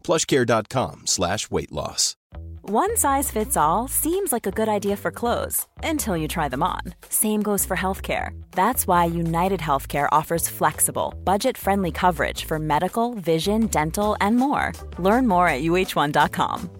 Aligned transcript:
plushcare.com 0.00 1.06
slash 1.06 1.50
weight 1.50 1.72
loss. 1.72 2.16
One 2.62 2.96
size 2.96 3.30
fits 3.32 3.56
all 3.56 3.88
seems 3.88 4.32
like 4.32 4.46
a 4.46 4.52
good 4.52 4.68
idea 4.68 4.96
for 4.96 5.10
clothes 5.10 5.66
until 5.82 6.16
you 6.16 6.28
try 6.28 6.48
them 6.48 6.62
on. 6.62 6.82
Same 7.08 7.42
goes 7.42 7.66
for 7.66 7.76
healthcare. 7.76 8.30
That's 8.52 8.86
why 8.86 9.06
United 9.06 9.60
Healthcare 9.60 10.08
offers 10.12 10.48
flexible, 10.48 11.14
budget 11.24 11.58
friendly 11.58 11.90
coverage 11.90 12.44
for 12.44 12.58
medical, 12.60 13.14
vision, 13.14 13.66
dental, 13.66 14.16
and 14.20 14.36
more. 14.36 14.72
Learn 14.98 15.26
more 15.26 15.48
at 15.48 15.62
uh1.com. 15.62 16.70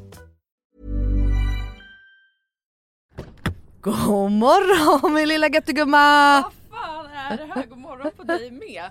God 3.81 4.33
morgon 4.33 5.15
min 5.15 5.29
lilla 5.29 5.49
göttegumma! 5.49 6.43
Vad 6.43 6.53
fan 6.71 7.07
är 7.07 7.37
det 7.37 7.53
här? 7.55 7.67
God 7.67 7.79
morgon 7.79 8.11
på 8.17 8.23
dig 8.23 8.51
med. 8.51 8.91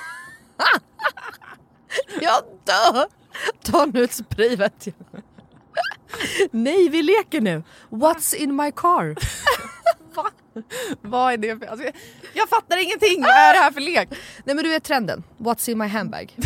Jag 2.21 2.43
dör! 2.63 3.07
Ta 3.63 3.85
nu 3.85 4.03
ett 4.03 4.13
spray 4.13 4.55
vet 4.55 4.87
jag. 4.87 5.23
Nej 6.51 6.89
vi 6.89 7.03
leker 7.03 7.41
nu. 7.41 7.63
What's 7.89 8.35
in 8.35 8.55
my 8.55 8.71
car? 8.71 9.15
Va? 10.15 10.29
Vad 11.01 11.33
är 11.33 11.37
det 11.37 11.59
för... 11.59 11.65
Alltså, 11.65 11.85
jag, 11.85 11.95
jag 12.33 12.49
fattar 12.49 12.83
ingenting! 12.83 13.21
Vad 13.21 13.31
är 13.31 13.53
det 13.53 13.59
här 13.59 13.71
för 13.71 13.81
lek? 13.81 14.09
Nej 14.43 14.55
men 14.55 14.63
du 14.63 14.69
vet 14.69 14.83
trenden. 14.83 15.23
What's 15.37 15.69
in 15.69 15.77
my 15.77 15.87
handbag? 15.87 16.35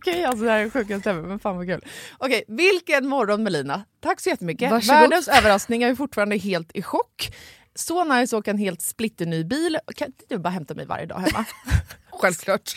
Okej, 0.00 0.24
alltså 0.24 0.44
det 0.44 0.50
här 0.50 0.58
är 0.58 0.70
sjukaste 0.70 1.10
ever, 1.10 1.22
men 1.22 1.38
fan 1.38 1.56
vad 1.56 1.66
kul. 1.66 1.84
Okej, 2.18 2.44
vilken 2.48 3.08
morgon 3.08 3.42
Melina. 3.42 3.84
Tack 4.00 4.20
så 4.20 4.28
jättemycket. 4.28 4.70
Varsågod. 4.70 5.00
Världens 5.00 5.28
överraskning, 5.28 5.82
jag 5.82 5.90
är 5.90 5.94
fortfarande 5.94 6.36
helt 6.36 6.70
i 6.74 6.82
chock. 6.82 7.34
Så 7.74 8.04
nice 8.04 8.36
att 8.36 8.40
åka 8.40 8.50
en 8.50 8.58
helt 8.58 8.82
splitterny 8.82 9.44
bil. 9.44 9.78
Kan 9.96 10.06
inte 10.06 10.24
du 10.28 10.38
bara 10.38 10.48
hämta 10.48 10.74
mig 10.74 10.86
varje 10.86 11.06
dag 11.06 11.18
hemma? 11.18 11.44
Självklart. 12.10 12.76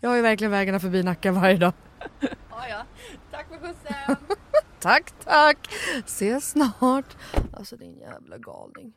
Jag 0.00 0.08
har 0.08 0.16
ju 0.16 0.22
verkligen 0.22 0.50
vägarna 0.50 0.80
förbi 0.80 1.02
Nacka 1.02 1.32
varje 1.32 1.56
dag. 1.56 1.72
ja, 2.20 2.68
ja. 2.68 2.86
Tack 3.30 3.48
för 3.48 3.58
skjutsen. 3.58 4.16
Tack, 4.80 5.12
tack. 5.24 5.58
Ses 6.06 6.50
snart. 6.50 7.16
Alltså 7.52 7.76
din 7.76 7.98
jävla 7.98 8.38
galning. 8.38 8.92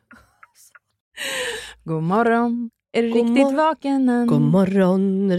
God 1.84 2.02
morgon. 2.02 2.70
Är 2.92 3.02
du 3.02 3.08
God 3.12 3.16
riktigt 3.16 3.44
mor- 3.46 3.56
vaken 3.56 4.08
än? 4.08 4.26
God 4.26 4.40
morgon. 4.40 5.30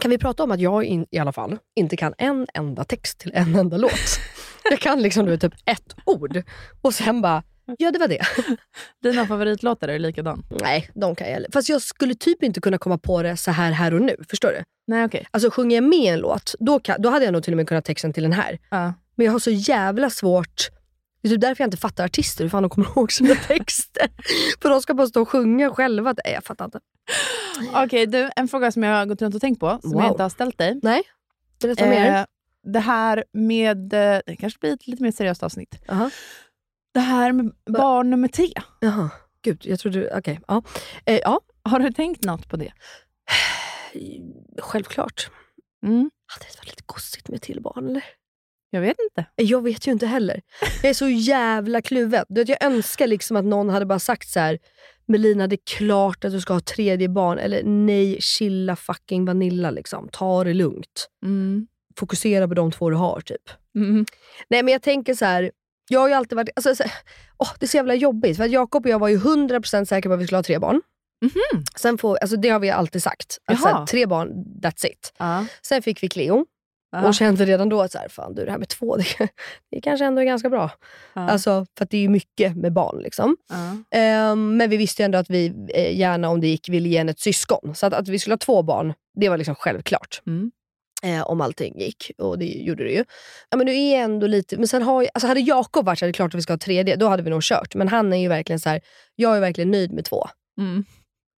Kan 0.00 0.10
vi 0.10 0.18
prata 0.18 0.42
om 0.42 0.50
att 0.50 0.60
jag 0.60 0.84
in, 0.84 1.06
i 1.10 1.18
alla 1.18 1.32
fall 1.32 1.58
inte 1.76 1.96
kan 1.96 2.14
en 2.18 2.46
enda 2.54 2.84
text 2.84 3.18
till 3.18 3.30
en 3.34 3.54
enda 3.56 3.76
låt? 3.76 3.92
Jag 4.70 4.80
kan 4.80 5.02
liksom 5.02 5.26
du 5.26 5.38
typ 5.38 5.54
ett 5.64 5.96
ord 6.04 6.42
och 6.82 6.94
sen 6.94 7.20
bara, 7.22 7.42
ja 7.78 7.90
det 7.90 7.98
var 7.98 8.08
det. 8.08 8.20
Dina 9.02 9.26
favoritlåtar 9.26 9.88
är 9.88 9.98
likadan? 9.98 10.44
Nej, 10.62 10.90
de 10.94 11.14
kan 11.14 11.30
jag. 11.30 11.44
Fast 11.52 11.68
jag 11.68 11.82
skulle 11.82 12.14
typ 12.14 12.42
inte 12.42 12.60
kunna 12.60 12.78
komma 12.78 12.98
på 12.98 13.22
det 13.22 13.36
så 13.36 13.50
här 13.50 13.72
här 13.72 13.94
och 13.94 14.02
nu. 14.02 14.16
Förstår 14.30 14.48
du? 14.48 14.62
Nej, 14.86 15.04
okej. 15.04 15.26
Alltså 15.30 15.50
sjunger 15.50 15.76
jag 15.76 15.84
med 15.84 16.14
en 16.14 16.18
låt, 16.18 16.54
då, 16.58 16.80
kan, 16.80 17.02
då 17.02 17.10
hade 17.10 17.24
jag 17.24 17.32
nog 17.32 17.42
till 17.42 17.52
och 17.52 17.56
med 17.56 17.68
kunnat 17.68 17.84
texten 17.84 18.12
till 18.12 18.22
den 18.22 18.32
här. 18.32 18.58
Ja. 18.70 18.92
Men 19.14 19.24
jag 19.26 19.32
har 19.32 19.38
så 19.38 19.50
jävla 19.50 20.10
svårt 20.10 20.68
det 21.22 21.28
är 21.28 21.30
typ 21.32 21.40
därför 21.40 21.62
jag 21.64 21.66
inte 21.66 21.76
fattar 21.76 22.04
artister, 22.04 22.44
hur 22.44 22.48
fan 22.50 22.62
de 22.62 22.70
kommer 22.70 22.88
ihåg 22.96 23.12
sina 23.12 23.34
texter. 23.34 24.08
För 24.62 24.68
de 24.68 24.82
ska 24.82 24.94
bara 24.94 25.06
stå 25.06 25.22
och 25.22 25.28
sjunga 25.28 25.70
själva. 25.70 26.14
Nej, 26.24 26.34
jag 26.34 26.44
fattar 26.44 26.64
inte. 26.64 26.80
Okej, 27.74 28.06
du, 28.06 28.30
en 28.36 28.48
fråga 28.48 28.72
som 28.72 28.82
jag 28.82 28.96
har 28.96 29.06
gått 29.06 29.22
runt 29.22 29.34
och 29.34 29.40
tänkt 29.40 29.60
på, 29.60 29.78
som 29.82 29.90
Wow. 29.92 30.02
jag 30.02 30.10
inte 30.12 30.22
har 30.22 30.30
ställt 30.30 30.58
dig. 30.58 30.80
Nej, 30.82 31.02
berätta 31.62 31.86
mer. 31.86 32.14
Eh, 32.18 32.24
det 32.72 32.80
här 32.80 33.24
med, 33.32 33.92
eh, 33.92 34.20
det 34.26 34.36
kanske 34.38 34.58
blir 34.60 34.72
ett 34.72 34.86
lite 34.86 35.02
mer 35.02 35.12
seriöst 35.12 35.42
avsnitt. 35.42 35.74
Aha. 35.88 36.10
Det 36.94 37.00
här 37.00 37.32
med 37.32 37.52
barn 37.70 38.10
nummer 38.10 38.28
tre. 38.28 38.52
Jaha, 38.80 39.10
gud, 39.42 39.62
jag 39.66 39.78
trodde... 39.80 40.18
Okej, 40.18 40.40
ja. 40.48 40.62
Eh, 41.04 41.18
ja. 41.22 41.40
Har 41.62 41.78
du 41.80 41.92
tänkt 41.92 42.24
något 42.24 42.48
på 42.48 42.56
det? 42.56 42.72
Självklart. 44.58 45.30
Mm. 45.86 46.10
Hade 46.26 46.44
det 46.52 46.58
varit 46.58 46.66
lite 46.70 46.82
gossigt 46.86 47.28
med 47.28 47.42
till 47.42 47.60
barn 47.62 47.88
eller? 47.88 48.04
Jag 48.70 48.80
vet 48.80 48.96
inte. 49.10 49.30
Jag 49.36 49.62
vet 49.62 49.86
ju 49.86 49.92
inte 49.92 50.06
heller. 50.06 50.40
Jag 50.82 50.90
är 50.90 50.94
så 50.94 51.08
jävla 51.08 51.82
kluven. 51.82 52.24
Du 52.28 52.40
vet, 52.40 52.48
jag 52.48 52.64
önskar 52.64 53.06
liksom 53.06 53.36
att 53.36 53.44
någon 53.44 53.68
hade 53.68 53.86
bara 53.86 53.98
sagt 53.98 54.28
så 54.28 54.40
här. 54.40 54.58
Melina, 55.06 55.46
det 55.46 55.54
är 55.54 55.76
klart 55.76 56.24
att 56.24 56.32
du 56.32 56.40
ska 56.40 56.52
ha 56.52 56.60
tredje 56.60 57.08
barn. 57.08 57.38
Eller 57.38 57.62
nej, 57.62 58.16
chilla 58.20 58.76
fucking 58.76 59.24
Vanilla. 59.24 59.70
Liksom. 59.70 60.08
Ta 60.12 60.44
det 60.44 60.54
lugnt. 60.54 61.08
Mm. 61.24 61.66
Fokusera 61.98 62.48
på 62.48 62.54
de 62.54 62.72
två 62.72 62.90
du 62.90 62.96
har. 62.96 63.20
typ. 63.20 63.42
Mm. 63.76 64.06
Nej 64.50 64.62
men 64.62 64.72
jag 64.72 64.82
tänker 64.82 65.14
så 65.14 65.24
här. 65.24 65.50
Jag 65.90 66.00
har 66.00 66.08
ju 66.08 66.14
alltid 66.14 66.36
varit... 66.36 66.48
Alltså, 66.56 66.74
så, 66.74 66.84
åh, 67.38 67.50
det 67.58 67.66
är 67.66 67.68
så 67.68 67.76
jävla 67.76 67.94
jobbigt. 67.94 68.36
För 68.36 68.44
Jakob 68.44 68.84
och 68.86 68.90
jag 68.90 68.98
var 68.98 69.08
ju 69.08 69.18
100% 69.18 69.84
säkra 69.84 70.10
på 70.10 70.14
att 70.14 70.20
vi 70.20 70.26
skulle 70.26 70.38
ha 70.38 70.42
tre 70.42 70.58
barn. 70.58 70.80
Mhm. 71.22 71.64
Sen 71.76 71.98
får, 71.98 72.16
alltså, 72.16 72.36
det 72.36 72.48
har 72.48 72.60
vi 72.60 72.70
alltid 72.70 73.02
sagt. 73.02 73.38
Att, 73.46 73.60
så 73.60 73.68
Jaha. 73.68 73.78
här, 73.78 73.86
tre 73.86 74.06
barn, 74.06 74.28
that's 74.62 74.86
it. 74.86 75.12
Ja. 75.18 75.46
Sen 75.62 75.82
fick 75.82 76.02
vi 76.02 76.08
Cleo. 76.08 76.46
Ja. 76.90 77.08
Och 77.08 77.14
kände 77.14 77.44
redan 77.44 77.68
då 77.68 77.82
att 77.82 77.92
så 77.92 77.98
här, 77.98 78.08
fan, 78.08 78.34
du, 78.34 78.44
det 78.44 78.50
här 78.50 78.58
med 78.58 78.68
två, 78.68 78.96
det, 79.18 79.28
det 79.70 79.80
kanske 79.80 80.04
ändå 80.04 80.20
är 80.20 80.24
ganska 80.24 80.48
bra. 80.48 80.70
Ja. 81.14 81.30
Alltså, 81.30 81.66
för 81.78 81.86
det 81.90 81.96
är 81.96 82.00
ju 82.00 82.08
mycket 82.08 82.56
med 82.56 82.72
barn. 82.72 82.98
Liksom. 83.02 83.36
Ja. 83.48 83.98
Ehm, 83.98 84.56
men 84.56 84.70
vi 84.70 84.76
visste 84.76 85.02
ju 85.02 85.04
ändå 85.04 85.18
att 85.18 85.30
vi 85.30 85.66
eh, 85.74 85.98
gärna, 85.98 86.28
om 86.28 86.40
det 86.40 86.46
gick, 86.46 86.68
ville 86.68 86.88
ge 86.88 86.98
henne 86.98 87.10
ett 87.10 87.20
syskon. 87.20 87.74
Så 87.74 87.86
att, 87.86 87.92
att 87.92 88.08
vi 88.08 88.18
skulle 88.18 88.32
ha 88.32 88.38
två 88.38 88.62
barn, 88.62 88.94
det 89.20 89.28
var 89.28 89.36
liksom 89.36 89.54
självklart. 89.54 90.22
Mm. 90.26 90.50
Eh, 91.02 91.22
om 91.22 91.40
allting 91.40 91.80
gick. 91.80 92.10
Och 92.18 92.38
det 92.38 92.46
gjorde 92.46 92.84
det 92.84 92.90
ju. 92.90 93.04
Ja, 93.50 93.56
men 93.56 93.66
nu 93.66 93.72
är 93.76 93.98
ändå 93.98 94.26
lite... 94.26 94.56
Men 94.56 94.68
sen 94.68 94.82
har, 94.82 95.08
alltså 95.14 95.26
hade 95.26 95.40
Jakob 95.40 95.86
varit 95.86 95.98
så 95.98 96.04
hade 96.04 96.12
det 96.12 96.16
klart 96.16 96.34
att 96.34 96.38
vi 96.38 96.42
ska 96.42 96.52
ha 96.52 96.58
tredje, 96.58 96.96
då 96.96 97.08
hade 97.08 97.22
vi 97.22 97.30
nog 97.30 97.42
kört. 97.42 97.74
Men 97.74 97.88
han 97.88 98.12
är 98.12 98.16
ju 98.16 98.28
verkligen 98.28 98.60
så 98.60 98.68
här, 98.68 98.80
jag 99.16 99.36
är 99.36 99.40
verkligen 99.40 99.70
nöjd 99.70 99.92
med 99.92 100.04
två. 100.04 100.26
Mm. 100.60 100.84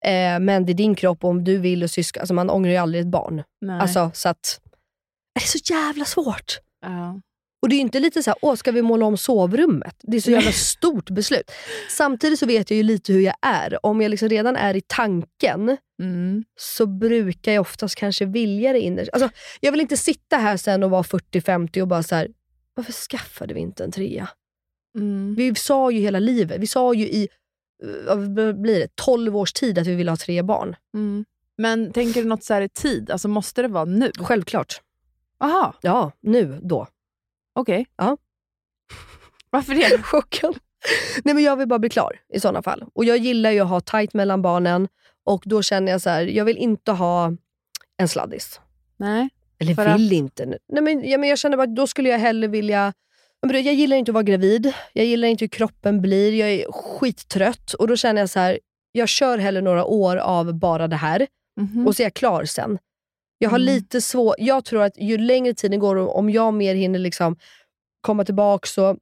Eh, 0.04 0.44
men 0.44 0.66
det 0.66 0.72
är 0.72 0.74
din 0.74 0.94
kropp 0.94 1.24
och 1.24 1.30
om 1.30 1.44
du 1.44 1.58
vill 1.58 1.82
och 1.82 1.90
syskon, 1.90 2.20
alltså 2.20 2.34
man 2.34 2.50
ångrar 2.50 2.70
ju 2.70 2.76
aldrig 2.76 3.00
ett 3.00 3.10
barn. 3.10 3.42
Nej. 3.60 3.80
Alltså, 3.80 4.10
så 4.14 4.28
att, 4.28 4.60
det 5.38 5.44
är 5.44 5.58
så 5.58 5.72
jävla 5.72 6.04
svårt. 6.04 6.58
ja. 6.82 7.20
Och 7.62 7.68
det 7.68 7.76
är 7.76 7.80
inte 7.80 8.00
lite 8.00 8.22
så 8.22 8.30
här, 8.30 8.38
åh 8.42 8.54
ska 8.54 8.72
vi 8.72 8.82
måla 8.82 9.06
om 9.06 9.16
sovrummet? 9.16 9.94
Det 10.02 10.16
är 10.16 10.20
så 10.20 10.30
jävla 10.30 10.52
stort 10.52 11.10
beslut. 11.10 11.50
Samtidigt 11.90 12.38
så 12.38 12.46
vet 12.46 12.70
jag 12.70 12.76
ju 12.76 12.82
lite 12.82 13.12
hur 13.12 13.20
jag 13.20 13.34
är. 13.42 13.86
Om 13.86 14.00
jag 14.00 14.10
liksom 14.10 14.28
redan 14.28 14.56
är 14.56 14.76
i 14.76 14.80
tanken 14.86 15.76
Mm. 16.02 16.44
så 16.56 16.86
brukar 16.86 17.52
jag 17.52 17.60
oftast 17.60 17.94
kanske 17.94 18.24
vilja 18.24 18.72
det 18.72 18.80
innerst. 18.80 19.10
Alltså, 19.12 19.28
jag 19.60 19.72
vill 19.72 19.80
inte 19.80 19.96
sitta 19.96 20.36
här 20.36 20.56
sen 20.56 20.82
och 20.82 20.90
vara 20.90 21.02
40-50 21.02 21.80
och 21.82 21.88
bara 21.88 22.02
så 22.02 22.14
här, 22.14 22.28
varför 22.74 22.92
skaffade 22.92 23.54
vi 23.54 23.60
inte 23.60 23.84
en 23.84 23.92
trea? 23.92 24.28
Mm. 24.98 25.34
Vi 25.34 25.54
sa 25.54 25.90
ju 25.90 26.00
hela 26.00 26.18
livet, 26.18 26.60
vi 26.60 26.66
sa 26.66 26.94
ju 26.94 27.06
i 27.08 27.28
eh, 28.08 28.16
blir 28.52 28.78
det, 28.78 28.88
12 28.94 29.36
års 29.36 29.52
tid 29.52 29.78
att 29.78 29.86
vi 29.86 29.94
vill 29.94 30.08
ha 30.08 30.16
tre 30.16 30.42
barn. 30.42 30.76
Mm. 30.94 31.24
Men 31.58 31.92
tänker 31.92 32.22
du 32.22 32.28
något 32.28 32.44
så 32.44 32.54
här 32.54 32.62
i 32.62 32.68
tid? 32.68 33.10
Alltså 33.10 33.28
måste 33.28 33.62
det 33.62 33.68
vara 33.68 33.84
nu? 33.84 34.12
Självklart. 34.18 34.80
Aha, 35.40 35.74
Ja, 35.80 36.12
nu, 36.20 36.58
då. 36.62 36.86
okej. 37.54 37.86
Ja. 37.96 38.16
Varför 39.50 39.74
det? 39.74 40.02
Chocken. 40.02 40.54
Nej 41.24 41.34
men 41.34 41.44
jag 41.44 41.56
vill 41.56 41.68
bara 41.68 41.78
bli 41.78 41.88
klar 41.90 42.20
i 42.34 42.40
sådana 42.40 42.62
fall. 42.62 42.84
Och 42.94 43.04
jag 43.04 43.16
gillar 43.18 43.50
ju 43.50 43.60
att 43.60 43.68
ha 43.68 43.80
tight 43.80 44.14
mellan 44.14 44.42
barnen 44.42 44.88
och 45.24 45.42
då 45.46 45.62
känner 45.62 45.92
jag 45.92 46.00
så 46.02 46.10
här, 46.10 46.22
jag 46.22 46.44
vill 46.44 46.56
inte 46.56 46.92
ha 46.92 47.32
en 47.96 48.08
sladdis. 48.08 48.60
Nej. 48.96 49.28
Eller 49.60 49.74
För 49.74 49.92
vill 49.96 50.12
inte. 50.12 50.46
nu. 50.46 50.58
Nej, 50.72 50.82
men, 50.82 51.10
ja, 51.10 51.18
men 51.18 51.28
jag 51.28 51.38
känner 51.38 51.56
bara 51.56 51.62
att 51.62 51.76
då 51.76 51.86
skulle 51.86 52.08
jag 52.08 52.18
hellre 52.18 52.46
vilja... 52.48 52.92
Jag 53.52 53.62
gillar 53.62 53.96
inte 53.96 54.10
att 54.10 54.14
vara 54.14 54.22
gravid. 54.22 54.72
Jag 54.92 55.06
gillar 55.06 55.28
inte 55.28 55.44
hur 55.44 55.48
kroppen 55.48 56.00
blir. 56.00 56.32
Jag 56.32 56.50
är 56.50 56.72
skittrött. 56.72 57.72
Och 57.74 57.88
då 57.88 57.96
känner 57.96 58.20
jag 58.22 58.30
så 58.30 58.38
här, 58.40 58.58
jag 58.92 59.08
kör 59.08 59.38
hellre 59.38 59.60
några 59.60 59.84
år 59.84 60.16
av 60.16 60.54
bara 60.54 60.88
det 60.88 60.96
här 60.96 61.26
Mhm. 61.60 61.86
och 61.86 61.96
så 61.96 62.02
är 62.02 62.04
jag 62.04 62.14
klar 62.14 62.44
sen. 62.44 62.78
Jag 63.38 63.50
har 63.50 63.58
Mm. 63.58 63.66
lite 63.66 64.00
svårt... 64.00 64.34
Jag 64.38 64.64
tror 64.64 64.82
att 64.82 64.98
ju 64.98 65.18
längre 65.18 65.54
tiden 65.54 65.78
går, 65.80 65.96
och 65.96 66.18
om 66.18 66.30
jag 66.30 66.54
mer 66.54 66.74
hinner 66.74 66.98
liksom 66.98 67.36
komma 68.00 68.24
tillbaka 68.24 68.66
så 68.66 68.96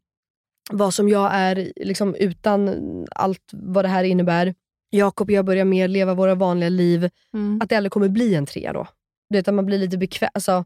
vad 0.70 0.94
som 0.94 1.08
jag 1.08 1.30
är 1.32 1.72
liksom, 1.76 2.14
utan 2.14 2.70
allt 3.10 3.42
vad 3.52 3.84
det 3.84 3.88
här 3.88 4.04
innebär. 4.04 4.54
Jakob 4.90 5.28
och 5.28 5.32
jag 5.32 5.44
börjar 5.44 5.64
mer 5.64 5.88
leva 5.88 6.14
våra 6.14 6.34
vanliga 6.34 6.68
liv. 6.68 7.10
Mm. 7.34 7.60
Att 7.62 7.68
det 7.68 7.76
aldrig 7.76 7.92
kommer 7.92 8.08
bli 8.08 8.34
en 8.34 8.46
trea 8.46 8.72
då. 8.72 8.86
Du 9.30 9.38
vet, 9.38 9.48
att 9.48 9.54
man 9.54 9.66
blir 9.66 9.78
lite 9.78 9.98
bekväm. 9.98 10.30
Alltså, 10.34 10.64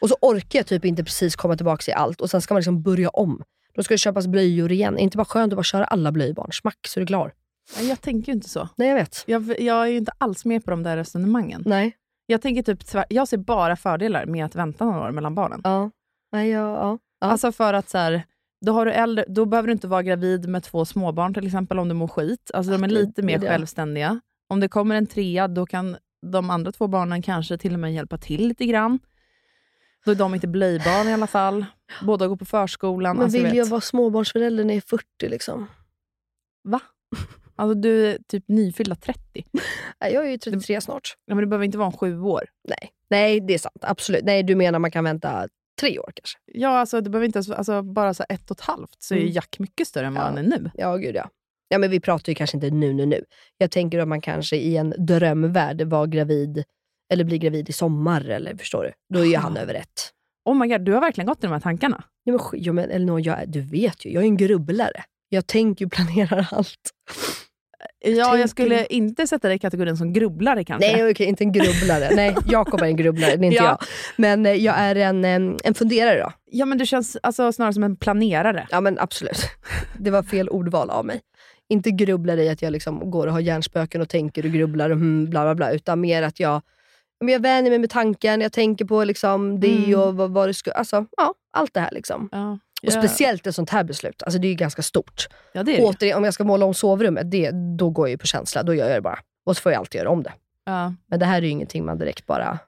och 0.00 0.08
så 0.08 0.16
orkar 0.20 0.58
jag 0.58 0.66
typ 0.66 0.84
inte 0.84 1.04
precis 1.04 1.36
komma 1.36 1.56
tillbaka 1.56 1.90
i 1.90 1.94
allt 1.94 2.20
och 2.20 2.30
sen 2.30 2.40
ska 2.42 2.54
man 2.54 2.60
liksom 2.60 2.82
börja 2.82 3.08
om. 3.08 3.42
Då 3.74 3.82
ska 3.82 3.94
det 3.94 3.98
köpas 3.98 4.26
blöjor 4.26 4.72
igen. 4.72 4.98
Är 4.98 5.02
inte 5.02 5.16
bara 5.16 5.24
skönt 5.24 5.52
att 5.52 5.56
bara 5.56 5.62
köra 5.62 5.84
alla 5.84 6.12
blöjbarn? 6.12 6.52
Smack 6.52 6.78
så 6.88 6.98
är 6.98 7.02
du 7.02 7.06
klar. 7.06 7.32
Jag 7.80 8.00
tänker 8.00 8.32
ju 8.32 8.36
inte 8.36 8.48
så. 8.48 8.68
Nej 8.76 8.88
jag 8.88 8.94
vet. 8.94 9.24
Jag, 9.26 9.60
jag 9.60 9.82
är 9.82 9.86
ju 9.86 9.96
inte 9.96 10.12
alls 10.18 10.44
med 10.44 10.64
på 10.64 10.70
de 10.70 10.82
där 10.82 10.96
resonemangen. 10.96 11.62
Nej. 11.66 11.96
Jag 12.26 12.42
tänker 12.42 12.62
typ 12.62 13.06
jag 13.08 13.28
ser 13.28 13.36
bara 13.36 13.76
fördelar 13.76 14.26
med 14.26 14.44
att 14.44 14.54
vänta 14.54 14.84
några 14.84 15.00
år 15.00 15.10
mellan 15.10 15.34
barnen. 15.34 15.60
Ja. 15.64 15.90
Ja, 16.30 16.42
ja. 16.44 16.76
ja. 16.80 16.98
Alltså 17.20 17.52
för 17.52 17.74
att 17.74 17.88
så 17.88 17.98
här, 17.98 18.22
då, 18.66 18.72
har 18.72 18.86
du 18.86 18.92
äldre, 18.92 19.24
då 19.28 19.44
behöver 19.46 19.66
du 19.66 19.72
inte 19.72 19.88
vara 19.88 20.02
gravid 20.02 20.48
med 20.48 20.62
två 20.62 20.84
småbarn 20.84 21.34
till 21.34 21.46
exempel 21.46 21.78
om 21.78 21.88
du 21.88 21.94
mår 21.94 22.08
skit. 22.08 22.50
Alltså 22.54 22.72
de 22.72 22.84
är 22.84 22.88
det- 22.88 22.94
lite 22.94 23.22
mer 23.22 23.38
självständiga. 23.40 24.20
Om 24.48 24.60
det 24.60 24.68
kommer 24.68 24.94
en 24.94 25.06
trea, 25.06 25.48
då 25.48 25.66
kan 25.66 25.96
de 26.26 26.50
andra 26.50 26.72
två 26.72 26.86
barnen 26.88 27.22
kanske 27.22 27.58
till 27.58 27.72
och 27.74 27.80
med 27.80 27.94
hjälpa 27.94 28.18
till 28.18 28.48
lite 28.48 28.66
grann. 28.66 28.98
Då 30.04 30.10
är 30.10 30.14
de 30.14 30.34
inte 30.34 30.48
blöjbarn 30.48 31.08
i 31.08 31.12
alla 31.12 31.26
fall. 31.26 31.64
Båda 32.02 32.28
går 32.28 32.36
på 32.36 32.44
förskolan. 32.44 33.16
Men 33.16 33.24
alltså, 33.24 33.38
vill 33.42 33.56
jag 33.56 33.66
vara 33.66 33.80
småbarnsförälder 33.80 34.64
när 34.64 34.74
jag 34.74 34.76
är 34.84 34.88
40 34.88 35.28
liksom? 35.28 35.66
Va? 36.64 36.80
Alltså 37.62 37.74
du 37.80 38.06
är 38.06 38.18
typ 38.28 38.44
nyfyllda 38.48 38.94
30. 38.96 39.20
Nej, 40.00 40.12
jag 40.12 40.26
är 40.26 40.30
ju 40.30 40.38
33 40.38 40.80
snart. 40.80 41.16
Ja, 41.26 41.34
men 41.34 41.44
du 41.44 41.48
behöver 41.48 41.64
inte 41.64 41.78
vara 41.78 41.86
om 41.86 41.92
sju 41.96 42.20
år. 42.20 42.44
Nej. 42.68 42.90
Nej, 43.10 43.40
det 43.40 43.54
är 43.54 43.58
sant. 43.58 43.78
Absolut. 43.80 44.24
Nej, 44.24 44.42
du 44.42 44.54
menar 44.56 44.78
man 44.78 44.90
kan 44.90 45.04
vänta 45.04 45.48
tre 45.80 45.98
år 45.98 46.12
kanske? 46.14 46.38
Ja, 46.52 46.68
alltså, 46.68 47.00
det 47.00 47.10
behöver 47.10 47.26
inte 47.26 47.38
alltså, 47.38 47.82
bara 47.82 48.14
så 48.14 48.24
ett 48.28 48.50
och 48.50 48.56
ett 48.56 48.60
halvt 48.64 48.96
så 48.98 49.14
är 49.14 49.18
Mm. 49.18 49.32
Jack 49.32 49.56
mycket 49.58 49.88
större 49.88 50.06
än 50.06 50.14
vad 50.14 50.22
Ja. 50.22 50.26
han 50.26 50.38
är 50.38 50.42
nu. 50.42 50.70
Ja, 50.74 50.96
gud 50.96 51.14
ja. 51.16 51.28
Ja, 51.68 51.78
men 51.78 51.90
vi 51.90 52.00
pratar 52.00 52.30
ju 52.30 52.34
kanske 52.34 52.56
inte 52.56 52.70
nu, 52.70 52.92
nu, 52.92 53.06
nu. 53.06 53.24
Jag 53.58 53.70
tänker 53.70 53.98
att 53.98 54.08
man 54.08 54.20
kanske 54.20 54.56
i 54.56 54.76
en 54.76 54.94
drömvärld 54.98 55.82
var 55.82 56.06
gravid, 56.06 56.64
eller 57.12 57.24
blir 57.24 57.38
gravid 57.38 57.68
i 57.68 57.72
sommar, 57.72 58.24
eller 58.28 58.56
förstår 58.56 58.82
du? 58.84 58.92
Då 59.14 59.20
är 59.20 59.24
ju 59.28 59.36
han 59.36 59.56
Ah. 59.56 59.60
över 59.60 59.74
ett. 59.74 60.10
Oh 60.44 60.54
my 60.54 60.66
god, 60.68 60.80
du 60.84 60.92
har 60.92 61.00
verkligen 61.00 61.26
gått 61.26 61.38
i 61.44 61.46
de 61.46 61.52
här 61.52 61.60
tankarna. 61.60 62.04
Ja, 62.24 62.32
men, 62.32 62.62
ja, 62.62 62.72
men 62.72 62.90
Elinor, 62.90 63.20
jag, 63.26 63.48
du 63.48 63.60
vet 63.60 64.04
ju, 64.04 64.12
jag 64.12 64.22
är 64.22 64.26
en 64.26 64.36
grubblare. 64.36 65.04
Jag 65.28 65.46
tänker 65.46 65.86
och 65.86 65.92
planerar 65.96 66.48
allt. 66.50 66.90
Ja, 68.04 68.38
jag 68.38 68.50
skulle 68.50 68.86
inte 68.86 69.26
sätta 69.26 69.48
dig 69.48 69.56
i 69.56 69.58
kategorin 69.58 69.96
som 69.96 70.12
grubblare 70.12 70.64
kanske. 70.64 70.92
Nej, 70.92 71.10
okej, 71.10 71.26
inte 71.26 71.44
en 71.44 71.52
grubblare. 71.52 72.08
Nej, 72.14 72.36
Jakob 72.46 72.80
är 72.80 72.86
en 72.86 72.96
grubblare, 72.96 73.36
det 73.36 73.44
är 73.44 73.46
inte 73.46 73.56
Ja. 73.56 73.64
jag. 73.64 73.78
Men 74.16 74.46
eh, 74.46 74.52
jag 74.52 74.74
är 74.78 74.96
en, 74.96 75.24
en 75.64 75.74
funderare 75.74 76.20
då. 76.20 76.32
Ja, 76.50 76.66
men 76.66 76.78
du 76.78 76.86
känns 76.86 77.16
alltså, 77.22 77.52
snarare 77.52 77.72
som 77.72 77.82
en 77.82 77.96
planerare. 77.96 78.66
Ja, 78.70 78.80
men 78.80 78.98
absolut. 78.98 79.40
Det 79.98 80.10
var 80.10 80.22
fel 80.22 80.48
ordval 80.48 80.90
av 80.90 81.04
mig. 81.06 81.20
Inte 81.68 81.90
grubblare 81.90 82.42
i 82.44 82.48
att 82.48 82.62
jag 82.62 82.72
liksom 82.72 83.10
går 83.10 83.26
och 83.26 83.32
har 83.32 83.40
hjärnspöken 83.40 84.00
och 84.00 84.08
tänker 84.08 84.44
och 84.46 84.52
grubblar 84.52 84.90
och 84.90 84.96
hmm, 84.96 85.30
bla 85.30 85.42
bla 85.42 85.54
bla. 85.54 85.70
Utan 85.72 86.00
mer 86.00 86.22
att 86.22 86.40
jag, 86.40 86.62
men 87.20 87.32
jag 87.32 87.40
vänjer 87.40 87.70
mig 87.70 87.78
med 87.78 87.90
tanken, 87.90 88.40
jag 88.40 88.52
tänker 88.52 88.84
på 88.84 89.04
liksom 89.04 89.60
det 89.60 89.76
Mm. 89.84 90.00
och 90.00 90.14
vad, 90.16 90.30
vad 90.30 90.48
det 90.48 90.54
skulle... 90.54 90.74
Alltså, 90.74 91.06
ja, 91.16 91.34
allt 91.52 91.74
det 91.74 91.80
här. 91.80 91.90
Liksom. 91.92 92.28
Ja, 92.32 92.58
Och 92.86 92.92
ja. 92.92 93.02
speciellt 93.02 93.46
ett 93.46 93.54
sånt 93.54 93.70
här 93.70 93.84
beslut. 93.84 94.22
Alltså, 94.22 94.38
det 94.38 94.46
är 94.46 94.50
ju 94.50 94.54
ganska 94.54 94.82
stort. 94.82 95.28
Ja, 95.52 95.62
det 95.62 95.78
är. 95.78 95.84
Återigen, 95.84 96.18
om 96.18 96.24
jag 96.24 96.34
ska 96.34 96.44
måla 96.44 96.66
om 96.66 96.74
sovrummet, 96.74 97.30
det, 97.30 97.50
då 97.78 97.90
går 97.90 98.06
jag 98.06 98.10
ju 98.10 98.18
på 98.18 98.26
känsla. 98.26 98.62
Då 98.62 98.74
gör 98.74 98.88
jag 98.88 98.96
det 98.96 99.00
bara. 99.00 99.18
Och 99.46 99.56
så 99.56 99.60
får 99.60 99.72
jag 99.72 99.78
alltid 99.78 99.98
göra 99.98 100.10
om 100.10 100.22
det. 100.22 100.32
Ja. 100.64 100.94
Men 101.06 101.18
det 101.18 101.26
här 101.26 101.36
är 101.36 101.42
ju 101.42 101.48
ingenting 101.48 101.84
man 101.84 101.98
direkt 101.98 102.26
bara... 102.26 102.58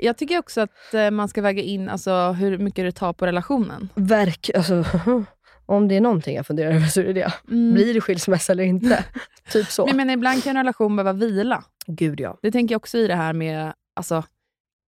Jag 0.00 0.16
tycker 0.16 0.38
också 0.38 0.60
att 0.60 0.94
eh, 0.94 1.10
man 1.10 1.28
ska 1.28 1.42
väga 1.42 1.62
in 1.62 1.88
alltså, 1.88 2.32
hur 2.32 2.58
mycket 2.58 2.84
det 2.84 2.92
tar 2.92 3.12
på 3.12 3.26
relationen. 3.26 3.88
Verk, 3.94 4.50
alltså, 4.54 4.84
om 5.66 5.88
det 5.88 5.96
är 5.96 6.00
någonting 6.00 6.36
jag 6.36 6.46
funderar 6.46 6.70
över 6.70 6.86
så 6.86 7.00
är 7.00 7.04
det 7.04 7.12
det. 7.12 7.32
Mm. 7.48 7.74
Blir 7.74 7.94
det 7.94 8.00
skilsmässa 8.00 8.52
eller 8.52 8.64
inte? 8.64 9.04
typ 9.52 9.66
så. 9.66 9.86
Men, 9.86 9.96
menar, 9.96 10.14
ibland 10.14 10.44
kan 10.44 10.50
en 10.50 10.62
relation 10.62 10.96
behöva 10.96 11.12
vila. 11.12 11.64
Gud 11.86 12.20
ja. 12.20 12.38
Det 12.42 12.52
tänker 12.52 12.72
jag 12.74 12.78
också 12.78 12.98
i 12.98 13.06
det 13.06 13.14
här 13.14 13.32
med 13.32 13.72
alltså, 13.96 14.22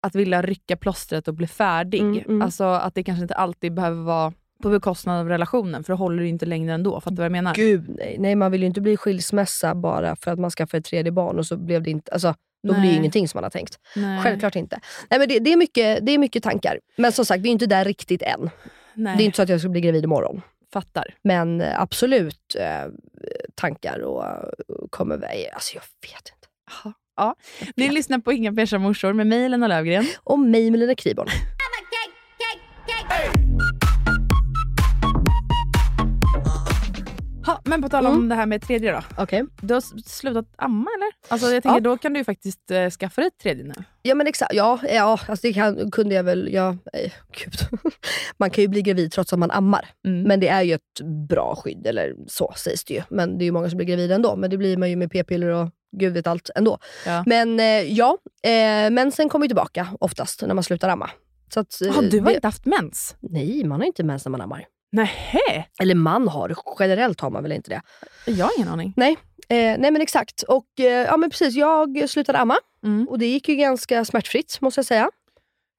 att 0.03 0.15
vilja 0.15 0.43
rycka 0.43 0.77
plåstret 0.77 1.29
och 1.29 1.35
bli 1.35 1.47
färdig. 1.47 2.01
Mm, 2.01 2.25
mm. 2.29 2.43
Alltså 2.43 2.65
att 2.65 2.95
det 2.95 3.03
kanske 3.03 3.23
inte 3.23 3.35
alltid 3.35 3.75
behöver 3.75 4.03
vara 4.03 4.33
på 4.65 4.71
bekostnad 4.71 5.21
av 5.21 5.29
relationen, 5.29 5.85
för 5.85 5.93
det 5.93 5.97
håller 5.97 6.23
inte 6.23 6.47
längre 6.47 6.75
ändå. 6.75 7.01
Fattar 7.01 7.11
du 7.11 7.17
vad 7.17 7.25
jag 7.25 7.33
menar? 7.33 7.55
Gud 7.55 7.85
nej. 7.89 8.17
nej. 8.19 8.35
Man 8.35 8.53
vill 8.53 8.61
ju 8.61 8.67
inte 8.67 8.81
bli 8.81 8.97
skilsmässa 8.97 9.75
bara 9.75 10.17
för 10.17 10.31
att 10.31 10.39
man 10.39 10.51
skaffar 10.51 10.79
ett 10.79 10.85
tredje 10.85 11.13
barn 11.13 11.39
och 11.39 11.47
så 11.47 11.57
blev 11.57 11.83
det 11.83 11.91
inte... 11.91 12.13
Alltså, 12.13 12.35
då 12.63 12.73
blir 12.73 12.83
det 12.83 12.87
ju 12.87 12.91
Nej. 12.93 12.99
ingenting 12.99 13.29
som 13.29 13.39
man 13.39 13.45
har 13.45 13.51
tänkt. 13.51 13.79
Nej. 13.97 14.23
Självklart 14.23 14.57
inte. 14.57 14.81
Nej, 15.11 15.21
men 15.21 15.29
det, 15.29 15.39
det, 15.39 15.53
är 15.53 15.57
mycket, 15.57 16.07
det 16.07 16.13
är 16.13 16.19
mycket 16.19 16.43
tankar. 16.43 16.79
Men 16.97 17.13
som 17.13 17.25
sagt, 17.25 17.41
vi 17.43 17.49
är 17.49 17.53
inte 17.53 17.67
där 17.67 17.85
riktigt 17.85 18.23
än. 18.23 18.51
Nej. 18.95 19.17
Det 19.17 19.23
är 19.23 19.25
inte 19.25 19.37
så 19.37 19.43
att 19.43 19.49
jag 19.49 19.61
ska 19.61 19.69
bli 19.69 19.81
gravid 19.81 20.05
imorgon. 20.05 20.43
Fattar. 20.73 21.15
Men 21.25 21.61
eh, 21.61 21.81
absolut 21.81 22.57
eh, 22.59 22.91
tankar 23.55 23.99
och 23.99 24.25
eh, 24.25 24.31
kommer... 24.91 25.17
väl- 25.17 25.49
Alltså 25.53 25.75
jag 25.75 25.83
vet 26.11 26.33
inte. 26.35 26.49
Jaha. 26.85 26.95
Ja. 27.17 27.35
Ni 27.77 27.89
lyssnar 27.89 28.19
på 28.19 28.33
Inga 28.33 28.53
beiga 28.53 28.79
morsor 28.79 29.13
med 29.13 29.27
mig, 29.27 29.49
Lena 29.49 29.69
Lövgren. 29.69 30.07
Och 30.25 30.39
mig 30.39 30.71
med 30.71 30.81
Lina 30.81 30.95
Kriborn. 30.95 31.29
Ha, 37.47 37.61
men 37.65 37.83
på 37.83 37.89
tal 37.89 38.07
om 38.07 38.13
Mm. 38.15 38.29
det 38.29 38.35
här 38.35 38.47
med 38.47 38.63
tredje 38.63 38.93
då. 38.93 39.01
Okej. 39.19 39.45
Du 39.61 39.75
har 39.75 39.81
slutat 40.09 40.47
amma 40.57 40.91
eller? 40.97 41.33
Alltså 41.33 41.51
jag 41.51 41.63
tänker, 41.63 41.77
Ja. 41.77 41.81
då 41.81 41.97
kan 41.99 42.13
du 42.13 42.21
ju 42.21 42.25
faktiskt 42.25 42.71
eh, 42.71 42.91
skaffa 42.91 43.21
dig 43.21 43.29
ett 43.29 43.39
tredje 43.43 43.65
nu. 43.65 43.73
Ja 44.03 44.15
men 44.15 44.27
exakt, 44.27 44.55
ja, 44.55 44.79
ja 44.89 45.21
alltså 45.29 45.47
det 45.47 45.53
kan, 45.53 45.91
kunde 45.91 46.15
jag 46.15 46.25
väl, 46.25 46.49
ja, 46.53 46.77
nej, 46.93 47.13
gud. 47.33 47.81
Man 48.39 48.51
kan 48.51 48.63
ju 48.63 48.69
bli 48.69 48.83
gravid 48.83 49.13
trots 49.13 49.33
att 49.33 49.39
man 49.39 49.51
ammar. 49.51 49.89
Mm. 50.07 50.23
Men 50.23 50.41
det 50.41 50.49
är 50.49 50.63
ju 50.63 50.75
ett 50.75 51.01
bra 51.29 51.57
skydd, 51.57 51.87
eller 51.87 52.15
så 52.27 52.53
sägs 52.57 52.85
det 52.85 52.95
ju. 52.95 53.03
Men 53.11 53.39
det 53.39 53.45
är 53.45 53.47
ju 53.47 53.53
många 53.53 53.71
som 53.71 53.77
blir 53.77 53.87
gravida 53.87 54.15
ändå. 54.15 54.37
Men 54.37 54.51
det 54.51 54.57
blir 54.59 54.77
man 54.77 54.91
ju 54.91 54.97
med 54.97 55.11
p-piller 55.11 55.49
och 55.49 55.71
gud 55.97 56.13
vet 56.13 56.27
allt 56.27 56.51
ändå. 56.55 56.79
Ja. 57.07 57.23
Men 57.27 57.61
eh, 57.61 57.67
ja, 57.67 58.19
eh, 58.43 58.91
mensen 58.91 59.29
kommer 59.29 59.45
ju 59.45 59.49
tillbaka 59.49 59.89
oftast 60.01 60.43
när 60.43 60.55
man 60.55 60.65
slutar 60.65 60.89
amma. 60.89 61.11
Så 61.55 61.61
att, 61.61 61.83
eh, 61.83 61.93
Har 61.95 62.03
du 62.03 62.19
har 62.21 62.27
det, 62.27 62.35
inte 62.35 62.47
haft 62.47 62.67
mens? 62.67 63.17
Nej, 63.21 63.65
man 63.65 63.81
har 63.81 63.87
inte 63.87 64.05
mens 64.05 64.25
när 64.25 64.31
man 64.31 64.41
ammar. 64.41 64.65
Nähä? 64.95 65.65
Eller 65.81 65.95
man 65.95 66.29
har, 66.29 66.55
generellt 66.79 67.21
har 67.21 67.31
man 67.31 67.43
väl 67.43 67.53
inte 67.53 67.71
det. 67.71 67.81
Jag 68.27 68.47
har 68.47 68.53
ingen 68.57 68.69
aning. 68.69 68.93
Eh, 69.49 69.79
nej 69.79 69.91
men 69.91 70.03
exakt. 70.03 70.43
Och 70.43 70.81
eh, 70.81 70.87
ja 70.87 71.17
men 71.17 71.31
precis, 71.31 71.55
jag 71.55 72.11
slutade 72.11 72.39
amma. 72.39 72.57
Mm. 72.85 73.09
Och 73.09 73.19
det 73.19 73.27
gick 73.27 73.49
ju 73.49 73.55
ganska 73.55 74.05
smärtfritt 74.05 74.61
måste 74.61 74.79
jag 74.79 74.87
säga. 74.87 75.11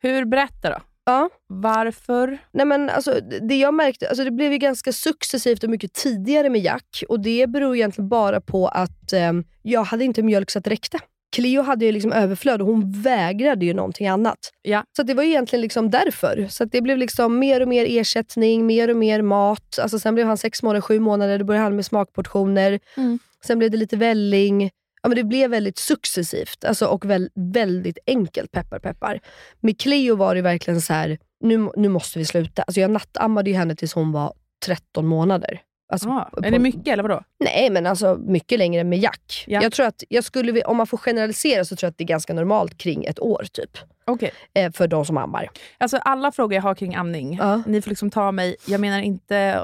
Hur, 0.01 0.25
berätta 0.25 0.69
då. 0.69 0.77
Ja. 1.05 1.29
Varför? 1.47 2.37
Nej 2.51 2.65
men 2.65 2.89
alltså, 2.89 3.19
det 3.41 3.55
jag 3.55 3.73
märkte, 3.73 4.09
alltså 4.09 4.23
det 4.23 4.31
blev 4.31 4.51
ju 4.51 4.57
ganska 4.57 4.93
successivt 4.93 5.63
och 5.63 5.69
mycket 5.69 5.93
tidigare 5.93 6.49
med 6.49 6.61
Jack. 6.61 7.03
Och 7.09 7.19
det 7.19 7.47
beror 7.49 7.75
egentligen 7.75 8.09
bara 8.09 8.41
på 8.41 8.67
att 8.67 9.13
eh, 9.13 9.33
jag 9.61 9.83
hade 9.83 10.03
inte 10.03 10.23
mjölk 10.23 10.51
så 10.51 10.59
att 10.59 10.65
det 10.65 10.71
räckte. 10.71 10.99
Cleo 11.35 11.61
hade 11.61 11.85
ju 11.85 11.91
liksom 11.91 12.11
överflöd 12.11 12.61
och 12.61 12.67
hon 12.67 13.01
vägrade 13.01 13.65
ju 13.65 13.73
någonting 13.73 14.07
annat. 14.07 14.51
Ja. 14.61 14.83
Så 14.97 15.03
det 15.03 15.13
var 15.13 15.23
ju 15.23 15.29
egentligen 15.29 15.61
liksom 15.61 15.89
därför. 15.89 16.47
Så 16.49 16.65
det 16.65 16.81
blev 16.81 16.97
liksom 16.97 17.39
mer 17.39 17.61
och 17.61 17.67
mer 17.67 17.85
ersättning, 17.89 18.65
mer 18.65 18.89
och 18.89 18.97
mer 18.97 19.21
mat. 19.21 19.79
Alltså 19.79 19.99
sen 19.99 20.15
blev 20.15 20.27
han 20.27 20.37
sex 20.37 20.63
månader, 20.63 20.81
sju 20.81 20.99
månader, 20.99 21.39
då 21.39 21.45
började 21.45 21.63
han 21.63 21.75
med 21.75 21.85
smakportioner. 21.85 22.79
Mm. 22.97 23.19
Sen 23.45 23.59
blev 23.59 23.71
det 23.71 23.77
lite 23.77 23.97
välling. 23.97 24.69
Ja, 25.01 25.09
men 25.09 25.15
det 25.15 25.23
blev 25.23 25.49
väldigt 25.49 25.77
successivt 25.77 26.65
alltså, 26.65 26.85
och 26.85 27.05
väl, 27.05 27.29
väldigt 27.35 27.97
enkelt. 28.07 28.51
Peppar 28.51 28.79
peppar. 28.79 29.19
Med 29.59 29.79
Cleo 29.79 30.15
var 30.15 30.35
det 30.35 30.41
verkligen 30.41 30.81
så 30.81 30.93
här, 30.93 31.17
nu, 31.39 31.69
nu 31.75 31.89
måste 31.89 32.19
vi 32.19 32.25
sluta. 32.25 32.63
Alltså, 32.63 32.81
jag 32.81 32.91
nattammade 32.91 33.49
ju 33.49 33.55
henne 33.55 33.75
tills 33.75 33.93
hon 33.93 34.11
var 34.11 34.33
13 34.65 35.05
månader. 35.05 35.61
Alltså, 35.87 36.09
Ah, 36.09 36.29
på- 36.31 36.45
är 36.45 36.51
det 36.51 36.59
mycket 36.59 36.87
eller 36.87 37.03
vadå? 37.03 37.21
Nej, 37.39 37.69
men 37.69 37.85
alltså 37.87 38.15
mycket 38.15 38.59
längre 38.59 38.81
än 38.81 38.89
med 38.89 38.99
Jack. 38.99 39.43
Ja. 39.47 39.61
Jag 39.61 39.71
tror 39.71 39.85
att 39.85 40.03
jag 40.09 40.23
skulle, 40.23 40.63
om 40.63 40.77
man 40.77 40.87
får 40.87 40.97
generalisera 40.97 41.65
så 41.65 41.75
tror 41.75 41.87
jag 41.87 41.91
att 41.91 41.97
det 41.97 42.03
är 42.03 42.07
ganska 42.07 42.33
normalt 42.33 42.77
kring 42.77 43.05
ett 43.05 43.19
år 43.19 43.45
typ. 43.53 43.77
Okej. 44.05 44.31
Eh, 44.53 44.71
för 44.71 44.87
de 44.87 45.05
som 45.05 45.17
ammar. 45.17 45.49
Alltså 45.77 45.97
alla 45.97 46.31
frågor 46.31 46.53
jag 46.53 46.61
har 46.61 46.75
kring 46.75 46.95
amning, 46.95 47.35
Ja. 47.41 47.63
ni 47.67 47.81
får 47.81 47.89
liksom 47.89 48.11
ta 48.11 48.31
mig, 48.31 48.55
jag 48.67 48.81
menar 48.81 48.99
inte 48.99 49.37
eh, 49.37 49.61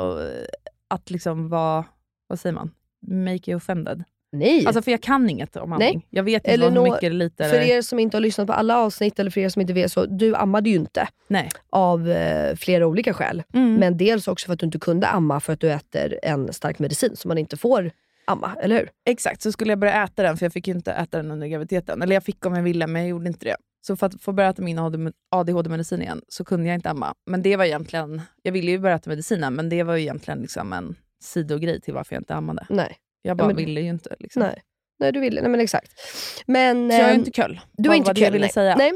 att 0.88 1.10
liksom 1.10 1.50
vara, 1.50 1.86
vad 2.28 2.40
säger 2.40 2.54
man? 2.56 2.72
Make 3.08 3.52
you 3.52 3.56
offended. 3.58 4.04
Nej. 4.32 4.66
Alltså 4.66 4.82
för 4.82 4.92
jag 4.92 5.02
kan 5.02 5.30
inget 5.30 5.56
om 5.56 5.74
amning. 5.74 5.94
Nej. 5.94 6.08
Jag 6.10 6.24
vet 6.24 6.44
inte 6.44 6.52
Eller 6.52 6.72
hur 6.72 6.84
mycket 6.84 7.04
eller 7.04 7.16
lite. 7.16 7.50
för 7.50 7.60
er 7.60 7.82
som 7.82 8.00
inte 8.00 8.18
har 8.18 8.22
lyssnat 8.22 8.48
på 8.48 8.54
alla 8.54 8.78
avsnitt 8.78 9.20
eller 9.20 9.32
för 9.32 9.42
er 9.42 9.50
som 9.50 9.62
inte 9.62 9.74
vet, 9.74 9.92
så 9.92 10.06
du 10.06 10.36
ammade 10.36 10.70
ju 10.70 10.76
inte. 10.76 11.08
Nej. 11.28 11.50
Av 11.70 12.10
eh, 12.10 12.56
flera 12.56 12.88
olika 12.88 13.14
skäl. 13.14 13.44
Mm. 13.54 13.76
Men 13.76 13.98
dels 13.98 14.28
också 14.28 14.46
för 14.46 14.54
att 14.54 14.60
du 14.60 14.66
inte 14.66 14.80
kunde 14.80 15.08
amma 15.08 15.40
för 15.40 15.54
att 15.54 15.60
du 15.60 15.72
äter 15.72 16.20
en 16.24 16.54
stark 16.54 16.80
medicin 16.80 17.16
som 17.16 17.28
man 17.28 17.38
inte 17.38 17.58
får 17.58 17.92
amma, 18.26 18.56
eller 18.62 18.76
hur? 18.80 18.90
Exakt, 19.06 19.42
så 19.42 19.52
skulle 19.52 19.72
jag 19.72 19.80
börja 19.80 20.04
äta 20.04 20.24
den, 20.24 20.38
för 20.38 20.46
jag 20.46 20.54
fick 20.54 20.68
ju 20.68 20.74
inte 20.74 20.92
äta 20.92 21.18
den 21.18 21.32
under 21.32 21.48
graviditeten. 21.48 22.02
Eller 22.02 22.14
jag 22.14 22.24
fick 22.24 22.46
om 22.46 22.56
jag 22.56 22.64
ville, 22.64 22.88
men 22.88 23.02
jag 23.02 23.10
gjorde 23.10 23.28
inte 23.28 23.46
det. 23.46 23.56
Så 23.88 23.96
för 23.96 24.06
att 24.08 24.22
få 24.22 24.32
börja 24.32 24.50
äta 24.50 24.62
min 24.62 24.80
ADHD-medicin 25.32 26.02
igen 26.02 26.22
så 26.28 26.46
kunde 26.46 26.68
jag 26.68 26.76
inte 26.76 26.90
amma. 26.90 27.14
Men 27.26 27.42
det 27.42 27.56
var 27.58 27.66
egentligen, 27.66 28.22
jag 28.42 28.52
ville 28.52 28.72
ju 28.72 28.80
börja 28.80 28.96
äta 28.96 29.10
medicinen, 29.10 29.54
men 29.54 29.70
det 29.70 29.84
var 29.84 29.96
ju 29.96 30.02
egentligen 30.02 30.42
liksom 30.42 30.74
en 30.74 30.96
sidogrej 31.24 31.82
till 31.82 31.94
varför 31.94 32.16
jag 32.16 32.22
inte 32.22 32.36
ammade. 32.36 32.66
Nej. 32.70 32.96
Jag 33.22 33.38
bara 33.38 33.48
men- 33.48 33.56
ville 33.56 33.82
ju 33.82 33.90
inte. 33.90 34.16
Liksom. 34.20 34.44
Nej. 34.44 34.62
Nej, 35.00 35.12
du 35.12 35.20
ville. 35.20 35.42
Nej 35.42 35.50
men 35.50 35.60
exakt. 35.60 35.92
Men, 36.46 36.90
Så 36.92 36.98
jag 36.98 37.06
är 37.10 37.14
ehm, 37.14 37.20
inte 37.20 37.32
köll. 37.32 37.60
Du 37.72 37.90
är 37.90 37.94
inte 37.94 38.14
kul, 38.14 38.32
ville 38.32 38.40
nej. 38.46 38.50
säga. 38.52 38.76
Nej. 38.76 38.92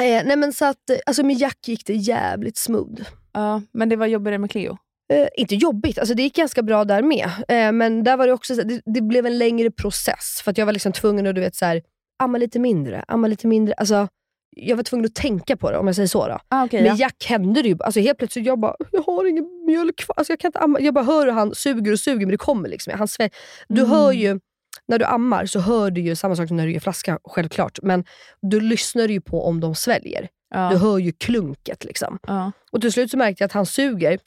Eh, 0.00 0.24
nej 0.26 0.36
men 0.36 0.52
så 0.52 0.64
att, 0.64 0.90
alltså 1.06 1.22
med 1.22 1.36
Jack 1.36 1.68
gick 1.68 1.86
det 1.86 1.94
jävligt 1.94 2.56
smooth. 2.56 3.02
Ja, 3.32 3.62
men 3.72 3.88
det 3.88 3.96
var 3.96 4.06
jobbigare 4.06 4.38
med 4.38 4.50
Cleo. 4.50 4.76
Eh, 5.12 5.28
inte 5.36 5.54
jobbigt, 5.54 5.98
alltså 5.98 6.14
det 6.14 6.22
gick 6.22 6.36
ganska 6.36 6.62
bra 6.62 6.84
där 6.84 7.02
med. 7.02 7.30
Eh, 7.48 7.72
men 7.72 8.04
där 8.04 8.16
var 8.16 8.26
det 8.26 8.32
också 8.32 8.54
så, 8.54 8.62
det, 8.62 8.80
det 8.84 9.00
blev 9.00 9.26
en 9.26 9.38
längre 9.38 9.70
process. 9.70 10.40
För 10.44 10.50
att 10.50 10.58
jag 10.58 10.66
var 10.66 10.72
liksom 10.72 10.92
tvungen 10.92 11.26
att 11.26 11.34
du 11.34 11.40
vet, 11.40 11.54
så 11.54 11.64
här, 11.64 11.82
amma 12.18 12.38
lite 12.38 12.58
mindre, 12.58 13.04
amma 13.08 13.26
lite 13.28 13.46
mindre. 13.46 13.74
Alltså, 13.74 14.08
jag 14.50 14.76
var 14.76 14.82
tvungen 14.82 15.06
att 15.06 15.14
tänka 15.14 15.56
på 15.56 15.70
det 15.70 15.78
om 15.78 15.86
jag 15.86 15.96
säger 15.96 16.06
så. 16.06 16.28
Då. 16.28 16.38
Ah, 16.48 16.64
okay, 16.64 16.82
Med 16.82 16.90
ja. 16.90 16.96
Jack 16.96 17.24
hände 17.28 17.62
det 17.62 17.68
ju. 17.68 17.76
Alltså 17.80 18.00
helt 18.00 18.18
plötsligt, 18.18 18.46
jag 18.46 18.58
bara, 18.60 18.74
jag 18.92 19.02
har 19.02 19.24
ingen 19.28 19.64
mjölk 19.66 19.96
kvar. 19.96 20.14
Alltså 20.18 20.32
jag, 20.32 20.40
kan 20.40 20.48
inte 20.48 20.58
amma. 20.58 20.80
jag 20.80 20.94
bara 20.94 21.04
hör 21.04 21.26
hur 21.26 21.32
han 21.32 21.54
suger 21.54 21.92
och 21.92 22.00
suger 22.00 22.18
men 22.26 22.28
det 22.30 22.36
kommer 22.36 22.68
liksom. 22.68 22.92
Han 22.98 23.08
svär. 23.08 23.30
Du 23.68 23.80
Mm. 23.80 23.90
hör 23.90 24.12
ju, 24.12 24.40
när 24.88 24.98
du 24.98 25.04
ammar 25.04 25.46
så 25.46 25.60
hör 25.60 25.90
du 25.90 26.00
ju 26.00 26.16
samma 26.16 26.36
sak 26.36 26.48
som 26.48 26.56
när 26.56 26.66
du 26.66 26.72
ger 26.72 26.80
flaska, 26.80 27.18
självklart. 27.24 27.78
Men 27.82 28.04
du 28.42 28.60
lyssnar 28.60 29.08
ju 29.08 29.20
på 29.20 29.44
om 29.46 29.60
de 29.60 29.74
sväljer. 29.74 30.28
Ja. 30.54 30.68
Du 30.72 30.76
hör 30.78 30.98
ju 30.98 31.12
klunket. 31.12 31.84
liksom. 31.84 32.18
Ja. 32.26 32.52
Och 32.72 32.80
till 32.80 32.92
slut 32.92 33.10
så 33.10 33.16
märkte 33.16 33.42
jag 33.42 33.46
att 33.46 33.52
han 33.52 33.66
suger, 33.66 34.18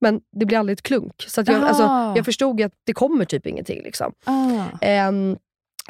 men 0.00 0.20
det 0.40 0.46
blir 0.46 0.58
aldrig 0.58 0.76
ett 0.78 0.82
klunk. 0.82 1.24
Så 1.26 1.42
jag, 1.46 1.62
alltså, 1.62 1.82
jag 2.16 2.24
förstod 2.24 2.62
att 2.62 2.72
det 2.84 2.92
kommer 2.92 3.24
typ 3.24 3.46
ingenting. 3.46 3.82
Liksom. 3.82 4.12
Ah. 4.24 4.64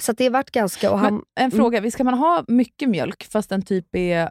Så 0.00 0.12
det 0.12 0.30
vart 0.30 0.50
ganska... 0.50 0.90
Och 0.90 0.98
han, 0.98 1.14
Men 1.14 1.44
en 1.44 1.50
fråga, 1.50 1.78
mm. 1.78 1.90
ska 1.90 2.04
man 2.04 2.14
ha 2.14 2.44
mycket 2.48 2.88
mjölk 2.88 3.24
fast 3.24 3.48
den 3.48 3.62
typ 3.62 3.96
är 3.96 4.28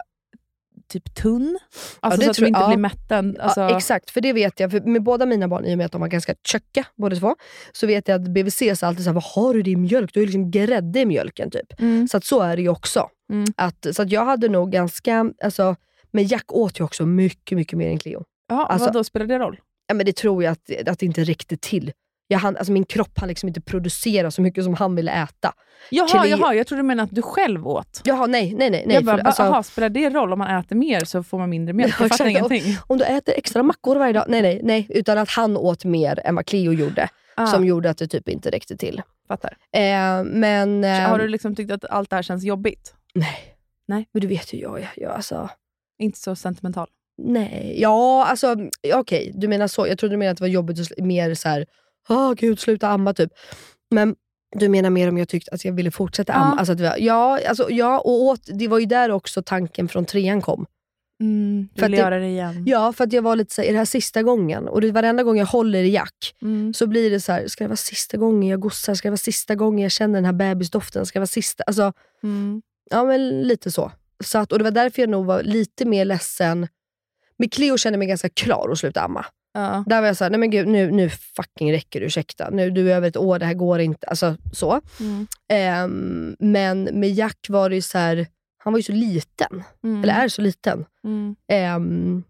typ 0.87 1.15
tunn? 1.15 1.59
Alltså 1.99 2.19
det 2.19 2.25
så 2.25 2.31
att 2.31 2.37
de 2.37 2.45
inte 2.45 2.59
jag. 2.59 2.69
blir 2.69 2.77
mätten? 2.77 3.37
Alltså, 3.39 3.61
Ja, 3.61 3.77
exakt, 3.77 4.09
för 4.09 4.21
det 4.21 4.33
vet 4.33 4.59
jag. 4.59 4.71
För 4.71 4.81
med 4.81 5.03
båda 5.03 5.25
mina 5.25 5.47
barn, 5.47 5.65
i 5.65 5.73
och 5.73 5.77
med 5.77 5.85
att 5.85 5.91
de 5.91 6.01
var 6.01 6.07
ganska 6.07 6.35
tjocka 6.43 6.85
båda 6.95 7.15
två, 7.15 7.35
så 7.71 7.87
vet 7.87 8.07
jag 8.07 8.21
att 8.21 8.27
BVC 8.27 8.79
sa 8.79 8.87
alltid 8.87 9.03
såhär, 9.03 9.13
vad 9.13 9.23
har 9.23 9.53
du 9.53 9.59
i 9.59 9.63
din 9.63 9.81
mjölk? 9.81 10.13
Du 10.13 10.19
har 10.19 10.21
ju 10.21 10.25
liksom 10.25 10.51
grädde 10.51 10.99
i 10.99 11.05
mjölken. 11.05 11.51
typ. 11.51 11.81
Mm. 11.81 12.07
Så 12.07 12.17
att 12.17 12.25
så 12.25 12.41
är 12.41 12.55
det 12.55 12.61
ju 12.61 12.69
också. 12.69 13.09
Mm. 13.31 13.45
Att, 13.57 13.87
så 13.91 14.01
att 14.01 14.11
jag 14.11 14.25
hade 14.25 14.49
nog 14.49 14.71
ganska... 14.71 15.31
Alltså, 15.43 15.75
men 16.11 16.27
Jack 16.27 16.53
åt 16.53 16.79
ju 16.79 16.83
också 16.83 17.05
mycket, 17.05 17.55
mycket 17.55 17.77
mer 17.77 17.89
än 17.89 17.99
Cleo. 17.99 18.23
Jaha, 18.49 18.65
Alltså- 18.65 18.85
vad 18.85 18.93
då 18.93 19.03
spelar 19.03 19.25
det 19.25 19.39
roll? 19.39 19.59
Ja, 19.87 19.93
men 19.93 20.05
det 20.05 20.15
tror 20.15 20.43
jag 20.43 20.51
att, 20.51 20.87
att 20.87 20.99
det 20.99 21.05
inte 21.05 21.23
räckte 21.23 21.57
till. 21.57 21.91
Jag 22.33 22.39
hann, 22.39 22.57
alltså 22.57 22.71
min 22.73 22.85
kropp 22.85 23.19
hann 23.19 23.29
liksom 23.29 23.47
inte 23.47 23.61
producera 23.61 24.31
så 24.31 24.41
mycket 24.41 24.63
som 24.63 24.73
han 24.73 24.95
ville 24.95 25.11
äta. 25.11 25.53
Jaha, 25.89 26.07
Kle- 26.07 26.25
jaha, 26.27 26.53
jag 26.55 26.67
trodde 26.67 26.81
du 26.83 26.87
menade 26.87 27.03
att 27.09 27.15
du 27.15 27.21
själv 27.21 27.67
åt. 27.67 28.01
Jaha, 28.03 28.25
nej, 28.27 28.53
nej, 28.53 28.69
nej. 28.69 28.83
nej 28.85 28.95
jag 28.95 29.03
bara, 29.05 29.17
för, 29.17 29.23
alltså, 29.25 29.43
aha, 29.43 29.63
spelar 29.63 29.89
det 29.89 30.09
roll 30.09 30.33
om 30.33 30.39
man 30.39 30.59
äter 30.59 30.75
mer 30.75 31.05
så 31.05 31.23
får 31.23 31.37
man 31.37 31.49
mindre 31.49 31.73
mjölk? 31.73 31.93
Ja, 31.99 32.03
Jag 32.03 32.09
fattar 32.17 32.25
ingenting. 32.27 32.63
om 32.87 32.97
du 32.97 33.03
äter 33.05 33.33
extra 33.37 33.63
mackor 33.63 33.95
varje 33.95 34.13
dag. 34.13 34.25
Nej, 34.27 34.41
nej, 34.41 34.59
nej. 34.63 34.85
Utan 34.89 35.17
att 35.17 35.29
han 35.29 35.57
åt 35.57 35.85
mer 35.85 36.19
än 36.23 36.35
vad 36.35 36.45
Cleo 36.45 36.73
gjorde. 36.73 37.09
Ah, 37.35 37.47
Som 37.47 37.65
gjorde 37.65 37.89
att 37.89 37.97
det 37.97 38.07
typ 38.07 38.29
inte 38.29 38.49
räckte 38.51 38.77
till. 38.77 39.01
fattar. 39.27 39.57
Eh, 39.75 40.23
men... 40.23 40.83
Eh, 40.83 40.99
har 40.99 41.19
du 41.19 41.27
liksom 41.27 41.55
tyckt 41.55 41.71
att 41.71 41.85
allt 41.85 42.09
det 42.09 42.15
här 42.15 42.23
känns 42.23 42.43
jobbigt? 42.43 42.93
Nej. 43.13 43.55
Nej. 43.87 44.07
Men 44.11 44.21
du 44.21 44.27
vet 44.27 44.53
ju 44.53 44.59
jag 44.59 44.79
är. 44.79 44.89
Jag, 44.95 45.11
alltså, 45.11 45.49
Inte 45.99 46.19
så 46.19 46.35
sentimental? 46.35 46.87
nej. 47.17 47.75
Ja, 47.77 48.25
alltså 48.25 48.55
okej. 48.93 49.31
Du 49.35 49.47
menar 49.47 49.67
så. 49.67 49.87
Jag 49.87 49.97
trodde 49.97 50.13
du 50.13 50.17
menade 50.17 50.31
att 50.31 50.37
det 50.37 50.43
var 50.43 50.47
jobbigt 50.49 50.79
och 50.99 51.05
mer 51.05 51.33
så 51.33 51.49
här. 51.49 51.65
Åh 52.09 52.33
gud, 52.33 52.59
sluta 52.59 52.87
amma 52.89 53.13
typ. 53.13 53.31
Men 53.91 54.15
du 54.55 54.69
menar 54.69 54.89
mer 54.89 55.09
om 55.09 55.17
jag 55.17 55.27
tyckte 55.29 55.51
att 55.51 55.65
jag 55.65 55.73
ville 55.73 55.91
fortsätta 55.91 56.33
Ja. 56.33 56.37
amma? 56.39 56.55
Alltså, 56.59 56.71
att 56.71 56.77
det 56.77 56.83
var, 56.83 56.97
ja, 56.99 57.39
alltså, 57.47 57.71
ja, 57.71 57.99
och 57.99 58.21
åt, 58.21 58.41
det 58.45 58.67
var 58.67 58.79
ju 58.79 58.85
där 58.85 59.11
också 59.11 59.43
tanken 59.43 59.87
från 59.87 60.05
trean 60.05 60.41
kom. 60.41 60.65
Mm, 61.21 61.67
du 61.73 61.81
vill 61.81 61.93
göra 61.93 62.19
det 62.19 62.27
igen? 62.27 62.63
Ja, 62.67 62.93
för 62.93 63.03
att 63.03 63.13
jag 63.13 63.21
var 63.21 63.35
lite 63.35 63.53
så 63.53 63.61
här, 63.61 63.67
är 63.69 63.71
det 63.71 63.77
här 63.77 63.85
sista 63.85 64.23
gången? 64.23 64.67
Och 64.67 64.81
det, 64.81 64.91
varenda 64.91 65.23
gång 65.23 65.37
jag 65.37 65.45
håller 65.45 65.83
i 65.83 65.89
Jack 65.89 66.35
Mm. 66.41 66.73
så 66.73 66.87
blir 66.87 67.09
det 67.11 67.19
så 67.19 67.31
här, 67.31 67.47
ska 67.47 67.63
det 67.63 67.67
vara 67.67 67.75
sista 67.77 68.17
gången 68.17 68.49
jag 68.49 68.59
gossar? 68.59 68.93
Ska 68.95 69.07
det 69.07 69.11
vara 69.11 69.17
sista 69.17 69.55
gången 69.55 69.79
jag 69.83 69.91
känner 69.91 70.13
den 70.15 70.25
här 70.25 70.33
bebisdoften? 70.33 71.05
Ska 71.05 71.19
det 71.19 71.21
vara 71.21 71.27
sista? 71.27 71.63
Alltså, 71.67 71.93
Mm. 72.23 72.61
ja 72.89 73.03
men 73.03 73.41
lite 73.41 73.71
så. 73.71 73.91
så 74.23 74.37
att, 74.37 74.51
och 74.51 74.57
det 74.57 74.63
var 74.63 74.71
därför 74.71 75.01
jag 75.01 75.09
nog 75.09 75.25
var 75.25 75.43
lite 75.43 75.85
mer 75.85 76.05
ledsen. 76.05 76.67
Med 77.37 77.53
Cleo 77.53 77.77
kände 77.77 77.95
jag 77.95 77.99
mig 77.99 78.07
ganska 78.07 78.29
klar 78.29 78.69
att 78.71 78.77
sluta 78.79 79.01
amma. 79.01 79.25
Ja. 79.53 79.83
Där 79.87 80.01
var 80.01 80.07
jag 80.07 80.17
såhär, 80.17 80.31
nej 80.31 80.39
men 80.39 80.49
gud 80.49 80.67
nu, 80.67 80.91
nu 80.91 81.09
fucking 81.09 81.71
räcker 81.71 81.99
det, 81.99 82.05
ursäkta. 82.05 82.49
Nu, 82.49 82.69
du 82.69 82.91
är 82.91 82.95
över 82.95 83.07
ett 83.07 83.17
år, 83.17 83.39
det 83.39 83.45
här 83.45 83.53
går 83.53 83.79
inte. 83.79 84.07
Alltså 84.07 84.37
så. 84.53 84.81
Mm. 84.99 85.27
Ehm, 85.49 86.35
men 86.39 86.83
med 86.83 87.09
Jack 87.09 87.45
var 87.49 87.69
det 87.69 87.75
ju 87.75 87.81
så 87.81 87.97
här, 87.97 88.27
han 88.57 88.73
var 88.73 88.79
ju 88.79 88.83
så 88.83 88.91
liten. 88.91 89.63
Mm. 89.83 90.03
Eller 90.03 90.13
är 90.13 90.27
så 90.27 90.41
liten. 90.41 90.85
Mm. 91.03 91.35
Ehm, 91.47 92.23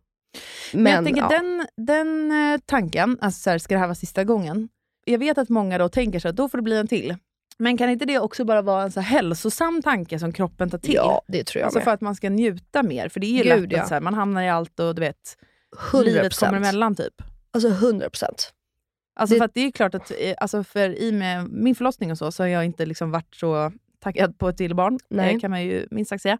Men, 0.73 0.93
jag 0.93 1.05
tänker 1.05 1.21
ja. 1.21 1.27
den, 1.29 1.67
den 1.77 2.31
eh, 2.31 2.59
tanken, 2.65 3.17
alltså 3.21 3.41
så 3.41 3.49
här, 3.49 3.57
ska 3.57 3.73
det 3.75 3.79
här 3.79 3.87
vara 3.87 3.95
sista 3.95 4.23
gången? 4.23 4.69
Jag 5.05 5.19
vet 5.19 5.37
att 5.37 5.49
många 5.49 5.77
då 5.77 5.89
tänker 5.89 6.19
så 6.19 6.27
att 6.27 6.35
då 6.35 6.49
får 6.49 6.57
det 6.57 6.61
bli 6.61 6.77
en 6.77 6.87
till. 6.87 7.15
Men 7.57 7.77
kan 7.77 7.89
inte 7.89 8.05
det 8.05 8.19
också 8.19 8.45
bara 8.45 8.61
vara 8.61 8.83
en 8.83 8.91
så 8.91 8.99
hälsosam 8.99 9.81
tanke 9.81 10.19
som 10.19 10.33
kroppen 10.33 10.69
tar 10.69 10.77
till? 10.77 10.93
Ja, 10.93 11.21
det 11.27 11.43
tror 11.43 11.59
jag 11.59 11.65
alltså 11.65 11.79
med. 11.79 11.83
för 11.83 11.91
att 11.91 12.01
man 12.01 12.15
ska 12.15 12.29
njuta 12.29 12.83
mer. 12.83 13.09
För 13.09 13.19
det 13.19 13.27
är 13.27 13.43
ju 13.43 13.43
Gud, 13.43 13.69
lätt 13.69 13.77
ja. 13.77 13.81
att 13.81 13.87
så 13.87 13.93
här, 13.93 14.01
man 14.01 14.13
hamnar 14.13 14.41
i 14.43 14.49
allt 14.49 14.79
och 14.79 14.95
du 14.95 14.99
vet, 14.99 15.37
100%. 15.91 16.03
livet 16.03 16.39
kommer 16.39 16.57
emellan 16.57 16.95
typ. 16.95 17.13
Alltså 17.51 17.69
100 17.69 18.09
procent. 18.09 18.53
Alltså 19.15 19.35
Det- 19.35 19.39
för 19.39 19.49
det 19.53 19.61
är 19.61 19.71
klart 19.71 19.95
att 19.95 20.11
eh, 20.11 20.33
alltså 20.37 20.63
för 20.63 20.99
i 20.99 21.11
med 21.11 21.49
min 21.49 21.75
förlossning 21.75 22.11
och 22.11 22.17
så, 22.17 22.31
så 22.31 22.43
har 22.43 22.47
jag 22.47 22.65
inte 22.65 22.85
liksom 22.85 23.11
varit 23.11 23.35
så 23.35 23.71
taggad 23.99 24.37
på 24.37 24.49
ett 24.49 24.57
till 24.57 24.75
barn. 24.75 24.99
Nej. 25.09 25.33
Det 25.33 25.39
kan 25.39 25.51
man 25.51 25.63
ju 25.63 25.87
minst 25.91 26.09
sagt 26.09 26.21
säga. 26.21 26.37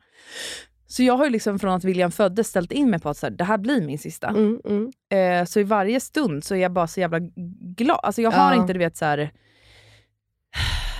Så 0.88 1.04
jag 1.04 1.18
har 1.18 1.26
ju 1.26 1.30
liksom 1.32 1.60
från 1.60 1.74
att 1.74 1.84
William 1.84 2.12
föddes 2.12 2.48
ställt 2.48 2.72
in 2.72 2.90
mig 2.90 3.00
på 3.00 3.10
att 3.10 3.18
så 3.18 3.26
här, 3.26 3.32
det 3.32 3.44
här 3.44 3.58
blir 3.58 3.82
min 3.82 4.00
sista. 4.00 4.28
Mm, 4.28 4.62
mm. 4.66 4.92
Eh, 5.42 5.46
så 5.46 5.60
i 5.60 5.64
varje 5.64 6.00
stund 6.00 6.44
så 6.44 6.56
är 6.56 6.60
jag 6.60 6.72
bara 6.72 6.88
så 6.88 7.00
jävla 7.00 7.20
glad. 7.76 8.00
Alltså 8.04 8.22
jag 8.22 8.32
har 8.32 8.56
Ja. 8.56 8.62
inte, 8.62 8.74
du 8.74 8.80
vet 8.80 8.98
så 8.98 9.06
här, 9.06 9.32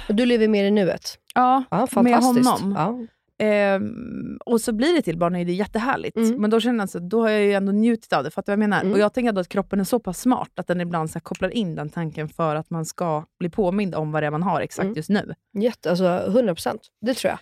du 0.08 0.26
lever 0.26 0.48
mer 0.48 0.64
i 0.66 0.72
nuet. 0.72 1.18
ja, 1.36 1.64
Ja, 1.72 1.88
med 2.02 2.16
honom. 2.24 2.74
Ja. 2.78 3.13
Ehm, 3.40 4.38
och 4.46 4.62
så 4.62 4.72
blir 4.74 4.94
det 4.94 5.02
till 5.02 5.18
barn 5.18 5.36
och 5.36 5.46
det 5.46 5.52
är 5.52 5.56
jättehärligt. 5.56 6.18
Mm. 6.18 6.42
Men 6.42 6.50
då 6.50 6.60
känner 6.60 6.80
jag 6.80 6.90
så 6.90 7.00
då 7.00 7.22
har 7.22 7.30
jag 7.30 7.42
ju 7.42 7.54
ändå 7.54 7.72
njutit 7.72 8.14
av 8.14 8.24
det. 8.24 8.32
Fattar 8.32 8.54
du 8.54 8.58
vad 8.58 8.64
jag 8.64 8.70
menar? 8.70 8.82
Mm. 8.82 8.94
Och 8.94 9.00
jag 9.00 9.14
tänker 9.14 9.32
då 9.32 9.42
att 9.42 9.50
kroppen 9.50 9.80
är 9.80 9.84
så 9.84 10.00
pass 10.00 10.20
smart 10.22 10.50
att 10.56 10.68
den 10.68 10.82
ibland 10.82 11.10
så 11.12 11.20
kopplar 11.20 11.50
in 11.50 11.76
den 11.76 11.90
tanken 11.90 12.30
för 12.30 12.56
att 12.56 12.70
man 12.70 12.86
ska 12.86 13.26
bli 13.40 13.50
påmind 13.50 13.96
om 13.96 14.12
vad 14.12 14.24
det 14.24 14.28
är 14.28 14.32
man 14.32 14.44
har 14.44 14.62
exakt 14.62 14.84
Mm. 14.84 14.96
just 14.96 15.10
nu. 15.10 15.34
Jätte, 15.58 15.90
alltså 15.90 16.06
100 16.28 16.56
procent. 16.56 16.82
Det 17.06 17.14
tror 17.14 17.30
jag. 17.30 17.40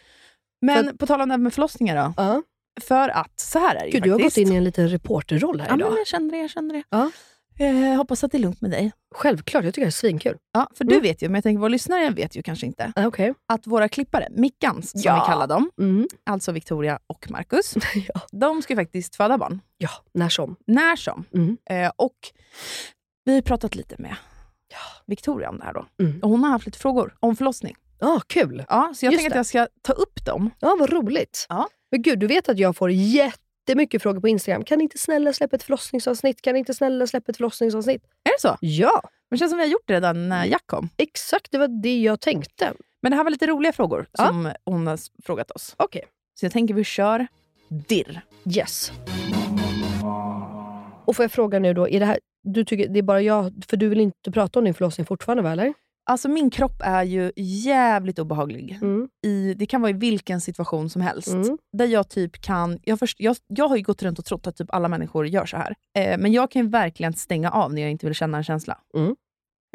Men 0.61 0.97
på 0.97 1.05
tal 1.07 1.21
om 1.21 1.29
det 1.29 1.33
här 1.33 1.39
med 1.39 1.53
förlossningar 1.53 1.95
då. 2.05 2.13
Ja. 2.17 2.43
För 2.81 3.09
att, 3.09 3.39
så 3.39 3.59
här 3.59 3.75
är 3.75 3.79
det 3.79 3.85
ju 3.85 3.91
Gud, 3.91 4.03
du 4.03 4.11
har 4.11 4.19
faktiskt. 4.19 4.37
gått 4.37 4.47
in 4.47 4.53
i 4.53 4.57
en 4.57 4.63
liten 4.63 4.89
reporterroll 4.89 5.59
här 5.61 5.67
Ja, 5.69 5.75
idag. 5.75 5.89
men 5.89 5.97
jag 5.97 6.07
kände 6.07 6.35
det. 6.35 6.41
Jag 6.41 6.49
kände 6.49 6.73
det. 6.75 6.83
Ja. 6.89 7.11
Eh, 7.57 7.95
hoppas 7.97 8.23
att 8.23 8.31
det 8.31 8.37
är 8.37 8.39
lugnt 8.39 8.61
med 8.61 8.71
dig. 8.71 8.91
Självklart, 9.15 9.63
jag 9.63 9.73
tycker 9.73 9.85
det 9.85 9.89
är 9.89 9.91
svinkul. 9.91 10.37
Ja, 10.53 10.67
för 10.75 10.83
du 10.83 10.91
Mm. 10.95 11.03
vet 11.03 11.21
ju, 11.21 11.27
men 11.29 11.35
jag 11.35 11.43
tänker 11.43 11.59
våra 11.59 11.69
lyssnare 11.69 12.09
vet 12.09 12.35
ju 12.35 12.43
kanske 12.43 12.65
inte, 12.65 12.93
Ah, 12.95 13.05
Okej. 13.05 13.33
att 13.47 13.67
våra 13.67 13.89
klippare, 13.89 14.27
Mickans 14.31 14.91
som 14.91 15.01
Ja. 15.03 15.15
vi 15.23 15.31
kallar 15.33 15.47
dem, 15.47 15.71
Mm. 15.79 16.07
alltså 16.25 16.51
Victoria 16.51 16.99
och 17.07 17.31
Marcus, 17.31 17.73
ja. 18.13 18.21
de 18.31 18.61
ska 18.61 18.73
ju 18.73 18.77
faktiskt 18.77 19.15
föda 19.15 19.37
barn. 19.37 19.59
ja, 19.77 19.89
när 20.13 20.29
som. 20.29 20.55
När 20.67 20.95
som. 20.95 21.25
Mm. 21.33 21.57
Eh, 21.69 21.91
och 21.95 22.15
vi 23.25 23.33
har 23.33 23.41
pratat 23.41 23.75
lite 23.75 23.95
med 23.99 24.15
Victoria 25.05 25.49
om 25.49 25.57
det 25.57 25.63
här 25.65 25.73
då. 25.73 25.85
Mm. 26.03 26.19
Och 26.23 26.29
hon 26.29 26.43
har 26.43 26.51
haft 26.51 26.65
lite 26.65 26.79
frågor 26.79 27.15
om 27.19 27.35
förlossning. 27.35 27.75
Ah, 27.99 28.19
kul. 28.27 28.65
Ja, 28.69 28.93
så 28.95 29.05
jag 29.05 29.13
Just 29.13 29.21
tänker 29.23 29.35
det. 29.35 29.39
att 29.41 29.53
jag 29.53 29.67
ska 29.67 29.67
ta 29.81 29.93
upp 29.93 30.25
dem. 30.25 30.49
Ja, 30.59 30.75
vad 30.79 30.89
roligt. 30.89 31.45
Ja. 31.49 31.67
Men 31.91 32.01
gud, 32.01 32.19
du 32.19 32.27
vet 32.27 32.49
att 32.49 32.57
jag 32.59 32.75
får 32.77 32.91
jättemycket 33.71 34.01
frågor 34.01 34.19
på 34.21 34.27
Instagram. 34.27 34.63
Kan 34.63 34.77
ni 34.77 34.83
inte 34.83 34.97
snälla 34.97 35.33
släppa 35.33 35.55
ett 35.55 35.63
förlossningsavsnitt? 35.63 36.41
Kan 36.41 36.53
ni 36.53 36.59
inte 36.59 36.73
snälla 36.73 37.07
släppa 37.07 37.29
ett 37.31 37.37
förlossningsavsnitt? 37.37 38.03
Är 38.23 38.29
det 38.31 38.39
så? 38.41 38.57
Ja, 38.59 39.01
Men 39.03 39.09
det 39.29 39.37
känns 39.37 39.51
som 39.51 39.57
vi 39.57 39.63
har 39.65 39.71
gjort 39.71 39.83
det 39.85 39.93
redan 39.93 40.29
när 40.29 40.45
Jack 40.45 40.63
kom. 40.67 40.89
exakt. 40.97 41.51
Det 41.51 41.57
var 41.57 41.81
det 41.81 41.99
jag 42.01 42.19
tänkte. 42.19 42.73
Men 43.01 43.11
det 43.11 43.15
här 43.15 43.23
var 43.23 43.31
lite 43.31 43.47
roliga 43.47 43.71
frågor 43.73 44.05
Ja. 44.11 44.27
som 44.27 44.51
hon 44.65 44.87
har 44.87 44.99
frågat 45.25 45.51
oss. 45.51 45.75
Okej. 45.77 46.03
Så 46.39 46.45
jag 46.45 46.53
tänker 46.53 46.73
vi 46.73 46.83
kör 46.83 47.27
dirr. 47.69 48.21
Yes. 48.57 48.91
Och 51.05 51.15
får 51.15 51.23
jag 51.23 51.31
fråga 51.31 51.59
nu 51.59 51.73
då, 51.73 51.87
är 51.89 51.99
det 51.99 52.05
här, 52.05 52.19
du 52.43 52.65
tycker 52.65 52.87
det 52.89 52.99
är 52.99 53.03
bara 53.03 53.21
jag, 53.21 53.53
för 53.67 53.77
du 53.77 53.89
vill 53.89 53.99
inte 53.99 54.31
prata 54.31 54.59
om 54.59 54.65
din 54.65 54.73
förlossning 54.73 55.05
fortfarande 55.05 55.43
va, 55.43 55.51
eller? 55.51 55.73
Alltså 56.11 56.29
min 56.29 56.49
kropp 56.49 56.81
är 56.83 57.03
ju 57.03 57.31
jävligt 57.35 58.19
obehaglig. 58.19 58.79
Mm. 58.81 59.09
I, 59.25 59.53
det 59.53 59.65
kan 59.65 59.81
vara 59.81 59.89
i 59.89 59.93
vilken 59.93 60.41
situation 60.41 60.89
som 60.89 61.01
helst. 61.01 61.27
Mm. 61.27 61.57
Där 61.77 61.85
jag 61.85 62.09
typ 62.09 62.41
kan... 62.41 62.79
Jag, 62.83 62.99
först, 62.99 63.19
jag, 63.19 63.35
jag 63.47 63.67
har 63.67 63.75
ju 63.77 63.83
gått 63.83 64.03
runt 64.03 64.19
och 64.19 64.25
trott 64.25 64.47
att 64.47 64.55
typ 64.57 64.73
alla 64.73 64.87
människor 64.87 65.27
gör 65.27 65.45
så 65.45 65.57
här. 65.57 65.75
Eh, 65.97 66.17
men 66.17 66.31
jag 66.31 66.51
kan 66.51 66.61
ju 66.61 66.67
verkligen 66.69 67.13
stänga 67.13 67.51
av 67.51 67.73
när 67.73 67.81
jag 67.81 67.91
inte 67.91 68.05
vill 68.05 68.15
känna 68.15 68.37
en 68.37 68.43
känsla. 68.43 68.77
Mm. 68.97 69.15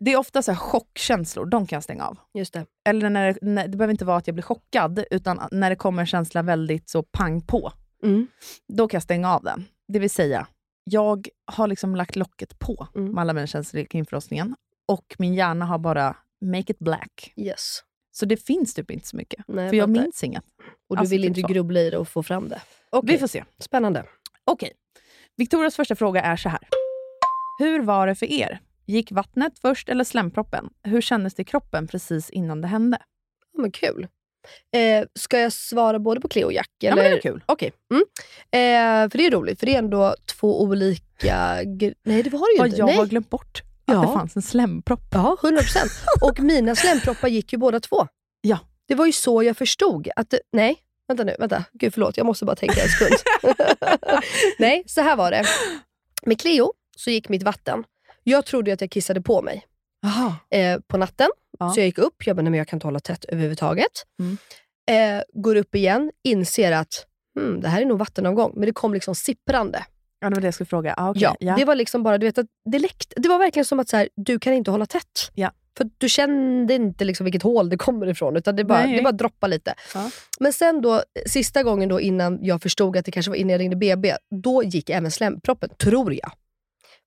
Det 0.03 0.13
är 0.13 0.17
ofta 0.17 0.43
så 0.43 0.53
här 0.53 0.59
chockkänslor, 0.59 1.47
de 1.47 1.67
kan 1.67 1.77
jag 1.77 1.83
stänga 1.85 2.05
av. 2.07 2.19
Just 2.35 2.53
det. 2.53 2.67
Eller 2.89 3.11
när, 3.11 3.27
det- 3.33 3.39
när, 3.43 3.69
det 3.69 3.77
behöver 3.77 3.93
inte 3.95 4.05
vara 4.05 4.17
att 4.17 4.27
jag 4.27 4.35
blir 4.35 4.43
chockad, 4.43 5.05
utan 5.11 5.41
när 5.51 5.71
det 5.71 5.77
kommer 5.77 6.03
en 6.03 6.07
känsla 6.07 6.43
väldigt 6.43 6.89
så 6.89 7.03
pang 7.03 7.41
på. 7.43 7.73
Mm. 8.03 8.27
Då 8.73 8.89
kan 8.89 8.97
jag 8.99 9.03
stänga 9.03 9.35
av 9.35 9.43
den. 9.43 9.65
Det 9.93 9.99
vill 9.99 10.11
säga, 10.11 10.47
jag 10.85 11.29
har 11.47 11.67
liksom 11.69 11.97
lagt 11.97 12.17
locket 12.17 12.59
på 12.59 12.87
Mm. 12.97 13.13
med 13.13 13.21
alla 13.23 13.33
mina 13.33 13.47
känslor 13.47 13.85
kring 13.85 14.05
förlossningen. 14.07 14.57
Och 14.89 15.15
min 15.19 15.35
hjärna 15.35 15.65
har 15.65 15.79
bara 15.79 16.17
make 16.45 16.73
it 16.73 16.79
black. 16.79 17.33
Yes. 17.37 17.83
Så 18.13 18.27
det 18.27 18.37
finns 18.37 18.75
typ 18.75 18.91
inte 18.91 19.07
så 19.09 19.17
mycket. 19.17 19.45
Nej, 19.49 19.69
för 19.69 19.77
jag 19.77 19.89
fattar. 19.89 20.03
minns 20.03 20.25
inget. 20.25 20.45
Och 20.89 20.97
du 20.97 21.01
Alltså, 21.01 21.11
vill 21.11 21.23
typ 21.23 21.29
inte 21.29 21.41
så. 21.41 21.47
grubbla 21.47 21.81
i 21.81 21.91
det 21.91 21.99
och 21.99 22.09
få 22.09 22.23
fram 22.23 22.49
det? 22.49 22.61
Okej, 22.91 23.15
Vi 23.15 23.19
får 23.19 23.27
se. 23.27 23.45
spännande. 23.59 24.05
Okej. 24.45 24.73
Victorias 25.37 25.77
första 25.77 25.95
fråga 25.97 26.23
är 26.23 26.37
så 26.37 26.49
här. 26.49 26.69
Hur 27.59 27.83
var 27.83 28.07
det 28.07 28.15
för 28.15 28.27
er? 28.33 28.61
Gick 28.87 29.13
vattnet 29.13 29.59
först 29.59 29.89
eller 29.89 30.05
slemproppen? 30.05 30.71
Hur 30.83 31.01
kändes 31.01 31.35
det 31.35 31.43
i 31.43 31.45
kroppen 31.45 31.87
precis 31.89 32.31
innan 32.31 32.61
det 32.61 32.69
hände? 32.69 32.99
Ja, 33.53 33.61
men 33.61 33.71
kul. 33.71 34.07
Eh, 34.73 35.07
ska 35.15 35.39
jag 35.39 35.53
svara 35.53 35.99
både 35.99 36.21
på 36.21 36.29
Cleo 36.29 36.45
och 36.47 36.53
Jack? 36.53 36.71
Ja, 36.79 36.93
Eller? 36.93 37.03
men 37.03 37.11
det 37.13 37.17
är 37.19 37.23
kul. 37.23 37.43
Okej. 37.47 37.73
Mm. 37.91 38.03
Eh, 38.41 39.11
för 39.11 39.19
det 39.19 39.27
är 39.27 39.31
roligt, 39.31 39.59
för 39.61 39.67
det 39.67 39.75
är 39.75 39.79
ändå 39.79 40.15
två 40.25 40.63
olika... 40.63 41.55
Nej, 42.03 42.23
det 42.23 42.31
var 42.31 42.49
det 42.49 42.53
ju 42.55 42.59
Vad 42.59 42.67
inte. 42.67 42.79
jag 42.79 42.87
Nej. 42.87 42.97
har 42.97 43.07
glömt 43.07 43.31
bort 43.31 43.63
att 43.87 43.95
Ja. 43.95 44.01
det 44.01 44.13
fanns 44.19 44.37
en 44.37 44.43
slempropp. 44.43 45.01
Ja, 45.11 45.37
100 45.43 45.61
procent. 45.63 45.91
Och 46.21 46.41
mina 46.41 46.75
slemproppar 46.75 47.29
gick 47.29 47.53
ju 47.53 47.59
båda 47.59 47.81
två. 47.81 48.07
Ja. 48.41 48.59
Det 48.89 48.95
var 48.95 49.07
ju 49.07 49.13
så 49.13 49.43
jag 49.43 49.57
förstod 49.57 50.09
att... 50.17 50.31
Det, 50.31 50.41
nej, 50.53 50.77
vänta 51.09 51.25
nu. 51.25 51.37
Vänta. 51.39 51.65
Gud 51.73 51.95
förlåt, 51.95 52.17
jag 52.17 52.27
måste 52.27 52.45
bara 52.45 52.57
tänka 52.57 52.83
en 52.83 52.89
sekund. 52.89 53.17
nej, 54.59 54.85
så 54.87 55.01
här 55.01 55.17
var 55.17 55.31
det. 55.31 55.45
Med 56.23 56.41
Cleo 56.41 56.73
så 56.97 57.11
gick 57.11 57.29
mitt 57.29 57.43
vatten. 57.43 57.85
Jag 58.23 58.47
trodde 58.47 58.73
att 58.73 58.81
jag 58.81 58.91
kissade 58.91 59.21
på 59.21 59.43
mig 59.43 59.67
eh, 60.51 60.81
på 60.87 60.97
natten. 60.97 61.29
Ja. 61.59 61.71
Så 61.71 61.81
jag 61.81 61.87
gick 61.87 61.99
upp, 61.99 62.27
jag 62.27 62.37
bara, 62.37 62.43
nej, 62.43 62.51
men 62.51 62.59
jag 62.59 62.69
kan 62.69 62.77
inte 62.77 62.87
hålla 62.87 63.01
tätt 63.01 63.25
överhuvudtaget. 63.25 63.93
Mm. 64.21 64.39
Eh, 64.89 65.23
går 65.35 65.57
upp 65.57 65.75
igen, 65.75 66.11
inser 66.23 66.73
att 66.73 67.07
hmm, 67.39 67.61
det 67.61 67.69
här 67.69 67.81
är 67.81 67.85
nog 67.87 67.99
vattenavgång. 67.99 68.53
Men 68.55 68.67
det 68.67 68.73
kom 68.73 68.95
liksom 68.95 69.15
sipprande. 69.15 69.85
Ja, 70.21 70.31
det 70.31 70.35
var 70.35 70.41
det 70.41 70.47
jag 70.47 70.55
skulle 70.55 70.67
fråga. 70.67 70.95
Ah, 70.97 71.11
okay. 71.11 71.23
Ja, 71.23 71.37
ja. 71.41 71.57
Det 71.57 71.65
var 71.65 71.75
liksom 71.75 72.03
bara, 72.03 72.19
du 72.19 72.27
vet, 72.27 72.39
att 72.39 72.47
det 72.71 72.79
läckte. 72.79 73.21
Det 73.21 73.29
var 73.29 73.39
verkligen 73.39 73.65
som 73.65 73.81
att 73.81 73.89
så 73.89 73.97
här, 73.97 74.09
du 74.17 74.39
kan 74.39 74.53
inte 74.53 74.71
hålla 74.71 74.87
tätt. 74.87 75.31
Ja. 75.35 75.53
För 75.77 75.91
du 75.99 76.09
kände 76.09 76.75
inte 76.75 77.05
liksom 77.05 77.25
vilket 77.25 77.43
hål 77.43 77.69
det 77.69 77.77
kommer 77.77 78.07
ifrån, 78.07 78.37
utan 78.37 78.57
det 78.57 78.65
bara, 78.65 78.85
Nej. 78.85 78.97
det 78.97 79.03
bara 79.03 79.13
droppade 79.13 79.51
lite. 79.51 79.75
Ja. 79.95 80.11
Men 80.41 80.53
sen 80.53 80.83
då, 80.83 81.03
sista 81.27 81.63
gången 81.63 81.89
då 81.89 82.01
innan 82.01 82.39
jag 82.43 82.63
förstod 82.63 82.97
att 82.97 83.05
det 83.05 83.11
kanske 83.11 83.31
var 83.31 83.37
innan 83.37 83.51
jag 83.51 83.61
ringde 83.61 83.77
BB, 83.77 84.17
då 84.43 84.63
gick 84.63 84.91
även 84.91 85.11
slemproppen, 85.11 85.71
tror 85.79 86.15
jag. 86.15 86.33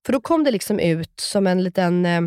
För 0.05 0.13
då 0.13 0.21
kom 0.21 0.43
det 0.43 0.51
liksom 0.51 0.79
ut 0.79 1.19
som 1.19 1.47
en 1.47 1.63
liten 1.63 2.05
eh, 2.05 2.21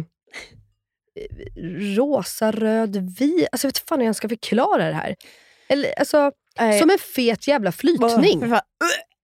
rosa, 1.96 2.50
röd, 2.52 2.96
vit... 3.18 3.48
Alltså 3.52 3.66
jag 3.66 3.70
vet 3.70 3.88
fan 3.88 3.98
hur 3.98 4.06
jag 4.06 4.16
ska 4.16 4.28
förklara 4.28 4.88
det 4.88 4.94
här. 4.94 5.16
Eller, 5.68 5.98
alltså, 5.98 6.32
Nej. 6.60 6.80
som 6.80 6.90
en 6.90 6.98
fet 6.98 7.48
jävla 7.48 7.72
flytning. 7.72 8.40
Fan. 8.40 8.60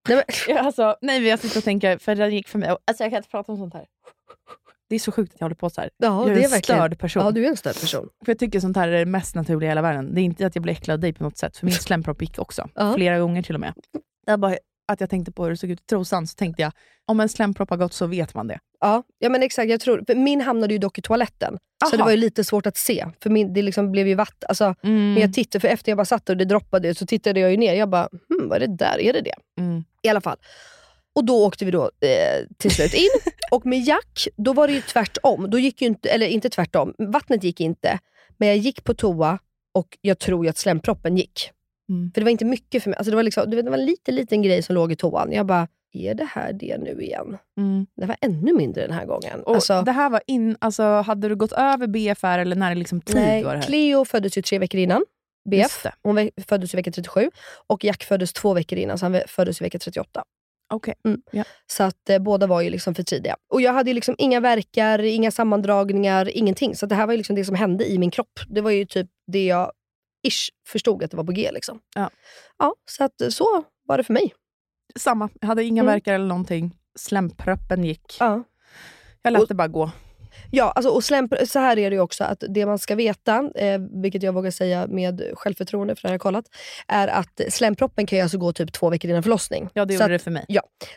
Nej, 0.09 0.25
men, 0.49 0.59
alltså, 0.67 0.97
nej, 1.03 1.21
men 1.21 1.29
jag 1.29 1.39
sitter 1.39 1.59
och 1.59 1.65
tänker, 1.65 1.99
för 1.99 2.15
det 2.15 2.29
gick 2.29 2.49
för 2.49 2.59
mig. 2.59 2.69
Alltså, 2.69 3.05
jag 3.05 3.11
kan 3.11 3.17
inte 3.17 3.29
prata 3.29 3.53
om 3.53 3.59
sånt 3.59 3.75
här. 3.75 3.87
Det 4.89 4.95
är 4.95 4.99
så 4.99 5.13
sjukt 5.13 5.35
att 5.35 5.41
jag 5.41 5.45
håller 5.45 5.57
på 5.57 5.71
så 5.71 5.81
här. 5.81 5.91
ja, 5.97 6.07
jag 6.07 6.31
är 6.31 6.35
det 6.35 6.41
är 6.41 6.45
en 6.45 6.51
verkligen... 6.51 6.79
störd 6.79 6.99
person. 6.99 7.25
Ja, 7.25 7.31
du 7.31 7.45
är 7.45 7.49
en 7.49 7.57
störd 7.57 7.81
person. 7.81 8.09
För 8.25 8.33
jag 8.33 8.39
tycker 8.39 8.61
sånt 8.61 8.77
här 8.77 8.89
är 8.89 8.99
det 8.99 9.07
mest 9.07 9.35
naturliga 9.35 9.69
i 9.69 9.71
hela 9.71 9.83
världen. 9.83 10.15
Det 10.15 10.21
är 10.21 10.23
inte 10.23 10.47
att 10.47 10.55
jag 10.55 10.63
blir 10.63 10.73
äcklad 10.73 10.95
av 10.95 11.01
dig 11.01 11.13
på 11.13 11.25
något 11.25 11.39
sätt, 11.39 11.57
för 11.57 11.67
min 11.67 11.75
slempropp 11.75 12.23
gick 12.23 12.39
också. 12.39 12.69
Ja. 12.75 12.95
Flera 12.95 13.19
gånger 13.19 13.43
till 13.43 13.55
och 13.55 13.61
med. 13.61 13.75
Var 14.27 14.37
bara 14.37 14.57
att 14.89 15.01
jag 15.01 15.11
tänkte 15.11 15.33
på 15.33 15.45
hur 15.45 15.51
det 15.51 15.57
såg 15.57 15.71
ut 15.71 15.81
i 15.81 15.85
trosan, 15.85 16.27
så 16.27 16.35
tänkte 16.35 16.63
jag, 16.63 16.73
om 17.07 17.21
en 17.21 17.29
slempropp 17.29 17.71
har 17.71 17.77
gått 17.77 17.93
så 17.93 18.07
vet 18.07 18.35
man 18.35 18.47
det. 18.47 18.59
Ja, 18.81 19.03
ja 19.19 19.29
men 19.29 19.43
exakt. 19.43 19.71
Jag 19.71 19.81
tror, 19.81 20.15
min 20.15 20.41
hamnade 20.41 20.75
ju 20.75 20.79
dock 20.79 20.99
i 20.99 21.03
toaletten. 21.03 21.59
Så 21.85 21.87
Aha. 21.87 21.97
det 21.97 22.03
var 22.03 22.11
ju 22.11 22.17
lite 22.17 22.45
svårt 22.45 22.67
att 22.67 22.77
se. 22.77 23.07
För 23.23 23.31
min, 23.31 23.53
det 23.53 23.63
liksom 23.63 23.93
blev 23.93 24.09
ju 24.09 24.15
vatten. 24.15 24.47
Alltså, 24.49 24.75
Mm. 24.83 25.13
Men 25.13 25.21
jag 25.23 25.33
tittade, 25.35 25.61
för 25.61 25.69
efter 25.69 25.91
jag 25.91 25.97
bara 25.97 26.05
satt 26.05 26.27
där 26.27 26.35
och 26.35 26.39
det 26.39 26.45
droppade 26.45 26.95
så 26.95 27.07
tittade 27.07 27.41
jag 27.41 27.51
ju 27.51 27.57
ner. 27.57 27.75
Jag 27.75 27.89
bara, 27.89 28.09
hmm, 28.29 28.49
vad 28.49 28.63
är 28.63 28.67
det 28.67 28.77
där? 28.77 29.01
Är 29.01 29.13
det 29.13 29.21
det? 29.21 29.35
Mm. 29.61 29.85
I 30.03 30.09
alla 30.09 30.21
fall. 30.21 30.37
Och 31.15 31.25
då 31.25 31.45
åkte 31.47 31.65
vi 31.65 31.71
då 31.71 31.83
eh, 31.85 32.47
till 32.57 32.71
slut 32.71 32.95
in. 32.95 33.09
och 33.51 33.67
med 33.67 33.81
Jack, 33.81 34.29
då 34.37 34.53
var 34.53 34.67
det 34.67 34.73
ju 34.73 34.81
tvärtom. 34.81 35.51
Då 35.51 35.59
gick 35.59 35.83
ju 35.83 35.87
inte, 35.87 36.09
eller 36.09 36.27
inte 36.27 36.51
tvärtom, 36.51 36.95
vattnet 36.99 37.45
gick 37.45 37.61
inte. 37.61 37.99
Men 38.37 38.49
jag 38.49 38.57
gick 38.57 38.85
på 38.85 38.95
toa 38.95 39.39
och 39.75 39.99
jag 40.01 40.19
tror 40.19 40.45
ju 40.45 40.51
att 40.51 40.59
slemproppen 40.59 41.17
gick. 41.17 41.51
Mm. 41.91 42.11
För 42.15 42.21
det 42.21 42.25
var 42.25 42.31
inte 42.31 42.45
mycket 42.45 42.83
för 42.83 42.91
mig. 42.91 42.97
Alltså 42.97 43.11
det, 43.11 43.17
var 43.17 43.23
liksom, 43.23 43.51
det 43.51 43.63
var 43.63 43.79
en 43.79 43.85
liten, 43.87 44.15
liten 44.15 44.43
grej 44.43 44.63
som 44.63 44.75
låg 44.75 44.93
i 44.93 44.97
toan. 44.97 45.33
Jag 45.33 45.47
bara, 45.47 45.69
är 45.93 46.15
det 46.15 46.25
här 46.25 46.53
det 46.53 46.79
nu 46.79 47.03
igen? 47.03 47.39
Mm. 47.57 47.87
Det 47.97 48.07
var 48.07 48.17
ännu 48.21 48.53
mindre 48.53 48.83
den 48.83 48.93
här 48.93 49.07
gången. 49.07 49.43
Och 49.43 49.55
alltså, 49.55 49.83
det 49.83 49.93
här 49.93 50.11
var 50.11 50.23
in, 50.27 50.57
alltså, 50.61 50.83
hade 50.83 51.29
du 51.29 51.37
gått 51.37 51.53
över 51.53 51.87
BFR 51.87 52.39
eller 52.39 52.57
när 52.57 52.69
det 52.69 52.75
liksom 52.75 53.01
tid 53.01 53.17
nej, 53.17 53.45
var 53.45 53.51
det 53.51 53.59
här? 53.59 53.67
Cleo 53.67 54.05
föddes 54.05 54.39
ju 54.39 54.43
tre 54.43 54.59
veckor 54.59 54.81
innan 54.81 55.05
BF. 55.51 55.87
Hon 56.03 56.31
föddes 56.47 56.75
i 56.75 56.77
vecka 56.77 56.91
37 56.91 57.31
och 57.67 57.85
Jack 57.85 58.05
föddes 58.05 58.33
två 58.33 58.55
veckor 58.55 58.79
innan, 58.79 58.99
så 58.99 59.07
han 59.07 59.21
föddes 59.27 59.61
i 59.61 59.65
vecka 59.65 59.79
38. 59.79 60.25
Okej. 60.75 60.95
Så 61.67 61.83
att 61.83 62.11
eh, 62.11 62.19
båda 62.19 62.47
var 62.47 62.61
ju 62.61 62.71
liksom 62.71 62.95
för 62.95 63.03
tidiga. 63.03 63.37
Och 63.53 63.61
jag 63.61 63.73
hade 63.73 63.91
ju 63.91 63.95
liksom 63.95 64.15
inga 64.19 64.41
verkar, 64.41 64.99
inga 64.99 65.31
sammandragningar, 65.31 66.29
ingenting. 66.29 66.77
Så 66.77 66.87
det 66.87 66.95
här 66.95 67.07
var 67.07 67.13
ju 67.13 67.17
liksom 67.17 67.37
det 67.37 67.45
som 67.45 67.55
hände 67.55 67.91
i 67.91 67.99
min 67.99 68.11
kropp. 68.11 68.41
Det 68.49 68.61
var 68.61 68.71
ju 68.71 68.85
typ 68.85 69.07
det 69.27 69.47
jag 69.47 69.73
ish 70.29 70.51
förstod 70.67 71.05
att 71.05 71.11
det 71.11 71.17
var 71.17 71.25
på 71.25 71.33
G. 71.33 71.51
Liksom. 71.53 71.81
Ja. 71.95 72.11
Ja, 72.59 72.75
så 72.91 73.05
att 73.05 73.23
så 73.29 73.65
var 73.85 73.97
det 73.99 74.05
för 74.05 74.13
mig. 74.13 74.35
Samma. 74.99 75.29
Jag 75.41 75.49
hade 75.49 75.65
inga 75.65 75.83
Mm. 75.83 75.93
verkar 75.95 76.15
eller 76.15 76.27
någonting. 76.27 76.75
Slemproppen 76.99 77.85
gick. 77.85 78.17
Ja. 78.21 78.43
Jag 79.23 79.33
lät 79.33 79.43
Och- 79.43 79.49
det 79.49 79.55
bara 79.55 79.69
gå. 79.69 79.91
Ja, 80.51 80.71
alltså, 80.71 80.91
och 80.91 81.05
slämp, 81.05 81.35
så 81.45 81.59
här 81.59 81.79
är 81.79 81.91
det 81.91 82.01
också 82.01 82.25
att 82.25 82.45
det 82.49 82.67
man 82.67 82.79
ska 82.79 82.95
veta, 82.95 83.51
eh, 83.55 83.81
vilket 84.03 84.23
jag 84.23 84.33
vågar 84.33 84.51
säga 84.51 84.87
med 84.87 85.23
självförtroende, 85.35 85.97
för 85.97 86.03
det 86.03 86.09
har 86.09 86.15
jag 86.15 86.21
kollat, 86.21 86.45
är 86.89 87.09
att 87.09 87.41
slemproppen 87.49 88.07
kan 88.07 88.19
ju 88.19 88.23
alltså 88.23 88.39
gå 88.39 88.53
typ 88.53 88.73
två 88.73 88.91
veckor 88.91 89.11
innan 89.11 89.23
förlossning. 89.23 89.69
Ja, 89.75 89.85
det 89.85 89.95
så 89.95 90.03
gjorde 90.03 90.05
att, 90.05 90.21
det 90.21 90.25
för 90.25 90.31
mig. 90.31 90.45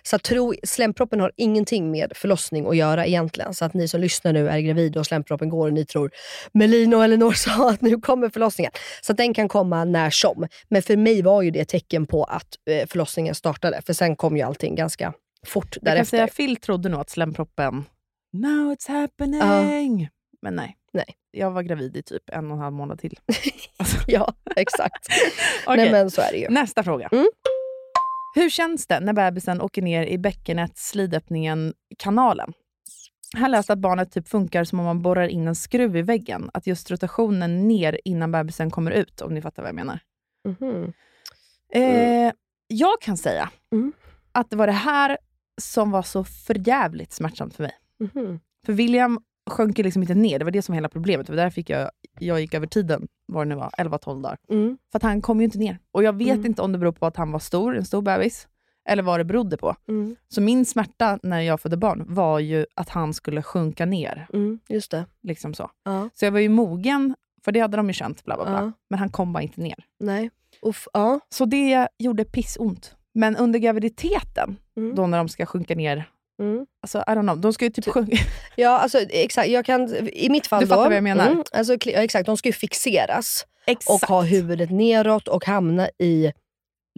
Så 0.04 0.16
att 0.16 0.24
tro, 0.24 0.54
slemproppen 0.64 1.20
har 1.20 1.32
ingenting 1.38 1.92
med 1.92 2.12
förlossning 2.16 2.68
att 2.68 2.78
göra 2.78 3.06
egentligen. 3.06 3.54
Så 3.54 3.66
att 3.66 3.74
ni 3.74 3.88
som 3.88 4.02
lyssnar 4.02 4.34
nu 4.34 4.50
är 4.50 4.60
gravida 4.60 5.00
och 5.00 5.06
slemproppen 5.06 5.50
går 5.50 5.68
och 5.68 5.74
ni 5.74 5.86
tror 5.86 6.12
Melina 6.52 6.98
och 6.98 7.04
Elinor 7.04 7.32
sa 7.36 7.70
att 7.70 7.82
nu 7.82 8.00
kommer 8.00 8.30
förlossningen. 8.30 8.72
Så 9.02 9.12
att 9.12 9.18
den 9.18 9.34
kan 9.34 9.48
komma 9.48 9.86
när 9.86 10.10
som. 10.10 10.48
Men 10.70 10.82
för 10.82 10.98
mig 10.98 11.22
var 11.22 11.42
ju 11.42 11.52
det 11.52 11.60
ett 11.60 11.70
tecken 11.70 12.06
på 12.06 12.24
att 12.24 12.48
eh, 12.70 12.88
förlossningen 12.88 13.36
startade. 13.36 13.82
För 13.86 13.94
sen 13.94 14.16
kom 14.16 14.38
ju 14.38 14.44
allting 14.44 14.76
ganska 14.76 15.14
fort 15.46 15.68
Jag 15.72 15.74
kan 15.74 15.96
därefter. 15.96 16.18
säga 16.18 16.28
Phil 16.28 16.56
trodde 16.56 16.90
nog 16.90 17.02
att 17.02 17.10
slemproppen, 17.10 17.86
now 18.34 18.74
it's 18.74 18.88
happening. 18.88 20.10
Men 20.42 20.56
nej. 20.56 20.78
Nej. 20.94 21.16
Jag 21.32 21.52
var 21.52 21.62
gravid 21.62 21.98
i 21.98 22.04
typ 22.04 22.30
en 22.30 22.46
och 22.52 22.58
en 22.58 22.64
halv 22.64 22.74
månad 22.76 23.00
till. 23.00 23.20
Ja, 24.08 24.34
exakt. 24.56 25.08
Okej. 25.66 25.78
Nej 25.78 25.92
men 25.92 26.12
så 26.12 26.22
är 26.22 26.32
det 26.32 26.38
ju. 26.38 26.50
Nästa 26.50 26.84
fråga. 26.84 27.10
Mm. 27.12 27.28
Hur 28.36 28.50
känns 28.50 28.88
det 28.88 29.00
när 29.00 29.14
bebisen 29.14 29.62
åker 29.62 29.82
ner 29.82 30.04
i 30.06 30.18
bäckenet, 30.18 30.78
slidöppningen, 30.78 31.74
kanalen? 31.98 32.54
Här 33.38 33.50
läste 33.50 33.74
att 33.74 33.80
barnet 33.80 34.12
typ 34.12 34.28
funkar 34.28 34.64
som 34.64 34.80
om 34.80 34.86
man 34.86 35.02
borrar 35.02 35.28
in 35.28 35.48
en 35.48 35.56
skruv 35.56 35.98
i 35.98 36.02
väggen. 36.02 36.50
Att 36.54 36.68
just 36.68 36.92
rotationen 36.92 37.68
ner 37.68 38.00
innan 38.06 38.32
bebisen 38.32 38.72
kommer 38.72 38.92
ut, 38.92 39.22
om 39.22 39.34
ni 39.34 39.42
fattar 39.42 39.64
vad 39.64 39.70
jag 39.70 39.76
menar. 39.76 40.00
Mhm. 40.48 40.94
Eh, 41.74 42.32
jag 42.68 43.02
kan 43.02 43.18
säga 43.18 43.50
Mm. 43.74 43.94
att 44.32 44.50
det 44.50 44.56
var 44.56 44.68
det 44.68 44.74
här 44.74 45.18
som 45.62 45.92
var 45.92 46.02
så 46.04 46.24
förjävligt 46.24 47.14
smärtsamt 47.14 47.56
för 47.56 47.64
mig. 47.64 47.74
Mhm. 48.14 48.40
För 48.66 48.74
William 48.74 49.20
sjönk 49.50 49.78
liksom 49.78 50.02
inte 50.02 50.14
ner, 50.16 50.40
det 50.40 50.46
var 50.46 50.52
det 50.52 50.62
som 50.62 50.74
var 50.74 50.78
hela 50.78 50.90
problemet. 50.90 51.28
Det 51.28 51.34
var 51.34 51.38
därför 51.38 51.54
fick 51.54 51.70
jag, 51.70 51.92
jag 52.20 52.42
gick 52.42 52.54
över 52.54 52.68
tiden, 52.68 53.08
vad 53.26 53.46
det 53.46 53.50
nu 53.50 53.56
var, 53.56 53.70
11-12 53.78 54.22
dagar. 54.22 54.38
Mm. 54.50 54.78
För 54.92 54.98
att 55.00 55.04
han 55.04 55.22
kom 55.22 55.40
ju 55.40 55.46
inte 55.46 55.58
ner. 55.58 55.80
Och 55.92 56.04
jag 56.04 56.14
vet 56.18 56.28
Mm. 56.36 56.46
inte 56.46 56.62
om 56.62 56.72
det 56.72 56.78
beror 56.78 56.92
på 56.92 57.06
att 57.06 57.16
han 57.18 57.32
var 57.32 57.40
stor, 57.40 57.78
en 57.78 57.86
stor 57.86 58.02
bebis, 58.02 58.48
eller 58.90 59.04
vad 59.04 59.20
det 59.20 59.24
berodde 59.24 59.58
på. 59.58 59.76
Mm. 59.88 60.16
Så 60.30 60.42
min 60.42 60.66
smärta 60.66 61.20
när 61.24 61.42
jag 61.42 61.62
födde 61.62 61.78
barn 61.78 62.06
var 62.08 62.40
ju 62.40 62.66
att 62.76 62.90
han 62.90 63.14
skulle 63.14 63.42
sjunka 63.44 63.86
ner. 63.86 64.28
Mm. 64.34 64.60
Just 64.70 64.92
det. 64.92 65.06
Liksom 65.24 65.54
så. 65.54 65.72
Ja. 65.84 66.10
så 66.14 66.26
jag 66.26 66.32
var 66.32 66.40
ju 66.40 66.50
mogen, 66.50 67.16
för 67.46 67.52
det 67.52 67.60
hade 67.60 67.78
de 67.78 67.88
ju 67.88 67.94
känt, 67.94 68.24
bla 68.26 68.36
bla 68.36 68.46
bla. 68.46 68.54
Ja. 68.62 68.72
men 68.90 69.00
han 69.00 69.10
kom 69.10 69.34
bara 69.34 69.44
inte 69.44 69.62
ner. 69.62 69.86
Nej. 70.00 70.30
Uff, 70.62 70.88
ja. 70.94 71.20
Så 71.30 71.46
det 71.46 71.88
gjorde 71.98 72.26
pissont. 72.26 72.96
Men 73.14 73.36
under 73.38 73.60
graviditeten, 73.60 74.58
Mm. 74.78 74.96
då 74.96 75.08
när 75.08 75.18
de 75.18 75.30
ska 75.30 75.46
sjunka 75.46 75.76
ner, 75.76 76.10
Mm. 76.42 76.66
alltså 76.84 76.98
I 76.98 77.02
don't 77.12 77.22
know, 77.22 77.42
de 77.42 77.54
ska 77.54 77.66
ju 77.66 77.72
typ 77.72 77.86
sjunka... 77.86 78.18
Ja, 78.56 78.70
alltså 78.80 79.00
exakt. 79.00 79.50
Jag 79.50 79.66
kan, 79.66 79.96
I 80.14 80.30
mitt 80.30 80.48
fall 80.48 80.62
Du 80.62 80.68
fattar 80.68 80.84
då, 80.84 80.90
vad 80.90 80.96
jag 80.98 81.04
menar. 81.04 81.28
Mm, 81.32 81.44
alltså, 81.52 81.74
exakt, 81.86 82.26
de 82.26 82.38
ska 82.38 82.50
ju 82.50 82.54
fixeras 82.54 83.46
Exakt. 83.66 83.90
och 84.04 84.10
ha 84.10 84.22
huvudet 84.22 84.72
neråt 84.72 85.28
och 85.28 85.46
hamna 85.46 85.90
i 86.00 86.32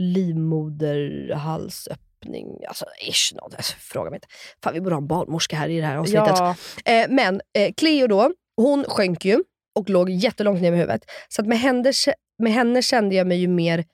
livmoderhalsöppning. 0.01 2.47
Alltså 2.67 2.85
ish, 3.11 3.35
något. 3.35 3.55
Alltså, 3.55 3.73
fråga 3.79 4.09
mig 4.09 4.17
inte. 4.17 4.27
Fan, 4.63 4.73
vi 4.73 4.81
borde 4.81 4.95
ha 4.95 5.01
en 5.01 5.07
barnmorska 5.07 5.55
här 5.55 5.69
i 5.69 5.79
det 5.79 5.85
här 5.85 5.97
avsnittet. 5.97 6.33
Ja, 6.37 6.55
Eh, 6.85 7.05
men 7.09 7.41
eh, 7.57 7.73
Cleo 7.77 8.07
då, 8.07 8.31
hon 8.57 8.85
sjönk 8.87 9.25
ju 9.25 9.43
och 9.75 9.89
låg 9.89 10.09
jättelångt 10.09 10.61
ner 10.61 10.71
med 10.71 10.79
huvudet. 10.79 11.01
Så 11.29 11.41
att 11.41 11.47
med, 11.47 11.59
henne, 11.59 11.91
med 12.39 12.53
henne 12.53 12.81
kände 12.81 13.15
jag 13.15 13.27
mig 13.27 13.37
ju 13.37 13.47
mer 13.47 13.85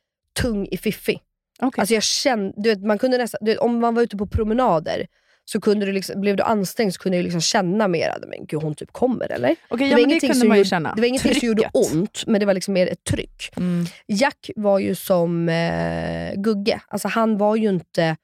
tung 0.41 0.67
i 0.71 0.77
fiffi. 0.77 1.19
okej. 1.61 1.81
Alltså 1.81 1.93
jag 1.93 2.03
kände, 2.03 2.53
du 2.57 2.69
vet, 2.69 2.83
man 2.85 2.97
kunde 2.97 3.17
nästan, 3.17 3.37
du 3.41 3.51
vet, 3.51 3.59
om 3.59 3.79
man 3.79 3.95
var 3.95 4.03
ute 4.03 4.17
på 4.17 4.27
promenader 4.27 5.07
så 5.51 5.61
kunde 5.61 5.85
du 5.85 5.91
liksom, 5.91 6.21
blev 6.21 6.35
du 6.35 6.43
ansträngd 6.43 6.93
så 6.93 6.99
kunde 7.01 7.17
jag 7.17 7.23
liksom 7.23 7.41
känna 7.41 7.87
mer 7.87 8.09
att 8.09 8.23
men 8.29 8.45
gud, 8.45 8.61
hon 8.63 8.75
typ 8.75 8.91
kommer 8.93 9.31
eller? 9.31 9.55
Okej, 9.69 9.77
det 9.77 9.85
ja, 9.85 9.89
var 9.91 9.95
det 9.97 10.01
ingenting 10.01 10.29
kunde 10.29 10.45
som 10.45 10.55
gjorde- 10.55 10.69
känna. 10.69 10.93
Det 10.95 11.01
var 11.01 11.07
ingenting 11.07 11.35
som 11.35 11.47
gjorde 11.47 11.61
Trycket. 11.61 11.93
ont, 11.93 12.23
men 12.27 12.39
det 12.39 12.45
var 12.45 12.53
liksom 12.53 12.73
mer 12.73 12.87
ett 12.87 13.03
tryck. 13.03 13.49
Mm. 13.57 13.85
Jack 14.07 14.49
var 14.55 14.79
ju 14.79 14.95
som 14.95 15.49
eh, 15.49 16.33
Gugge. 16.35 16.81
Alltså 16.87 17.07
han 17.07 17.37
var 17.37 17.55
ju 17.55 17.69
inte, 17.69 18.15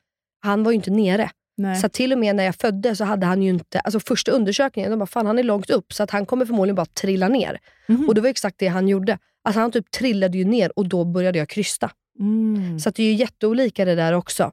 han 0.42 0.64
var 0.64 0.72
inte 0.72 0.92
nere. 0.92 1.30
Nej. 1.58 1.76
Så 1.76 1.90
till 1.90 2.14
och 2.14 2.20
med 2.20 2.36
när 2.36 2.44
jag 2.44 2.56
födde 2.56 2.96
så 2.96 3.04
hade 3.04 3.26
han 3.26 3.44
ju 3.44 3.50
inte, 3.50 3.80
alltså 3.80 4.00
första 4.00 4.32
undersökningen, 4.32 4.92
de 4.92 5.00
bara 5.00 5.06
fan 5.06 5.26
han 5.26 5.40
är 5.40 5.44
långt 5.44 5.70
upp 5.70 5.94
så 5.94 6.04
att 6.04 6.12
han 6.12 6.26
kommer 6.26 6.46
förmodligen 6.46 6.76
bara 6.76 6.86
trilla 6.86 7.28
ner. 7.28 7.60
Mhm. 7.88 8.08
Och 8.08 8.16
det 8.16 8.22
var 8.22 8.30
exakt 8.30 8.56
det 8.60 8.68
han 8.68 8.88
gjorde. 8.88 9.18
Alltså 9.44 9.60
han 9.60 9.72
typ 9.72 9.92
trillade 9.92 10.38
ju 10.38 10.46
ner 10.46 10.72
och 10.80 10.88
då 10.88 11.04
började 11.06 11.38
jag 11.40 11.50
krysta. 11.50 11.92
Mm. 12.20 12.80
Så 12.80 12.90
att 12.90 12.96
det 12.96 13.04
är 13.04 13.08
ju 13.08 13.14
jätteolika 13.14 13.86
det 13.86 13.96
där 13.96 14.14
också. 14.14 14.52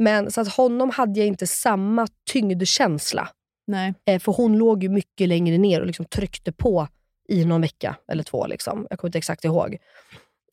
Men 0.00 0.30
så 0.30 0.40
att 0.40 0.48
honom 0.48 0.90
hade 0.90 1.20
jag 1.20 1.26
inte 1.26 1.46
samma 1.46 2.06
tyngdkänsla. 2.30 3.28
Nej. 3.66 3.94
Eh, 4.06 4.18
för 4.20 4.32
hon 4.32 4.58
låg 4.58 4.82
ju 4.82 4.88
mycket 4.88 5.28
längre 5.28 5.58
ner 5.58 5.80
och 5.80 5.86
liksom 5.86 6.04
tryckte 6.04 6.52
på 6.52 6.88
i 7.28 7.44
någon 7.44 7.60
vecka 7.60 7.96
eller 8.12 8.22
två. 8.22 8.46
Liksom. 8.46 8.86
Jag 8.90 8.98
kommer 8.98 9.08
inte 9.08 9.18
exakt 9.18 9.44
ihåg. 9.44 9.76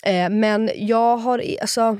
Eh, 0.04 0.30
men 0.30 0.70
jag 0.76 1.18
har, 1.18 1.44
alltså, 1.62 1.98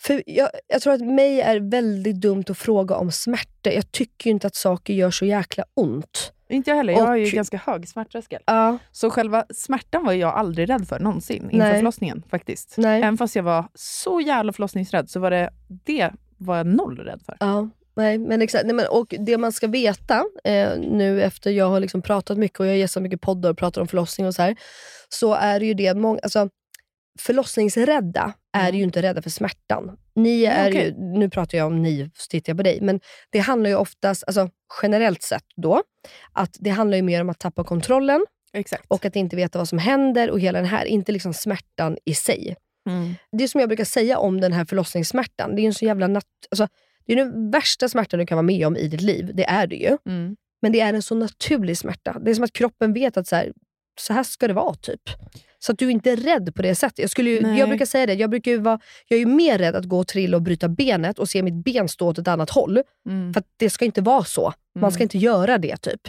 för 0.00 0.22
jag, 0.26 0.48
jag 0.66 0.82
tror 0.82 0.92
att 0.92 1.00
mig 1.00 1.40
är 1.40 1.60
väldigt 1.70 2.20
dumt 2.20 2.44
att 2.48 2.58
fråga 2.58 2.96
om 2.96 3.12
smärta. 3.12 3.72
Jag 3.72 3.92
tycker 3.92 4.30
inte 4.30 4.46
att 4.46 4.54
saker 4.54 4.94
gör 4.94 5.10
så 5.10 5.24
jäkla 5.24 5.64
ont. 5.74 6.30
Inte 6.48 6.70
jag 6.70 6.76
heller. 6.76 6.92
Jag 6.92 7.06
har 7.06 7.16
ju 7.16 7.24
Och- 7.26 7.30
ganska 7.32 7.56
hög 7.56 7.88
smärttröskel. 7.88 8.42
Ja, 8.46 8.78
Så 8.92 9.10
själva 9.10 9.44
smärtan 9.54 10.04
var 10.04 10.12
jag 10.12 10.34
aldrig 10.34 10.68
rädd 10.70 10.88
för 10.88 10.98
någonsin 11.00 11.42
inför 11.44 11.58
Nej. 11.58 11.78
förlossningen. 11.78 12.22
faktiskt. 12.30 12.74
Nej. 12.78 12.98
Även 13.02 13.16
fast 13.18 13.36
jag 13.36 13.42
var 13.42 13.64
så 13.74 14.20
jävla 14.20 14.52
förlossningsrädd 14.52 15.10
så 15.10 15.20
var 15.20 15.30
det, 15.30 15.50
det 15.84 16.10
var 16.44 16.56
jag 16.56 16.66
noll 16.66 16.98
rädd 16.98 17.22
för. 17.26 17.36
Ja, 17.40 17.68
nej, 17.96 18.18
men 18.18 18.42
exakt. 18.42 18.64
Nej, 18.64 18.74
men, 18.74 18.86
och 18.86 19.14
det 19.18 19.38
man 19.38 19.52
ska 19.52 19.66
veta 19.66 20.24
eh, 20.44 20.78
nu 20.78 21.22
efter 21.22 21.50
jag 21.50 21.68
har 21.68 21.80
liksom 21.80 22.02
pratat 22.02 22.38
mycket 22.38 22.60
och 22.60 22.66
jag 22.66 22.70
har 22.70 22.76
gästat 22.76 23.02
mycket 23.02 23.20
poddar 23.20 23.50
och 23.50 23.58
pratat 23.58 23.80
om 23.80 23.88
förlossning 23.88 24.26
och 24.26 24.34
så 24.34 24.42
här, 24.42 24.56
så 25.08 25.34
är 25.34 25.60
det 25.60 25.66
ju 25.66 25.74
det 25.74 25.94
många, 25.94 26.20
alltså, 26.22 26.48
förlossningsrädda 27.18 28.32
är 28.52 28.72
ju 28.72 28.82
inte 28.82 29.02
rädda 29.02 29.22
för 29.22 29.30
smärtan. 29.30 29.98
Ni 30.14 30.44
är 30.44 30.70
okej. 30.70 30.84
ju, 30.84 31.18
nu 31.18 31.30
pratar 31.30 31.58
jag 31.58 31.66
om 31.66 31.82
ni, 31.82 32.10
så 32.14 32.28
tittar 32.28 32.50
jag 32.50 32.56
på 32.56 32.62
dig, 32.62 32.78
men 32.82 33.00
det 33.30 33.38
handlar 33.38 33.70
ju 33.70 33.76
oftast, 33.76 34.24
alltså, 34.26 34.50
generellt 34.82 35.22
sett 35.22 35.46
då, 35.56 35.82
att 36.32 36.56
det 36.60 36.70
handlar 36.70 36.96
ju 36.96 37.02
mer 37.02 37.20
om 37.20 37.30
att 37.30 37.38
tappa 37.38 37.64
kontrollen 37.64 38.26
Exakt. 38.52 38.84
och 38.88 39.04
att 39.04 39.16
inte 39.16 39.36
veta 39.36 39.58
vad 39.58 39.68
som 39.68 39.78
händer 39.78 40.30
och 40.30 40.40
hela 40.40 40.58
den 40.58 40.68
här, 40.68 40.84
inte 40.84 41.12
liksom 41.12 41.34
smärtan 41.34 41.96
i 42.04 42.14
sig 42.14 42.56
mm. 42.86 43.14
det 43.32 43.48
som 43.48 43.60
jag 43.60 43.68
brukar 43.68 43.84
säga 43.84 44.18
om 44.18 44.40
den 44.40 44.52
här 44.52 44.64
förlossningssmärtan, 44.64 45.56
det 45.56 45.62
är 45.62 45.66
en 45.66 45.74
så 45.74 45.84
jävla 45.84 46.06
nat- 46.08 46.24
alltså, 46.50 46.68
det 47.06 47.12
är 47.12 47.16
den 47.16 47.50
värsta 47.50 47.88
smärtan 47.88 48.20
du 48.20 48.26
kan 48.26 48.36
vara 48.36 48.42
med 48.46 48.66
om 48.66 48.76
i 48.76 48.88
ditt 48.88 49.00
liv. 49.00 49.30
Det 49.34 49.44
är 49.44 49.66
det 49.66 49.76
ju. 49.76 49.98
Mm. 50.06 50.36
Men 50.62 50.72
det 50.72 50.80
är 50.80 50.94
en 50.94 51.02
så 51.02 51.14
naturlig 51.14 51.78
smärta. 51.78 52.18
Det 52.24 52.30
är 52.30 52.34
som 52.34 52.44
att 52.44 52.52
kroppen 52.52 52.92
vet 52.92 53.16
att 53.16 53.26
så 53.26 53.36
här, 53.36 53.52
så 54.00 54.12
här 54.12 54.22
ska 54.22 54.48
det 54.48 54.54
vara. 54.54 54.74
typ. 54.74 55.00
Så 55.58 55.72
att 55.72 55.78
du 55.78 55.90
inte 55.90 56.10
är 56.10 56.16
rädd 56.16 56.54
på 56.54 56.62
det 56.62 56.74
sättet. 56.74 56.98
Jag, 56.98 57.10
skulle 57.10 57.30
ju, 57.30 57.36
jag 57.56 57.68
brukar 57.68 57.86
säga 57.86 58.06
det, 58.06 58.14
jag, 58.14 58.30
brukar 58.30 58.58
vara, 58.58 58.80
jag 59.08 59.20
är 59.20 59.26
mer 59.26 59.58
rädd 59.58 59.74
att 59.76 59.84
gå 59.84 59.98
och 59.98 60.06
trilla 60.06 60.36
och 60.36 60.42
bryta 60.42 60.68
benet 60.68 61.18
och 61.18 61.28
se 61.28 61.42
mitt 61.42 61.64
ben 61.64 61.88
stå 61.88 62.08
åt 62.08 62.18
ett 62.18 62.28
annat 62.28 62.50
håll. 62.50 62.82
Mm. 63.08 63.32
För 63.32 63.40
att 63.40 63.46
det 63.56 63.70
ska 63.70 63.84
inte 63.84 64.00
vara 64.00 64.24
så. 64.24 64.52
Man 64.78 64.92
ska 64.92 64.98
Mm. 64.98 65.04
inte 65.04 65.18
göra 65.18 65.58
det 65.58 65.76
typ. 65.76 66.00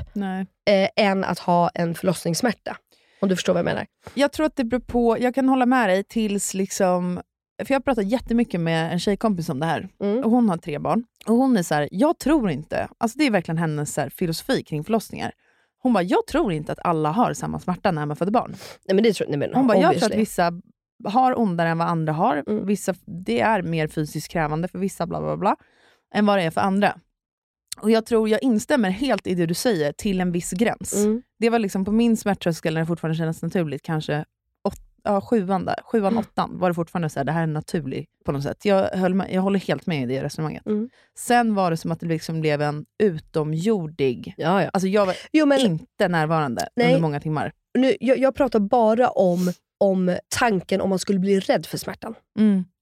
Eh, 0.69 0.89
än 0.95 1.23
att 1.23 1.39
ha 1.39 1.69
en 1.69 1.95
förlossningssmärta. 1.95 2.77
Om 3.25 3.29
du 3.29 3.35
förstår 3.35 3.53
vad 3.53 3.59
jag 3.59 3.65
menar. 3.65 3.85
Jag 4.13 4.31
tror 4.31 4.45
att 4.45 4.55
det 4.55 4.63
beror 4.63 4.79
på, 4.79 5.17
jag 5.19 5.35
kan 5.35 5.49
hålla 5.49 5.65
med 5.65 5.89
dig 5.89 6.03
tills 6.03 6.53
liksom, 6.53 7.21
för 7.63 7.73
jag 7.73 7.79
har 7.79 7.83
pratat 7.83 8.05
jättemycket 8.05 8.59
med 8.59 8.93
en 8.93 8.99
tjejkompis 8.99 9.49
om 9.49 9.59
det 9.59 9.65
här. 9.65 9.89
Mm. 10.01 10.23
Och 10.23 10.31
hon 10.31 10.49
har 10.49 10.57
tre 10.57 10.79
barn. 10.79 11.03
Och 11.27 11.35
hon 11.35 11.57
är 11.57 11.63
så 11.63 11.75
här, 11.75 11.89
jag 11.91 12.19
tror 12.19 12.49
inte, 12.49 12.88
alltså 12.97 13.17
det 13.17 13.25
är 13.27 13.31
verkligen 13.31 13.57
hennes 13.57 13.93
så 13.93 14.01
här, 14.01 14.09
filosofi 14.09 14.63
kring 14.63 14.83
förlossningar. 14.83 15.31
Hon 15.81 15.93
bara, 15.93 16.03
jag 16.03 16.27
tror 16.27 16.53
inte 16.53 16.71
att 16.71 16.79
alla 16.83 17.11
har 17.11 17.33
samma 17.33 17.59
smärta 17.59 17.91
när 17.91 18.05
man 18.05 18.15
föder 18.15 18.31
barn. 18.31 18.55
Nej, 18.88 18.95
men 18.95 19.03
det 19.03 19.13
tror, 19.13 19.27
nej, 19.27 19.38
men, 19.38 19.53
Hon 19.53 19.67
bara, 19.67 19.77
jag 19.77 19.99
tror 19.99 20.11
att 20.11 20.19
vissa 20.19 20.51
har 21.03 21.39
ondare 21.39 21.69
än 21.69 21.77
vad 21.77 21.88
andra 21.88 22.13
har. 22.13 22.43
Mm. 22.47 22.65
Vissa, 22.65 22.95
det 23.05 23.39
är 23.39 23.61
mer 23.61 23.88
fysiskt 23.88 24.31
krävande 24.31 24.67
för 24.67 24.79
vissa, 24.79 25.07
bla 25.07 25.21
bla 25.21 25.38
bla, 25.38 25.55
än 26.15 26.25
vad 26.25 26.38
det 26.38 26.43
är 26.43 26.51
för 26.51 26.61
andra. 26.61 26.99
Och 27.81 27.91
Jag 27.91 28.05
tror 28.05 28.29
jag 28.29 28.43
instämmer 28.43 28.89
helt 28.89 29.27
i 29.27 29.35
det 29.35 29.45
du 29.45 29.53
säger, 29.53 29.91
till 29.91 30.21
en 30.21 30.31
viss 30.31 30.51
gräns. 30.51 30.93
Mm. 30.93 31.21
Det 31.39 31.49
var 31.49 31.59
liksom 31.59 31.85
på 31.85 31.91
min 31.91 32.17
smärttröskel, 32.17 32.73
när 32.73 32.81
det 32.81 32.88
fortfarande 32.88 33.17
kändes 33.17 33.41
naturligt, 33.41 33.81
kanske 33.81 34.25
åt, 34.63 34.75
ja, 35.03 35.21
sjuan, 35.21 35.65
där, 35.65 35.75
sjuan 35.83 36.13
Mm. 36.13 36.17
åttan, 36.19 36.59
var 36.59 36.69
det 36.69 36.73
fortfarande 36.73 37.09
så 37.09 37.19
här, 37.19 37.23
det 37.23 37.31
här 37.31 37.43
är 37.43 37.47
naturligt 37.47 38.09
på 38.25 38.31
något 38.31 38.43
sätt. 38.43 38.65
Jag, 38.65 38.89
höll 38.89 39.23
jag 39.29 39.41
håller 39.41 39.59
helt 39.59 39.85
med 39.85 40.03
i 40.03 40.05
det 40.05 40.23
resonemanget. 40.23 40.65
Mm. 40.65 40.89
Sen 41.17 41.55
var 41.55 41.71
det 41.71 41.77
som 41.77 41.91
att 41.91 41.99
det 41.99 42.05
liksom 42.07 42.41
blev 42.41 42.61
en 42.61 42.85
utomjordig... 43.03 44.33
Ja, 44.38 44.63
ja. 44.63 44.69
Alltså 44.73 44.88
jag 44.88 45.05
var 45.05 45.15
Jo, 45.31 45.45
men, 45.45 45.59
inte 45.59 46.07
närvarande 46.07 46.67
Nej. 46.75 46.88
under 46.88 47.01
många 47.01 47.19
timmar. 47.19 47.51
nu, 47.77 47.95
jag, 47.99 48.17
jag 48.17 48.35
pratar 48.35 48.59
bara 48.59 49.09
om, 49.09 49.51
om 49.77 50.17
tanken 50.39 50.81
om 50.81 50.89
man 50.89 50.99
skulle 50.99 51.19
bli 51.19 51.39
rädd 51.39 51.65
för 51.65 51.77
smärtan. 51.77 52.15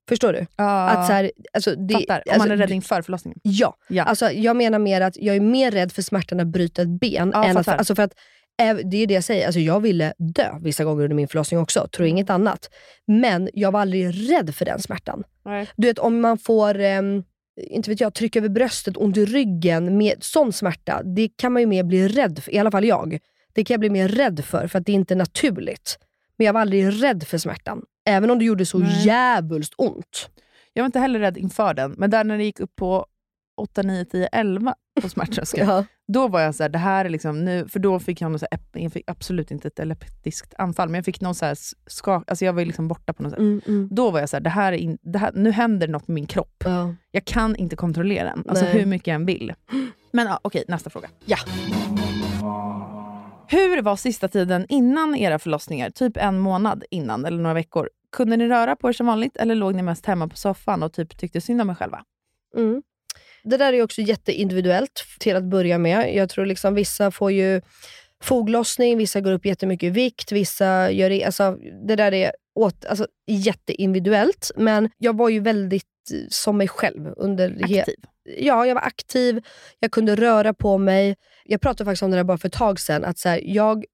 Förstår 0.09 0.33
du? 0.33 0.45
Ja, 0.57 0.89
Att 0.89 1.07
så 1.07 1.13
här, 1.13 1.31
alltså, 1.53 1.75
det, 1.75 1.93
fattar. 1.93 2.15
Om 2.15 2.33
alltså, 2.33 2.47
man 2.47 2.51
är 2.51 2.57
rädd 2.57 2.69
du- 2.69 2.73
inför 2.73 3.01
förlossningen. 3.01 3.39
Ja. 3.43 3.75
Ja. 3.89 4.03
Alltså, 4.03 4.31
jag 4.31 4.55
menar 4.55 4.79
mer 4.79 5.01
att 5.01 5.17
jag 5.17 5.35
är 5.35 5.39
mer 5.39 5.71
rädd 5.71 5.91
för 5.91 6.01
smärtan 6.01 6.39
att 6.39 6.47
bryta 6.47 6.81
ett 6.81 6.99
ben. 6.99 7.31
Ja, 7.33 7.45
än 7.45 7.57
att, 7.57 7.67
alltså 7.67 7.95
för 7.95 8.03
att, 8.03 8.13
eh, 8.61 8.75
det 8.75 8.97
är 8.97 9.07
det 9.07 9.13
jag 9.13 9.23
säger, 9.23 9.45
alltså, 9.45 9.59
jag 9.59 9.79
ville 9.79 10.13
dö 10.17 10.49
vissa 10.61 10.83
gånger 10.83 11.03
under 11.03 11.15
min 11.15 11.27
förlossning 11.27 11.59
också, 11.59 11.87
tror 11.87 12.07
inget 12.07 12.29
annat. 12.29 12.69
Men 13.07 13.49
jag 13.53 13.71
var 13.71 13.79
aldrig 13.81 14.31
rädd 14.31 14.55
för 14.55 14.65
den 14.65 14.79
smärtan. 14.79 15.23
Nej. 15.45 15.67
Du 15.75 15.87
vet 15.87 15.99
om 15.99 16.21
man 16.21 16.37
får 16.37 16.79
ehm, 16.79 17.23
inte 17.61 17.89
vet 17.89 17.99
jag, 18.01 18.13
tryck 18.13 18.35
över 18.35 18.49
bröstet, 18.49 18.97
ont 18.97 19.17
i 19.17 19.25
ryggen, 19.25 19.97
med 19.97 20.23
sån 20.23 20.53
smärta, 20.53 21.01
det 21.03 21.29
kan 21.37 21.53
man 21.53 21.61
ju 21.61 21.65
mer 21.67 21.83
bli 21.83 22.07
rädd 22.07 22.39
för, 22.43 22.53
i 22.53 22.57
alla 22.59 22.71
fall 22.71 22.85
jag. 22.85 23.17
Det 23.53 23.63
kan 23.63 23.73
jag 23.73 23.79
bli 23.79 23.89
mer 23.89 24.07
rädd 24.07 24.45
för, 24.45 24.67
för 24.67 24.79
att 24.79 24.85
det 24.85 24.91
är 24.91 24.95
inte 24.95 25.15
naturligt. 25.15 25.99
Men 26.37 26.45
jag 26.45 26.53
var 26.53 26.61
aldrig 26.61 27.03
rädd 27.03 27.23
för 27.23 27.37
smärtan. 27.37 27.81
Även 28.05 28.31
om 28.31 28.39
det 28.39 28.45
gjorde 28.45 28.65
så 28.65 28.77
Nej. 28.77 29.05
jävulst 29.05 29.73
ont. 29.77 30.29
Jag 30.73 30.83
var 30.83 30.85
inte 30.85 30.99
heller 30.99 31.19
rädd 31.19 31.37
inför 31.37 31.73
den, 31.73 31.95
men 31.97 32.09
där 32.09 32.23
när 32.23 32.37
det 32.37 32.43
gick 32.43 32.59
upp 32.59 32.75
på 32.75 33.05
8, 33.57 33.81
9, 33.81 34.05
10, 34.05 34.27
11 34.27 34.75
på 35.01 35.09
smärttröskeln, 35.09 35.69
Ja. 35.69 35.85
då 36.07 36.27
var 36.27 36.41
jag 36.41 36.55
så 36.55 36.63
här, 36.63 36.69
det 36.69 36.77
här 36.77 37.05
är 37.05 37.09
liksom 37.09 37.45
nu, 37.45 37.67
för 37.67 37.79
då 37.79 37.99
fick 37.99 38.21
jag, 38.21 38.39
så 38.39 38.45
här, 38.51 38.59
jag 38.81 38.93
fick 38.93 39.03
absolut 39.09 39.51
inte 39.51 39.67
ett 39.67 39.79
epileptiskt 39.79 40.53
anfall, 40.57 40.89
men 40.89 40.95
jag 40.95 41.05
fick 41.05 41.21
någon 41.21 41.35
så 41.35 41.45
här 41.45 41.57
skak, 41.87 42.23
alltså 42.27 42.45
jag 42.45 42.53
var 42.53 42.65
liksom 42.65 42.87
borta 42.87 43.13
på 43.13 43.23
något 43.23 43.31
sätt. 43.31 43.39
Mm, 43.39 43.61
mm. 43.67 43.87
Då 43.91 44.11
var 44.11 44.19
jag 44.19 44.29
så 44.29 44.35
här, 44.35 44.41
det 44.41 44.49
här 44.49 44.73
är 44.73 44.77
in, 44.77 44.97
det 45.01 45.19
här, 45.19 45.31
nu 45.35 45.51
händer 45.51 45.87
något 45.87 46.07
med 46.07 46.15
min 46.15 46.25
kropp. 46.27 46.63
Ja. 46.65 46.95
Jag 47.11 47.25
kan 47.25 47.55
inte 47.55 47.75
kontrollera 47.75 48.29
den, 48.29 48.43
alltså 48.49 48.65
Nej. 48.65 48.73
hur 48.73 48.85
mycket 48.85 49.07
jag 49.07 49.15
än 49.15 49.25
vill. 49.25 49.53
Men 50.11 50.27
ja, 50.27 50.39
okej, 50.43 50.63
nästa 50.67 50.89
fråga. 50.89 51.09
Ja. 51.25 51.37
Hur 53.53 53.81
var 53.81 53.95
sista 53.95 54.27
tiden 54.27 54.65
innan 54.69 55.15
era 55.15 55.39
förlossningar? 55.39 55.89
Typ 55.89 56.17
en 56.17 56.39
månad 56.39 56.83
innan, 56.89 57.25
eller 57.25 57.37
några 57.37 57.53
veckor. 57.53 57.89
Kunde 58.11 58.37
ni 58.37 58.47
röra 58.47 58.75
på 58.75 58.89
er 58.89 58.93
som 58.93 59.05
vanligt, 59.05 59.37
eller 59.37 59.55
låg 59.55 59.75
ni 59.75 59.83
mest 59.83 60.05
hemma 60.05 60.27
på 60.27 60.37
soffan 60.37 60.83
och 60.83 60.93
typ 60.93 61.17
tyckte 61.17 61.41
synd 61.41 61.61
om 61.61 61.69
er 61.69 61.75
själva? 61.75 62.03
Mm. 62.57 62.83
Det 63.43 63.57
där 63.57 63.73
är 63.73 63.83
också 63.83 64.01
jätteindividuellt 64.01 65.05
till 65.19 65.35
att 65.35 65.43
börja 65.43 65.77
med. 65.77 66.15
Jag 66.15 66.29
tror 66.29 66.45
liksom 66.45 66.75
vissa 66.75 67.11
får 67.11 67.31
ju 67.31 67.61
foglossning, 68.23 68.97
vissa 68.97 69.21
går 69.21 69.31
upp 69.31 69.45
jättemycket 69.45 69.87
i 69.87 69.89
vikt, 69.89 70.31
vissa 70.31 70.91
gör 70.91 71.09
det. 71.09 71.23
Alltså, 71.23 71.57
det 71.87 71.95
där 71.95 72.13
är 72.13 72.31
åt, 72.55 72.85
alltså, 72.85 73.07
jätteindividuellt. 73.27 74.51
Men 74.55 74.89
jag 74.97 75.17
var 75.17 75.29
ju 75.29 75.39
väldigt 75.39 75.85
eh, 76.13 76.19
som 76.29 76.57
mig 76.57 76.67
själv. 76.67 77.13
under 77.17 77.63
Aktiv. 77.63 77.95
Ja, 78.37 78.65
jag 78.65 78.75
var 78.75 78.81
aktiv, 78.81 79.41
jag 79.79 79.91
kunde 79.91 80.15
röra 80.15 80.53
på 80.53 80.77
mig. 80.77 81.15
Jag 81.45 81.61
pratade 81.61 81.85
faktiskt 81.85 82.03
om 82.03 82.11
det 82.11 82.17
där 82.17 82.23
bara 82.23 82.37
för 82.37 82.47
ett 82.47 82.53
tag 82.53 82.79
sedan. 82.79 83.03
Att 83.05 83.17
så 83.19 83.29
här, 83.29 83.41
jag 83.45 83.85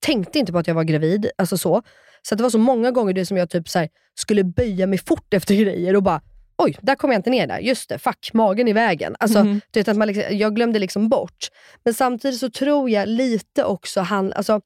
tänkte 0.00 0.38
inte 0.38 0.52
på 0.52 0.58
att 0.58 0.66
jag 0.66 0.74
var 0.74 0.84
gravid. 0.84 1.30
Alltså 1.38 1.58
så. 1.58 1.82
Så 2.22 2.34
det 2.34 2.42
var 2.42 2.50
så 2.50 2.58
många 2.58 2.90
gånger 2.90 3.12
det 3.12 3.26
som 3.26 3.36
jag 3.36 3.50
typ 3.50 3.68
så 3.68 3.78
här, 3.78 3.88
skulle 4.14 4.44
böja 4.44 4.86
mig 4.86 4.98
fort 4.98 5.34
efter 5.34 5.54
grejer 5.54 5.96
och 5.96 6.02
bara 6.02 6.20
Oj, 6.62 6.76
där 6.82 6.94
kom 6.94 7.10
jag 7.12 7.18
inte 7.18 7.30
ner 7.30 7.46
där. 7.46 7.58
Just 7.58 7.88
det, 7.88 7.98
fuck, 7.98 8.30
magen 8.32 8.68
i 8.68 8.72
vägen. 8.72 9.16
Alltså, 9.18 9.38
Mhm. 9.44 9.60
du 9.70 9.80
vet, 9.80 9.88
att 9.88 9.96
man 9.96 10.08
liksom, 10.08 10.36
jag 10.38 10.54
glömde 10.54 10.78
liksom 10.78 11.08
bort. 11.08 11.48
Men 11.84 11.94
samtidigt 11.94 12.40
så 12.40 12.50
tror 12.50 12.90
jag 12.90 13.08
lite 13.08 13.64
också 13.64 14.00
han, 14.00 14.32
alltså, 14.32 14.60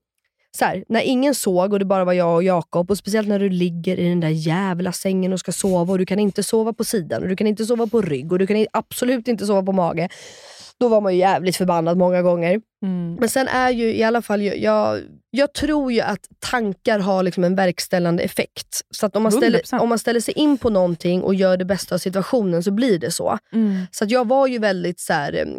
så 0.58 0.64
här, 0.64 0.84
när 0.88 1.00
ingen 1.00 1.34
såg 1.34 1.72
och 1.72 1.78
det 1.78 1.84
bara 1.84 2.04
var 2.04 2.12
jag 2.12 2.34
och 2.34 2.42
Jakob, 2.42 2.90
och 2.90 2.98
speciellt 2.98 3.28
när 3.28 3.38
du 3.38 3.48
ligger 3.48 3.96
i 4.00 4.08
den 4.08 4.20
där 4.20 4.28
jävla 4.28 4.92
sängen 4.92 5.32
och 5.32 5.40
ska 5.40 5.52
sova 5.52 5.92
och 5.92 5.98
du 5.98 6.06
kan 6.06 6.18
inte 6.18 6.42
sova 6.42 6.72
på 6.72 6.84
sidan, 6.84 7.22
och 7.22 7.28
du 7.28 7.36
kan 7.36 7.46
inte 7.46 7.66
sova 7.66 7.86
på 7.86 8.00
rygg 8.02 8.32
och 8.32 8.38
du 8.38 8.46
kan 8.46 8.66
absolut 8.72 9.28
inte 9.28 9.46
sova 9.46 9.62
på 9.62 9.72
mage. 9.72 10.08
Då 10.78 10.88
var 10.88 11.00
man 11.00 11.12
ju 11.12 11.18
jävligt 11.18 11.56
förbannad 11.56 11.98
många 11.98 12.22
gånger. 12.22 12.60
Mm. 12.82 13.14
Men 13.20 13.28
sen 13.28 13.48
är 13.48 13.70
ju 13.70 13.94
i 13.94 14.02
alla 14.02 14.22
fall, 14.22 14.42
jag, 14.42 15.00
jag, 15.30 15.52
tror 15.52 15.92
ju 15.92 16.00
att 16.00 16.20
tankar 16.38 16.98
har 16.98 17.22
liksom 17.22 17.44
en 17.44 17.54
verkställande 17.54 18.22
effekt. 18.22 18.80
Så 18.90 19.06
att 19.06 19.16
om 19.16 19.22
man, 19.22 19.32
ställer, 19.32 19.58
100%. 19.58 19.78
om 19.78 19.88
man 19.88 19.98
ställer 19.98 20.20
sig 20.20 20.34
in 20.34 20.58
på 20.58 20.70
någonting 20.70 21.22
och 21.22 21.34
gör 21.34 21.56
det 21.56 21.64
bästa 21.64 21.94
av 21.94 21.98
situationen 21.98 22.62
så 22.62 22.70
blir 22.70 22.98
det 22.98 23.10
så. 23.10 23.38
Mm. 23.52 23.86
Så 23.90 24.04
att 24.04 24.10
jag 24.10 24.28
var 24.28 24.46
ju 24.46 24.58
väldigt 24.58 25.00
så 25.00 25.12
här. 25.12 25.32
mm, 25.32 25.56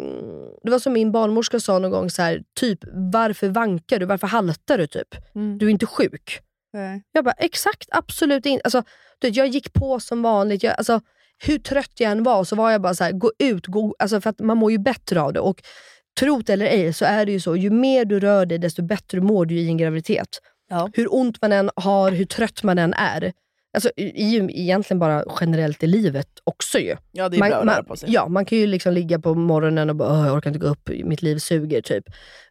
Det 0.64 0.70
var 0.70 0.78
som 0.78 0.92
min 0.92 1.12
barnmorska 1.12 1.60
sa 1.60 1.78
någon 1.78 1.90
gång, 1.90 2.10
så 2.10 2.22
här, 2.22 2.42
typ 2.60 2.78
varför 2.92 3.48
vankar 3.48 3.98
du? 3.98 4.06
Varför 4.06 4.26
haltar 4.26 4.78
du? 4.78 4.86
typ? 4.86 5.14
Mm. 5.34 5.58
Du 5.58 5.66
är 5.66 5.70
inte 5.70 5.86
sjuk. 5.86 6.40
Nej. 6.72 7.02
Jag 7.12 7.24
bara, 7.24 7.34
exakt, 7.38 7.88
absolut 7.90 8.46
inte. 8.46 8.62
Alltså, 8.64 8.82
du 9.18 9.28
vet, 9.28 9.36
jag 9.36 9.46
gick 9.46 9.72
på 9.72 10.00
som 10.00 10.22
vanligt. 10.22 10.62
Jag, 10.62 10.74
alltså, 10.78 11.00
hur 11.46 11.58
trött 11.58 11.92
jag 11.98 12.10
än 12.10 12.22
var 12.22 12.44
så 12.44 12.56
var 12.56 12.70
jag 12.70 12.82
bara 12.82 12.94
så 12.94 13.04
här, 13.04 13.12
gå 13.12 13.32
ut, 13.38 13.66
gå, 13.66 13.94
alltså, 13.98 14.20
för 14.20 14.30
att 14.30 14.40
man 14.40 14.56
mår 14.56 14.72
ju 14.72 14.78
bättre 14.78 15.20
av 15.20 15.32
det. 15.32 15.40
Och 15.40 15.62
tro 16.20 16.40
det 16.40 16.52
eller 16.52 16.66
ej 16.66 16.92
så 16.92 17.04
är 17.04 17.26
det 17.26 17.32
ju 17.32 17.40
så, 17.40 17.56
ju 17.56 17.70
mer 17.70 18.04
du 18.04 18.20
rör 18.20 18.46
dig 18.46 18.58
desto 18.58 18.82
bättre 18.82 19.20
mår 19.20 19.46
du 19.46 19.54
i 19.54 19.68
en 19.68 19.76
graviditet. 19.76 20.28
Ja. 20.70 20.90
Hur 20.92 21.14
ont 21.14 21.42
man 21.42 21.52
än 21.52 21.70
har, 21.76 22.10
hur 22.10 22.24
trött 22.24 22.62
man 22.62 22.78
än 22.78 22.94
är. 22.94 23.32
Alltså, 23.74 23.90
i, 23.96 24.36
egentligen 24.60 24.98
bara 24.98 25.24
generellt 25.40 25.82
i 25.82 25.86
livet 25.86 26.28
också 26.44 26.78
ju. 26.78 26.96
Ja, 27.12 27.28
det 27.28 27.36
är 27.36 27.38
bra 27.50 27.58
att 27.58 27.64
röra 27.66 27.82
på 27.84 27.96
sig. 27.96 28.12
Ja, 28.12 28.28
man 28.28 28.44
kan 28.44 28.58
ju 28.58 28.66
liksom 28.66 28.92
ligga 28.92 29.18
på 29.18 29.34
morgonen 29.34 29.90
och 29.90 29.96
bara 29.96 30.12
"Åh, 30.12 30.26
jag 30.26 30.36
orkar 30.36 30.50
inte 30.50 30.58
gå 30.60 30.66
upp, 30.66 30.90
mitt 31.04 31.22
liv 31.22 31.38
suger. 31.38 31.80
typ. 31.82 32.04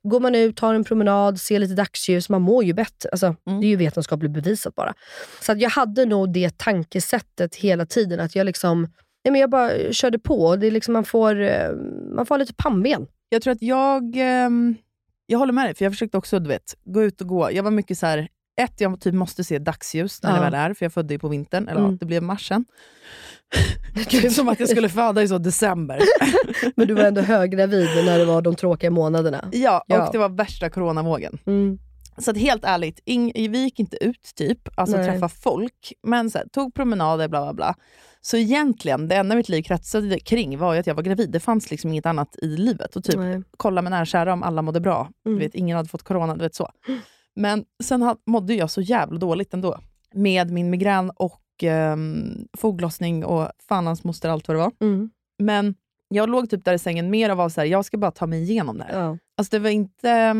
Går 0.04 0.20
man 0.20 0.36
ut, 0.36 0.58
tar 0.58 0.74
en 0.74 0.84
promenad, 0.84 1.40
ser 1.40 1.60
lite 1.60 1.74
dagsljus, 1.74 2.30
man 2.30 2.42
mår 2.42 2.64
ju 2.64 2.74
bättre. 2.74 3.10
Alltså, 3.12 3.36
Mm. 3.48 3.62
Det 3.62 3.66
är 3.66 3.70
ju 3.70 3.76
vetenskapligt 3.76 4.32
bevisat 4.32 4.76
bara. 4.76 4.94
Så 5.42 5.52
att 5.52 5.62
jag 5.62 5.70
hade 5.70 6.06
nog 6.06 6.34
det 6.34 6.58
tankesättet 6.58 7.56
hela 7.56 7.86
tiden, 7.86 8.20
att 8.20 8.36
jag 8.36 8.46
liksom 8.46 8.82
nej 9.26 9.32
men 9.32 9.42
jag 9.42 9.50
bara 9.50 9.70
körde 9.92 10.20
på. 10.20 10.56
Det 10.56 10.68
är 10.68 10.72
liksom, 10.72 10.94
man, 10.94 11.06
får, 11.06 11.42
eh, 11.42 11.70
man 12.16 12.26
får 12.26 12.36
ha 12.36 12.40
lite 12.40 12.54
pannben. 12.54 13.08
Jag 13.30 13.42
tror 13.42 13.52
att 13.52 13.62
jag... 13.62 14.14
ehm, 14.16 14.76
jag 15.26 15.40
håller 15.40 15.54
med 15.54 15.66
dig, 15.66 15.76
för 15.76 15.86
jag 15.86 15.92
försökte 15.92 16.18
också 16.18 16.40
du 16.40 16.48
vet, 16.48 16.76
gå 16.86 17.04
ut 17.04 17.22
och 17.22 17.28
gå. 17.28 17.52
Jag 17.52 17.64
var 17.64 17.72
mycket 17.72 17.98
så 17.98 18.06
här, 18.06 18.28
ett, 18.62 18.82
jag 18.82 19.00
typ 19.02 19.14
måste 19.14 19.44
se 19.44 19.60
dagsljus 19.60 20.24
när 20.24 20.30
Ja. 20.30 20.36
det 20.36 20.42
väl 20.42 20.54
är, 20.54 20.74
för 20.74 20.86
jag 20.86 20.94
födde 20.94 21.14
ju 21.14 21.20
på 21.20 21.28
vintern. 21.28 21.68
Eller 21.68 21.80
Mm. 21.82 21.98
det 21.98 22.06
blev 22.06 22.24
mars 22.24 22.48
sen. 22.48 22.66
Som 24.32 24.50
att 24.50 24.60
jag 24.60 24.70
skulle 24.70 24.90
föda 24.90 25.24
i 25.24 25.28
så 25.28 25.38
december. 25.38 26.00
Men 26.76 26.88
du 26.88 26.94
var 26.94 27.04
ändå 27.04 27.22
höggravid 27.22 27.90
när 28.06 28.20
det 28.20 28.26
var 28.26 28.42
de 28.42 28.56
tråkiga 28.56 28.92
månaderna. 28.92 29.50
Ja, 29.52 29.84
Ja. 29.88 30.06
och 30.08 30.12
det 30.12 30.18
var 30.18 30.30
värsta 30.30 30.70
coronavågen. 30.70 31.38
Mm. 31.46 31.80
Så 32.18 32.32
att 32.32 32.38
helt 32.38 32.66
ärligt, 32.66 33.00
ing, 33.06 33.32
vi 33.36 33.58
gick 33.64 33.80
inte 33.80 33.98
ut 34.06 34.32
typ, 34.36 34.60
alltså 34.76 34.98
Nej. 34.98 35.06
träffa 35.06 35.30
folk, 35.30 35.94
men 36.08 36.32
så 36.32 36.38
här, 36.38 36.46
tog 36.48 36.74
promenader, 36.74 37.28
bla 37.28 37.42
bla 37.42 37.54
bla. 37.54 37.76
Så 38.22 38.38
egentligen, 38.38 39.08
det 39.08 39.16
enda 39.16 39.36
mitt 39.36 39.50
liv 39.50 39.62
kretsade 39.64 40.20
kring 40.20 40.58
var 40.58 40.74
ju 40.74 40.80
att 40.80 40.88
jag 40.88 40.96
var 40.96 41.04
gravid. 41.04 41.32
Det 41.32 41.40
fanns 41.40 41.72
liksom 41.72 41.92
inget 41.92 42.06
annat 42.06 42.36
i 42.42 42.48
livet. 42.48 42.96
Och 42.96 43.04
typ 43.04 43.16
Nej. 43.16 43.42
kolla 43.58 43.82
med 43.82 43.92
nära 43.92 44.06
kära 44.06 44.34
om 44.34 44.44
alla 44.44 44.62
mådde 44.62 44.80
bra. 44.80 45.10
Mm. 45.26 45.40
Du 45.40 45.46
vet, 45.46 45.56
ingen 45.56 45.78
hade 45.78 45.90
fått 45.90 46.04
corona, 46.04 46.36
du 46.36 46.42
vet 46.42 46.56
så. 46.56 46.70
Men 47.36 47.66
sen 47.84 48.16
mådde 48.28 48.54
jag 48.54 48.70
så 48.72 48.82
jävla 48.82 49.20
dåligt 49.20 49.54
ändå. 49.54 49.78
Med 50.14 50.52
min 50.52 50.70
migrän 50.70 51.10
och 51.16 51.42
um, 51.94 52.48
foglossning 52.58 53.26
och 53.26 53.50
fan 53.68 53.88
hans 53.88 54.04
moster, 54.04 54.30
allt 54.30 54.48
vad 54.48 54.58
det 54.58 54.62
var. 54.62 54.72
Mm. 54.82 55.10
Men 55.44 55.76
jag 56.08 56.30
låg 56.30 56.50
typ 56.50 56.66
där 56.66 56.74
i 56.74 56.80
sängen 56.80 57.10
mer 57.10 57.50
så 57.50 57.62
här, 57.62 57.68
jag 57.68 57.86
ska 57.86 57.98
bara 57.98 58.12
ta 58.12 58.28
mig 58.28 58.42
igenom 58.42 58.78
det 58.78 58.84
här. 58.84 59.00
Ja. 59.06 59.18
Alltså 59.38 59.52
det 59.56 59.60
var 59.60 59.70
inte... 59.70 60.36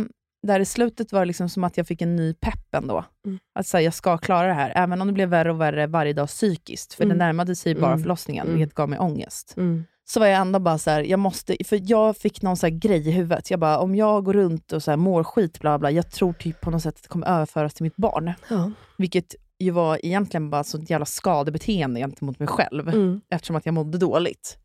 Där 0.48 0.60
i 0.60 0.66
slutet 0.66 1.12
var 1.12 1.20
det 1.20 1.26
liksom 1.26 1.50
som 1.50 1.64
att 1.64 1.78
jag 1.78 1.88
fick 1.88 2.02
en 2.02 2.16
ny 2.16 2.34
pepp 2.34 2.76
ändå. 2.76 3.06
Mm. 3.26 3.40
Att 3.60 3.68
säga 3.68 3.82
jag 3.82 3.94
ska 3.94 4.18
klara 4.18 4.48
det 4.48 4.54
här, 4.54 4.74
även 4.76 5.02
om 5.02 5.08
det 5.08 5.14
blev 5.14 5.30
värre 5.30 5.52
och 5.52 5.62
värre 5.62 5.88
varje 5.88 6.14
dag 6.14 6.28
psykiskt. 6.28 6.94
För 6.94 7.04
Mm. 7.04 7.18
det 7.18 7.26
närmade 7.26 7.56
sig 7.56 7.76
bara 7.76 7.92
Mm. 7.92 8.00
förlossningen, 8.02 8.48
Mm. 8.48 8.60
vilket 8.60 8.76
gav 8.76 8.90
mig 8.90 9.00
ångest. 9.00 9.54
Mm. 9.58 9.84
Så 10.06 10.20
var 10.20 10.28
jag 10.28 10.42
ändå 10.42 10.60
bara 10.60 10.78
så 10.78 10.90
här, 10.90 11.04
jag 11.04 11.20
måste... 11.20 11.58
För 11.66 11.80
jag 11.84 12.18
fick 12.18 12.42
någon 12.42 12.58
så 12.58 12.70
grej 12.70 13.08
i 13.08 13.12
huvudet. 13.12 13.52
Jag 13.52 13.60
bara, 13.60 13.80
om 13.80 13.96
jag 13.96 14.24
går 14.24 14.34
runt 14.34 14.72
och 14.72 14.84
så 14.84 14.92
här 14.92 14.98
mår 14.98 15.24
skit, 15.24 15.60
bla 15.60 15.80
bla, 15.80 15.92
jag 15.92 16.12
tror 16.12 16.34
typ 16.34 16.62
på 16.62 16.72
något 16.72 16.84
sätt 16.84 16.96
att 16.96 17.04
det 17.04 17.10
kommer 17.10 17.28
överföras 17.28 17.74
till 17.74 17.84
mitt 17.84 17.96
barn. 17.96 18.34
Ja. 18.50 18.72
Vilket 18.98 19.36
ju 19.60 19.72
var 19.72 20.06
egentligen 20.06 20.50
bara 20.50 20.64
så 20.64 20.78
jävla 20.78 21.06
skadebeteende 21.06 22.00
gentemot 22.00 22.40
mig 22.40 22.48
själv. 22.48 22.90
Mm. 22.90 23.22
Eftersom 23.30 23.56
att 23.56 23.66
jag 23.66 23.74
mådde 23.74 23.98
dåligt. 23.98 24.58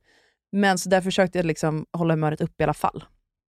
Men 0.52 0.78
så 0.78 0.88
där 0.88 1.00
försökte 1.00 1.38
jag 1.38 1.46
liksom 1.46 1.86
hålla 1.92 2.14
humöret 2.14 2.40
uppe 2.40 2.62
i 2.62 2.64
alla 2.64 2.74
fall. 2.74 3.04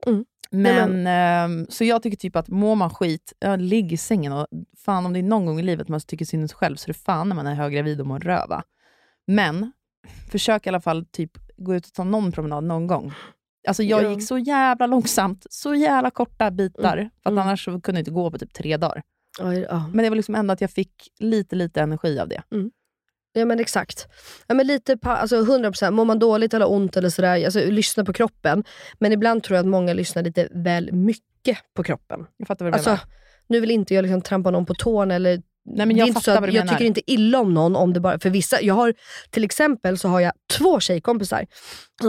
Mm. 0.05 0.25
Men, 0.51 1.07
ehm, 1.07 1.67
så 1.69 1.83
jag 1.83 2.03
tycker 2.03 2.17
typ 2.17 2.35
att 2.35 2.47
mår 2.47 2.75
man 2.75 2.89
skit, 2.89 3.33
ligg 3.57 3.93
i 3.93 3.97
sängen 3.97 4.31
och 4.31 4.47
fan 4.77 5.05
om 5.05 5.13
det 5.13 5.19
är 5.19 5.23
någon 5.23 5.45
gång 5.45 5.59
i 5.59 5.63
livet 5.63 5.87
man 5.87 5.99
tycker 5.99 6.25
synd 6.25 6.43
om 6.43 6.47
sig 6.47 6.57
själv 6.57 6.75
så 6.75 6.85
är 6.85 6.87
det 6.87 6.99
fan 6.99 7.29
när 7.29 7.35
man 7.35 7.47
är 7.47 7.55
höggravid 7.55 8.01
och 8.01 8.07
mår 8.07 8.19
röva. 8.19 8.63
Men 9.27 9.71
försök 10.31 10.65
i 10.65 10.69
alla 10.69 10.81
fall 10.81 11.05
typ 11.05 11.31
gå 11.59 11.75
ut 11.75 11.85
och 11.85 11.93
ta 11.93 12.03
någon 12.03 12.31
promenad 12.31 12.63
någon 12.63 12.87
gång. 12.87 13.13
Alltså 13.67 13.83
jag 13.83 14.03
Ja. 14.03 14.09
gick 14.09 14.27
så 14.27 14.37
jävla 14.37 14.87
långsamt, 14.87 15.45
så 15.49 15.75
jävla 15.75 16.11
korta 16.11 16.51
bitar. 16.51 16.97
Mm. 16.97 17.09
För 17.23 17.29
att 17.29 17.31
Mm. 17.33 17.43
annars 17.47 17.65
kunde 17.65 17.81
jag 17.85 17.97
inte 17.99 18.11
gå 18.11 18.31
på 18.31 18.37
typ 18.37 18.53
tre 18.53 18.77
dagar. 18.77 19.01
Ja, 19.39 19.53
ja. 19.53 19.87
Men 19.93 20.03
det 20.03 20.09
var 20.09 20.15
liksom 20.15 20.35
ändå 20.35 20.53
att 20.53 20.61
jag 20.61 20.71
fick 20.71 20.91
lite, 21.19 21.55
lite 21.55 21.81
energi 21.81 22.19
av 22.19 22.27
det. 22.27 22.41
Ja 23.33 23.45
men 23.45 23.59
exakt. 23.59 24.07
Ja, 24.47 24.55
men 24.55 24.67
lite 24.67 24.97
alltså 25.01 25.35
100%, 25.43 25.91
mår 25.95 26.05
man 26.05 26.19
dåligt 26.19 26.53
eller 26.53 26.71
ont 26.71 26.97
eller 26.97 27.09
sådär, 27.09 27.45
alltså, 27.45 27.59
lyssna 27.65 28.05
på 28.05 28.13
kroppen. 28.13 28.63
Men 28.99 29.11
ibland 29.11 29.43
tror 29.43 29.55
jag 29.55 29.63
att 29.63 29.69
många 29.69 29.93
lyssnar 29.93 30.23
lite 30.23 30.47
väl 30.51 30.91
mycket 30.91 31.57
på 31.73 31.83
kroppen. 31.83 32.25
Jag 32.37 32.47
fattar 32.47 32.65
vad 32.65 32.73
du 32.73 32.75
Alltså, 32.75 32.89
menar. 32.89 33.03
nu 33.47 33.59
vill 33.59 33.71
inte 33.71 33.93
jag 33.93 34.03
liksom 34.03 34.21
trampa 34.21 34.51
någon 34.51 34.65
på 34.65 34.73
tårna 34.75 35.15
eller 35.15 35.41
Nej, 35.69 35.85
men 35.85 35.89
det 35.89 35.95
är 35.95 35.97
jag 35.99 36.07
inte 36.07 36.21
så 36.21 36.31
att 36.31 36.45
jag 36.45 36.53
menar. 36.53 36.67
tycker 36.73 36.85
inte 36.85 37.11
illa 37.11 37.39
om 37.39 37.53
någon 37.53 37.75
om 37.75 37.93
det 37.93 37.99
bara, 37.99 38.19
för 38.19 38.29
vissa, 38.29 38.61
jag 38.61 38.73
har 38.73 38.93
till 39.29 39.43
exempel 39.43 39.97
så 39.97 40.07
har 40.07 40.19
jag 40.19 40.33
två 40.57 40.79
tjejkompisar. 40.79 41.45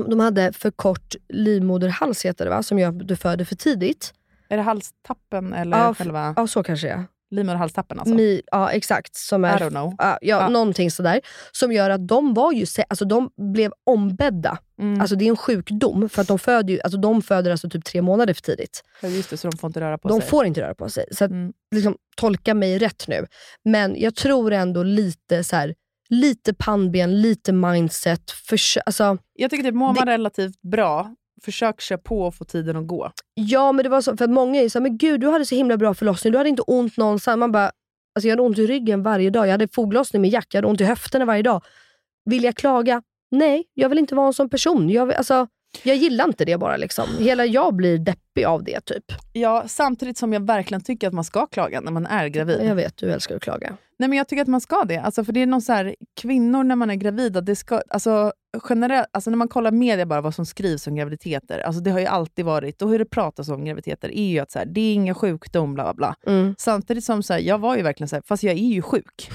De 0.08 0.20
hade 0.20 0.52
för 0.52 0.70
kort 0.70 1.14
livmoderhals 1.28 2.24
heter 2.24 2.44
det 2.44 2.50
va, 2.50 2.62
som 2.62 2.78
gör 2.78 2.88
att 2.88 3.08
du 3.08 3.16
föder 3.16 3.44
för 3.44 3.56
tidigt. 3.56 4.14
Är 4.48 4.56
det 4.56 4.62
halstappen 4.62 5.52
eller 5.52 5.78
Ja, 5.78 5.94
själva 5.94 6.34
Ja 6.36 6.46
så 6.46 6.62
kanske 6.62 6.86
det 6.86 6.92
är. 6.92 7.04
Livmoderhalstappen? 7.30 7.98
Alltså? 8.00 8.14
Mi, 8.14 8.42
ja 8.52 8.70
exakt. 8.70 9.16
Som 9.16 9.44
I 9.44 9.48
är, 9.48 9.58
don't 9.58 9.70
know. 9.70 9.94
Ja, 9.98 10.04
ja, 10.20 10.40
Ja. 10.40 10.48
någonting 10.48 10.90
sådär. 10.90 11.20
Som 11.52 11.72
gör 11.72 11.90
att 11.90 12.08
de 12.08 12.34
var 12.34 12.52
ju, 12.52 12.66
alltså 12.88 13.04
de 13.04 13.30
blev 13.52 13.72
ombedda. 13.86 14.58
Mm. 14.80 15.00
Alltså 15.00 15.16
det 15.16 15.24
är 15.24 15.28
en 15.28 15.36
sjukdom, 15.36 16.08
för 16.08 16.22
att 16.22 16.28
de 16.28 16.38
föder 16.38 16.74
ju, 16.74 16.80
alltså 16.80 16.98
de 16.98 17.22
föder 17.22 17.50
alltså 17.50 17.68
typ 17.70 17.84
tre 17.84 18.02
månader 18.02 18.34
för 18.34 18.42
tidigt. 18.42 18.82
Ja, 19.02 19.08
Just 19.08 19.30
det, 19.30 19.36
så 19.36 19.48
de 19.50 19.56
får 19.58 19.68
inte 19.68 19.80
röra 19.80 19.98
på 19.98 20.08
De 20.08 20.20
sig. 20.20 20.30
får 20.30 20.46
inte 20.46 20.60
röra 20.60 20.74
på 20.74 20.88
sig. 20.88 21.04
Så 21.12 21.24
att, 21.24 21.30
Mm. 21.30 21.52
liksom, 21.74 21.96
tolka 22.16 22.54
mig 22.54 22.78
rätt 22.78 23.04
nu. 23.08 23.26
Men 23.64 24.00
jag 24.00 24.14
tror 24.14 24.52
ändå 24.52 24.82
lite 24.82 25.44
så 25.44 25.56
här, 25.56 25.74
lite 26.08 26.54
pannben, 26.54 27.22
lite 27.22 27.52
mindset. 27.52 28.22
Försö- 28.50 28.80
alltså, 28.86 29.18
Jag 29.34 29.50
tycker 29.50 29.64
typ, 29.64 29.74
mår 29.74 29.86
man 29.86 30.06
Det- 30.06 30.12
relativt 30.12 30.60
bra, 30.62 31.14
försök 31.42 31.80
köra 31.80 31.98
på 31.98 32.22
och 32.22 32.34
få 32.34 32.44
tiden 32.44 32.76
att 32.76 32.86
gå. 32.86 33.12
ja 33.34 33.72
men 33.72 33.82
det 33.82 33.88
var 33.88 34.00
så, 34.00 34.16
för 34.16 34.24
att 34.24 34.30
många 34.30 34.60
är 34.60 34.68
så 34.68 34.78
här, 34.78 34.82
men 34.82 34.98
gud 34.98 35.20
du 35.20 35.30
hade 35.30 35.44
så 35.46 35.54
himla 35.54 35.76
bra 35.76 35.94
förlossning, 35.94 36.32
du 36.32 36.38
hade 36.38 36.50
inte 36.50 36.62
ont 36.62 36.96
någonstans. 36.96 37.38
Man 37.38 37.52
bara, 37.52 37.70
alltså 38.14 38.28
jag 38.28 38.32
hade 38.32 38.42
ont 38.42 38.58
i 38.58 38.66
ryggen 38.66 39.02
varje 39.02 39.30
dag, 39.30 39.46
jag 39.46 39.52
hade 39.52 39.68
foglossning 39.68 40.22
med 40.22 40.30
Jack, 40.30 40.46
jag 40.50 40.58
hade 40.58 40.68
ont 40.68 40.80
i 40.80 40.84
höfterna 40.84 41.24
varje 41.24 41.42
dag. 41.42 41.64
Vill 42.24 42.44
jag 42.44 42.56
klaga? 42.56 43.02
Nej, 43.30 43.64
jag 43.74 43.88
vill 43.88 43.98
inte 43.98 44.14
vara 44.14 44.26
en 44.26 44.32
sån 44.32 44.50
person. 44.50 44.90
Jag, 44.90 45.06
vill, 45.06 45.16
alltså, 45.16 45.46
jag 45.82 45.96
gillar 45.96 46.24
inte 46.24 46.44
det 46.44 46.58
bara. 46.58 46.76
Liksom. 46.76 47.04
Hela 47.18 47.46
jag 47.46 47.74
blir 47.74 47.98
deppig 47.98 48.44
av 48.44 48.64
det. 48.64 48.80
typ. 48.80 49.04
Ja, 49.32 49.64
samtidigt 49.66 50.18
som 50.18 50.32
jag 50.32 50.46
verkligen 50.46 50.80
tycker 50.80 51.08
att 51.08 51.14
man 51.14 51.24
ska 51.24 51.46
klaga 51.46 51.80
när 51.80 51.92
man 51.92 52.06
är 52.06 52.28
gravid. 52.28 52.60
Jag 52.64 52.74
vet, 52.74 52.96
du 52.96 53.12
älskar 53.12 53.36
att 53.36 53.42
klaga. 53.42 53.76
Nej, 53.98 54.08
men 54.08 54.18
jag 54.18 54.28
tycker 54.28 54.42
att 54.42 54.48
man 54.48 54.60
ska 54.60 54.84
det. 54.84 54.96
Alltså, 54.96 55.24
för 55.24 55.32
det 55.32 55.42
är 55.42 55.46
någon 55.46 55.62
så 55.62 55.72
här, 55.72 55.94
kvinnor 56.20 56.64
när 56.64 56.76
man 56.76 56.90
är 56.90 56.94
gravida, 56.94 57.40
det 57.40 57.56
ska, 57.56 57.82
alltså, 57.88 58.32
generellt, 58.68 59.08
alltså, 59.12 59.30
när 59.30 59.36
man 59.38 59.48
kollar 59.48 59.70
media 59.70 60.06
bara 60.06 60.20
vad 60.20 60.34
som 60.34 60.46
skrivs 60.46 60.86
om 60.86 60.94
graviditeter, 60.94 61.58
alltså, 61.58 61.82
det 61.82 61.90
har 61.90 62.00
ju 62.00 62.06
alltid 62.06 62.44
varit, 62.44 62.82
och 62.82 62.90
hur 62.90 62.98
det 62.98 63.04
pratas 63.04 63.48
om 63.48 63.64
graviditeter, 63.64 64.08
är 64.08 64.28
ju 64.28 64.38
att 64.38 64.50
så 64.50 64.58
här, 64.58 64.66
det 64.66 64.80
är 64.80 64.94
ingen 64.94 65.14
sjukdom, 65.14 65.74
bla 65.74 65.84
bla 65.84 65.94
bla. 65.94 66.32
Mm. 66.32 66.54
Samtidigt 66.58 67.04
som 67.04 67.22
så 67.22 67.32
här, 67.32 67.40
jag 67.40 67.58
var 67.58 67.76
ju 67.76 67.82
verkligen 67.82 68.08
så 68.08 68.16
här, 68.16 68.22
fast 68.26 68.42
jag 68.42 68.54
är 68.54 68.58
ju 68.58 68.82
sjuk. 68.82 69.30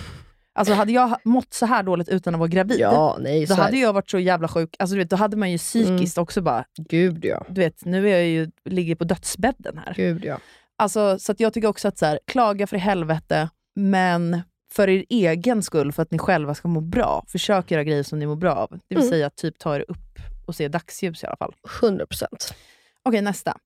Alltså 0.58 0.74
hade 0.74 0.92
jag 0.92 1.18
mått 1.24 1.54
så 1.54 1.66
här 1.66 1.84
dåligt 1.84 2.10
utan 2.10 2.36
att 2.36 2.40
vara 2.40 2.50
gravid, 2.50 2.80
Ja, 2.80 3.18
nej. 3.22 3.46
då 3.46 3.54
hade 3.54 3.78
jag 3.78 3.94
varit 3.94 4.10
så 4.10 4.20
jävla 4.20 4.48
sjuk. 4.48 4.76
Alltså, 4.80 4.96
du 4.96 5.00
vet, 5.00 5.10
då 5.10 5.16
hade 5.16 5.38
man 5.38 5.52
ju 5.52 5.58
psykiskt 5.58 6.18
också 6.18 6.42
bara, 6.42 6.66
Gud 6.78 7.26
ja. 7.26 7.46
du 7.50 7.62
vet, 7.62 7.86
nu 7.86 8.10
är 8.10 8.12
jag 8.12 8.28
ju, 8.28 8.52
ligger 8.66 8.96
på 8.96 9.04
dödsbädden 9.04 9.78
här. 9.86 9.94
Gud 9.94 10.26
ja. 10.26 10.38
Alltså, 10.78 11.20
så 11.20 11.34
jag 11.38 11.54
tycker 11.54 11.68
också 11.68 11.88
att 11.88 11.98
så 11.98 12.20
klaga 12.28 12.68
för 12.68 12.78
helvete, 12.78 13.50
men 13.76 14.42
för 14.76 14.90
er 14.90 15.06
egen 15.10 15.64
skull, 15.64 15.92
för 15.92 16.02
att 16.04 16.12
ni 16.12 16.18
själva 16.18 16.56
ska 16.56 16.68
må 16.68 16.82
bra. 16.82 17.26
Försök 17.28 17.72
göra 17.72 17.84
grejer 17.84 18.04
som 18.04 18.20
ni 18.20 18.26
mår 18.26 18.36
bra 18.36 18.54
av. 18.56 18.70
Det 18.70 18.80
vill 18.96 18.98
Mm. 18.98 19.10
säga 19.10 19.30
typ 19.30 19.60
ta 19.60 19.76
er 19.76 19.86
upp 19.88 19.98
och 20.46 20.56
se 20.56 20.68
dagsljus 20.68 21.24
i 21.24 21.28
alla 21.28 21.38
fall. 21.38 21.54
100 21.82 22.06
procent. 22.06 22.54
Okej, 23.04 23.22
nästa. 23.22 23.58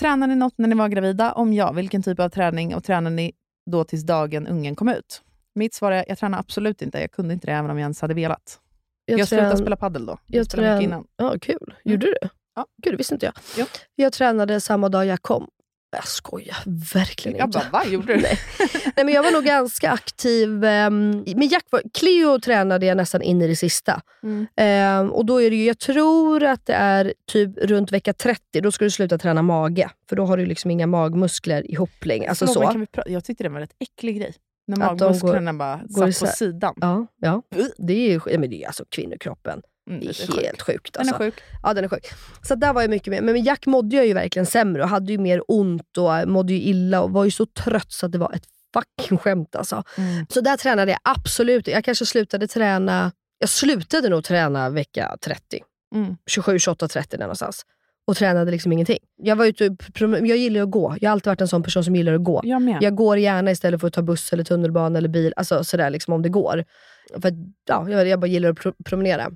Tränar 0.00 0.26
ni 0.26 0.34
något 0.34 0.58
när 0.58 0.68
ni 0.68 0.74
var 0.74 0.88
gravida? 0.88 1.32
Om 1.32 1.52
ja, 1.52 1.72
vilken 1.72 2.02
typ 2.02 2.20
av 2.20 2.28
träning? 2.28 2.74
Och 2.74 2.84
tränar 2.84 3.10
ni 3.10 3.32
då 3.70 3.84
tills 3.84 4.02
dagen 4.02 4.46
ungen 4.46 4.76
kom 4.76 4.88
ut? 4.88 5.22
Mitt 5.54 5.74
svar 5.74 5.92
är, 5.92 6.04
jag 6.08 6.18
tränar 6.18 6.38
absolut 6.38 6.82
inte. 6.82 7.00
Jag 7.00 7.10
kunde 7.12 7.34
inte 7.34 7.46
det 7.46 7.52
även 7.52 7.70
om 7.70 7.78
jag 7.78 7.82
ens 7.84 8.00
hade 8.00 8.14
velat. 8.14 8.58
Jag, 9.04 9.28
slutade 9.28 9.56
spela 9.56 9.76
paddel 9.76 10.06
då. 10.06 10.18
Jag 10.26 10.38
jag 10.38 10.46
spelade 10.46 10.68
mycket 10.76 10.90
trän- 10.90 10.92
innan. 10.92 11.06
Ja, 11.16 11.38
kul. 11.40 11.74
Gjorde 11.84 12.06
du? 12.06 12.14
Ja. 12.54 12.66
Gud, 12.82 12.92
det 12.92 12.96
visste 12.96 13.14
inte 13.14 13.26
jag. 13.26 13.34
Ja. 13.56 13.66
Jag 13.94 14.12
tränade 14.12 14.60
samma 14.60 14.88
dag 14.88 15.06
jag 15.06 15.22
kom. 15.22 15.48
Jag 15.96 16.06
skojar 16.08 16.56
verkligen 16.94 17.38
Jag 17.38 17.48
inte. 17.48 17.58
bara, 17.58 17.68
vad 17.82 17.92
gjorde 17.92 18.14
du? 18.14 18.20
Nej. 18.22 18.38
Nej, 18.96 19.04
men 19.04 19.14
jag 19.14 19.22
var 19.22 19.30
nog 19.30 19.44
ganska 19.44 19.90
aktiv. 19.90 20.64
ehm, 20.64 21.24
men 21.26 21.48
Jack 21.48 21.64
var, 21.70 21.82
Cleo 21.94 22.40
tränade 22.40 22.86
jag 22.86 22.96
nästan 22.96 23.22
in 23.22 23.42
i 23.42 23.46
det 23.48 23.56
sista. 23.56 24.02
Mm. 24.22 24.46
Ehm, 24.56 25.10
och 25.10 25.24
då 25.26 25.42
är 25.42 25.50
det 25.50 25.56
ju, 25.56 25.64
Jag 25.64 25.78
tror 25.78 26.42
att 26.44 26.66
det 26.66 26.72
är 26.74 27.14
typ 27.26 27.58
runt 27.58 27.92
vecka 27.92 28.12
30, 28.12 28.60
då 28.60 28.72
ska 28.72 28.84
du 28.84 28.90
sluta 28.90 29.18
träna 29.18 29.42
mage. 29.42 29.90
För 30.08 30.16
då 30.16 30.24
har 30.26 30.36
du 30.36 30.46
liksom 30.46 30.70
inga 30.70 30.86
magmuskler 30.86 31.70
ihop 31.70 32.04
längre. 32.04 32.28
Alltså 32.28 32.46
så. 32.46 32.60
kan 32.60 32.80
vi 32.80 32.86
pra- 32.86 33.02
jag 33.08 33.24
tyckte 33.24 33.44
det 33.44 33.48
var 33.48 33.56
en 33.56 33.62
rätt 33.62 33.76
äcklig 33.78 34.16
grej. 34.16 34.34
När 34.66 34.76
magmusklerna 34.76 35.54
bara 35.54 35.80
går 35.84 36.10
satt 36.10 36.30
på 36.30 36.36
sidan. 36.36 36.74
Ja, 36.80 37.06
ja. 37.20 37.42
Det 37.78 37.92
är 37.92 38.10
ju 38.30 38.38
men 38.38 38.50
det 38.50 38.62
är 38.62 38.66
alltså 38.66 38.84
kvinnokroppen. 38.88 39.62
Mm, 39.90 40.00
Det 40.00 40.06
är 40.08 40.42
helt 40.42 40.62
sjukt. 40.62 40.92
Den 40.92 41.00
Alltså. 41.00 41.14
är 41.14 41.18
sjuk. 41.18 41.34
Ja, 41.62 41.74
den 41.74 41.84
är 41.84 41.88
sjuk. 41.88 42.06
Så 42.42 42.54
där 42.54 42.72
var 42.72 42.80
jag 42.80 42.90
mycket 42.90 43.06
med. 43.10 43.22
Men 43.24 43.42
Jack 43.44 43.66
mådde 43.66 43.96
jag 43.96 44.06
ju 44.06 44.12
verkligen 44.14 44.46
sämre 44.46 44.82
och 44.82 44.88
hade 44.88 45.12
ju 45.12 45.18
mer 45.18 45.42
ont 45.48 45.98
och 45.98 46.28
mådde 46.28 46.52
ju 46.52 46.60
illa 46.60 47.00
och 47.02 47.10
var 47.10 47.24
ju 47.24 47.30
så 47.30 47.46
trött 47.46 47.92
så 47.92 48.06
att 48.06 48.12
det 48.12 48.18
var 48.18 48.32
ett 48.32 48.44
fucking 48.74 49.18
skämt 49.18 49.56
alltså. 49.56 49.82
Mm. 49.98 50.26
Så 50.28 50.40
där 50.40 50.56
tränade 50.56 50.90
jag 50.90 51.00
absolut. 51.04 51.66
Jag 51.68 51.84
kanske 51.84 52.06
slutade 52.06 52.46
träna, 52.46 53.12
jag 53.38 53.48
slutade 53.48 54.08
nog 54.08 54.24
träna 54.24 54.70
vecka 54.70 55.16
30. 55.24 55.60
Mm. 55.94 56.16
27, 56.26 56.58
28, 56.58 56.88
30 56.88 57.16
där 57.16 57.24
någonstans. 57.24 57.62
Och 58.06 58.16
tränade 58.16 58.50
liksom 58.50 58.72
ingenting. 58.72 58.98
Jag, 59.22 59.36
var 59.36 59.46
ute, 59.46 59.76
jag 60.00 60.36
gillar 60.36 60.62
att 60.62 60.70
gå. 60.70 60.96
Jag 61.00 61.10
har 61.10 61.12
alltid 61.12 61.26
varit 61.26 61.40
en 61.40 61.48
sån 61.48 61.62
person 61.62 61.84
som 61.84 61.96
gillar 61.96 62.12
att 62.14 62.24
gå. 62.24 62.40
Jag 62.44 62.62
med. 62.62 62.78
Jag 62.82 62.94
går 62.94 63.18
gärna 63.18 63.50
istället 63.50 63.80
för 63.80 63.88
att 63.88 63.94
ta 63.94 64.02
buss, 64.02 64.32
eller 64.32 64.44
tunnelbana 64.44 64.98
eller 64.98 65.08
bil. 65.08 65.32
Alltså 65.36 65.64
sådär 65.64 65.90
liksom 65.90 66.14
om 66.14 66.22
det 66.22 66.28
går. 66.28 66.64
För 67.22 67.32
ja, 67.68 67.88
jag, 67.90 68.08
jag 68.08 68.20
bara 68.20 68.26
gillar 68.26 68.48
att 68.50 68.56
pro- 68.58 68.72
promenera. 68.84 69.30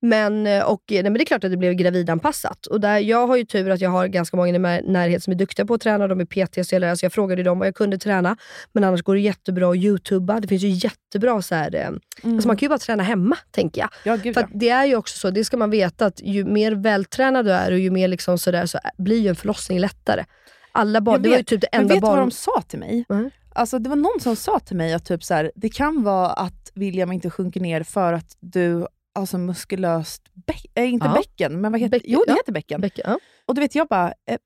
Men, 0.00 0.46
eh, 0.46 0.62
och, 0.62 0.82
nej, 0.90 1.02
men 1.02 1.14
det 1.14 1.22
är 1.22 1.24
klart 1.24 1.44
att 1.44 1.50
det 1.50 1.56
blev 1.56 1.72
gravidanpassat. 1.74 2.66
Och 2.66 2.80
där, 2.80 2.98
jag 2.98 3.26
har 3.26 3.36
ju 3.36 3.44
tur 3.44 3.70
att 3.70 3.80
jag 3.80 3.90
har 3.90 4.06
ganska 4.06 4.36
många 4.36 4.48
i 4.48 4.52
min 4.58 4.62
närhet 4.92 5.22
som 5.22 5.32
är 5.32 5.34
duktiga 5.34 5.66
på 5.66 5.74
att 5.74 5.80
träna. 5.80 6.06
De 6.08 6.20
är 6.20 6.24
PTs 6.24 6.72
eller, 6.72 6.88
alltså 6.90 7.04
jag 7.06 7.12
frågade 7.12 7.42
dem 7.42 7.58
vad 7.58 7.68
jag 7.68 7.74
kunde 7.74 7.98
träna. 7.98 8.36
Men 8.72 8.84
annars 8.84 9.02
går 9.02 9.14
det 9.14 9.20
jättebra 9.20 9.70
att 9.70 9.76
youtuba. 9.76 10.40
Det 10.40 10.48
finns 10.48 10.62
ju 10.62 10.68
jättebra 10.68 11.42
så 11.42 11.54
här, 11.54 11.74
eh, 11.74 11.86
Mm. 12.22 12.34
alltså 12.34 12.46
man 12.48 12.56
kan 12.56 12.66
ju 12.66 12.68
bara 12.68 12.78
träna 12.78 13.02
hemma, 13.02 13.36
tänker 13.50 13.80
jag. 13.80 13.90
ja, 14.04 14.16
gud 14.16 14.34
För 14.34 14.40
ja. 14.40 14.48
det 14.54 14.68
är 14.68 14.84
ju 14.84 14.96
också 14.96 15.18
så, 15.18 15.30
det 15.30 15.44
ska 15.44 15.56
man 15.56 15.70
veta, 15.70 16.06
att 16.06 16.20
ju 16.22 16.44
mer 16.44 16.72
vältränad 16.72 17.44
du 17.46 17.52
är 17.52 17.72
och 17.72 17.78
ju 17.78 17.90
mer 17.90 18.08
liksom 18.08 18.38
sådär, 18.38 18.66
så 18.66 18.78
blir 18.98 19.18
ju 19.20 19.28
en 19.28 19.36
förlossning 19.36 19.78
lättare. 19.78 20.24
Alla 20.72 21.00
barn, 21.00 21.14
Jag 21.14 21.22
det 21.22 21.28
var 21.28 21.36
ju 21.36 21.40
vet. 21.40 21.46
typ 21.46 21.60
det 21.60 21.66
enda 21.66 21.94
vet 21.94 21.96
du 21.96 22.00
barn... 22.00 22.16
vad 22.16 22.26
de 22.26 22.30
sa 22.30 22.62
till 22.68 22.78
mig? 22.78 23.04
Nej. 23.08 23.30
alltså, 23.54 23.78
det 23.78 23.88
var 23.88 23.96
någon 23.96 24.20
som 24.20 24.36
sa 24.36 24.58
till 24.58 24.76
mig 24.76 24.92
att 24.92 25.04
typ 25.04 25.24
så 25.24 25.34
här, 25.34 25.52
det 25.54 25.68
kan 25.68 26.02
vara 26.02 26.28
att 26.30 26.72
William 26.74 27.12
inte 27.12 27.30
sjunker 27.30 27.60
ner 27.60 27.82
för 27.82 28.12
att 28.12 28.36
du 28.40 28.86
har 29.18 29.26
så 29.26 29.38
muskulöst 29.38 30.22
bäck, 30.46 30.66
äh, 30.74 30.92
inte 30.92 31.06
Ja. 31.06 31.12
bäcken, 31.14 31.60
men 31.60 31.72
vad 31.72 31.80
heter 31.80 31.90
Bäcken, 31.98 32.10
Jo, 32.12 32.24
det 32.26 32.32
ja. 32.32 32.36
heter 32.36 32.52
bäcken. 32.52 32.80
Becka, 32.80 33.02
ja. 33.04 33.18
Och 33.46 33.54
du 33.54 33.60
vet, 33.60 33.74
jag 33.74 33.88
bara, 33.88 34.14
eh, 34.26 34.38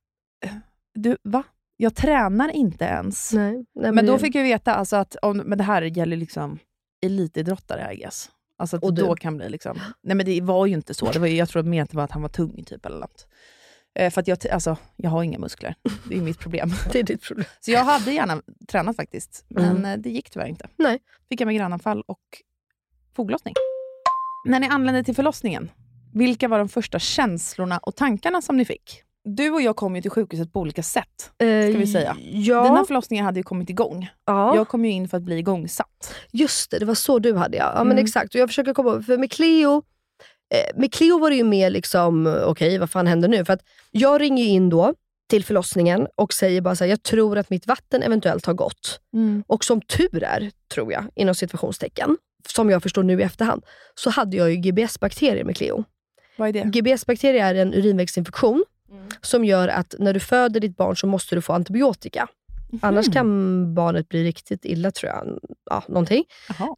du, 0.95 1.16
va? 1.23 1.43
Jag 1.77 1.95
tränar 1.95 2.49
inte 2.49 2.85
ens. 2.85 3.33
Nej, 3.33 3.64
nej, 3.75 3.93
Men 3.93 4.07
då 4.07 4.12
det- 4.12 4.18
fick 4.18 4.35
jag 4.35 4.43
veta 4.43 4.75
alltså 4.75 4.97
att 4.97 5.16
om, 5.23 5.37
men 5.37 5.59
det 5.59 5.64
här 5.64 5.83
gäller 5.83 6.16
liksom 6.16 6.59
elitidrottare, 7.07 7.93
I 7.93 7.97
guess. 7.97 8.31
Alltså 8.57 8.77
att 8.77 8.85
Och 8.85 8.95
du. 8.95 9.03
då 9.03 9.14
kan 9.16 9.37
bli 9.37 9.49
liksom... 9.49 9.79
Nej 10.03 10.16
men 10.16 10.27
det 10.27 10.41
var 10.41 10.66
ju 10.66 10.75
inte 10.75 10.95
så. 10.95 11.12
Det 11.12 11.18
var, 11.18 11.27
ju- 11.27 11.37
jag 11.37 11.49
tror 11.49 11.62
mer 11.62 11.83
att 11.83 11.91
det 11.91 11.97
var 11.97 12.05
att 12.05 12.11
han 12.11 12.23
var 12.23 12.29
tung 12.29 12.64
typ 12.64 12.87
eller 12.87 12.99
något. 12.99 13.27
Eh, 13.95 14.11
för 14.11 14.20
att 14.20 14.29
jag, 14.29 14.39
alltså, 14.53 14.77
jag 14.97 15.11
har 15.11 15.23
inga 15.23 15.39
muskler. 15.39 15.75
Det 16.09 16.16
är 16.16 16.20
mitt 16.23 16.39
problem. 16.39 16.70
det 16.93 16.99
är 16.99 17.03
ditt 17.03 17.23
problem. 17.23 17.45
Så 17.61 17.70
jag 17.70 17.85
hade 17.85 18.12
gärna 18.12 18.43
tränat 18.68 18.97
faktiskt, 18.97 19.45
men 19.49 19.64
Mm. 19.77 19.85
eh, 19.85 19.97
det 19.99 20.11
gick 20.11 20.31
tyvärr 20.31 20.47
inte. 20.47 20.68
Nej. 20.77 20.99
Fick 21.29 21.41
jag 21.41 21.47
migränanfall 21.47 22.03
och 22.07 22.20
foglossning. 23.16 23.55
När 24.45 24.61
ni 24.61 24.66
anlände 24.68 25.05
till 25.05 25.14
förlossningen, 25.14 25.70
vilka 26.14 26.49
var 26.49 26.59
de 26.59 26.68
första 26.68 26.99
känslorna 26.99 27.78
och 27.78 27.97
tankarna 27.97 28.43
som 28.43 28.57
ni 28.57 28.64
fick? 28.64 29.03
Du 29.24 29.51
och 29.51 29.62
jag 29.62 29.76
kom 29.76 29.97
ju 29.97 30.03
till 30.03 30.11
sjukhuset 30.11 30.53
på 30.53 30.61
olika 30.61 30.82
sätt. 30.82 31.30
Ska 31.36 31.78
vi 31.78 31.86
säga. 31.86 32.16
Ja, 32.32 32.62
Dina 32.64 32.84
förlossningar 32.84 33.24
hade 33.24 33.40
ju 33.40 33.45
kommit 33.45 33.70
igång. 33.70 34.09
ja. 34.26 34.57
Jag 34.57 34.68
kom 34.68 34.84
ju 34.84 34.90
in 34.90 35.09
för 35.09 35.16
att 35.16 35.22
bli 35.22 35.38
igångsatt. 35.38 36.14
just 36.32 36.70
det, 36.70 36.78
det 36.78 36.84
var 36.84 36.95
så 36.95 37.18
du 37.18 37.36
hade 37.36 37.57
ja. 37.57 37.72
ja 37.74 37.84
men 37.84 37.93
Mm. 37.93 38.05
exakt. 38.05 38.34
Och 38.34 38.40
jag 38.40 38.49
försöker 38.49 38.74
komma 38.74 39.03
för 39.03 39.18
med 39.18 39.30
Cleo, 39.32 39.82
eh, 40.55 40.80
med 40.80 40.93
Cleo 40.93 41.18
var 41.18 41.30
det 41.30 41.36
ju 41.36 41.45
mer 41.45 41.70
liksom, 41.70 42.26
eh, 42.26 42.32
okej 42.43 42.78
vad 42.78 42.90
fan 42.90 43.07
händer 43.07 43.28
nu? 43.28 43.45
För 43.45 43.53
att 43.53 43.62
jag 43.90 44.20
ringer 44.20 44.45
in 44.45 44.68
då 44.68 44.95
till 45.30 45.45
förlossningen 45.45 46.07
och 46.16 46.32
säger 46.32 46.61
bara 46.61 46.76
så 46.76 46.84
här, 46.84 46.90
jag 46.90 47.03
tror 47.03 47.38
att 47.38 47.51
mitt 47.51 47.66
vatten 47.66 48.03
eventuellt 48.03 48.47
har 48.47 48.55
gått. 48.55 49.01
Och 49.47 49.64
som 49.64 49.80
tur 49.80 50.22
är, 50.24 50.51
tror 50.74 50.93
jag, 50.93 51.05
inom 51.14 51.34
situationstecken, 51.34 52.16
som 52.49 52.70
jag 52.70 52.82
förstår 52.82 53.03
nu 53.03 53.20
i 53.20 53.22
efterhand, 53.22 53.64
så 53.95 54.11
hade 54.11 54.36
jag 54.36 54.51
ju 54.51 54.57
GBS-bakterier 54.57 55.45
med 55.45 55.57
Cleo. 55.57 55.84
Vad 56.36 56.49
är 56.49 56.53
det? 56.53 56.61
GBS-bakterier 56.80 57.45
är 57.45 57.55
en 57.55 57.74
urinvägsinfektion 57.74 58.64
som 59.20 59.45
gör 59.45 59.68
att 59.68 59.95
när 59.99 60.14
du 60.14 60.20
föder 60.20 60.61
ditt 60.61 60.76
barn 60.76 60.97
så 60.97 61.07
måste 61.07 61.34
du 61.34 61.43
få 61.43 61.53
antibiotika. 61.53 62.28
Annars 62.80 63.12
kan 63.12 63.74
barnet 63.74 64.09
bli 64.09 64.24
riktigt 64.24 64.64
illa 64.64 64.90
tror 64.90 65.12
jag. 65.12 65.38
Ja, 65.70 65.82
någonting. 65.88 66.24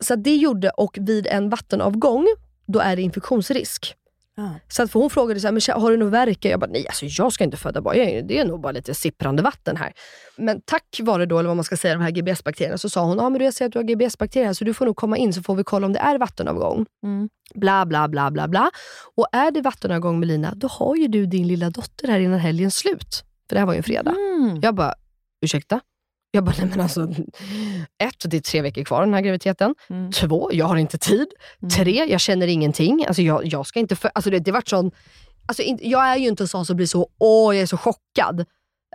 Så 0.00 0.16
det 0.16 0.36
gjorde, 0.36 0.70
och 0.70 0.98
vid 1.00 1.26
en 1.26 1.48
vattenavgång, 1.48 2.26
då 2.66 2.78
är 2.78 2.96
det 2.96 3.02
infektionsrisk. 3.02 3.94
Ja. 4.36 4.54
Så 4.68 4.82
att 4.82 4.90
för 4.90 5.00
hon 5.00 5.10
frågade 5.10 5.40
så 5.40 5.46
här, 5.46 5.52
men 5.52 5.82
har 5.82 5.90
du 5.90 5.96
något 5.96 6.12
värk? 6.12 6.44
Jag 6.44 6.60
bara, 6.60 6.70
nej 6.70 6.86
alltså 6.88 7.06
jag 7.06 7.32
ska 7.32 7.44
inte 7.44 7.56
föda 7.56 7.80
barn. 7.80 8.26
Det 8.26 8.38
är 8.38 8.44
nog 8.44 8.60
bara 8.60 8.72
lite 8.72 8.94
sipprande 8.94 9.42
vatten 9.42 9.76
här. 9.76 9.92
Men 10.36 10.60
tack 10.64 11.00
vare 11.02 11.26
då, 11.26 11.38
eller 11.38 11.48
vad 11.48 11.56
man 11.56 11.64
ska 11.64 11.76
säga, 11.76 11.94
de 11.94 12.02
här 12.02 12.10
GBS-bakterierna, 12.10 12.78
så 12.78 12.90
sa 12.90 13.04
hon, 13.04 13.18
ja 13.18 13.30
men 13.30 13.38
du, 13.38 13.44
jag 13.44 13.54
ser 13.54 13.66
att 13.66 13.72
du 13.72 13.78
har 13.78 13.84
GBS-bakterier 13.84 14.46
här, 14.46 14.52
så 14.52 14.64
du 14.64 14.74
får 14.74 14.86
nog 14.86 14.96
komma 14.96 15.16
in 15.16 15.32
så 15.32 15.42
får 15.42 15.54
vi 15.54 15.64
kolla 15.64 15.86
om 15.86 15.92
det 15.92 15.98
är 15.98 16.18
vattenavgång. 16.18 16.86
Mm. 17.04 17.28
Bla, 17.54 17.86
bla, 17.86 18.08
bla, 18.08 18.30
bla, 18.30 18.48
bla. 18.48 18.70
Och 19.16 19.26
är 19.32 19.50
det 19.50 19.60
vattenavgång 19.60 20.20
Melina, 20.20 20.54
då 20.56 20.68
har 20.68 20.96
ju 20.96 21.08
du 21.08 21.26
din 21.26 21.46
lilla 21.48 21.70
dotter 21.70 22.08
här 22.08 22.20
innan 22.20 22.38
helgens 22.38 22.76
slut. 22.76 23.24
För 23.48 23.54
det 23.54 23.58
här 23.58 23.66
var 23.66 23.72
ju 23.72 23.76
en 23.76 23.82
fredag. 23.82 24.10
Mm. 24.10 24.60
Jag 24.62 24.74
bara, 24.74 24.94
ursäkta? 25.42 25.80
Jag 26.34 26.44
bara, 26.44 26.54
nej 26.58 26.66
men 26.66 26.80
alltså, 26.80 27.08
ett, 27.98 28.30
det 28.30 28.36
är 28.36 28.40
tre 28.40 28.62
veckor 28.62 28.84
kvar 28.84 29.00
den 29.00 29.14
här 29.14 29.20
graviditeten. 29.20 29.74
Mm. 29.90 30.12
Två, 30.12 30.50
jag 30.52 30.66
har 30.66 30.76
inte 30.76 30.98
tid. 30.98 31.26
Tre, 31.76 32.04
jag 32.04 32.20
känner 32.20 32.46
ingenting. 32.46 33.06
Alltså 33.06 33.22
jag, 33.22 33.46
jag 33.46 33.66
ska 33.66 33.80
inte 33.80 33.96
för, 33.96 34.10
alltså 34.14 34.30
det, 34.30 34.38
det 34.38 34.52
vart 34.52 34.68
sån, 34.68 34.90
alltså 35.48 35.62
inte, 35.62 35.88
jag 35.88 36.06
är 36.06 36.16
ju 36.16 36.28
inte 36.28 36.42
en 36.42 36.48
sån 36.48 36.66
som 36.66 36.76
blir 36.76 36.86
så, 36.86 37.08
åh 37.18 37.56
jag 37.56 37.62
är 37.62 37.66
så 37.66 37.76
chockad. 37.76 38.44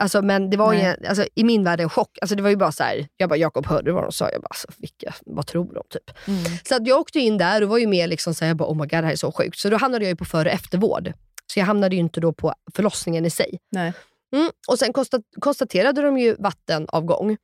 Alltså, 0.02 0.22
men 0.22 0.50
det 0.50 0.58
var 0.58 0.74
ju, 0.74 0.96
alltså, 1.08 1.26
i 1.36 1.44
min 1.44 1.64
värld 1.64 1.80
en 1.80 1.90
chock. 1.90 2.18
Alltså, 2.22 2.36
det 2.36 2.44
var 2.44 2.50
ju 2.50 2.56
bara 2.56 2.72
så 2.72 2.84
här, 2.84 3.08
jag 3.18 3.30
bara, 3.30 3.38
Jakob 3.38 3.66
hörde 3.66 3.92
vad 3.92 4.04
de 4.04 4.12
sa? 4.12 4.32
Jag 4.32 4.42
bara, 4.42 4.48
alltså, 4.48 4.68
vilka, 4.78 5.14
vad 5.26 5.48
tror 5.48 5.74
de? 5.74 5.84
Typ. 5.90 6.28
Mm. 6.28 6.44
Så 6.64 6.76
att 6.76 6.88
jag 6.88 7.00
åkte 7.00 7.20
in 7.20 7.38
där 7.38 7.64
och 7.64 7.70
var 7.70 7.78
ju 7.78 7.88
mer 7.88 8.08
liksom 8.08 8.34
så 8.34 8.46
här, 8.46 8.50
jag 8.50 8.58
bara, 8.58 8.70
oh 8.70 8.76
my 8.76 8.82
god 8.82 8.90
det 8.90 8.96
här 9.06 9.12
är 9.12 9.16
så 9.16 9.32
sjukt. 9.32 9.58
Så 9.58 9.70
då 9.70 9.78
hamnade 9.78 10.06
jag 10.06 10.10
ju 10.10 10.16
på 10.16 10.26
före 10.26 10.50
och 10.50 10.56
eftervård. 10.56 11.14
Så 11.54 11.60
jag 11.60 11.66
hamnade 11.66 11.96
ju 11.96 12.00
inte 12.00 12.20
då 12.20 12.34
på 12.34 12.54
förlossningen 12.76 13.26
i 13.26 13.30
sig. 13.30 13.60
Nej. 13.72 13.94
Mm. 14.36 14.50
Och 14.68 14.80
sen 14.80 14.94
konstat, 14.94 15.22
konstaterade 15.40 16.02
de 16.02 16.18
ju 16.18 16.36
vattenavgång. 16.40 17.38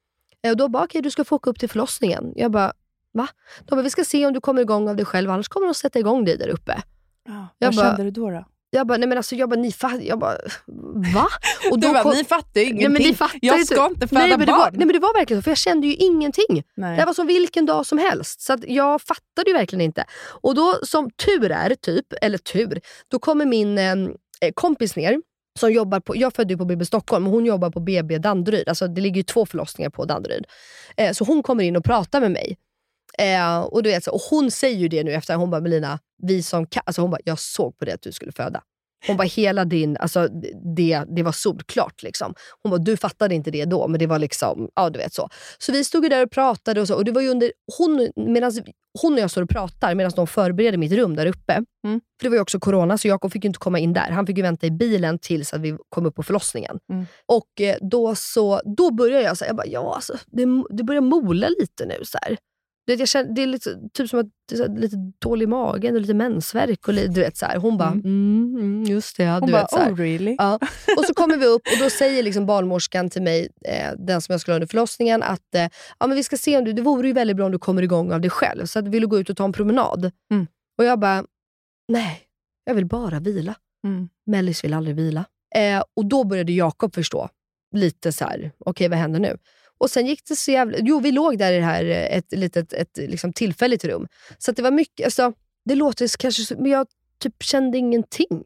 Eh, 0.43 0.51
Och 0.51 0.57
då 0.57 0.67
bara, 0.67 0.83
okej 0.83 1.01
du 1.01 1.11
ska 1.11 1.23
få 1.23 1.36
åka 1.36 1.49
upp 1.49 1.59
till 1.59 1.69
förlossningen. 1.69 2.33
Jag 2.36 2.51
bara, 2.51 2.73
va? 3.13 3.27
De 3.65 3.75
bara, 3.75 3.81
vi 3.81 3.89
ska 3.89 4.03
se 4.05 4.25
om 4.25 4.33
du 4.33 4.41
kommer 4.41 4.61
igång 4.61 4.89
av 4.89 4.95
dig 4.95 5.05
själv, 5.05 5.29
annars 5.31 5.47
kommer 5.47 5.67
de 5.67 5.73
sätta 5.73 5.99
igång 5.99 6.25
dig 6.25 6.38
där 6.38 6.49
uppe. 6.49 6.81
Ja. 7.27 7.47
Jag 7.57 7.67
Vad 7.67 7.75
bara- 7.75 7.86
kände 7.97 8.03
du 8.03 8.11
då? 8.11 8.29
då? 8.29 8.45
Jag 8.69 8.88
bara, 8.88 8.97
nej 8.97 9.09
men 9.09 9.17
alltså, 9.17 9.36
jag 9.36 9.49
bara, 9.49 9.59
ni 9.59 9.71
fattar, 9.71 9.99
jag 10.01 10.19
bara, 10.19 10.38
va? 11.15 11.27
Och 11.71 11.79
Du 11.79 11.88
bara, 11.88 12.03
kom- 12.03 12.11
ni 12.13 12.23
fattar 12.23 12.61
ju 12.61 12.65
Nej, 12.65 12.71
ingenting. 12.73 12.93
men 12.93 13.01
ni 13.01 13.15
fattar 13.15 13.39
jag 13.41 13.59
inte. 13.59 13.73
ska 13.75 13.86
inte 13.88 14.07
föda 14.07 14.21
nej, 14.21 14.38
barn. 14.38 14.47
var, 14.47 14.71
nej 14.71 14.86
men 14.86 14.93
det 14.93 14.99
var 14.99 15.13
verkligen 15.13 15.41
så, 15.41 15.43
för 15.43 15.51
jag 15.51 15.57
kände 15.57 15.88
ju 15.88 15.93
ingenting. 15.95 16.63
Nej. 16.75 16.97
Det 16.97 17.05
var 17.05 17.13
som 17.13 17.27
vilken 17.27 17.65
dag 17.65 17.86
som 17.86 17.97
helst. 17.97 18.41
Så 18.41 18.57
jag 18.67 19.01
fattade 19.01 19.47
ju 19.49 19.53
verkligen 19.53 19.81
inte. 19.81 20.05
Och 20.41 20.55
då 20.55 20.75
som 20.83 21.11
tur 21.11 21.51
är, 21.51 21.75
typ, 21.75 22.05
eller 22.21 22.38
tur, 22.38 22.81
då 23.07 23.19
kommer 23.19 23.45
min 23.45 23.77
eh, 23.77 23.95
kompis 24.53 24.95
ner. 24.95 25.21
Som 25.60 25.72
jobbar 25.72 25.99
på, 25.99 26.16
jag 26.16 26.34
födde 26.34 26.53
ju 26.53 26.58
på 26.58 26.66
BB 26.66 26.86
Stockholm 26.86 27.28
och 27.28 27.34
hon 27.34 27.45
jobbar 27.45 27.70
på 27.70 27.80
BB 27.80 28.18
Danderyd. 28.18 28.70
Alltså 28.70 28.88
det 28.88 29.01
ligger 29.01 29.18
ju 29.18 29.24
två 29.24 29.45
förlossningar 29.45 29.89
på 29.89 30.06
Danderyd. 30.06 30.45
Eh, 30.97 31.12
så 31.12 31.24
hon 31.24 31.43
kommer 31.43 31.64
in 31.64 31.76
och 31.76 31.84
pratar 31.84 32.22
med 32.22 32.32
mig. 32.32 32.58
Eh, 33.18 33.60
och, 33.60 33.84
du 33.84 33.89
vet, 33.89 34.03
så, 34.03 34.12
och 34.12 34.22
hon 34.30 34.51
säger 34.51 34.78
ju 34.78 34.88
det 34.88 35.03
nu 35.03 35.14
efter, 35.14 35.36
hon 35.36 35.49
bara 35.49 35.62
Melina, 35.62 35.99
vi 36.24 36.43
som 36.43 36.66
kan, 36.68 36.84
alltså 36.86 37.01
hon 37.01 37.12
bara, 37.12 37.22
jag 37.26 37.39
såg 37.39 37.78
på 37.78 37.86
det 37.86 37.93
att 37.93 38.01
du 38.01 38.12
skulle 38.12 38.32
föda. 38.32 38.62
Hon 39.08 39.18
bara, 39.18 39.28
hela 39.28 39.66
din, 39.66 39.97
alltså 39.97 40.28
det, 40.76 41.03
det 41.16 41.24
var 41.24 41.32
solklart. 41.32 42.03
Liksom. 42.03 42.34
Hon 42.64 42.70
bara, 42.70 42.78
du 42.78 42.97
fattade 42.97 43.36
inte 43.36 43.51
det 43.51 43.66
då, 43.66 43.88
men 43.88 43.99
det 43.99 44.08
var 44.08 44.20
liksom, 44.20 44.70
ja 44.76 44.89
du 44.89 44.99
vet 44.99 45.14
så. 45.14 45.30
Så 45.58 45.72
vi 45.72 45.84
stod 45.84 46.10
där 46.10 46.24
och 46.24 46.32
pratade 46.32 46.82
och 46.82 46.88
så. 46.88 46.95
Och 46.95 47.06
det 47.06 47.12
var 47.12 47.22
ju 47.22 47.30
under, 47.30 47.51
hon, 47.78 48.10
medans, 48.16 48.60
hon 49.01 49.14
och 49.14 49.20
jag 49.20 49.32
står 49.32 49.41
och 49.41 49.49
pratar 49.49 49.95
medan 49.95 50.12
de 50.16 50.28
förbereder 50.28 50.78
mitt 50.78 50.91
rum 50.91 51.16
där 51.16 51.26
uppe. 51.26 51.53
Mm. 51.53 52.01
För 52.20 52.24
det 52.26 52.30
var 52.30 52.36
ju 52.36 52.41
också 52.41 52.60
corona, 52.60 52.97
så 52.97 53.08
Jakob 53.08 53.32
fick 53.32 53.45
inte 53.45 53.60
komma 53.60 53.80
in 53.80 53.93
där. 53.93 54.12
Han 54.12 54.28
fick 54.28 54.38
vänta 54.38 54.68
i 54.68 54.72
bilen 54.72 55.20
tills 55.20 55.53
att 55.53 55.62
vi 55.62 55.78
kom 55.89 56.06
upp 56.06 56.16
på 56.16 56.24
förlossningen. 56.24 56.80
Mm. 56.93 57.06
Och 57.26 57.62
eh, 57.62 57.76
då, 57.82 58.16
så, 58.16 58.62
då 58.78 58.91
började 58.91 59.24
jag 59.24 59.38
säga, 59.38 59.56
ja 59.66 59.95
alltså, 59.95 60.18
det, 60.26 60.45
det 60.70 60.84
börjar 60.84 61.01
mola 61.01 61.47
lite 61.60 61.86
nu. 61.86 61.95
Så 62.03 62.18
här. 62.22 62.38
Du 62.88 62.93
vet, 62.93 62.99
jag 62.99 63.07
känner, 63.09 63.36
det 63.36 63.43
är 63.43 63.47
lite, 63.47 63.79
typ 63.93 64.09
som 64.09 64.19
att 64.19 64.25
det 64.49 64.55
är 64.55 64.69
lite 64.79 64.95
dålig 65.21 65.43
i 65.43 65.47
magen 65.47 65.95
och 65.95 66.01
lite 66.01 66.13
mensvärk. 66.13 66.88
Och, 66.88 66.93
du 66.93 67.07
vet, 67.07 67.38
så 67.38 67.45
här. 67.45 67.57
Hon 67.57 67.77
bara, 67.77 67.89
Mm. 67.91 68.05
mm. 68.05 68.55
Mm, 68.59 68.83
just 68.83 69.17
det. 69.17 69.23
Ja, 69.23 69.33
Hon 69.39 69.45
du 69.47 69.51
bara, 69.51 69.61
vet, 69.61 69.69
så 69.69 69.77
här. 69.77 69.91
oh 69.93 69.97
really? 69.97 70.36
Ja. 70.39 70.59
Och 70.97 71.05
så 71.05 71.13
kommer 71.13 71.38
vi 71.38 71.45
upp 71.45 71.61
och 71.73 71.83
då 71.83 71.89
säger 71.89 72.23
liksom 72.23 72.45
barnmorskan 72.45 73.09
till 73.09 73.21
mig, 73.21 73.49
eh, 73.65 73.91
den 73.97 74.21
som 74.21 74.33
jag 74.33 74.41
skulle 74.41 74.53
ha 74.53 74.55
under 74.55 74.67
förlossningen, 74.67 75.23
att 75.23 75.55
eh, 75.55 75.67
ja, 75.99 76.07
men 76.07 76.15
vi 76.15 76.23
ska 76.23 76.38
se 76.38 76.57
om 76.57 76.63
du, 76.63 76.73
det 76.73 76.81
vore 76.81 77.07
ju 77.07 77.13
väldigt 77.13 77.38
bra 77.38 77.45
om 77.45 77.51
du 77.51 77.59
kommer 77.59 77.81
igång 77.81 78.11
av 78.11 78.21
dig 78.21 78.29
själv. 78.29 78.65
Så 78.65 78.79
att 78.79 78.88
vill 78.88 79.01
du 79.01 79.07
gå 79.07 79.19
ut 79.19 79.29
och 79.29 79.38
ta 79.38 79.45
en 79.45 79.53
promenad? 79.53 80.11
Mm. 80.31 80.47
Och 80.77 80.86
jag 80.86 80.99
bara, 80.99 81.25
nej, 81.88 82.21
jag 82.65 82.75
vill 82.75 82.86
bara 82.86 83.19
vila. 83.19 83.55
Mm. 83.88 84.09
Mellis 84.25 84.63
vill 84.63 84.73
aldrig 84.73 84.95
vila. 84.95 85.25
Eh, 85.55 85.83
och 85.95 86.05
då 86.05 86.23
började 86.23 86.51
Jakob 86.51 86.95
förstå 86.95 87.29
lite 87.75 88.11
så 88.11 88.25
här, 88.25 88.51
okej 88.59 88.88
vad 88.89 88.97
händer 88.99 89.19
nu? 89.19 89.38
Och 89.78 89.89
sen 89.89 90.05
gick 90.05 90.26
det 90.28 90.36
så 90.36 90.51
jävla... 90.51 90.78
Jo, 90.82 90.99
vi 90.99 91.11
låg 91.11 91.38
där 91.38 91.53
i 91.53 91.55
det 91.57 91.63
här, 91.63 91.86
eh, 91.86 92.17
ett 92.17 92.32
litet 92.32 92.73
ett, 92.73 92.97
liksom 92.97 93.34
tillfälligt 93.34 93.86
rum. 93.86 94.07
Så 94.38 94.51
det 94.51 94.61
var 94.61 94.71
mycket, 94.71 95.05
alltså, 95.05 95.34
det 95.65 95.76
låter 95.76 96.17
kanske 96.17 96.55
men 96.55 96.71
jag 96.71 96.88
typ 97.19 97.43
kände 97.43 97.78
ingenting. 97.78 98.43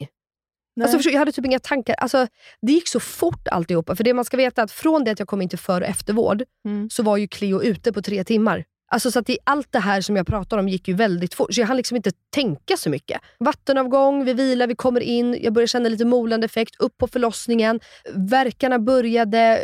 Nej. 0.76 0.90
Alltså, 0.94 1.10
jag 1.10 1.20
hade 1.20 1.32
typ 1.32 1.46
inga 1.46 1.60
tankar. 1.60 1.96
Alltså, 1.96 2.28
det 2.62 2.72
gick 2.72 2.88
så 2.88 3.00
fort 3.00 3.48
alltihopa. 3.48 3.96
För 3.96 4.04
det 4.04 4.14
man 4.14 4.26
ska 4.26 4.38
veta 4.38 4.62
är 4.62 4.66
att 4.66 4.72
från 4.72 5.04
det 5.04 5.12
att 5.12 5.20
jag 5.20 5.28
kom 5.28 5.42
in 5.42 5.50
till 5.50 5.60
för 5.60 5.82
och 5.82 5.88
eftervård, 5.88 6.44
Mm. 6.66 6.90
så 6.90 7.04
var 7.04 7.18
ju 7.18 7.28
Cleo 7.28 7.62
ute 7.64 7.94
på 7.94 8.02
tre 8.02 8.24
timmar. 8.24 8.66
Alltså 8.92 9.12
så 9.12 9.20
att 9.20 9.26
det, 9.26 9.38
allt 9.44 9.72
det 9.72 9.80
här 9.80 10.02
som 10.02 10.16
jag 10.16 10.28
pratar 10.28 10.58
om 10.58 10.70
gick 10.70 10.88
ju 10.88 10.94
väldigt 10.94 11.34
fort, 11.34 11.54
så 11.54 11.62
jag 11.62 11.68
hann 11.68 11.78
liksom 11.78 11.98
inte 11.98 12.12
tänka 12.34 12.78
så 12.78 12.90
mycket. 12.90 13.22
Vattenavgång, 13.40 14.26
vi 14.26 14.34
vilar, 14.34 14.68
vi 14.68 14.76
kommer 14.76 15.02
in, 15.02 15.38
jag 15.42 15.54
började 15.54 15.68
känna 15.68 15.90
lite 15.90 16.06
molande 16.06 16.46
effekt, 16.46 16.76
upp 16.80 16.98
på 16.98 17.08
förlossningen. 17.08 17.80
Verkarna 18.14 18.80
började, 18.80 19.60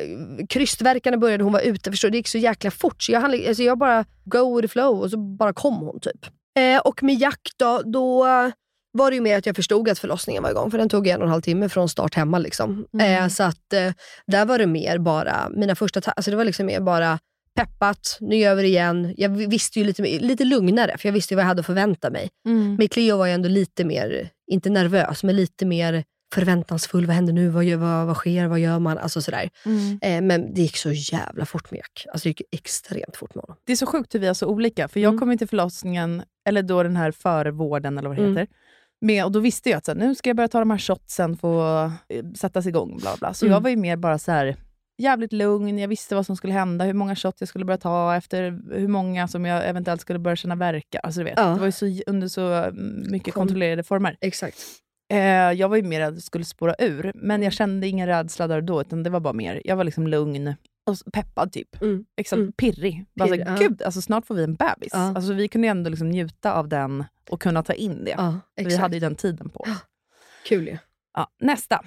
krystvärkarna 0.49 1.17
började, 1.17 1.43
hon 1.43 1.53
var 1.53 1.61
ute. 1.61 1.91
Förstår, 1.91 2.09
det 2.09 2.17
gick 2.17 2.27
så 2.27 2.37
jäkla 2.37 2.71
fort. 2.71 3.03
Så 3.03 3.11
jag, 3.11 3.21
hann, 3.21 3.31
alltså 3.47 3.63
jag 3.63 3.77
bara 3.77 4.05
go 4.25 4.55
with 4.55 4.67
the 4.67 4.71
flow 4.71 4.99
och 5.01 5.09
så 5.11 5.17
bara 5.17 5.53
kom 5.53 5.75
hon 5.75 5.99
typ. 5.99 6.25
Eh, 6.59 6.79
och 6.79 7.03
med 7.03 7.15
Jack 7.15 7.41
då, 7.57 7.81
då 7.85 8.25
var 8.97 9.11
det 9.11 9.15
ju 9.15 9.21
mer 9.21 9.37
att 9.37 9.45
jag 9.45 9.55
förstod 9.55 9.89
att 9.89 9.99
förlossningen 9.99 10.43
var 10.43 10.49
igång. 10.49 10.71
För 10.71 10.77
den 10.77 10.89
tog 10.89 11.07
en 11.07 11.19
och 11.19 11.25
en 11.25 11.31
halv 11.31 11.41
timme 11.41 11.69
från 11.69 11.89
start 11.89 12.15
hemma. 12.15 12.39
Liksom. 12.39 12.85
Mm. 12.93 13.23
Eh, 13.23 13.29
så 13.29 13.43
att 13.43 13.73
eh, 13.73 13.91
där 14.27 14.45
var 14.45 14.57
det 14.59 14.67
mer 14.67 14.97
bara, 14.97 15.49
mina 15.49 15.75
första 15.75 16.01
ta- 16.01 16.11
alltså 16.11 16.31
det 16.31 16.37
var 16.37 16.45
liksom 16.45 16.65
mer 16.65 16.79
bara 16.79 17.19
peppat, 17.55 18.17
nu 18.21 18.35
gör 18.35 18.55
vi 18.55 18.61
det 18.61 18.67
igen. 18.67 19.13
Jag 19.17 19.29
visste 19.29 19.79
ju 19.79 19.85
lite, 19.85 20.01
lite 20.03 20.43
lugnare, 20.45 20.97
för 20.97 21.07
jag 21.09 21.13
visste 21.13 21.33
ju 21.33 21.35
vad 21.35 21.43
jag 21.43 21.47
hade 21.47 21.59
att 21.59 21.65
förvänta 21.65 22.09
mig. 22.09 22.29
Mm. 22.47 22.75
Med 22.75 22.91
Cleo 22.91 23.17
var 23.17 23.25
jag 23.27 23.33
ändå 23.35 23.49
lite 23.49 23.85
mer, 23.85 24.29
inte 24.51 24.69
nervös, 24.69 25.23
men 25.23 25.35
lite 25.35 25.65
mer 25.65 26.03
förväntansfull. 26.33 27.05
Vad 27.05 27.15
händer 27.15 27.33
nu? 27.33 27.49
Vad, 27.49 27.63
gör, 27.63 27.77
vad, 27.77 28.07
vad 28.07 28.15
sker? 28.17 28.47
Vad 28.47 28.59
gör 28.59 28.79
man? 28.79 28.97
Alltså 28.97 29.21
sådär. 29.21 29.49
Mm. 29.65 29.99
Eh, 30.01 30.21
men 30.21 30.53
det 30.53 30.61
gick 30.61 30.77
så 30.77 30.91
jävla 30.91 31.45
fort 31.45 31.71
med 31.71 31.77
Jack. 31.77 32.05
Alltså 32.13 32.23
det 32.25 32.29
gick 32.29 32.41
extremt 32.51 33.15
fort 33.17 33.35
med 33.35 33.43
honom. 33.43 33.57
Det 33.65 33.71
är 33.71 33.75
så 33.75 33.85
sjukt 33.85 34.15
hur 34.15 34.19
vi 34.19 34.27
är 34.27 34.33
så 34.33 34.47
olika. 34.47 34.87
För 34.87 34.99
jag 34.99 35.09
Mm. 35.09 35.19
kom 35.19 35.31
in 35.31 35.37
till 35.37 35.47
förlossningen, 35.47 36.23
eller 36.49 36.61
då 36.63 36.83
den 36.83 36.95
här 36.95 37.11
förvården 37.11 37.97
eller 37.97 38.09
vad 38.09 38.17
det 38.17 38.23
Mm. 38.23 38.37
heter. 38.37 38.53
Med, 39.01 39.25
och 39.25 39.31
då 39.31 39.39
visste 39.39 39.69
jag 39.69 39.77
att 39.77 39.85
så 39.85 39.91
här, 39.91 39.99
nu 39.99 40.15
ska 40.15 40.29
jag 40.29 40.35
börja 40.37 40.47
ta 40.47 40.59
de 40.59 40.71
här 40.71 40.77
shotsen 40.77 41.31
att 41.33 41.91
eh, 42.09 42.25
sättas 42.35 42.65
igång. 42.67 42.97
Bla 43.01 43.15
bla. 43.19 43.33
Så 43.33 43.45
Mm. 43.45 43.53
jag 43.53 43.61
var 43.61 43.69
ju 43.69 43.75
mer 43.75 43.95
bara 43.97 44.17
så 44.19 44.31
här, 44.31 44.55
jävligt 44.97 45.33
lugn, 45.33 45.79
jag 45.79 45.87
visste 45.87 46.15
vad 46.15 46.25
som 46.25 46.35
skulle 46.35 46.53
hända, 46.53 46.85
hur 46.85 46.93
många 46.93 47.15
shot 47.15 47.35
jag 47.39 47.49
skulle 47.49 47.65
börja 47.65 47.77
ta, 47.77 48.15
efter 48.15 48.59
hur 48.71 48.87
många 48.87 49.27
som 49.27 49.45
jag 49.45 49.67
eventuellt 49.69 50.01
skulle 50.01 50.19
börja 50.19 50.35
känna 50.35 50.55
verka. 50.55 50.99
Alltså, 50.99 51.19
du 51.19 51.23
vet, 51.23 51.33
Ja. 51.37 51.45
Det 51.47 51.59
var 51.59 51.65
ju 51.65 51.71
så, 51.71 51.85
under 52.07 52.27
så 52.27 52.53
mm, 52.53 53.11
mycket 53.11 53.33
Kon- 53.33 53.41
kontrollerade 53.41 53.83
former. 53.83 54.17
Exakt. 54.21 54.57
Eh, 55.13 55.17
jag 55.51 55.69
var 55.69 55.77
ju 55.77 55.83
mer 55.83 55.99
rädd 55.99 56.07
att 56.09 56.15
det 56.15 56.21
skulle 56.21 56.45
spåra 56.45 56.75
ur, 56.79 57.11
men 57.15 57.43
jag 57.43 57.53
kände 57.53 57.87
ingen 57.87 58.07
rädsla 58.07 58.47
där 58.47 58.57
och 58.57 58.63
då, 58.63 58.81
utan 58.81 59.03
det 59.03 59.09
var 59.09 59.19
bara 59.19 59.33
mer, 59.33 59.61
jag 59.65 59.75
var 59.75 59.83
liksom 59.83 60.07
lugn 60.07 60.55
och 60.87 61.13
peppad 61.13 61.51
typ. 61.51 61.81
Mm. 61.81 62.05
Exakt, 62.17 62.37
Mm. 62.39 62.51
pirrig. 62.51 63.05
Bara 63.15 63.27
Pirrig, 63.29 63.45
så, 63.47 63.51
ja. 63.51 63.57
Gud, 63.59 63.81
alltså, 63.81 64.01
snart 64.01 64.25
får 64.25 64.35
vi 64.35 64.43
en 64.43 64.55
bebis. 64.55 64.89
Ja. 64.93 65.13
Alltså, 65.15 65.33
vi 65.33 65.47
kunde 65.47 65.67
ju 65.67 65.71
ändå 65.71 65.89
liksom 65.89 66.09
njuta 66.09 66.53
av 66.53 66.67
den 66.67 67.03
och 67.29 67.41
kunna 67.41 67.63
ta 67.63 67.73
in 67.73 68.03
det. 68.05 68.11
Ja, 68.11 68.39
vi 68.55 68.75
hade 68.75 68.95
ju 68.95 68.99
den 68.99 69.15
tiden 69.15 69.49
på 69.49 69.59
oss. 69.59 69.69
Kul 70.47 70.67
ju. 70.67 70.77
Ja, 71.13 71.27
nästa. 71.39 71.81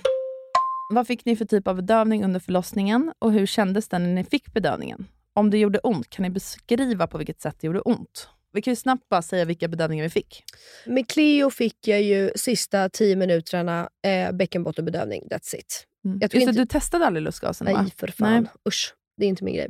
Vad 0.88 1.06
fick 1.06 1.24
ni 1.24 1.36
för 1.36 1.44
typ 1.44 1.68
av 1.68 1.76
bedövning 1.76 2.24
under 2.24 2.40
förlossningen 2.40 3.12
och 3.18 3.32
hur 3.32 3.46
kändes 3.46 3.88
det 3.88 3.98
när 3.98 4.08
ni 4.14 4.24
fick 4.24 4.52
bedövningen? 4.52 5.06
Om 5.34 5.50
det 5.50 5.58
gjorde 5.58 5.78
ont, 5.78 6.10
kan 6.10 6.22
ni 6.22 6.30
beskriva 6.30 7.06
på 7.06 7.18
vilket 7.18 7.40
sätt 7.40 7.56
det 7.60 7.66
gjorde 7.66 7.80
ont? 7.80 8.28
Vi 8.52 8.62
kan 8.62 8.72
ju 8.72 8.76
snabbt 8.76 9.08
bara 9.08 9.22
säga 9.22 9.44
vilka 9.44 9.68
bedövningar 9.68 10.04
vi 10.04 10.10
fick. 10.10 10.42
Med 10.86 11.08
Cleo 11.08 11.50
fick 11.50 11.88
jag 11.88 12.02
ju 12.02 12.30
sista 12.36 12.88
tio 12.88 13.16
minuterna 13.16 13.88
eh, 14.06 14.32
bäckenbottenbedövning. 14.32 15.22
That's 15.30 15.54
it. 15.56 15.86
Jag 16.20 16.30
tror 16.30 16.40
Just 16.42 16.48
inte- 16.48 16.60
du 16.62 16.66
testade 16.66 17.06
aldrig 17.06 17.22
lustgasen 17.24 17.66
va? 17.72 17.82
Nej, 17.82 17.92
för 17.96 18.08
fan. 18.08 18.32
Nej. 18.42 18.50
Usch, 18.68 18.94
det 19.16 19.24
är 19.24 19.28
inte 19.28 19.44
min 19.44 19.54
grej. 19.54 19.68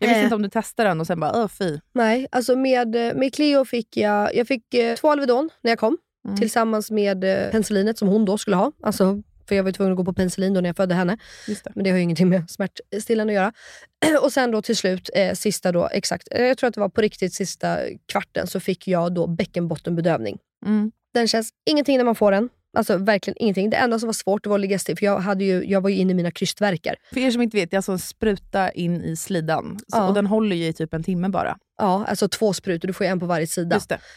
Jag 0.00 0.08
visste 0.08 0.18
Eh. 0.20 0.24
inte 0.24 0.34
om 0.34 0.42
du 0.42 0.48
testade 0.48 0.88
den 0.88 1.00
och 1.00 1.06
sen 1.06 1.20
bara, 1.20 1.32
öh 1.42 1.48
fy. 1.48 1.78
Nej, 1.92 2.26
alltså 2.32 2.56
med, 2.56 2.94
eh, 3.08 3.14
med 3.14 3.34
Cleo 3.34 3.64
fick 3.64 3.96
jag, 3.96 4.34
jag 4.34 4.46
fick 4.46 4.74
eh, 4.74 4.96
två 4.96 5.10
Alvedon 5.10 5.50
när 5.62 5.70
jag 5.70 5.78
kom. 5.78 5.98
Mm. 6.24 6.36
Tillsammans 6.36 6.90
med 6.90 7.24
eh, 7.24 7.50
penicillinet 7.50 7.98
som 7.98 8.08
hon 8.08 8.24
då 8.24 8.38
skulle 8.38 8.56
ha. 8.56 8.72
Alltså, 8.82 9.22
för 9.48 9.54
jag 9.54 9.64
var 9.64 9.72
tvungen 9.72 9.92
att 9.92 9.96
gå 9.96 10.04
på 10.04 10.12
penicillin 10.12 10.54
då 10.54 10.60
när 10.60 10.68
jag 10.68 10.76
födde 10.76 10.94
henne. 10.94 11.18
Det. 11.46 11.62
Men 11.74 11.84
det 11.84 11.90
har 11.90 11.96
ju 11.96 12.02
ingenting 12.02 12.28
med 12.28 12.50
smärtstillande 12.50 13.32
att 13.32 13.34
göra. 13.34 13.52
Och 14.22 14.32
sen 14.32 14.50
då 14.50 14.62
till 14.62 14.76
slut, 14.76 15.10
eh, 15.14 15.34
sista 15.34 15.72
då, 15.72 15.88
exakt, 15.92 16.28
eh, 16.30 16.44
jag 16.44 16.58
tror 16.58 16.68
att 16.68 16.74
det 16.74 16.80
var 16.80 16.88
på 16.88 17.00
riktigt 17.00 17.34
sista 17.34 17.78
kvarten, 18.12 18.46
så 18.46 18.60
fick 18.60 18.88
jag 18.88 19.14
då 19.14 19.26
bäckenbottenbedövning. 19.26 20.38
Mm. 20.66 20.92
Den 21.14 21.28
känns 21.28 21.50
ingenting 21.70 21.96
när 21.98 22.04
man 22.04 22.14
får 22.14 22.32
den. 22.32 22.48
Alltså 22.76 22.96
verkligen 22.96 23.36
ingenting. 23.40 23.70
Det 23.70 23.76
enda 23.76 23.98
som 23.98 24.06
var 24.06 24.12
svårt 24.12 24.46
var 24.46 24.54
att 24.54 24.60
ligga 24.60 24.78
still, 24.78 24.98
för 24.98 25.06
jag, 25.06 25.18
hade 25.18 25.44
ju, 25.44 25.64
jag 25.66 25.80
var 25.80 25.90
ju 25.90 25.96
inne 25.96 26.10
i 26.10 26.14
mina 26.14 26.30
krystvärkar. 26.30 26.96
För 27.12 27.20
er 27.20 27.30
som 27.30 27.42
inte 27.42 27.56
vet, 27.56 27.70
det 27.70 27.74
är 27.74 27.78
alltså 27.78 27.92
en 27.92 27.98
spruta 27.98 28.70
in 28.70 29.04
i 29.04 29.16
slidan. 29.16 29.78
Så, 29.78 29.98
Ja. 29.98 30.08
Och 30.08 30.14
den 30.14 30.26
håller 30.26 30.56
ju 30.56 30.66
i 30.66 30.72
typ 30.72 30.94
en 30.94 31.02
timme 31.02 31.28
bara. 31.28 31.58
Ja, 31.80 32.04
alltså 32.08 32.28
två 32.28 32.52
sprutor, 32.52 32.88
du 32.88 32.92
får 32.94 33.04
en 33.04 33.20
på 33.20 33.26
varje 33.26 33.46
sida. 33.46 33.76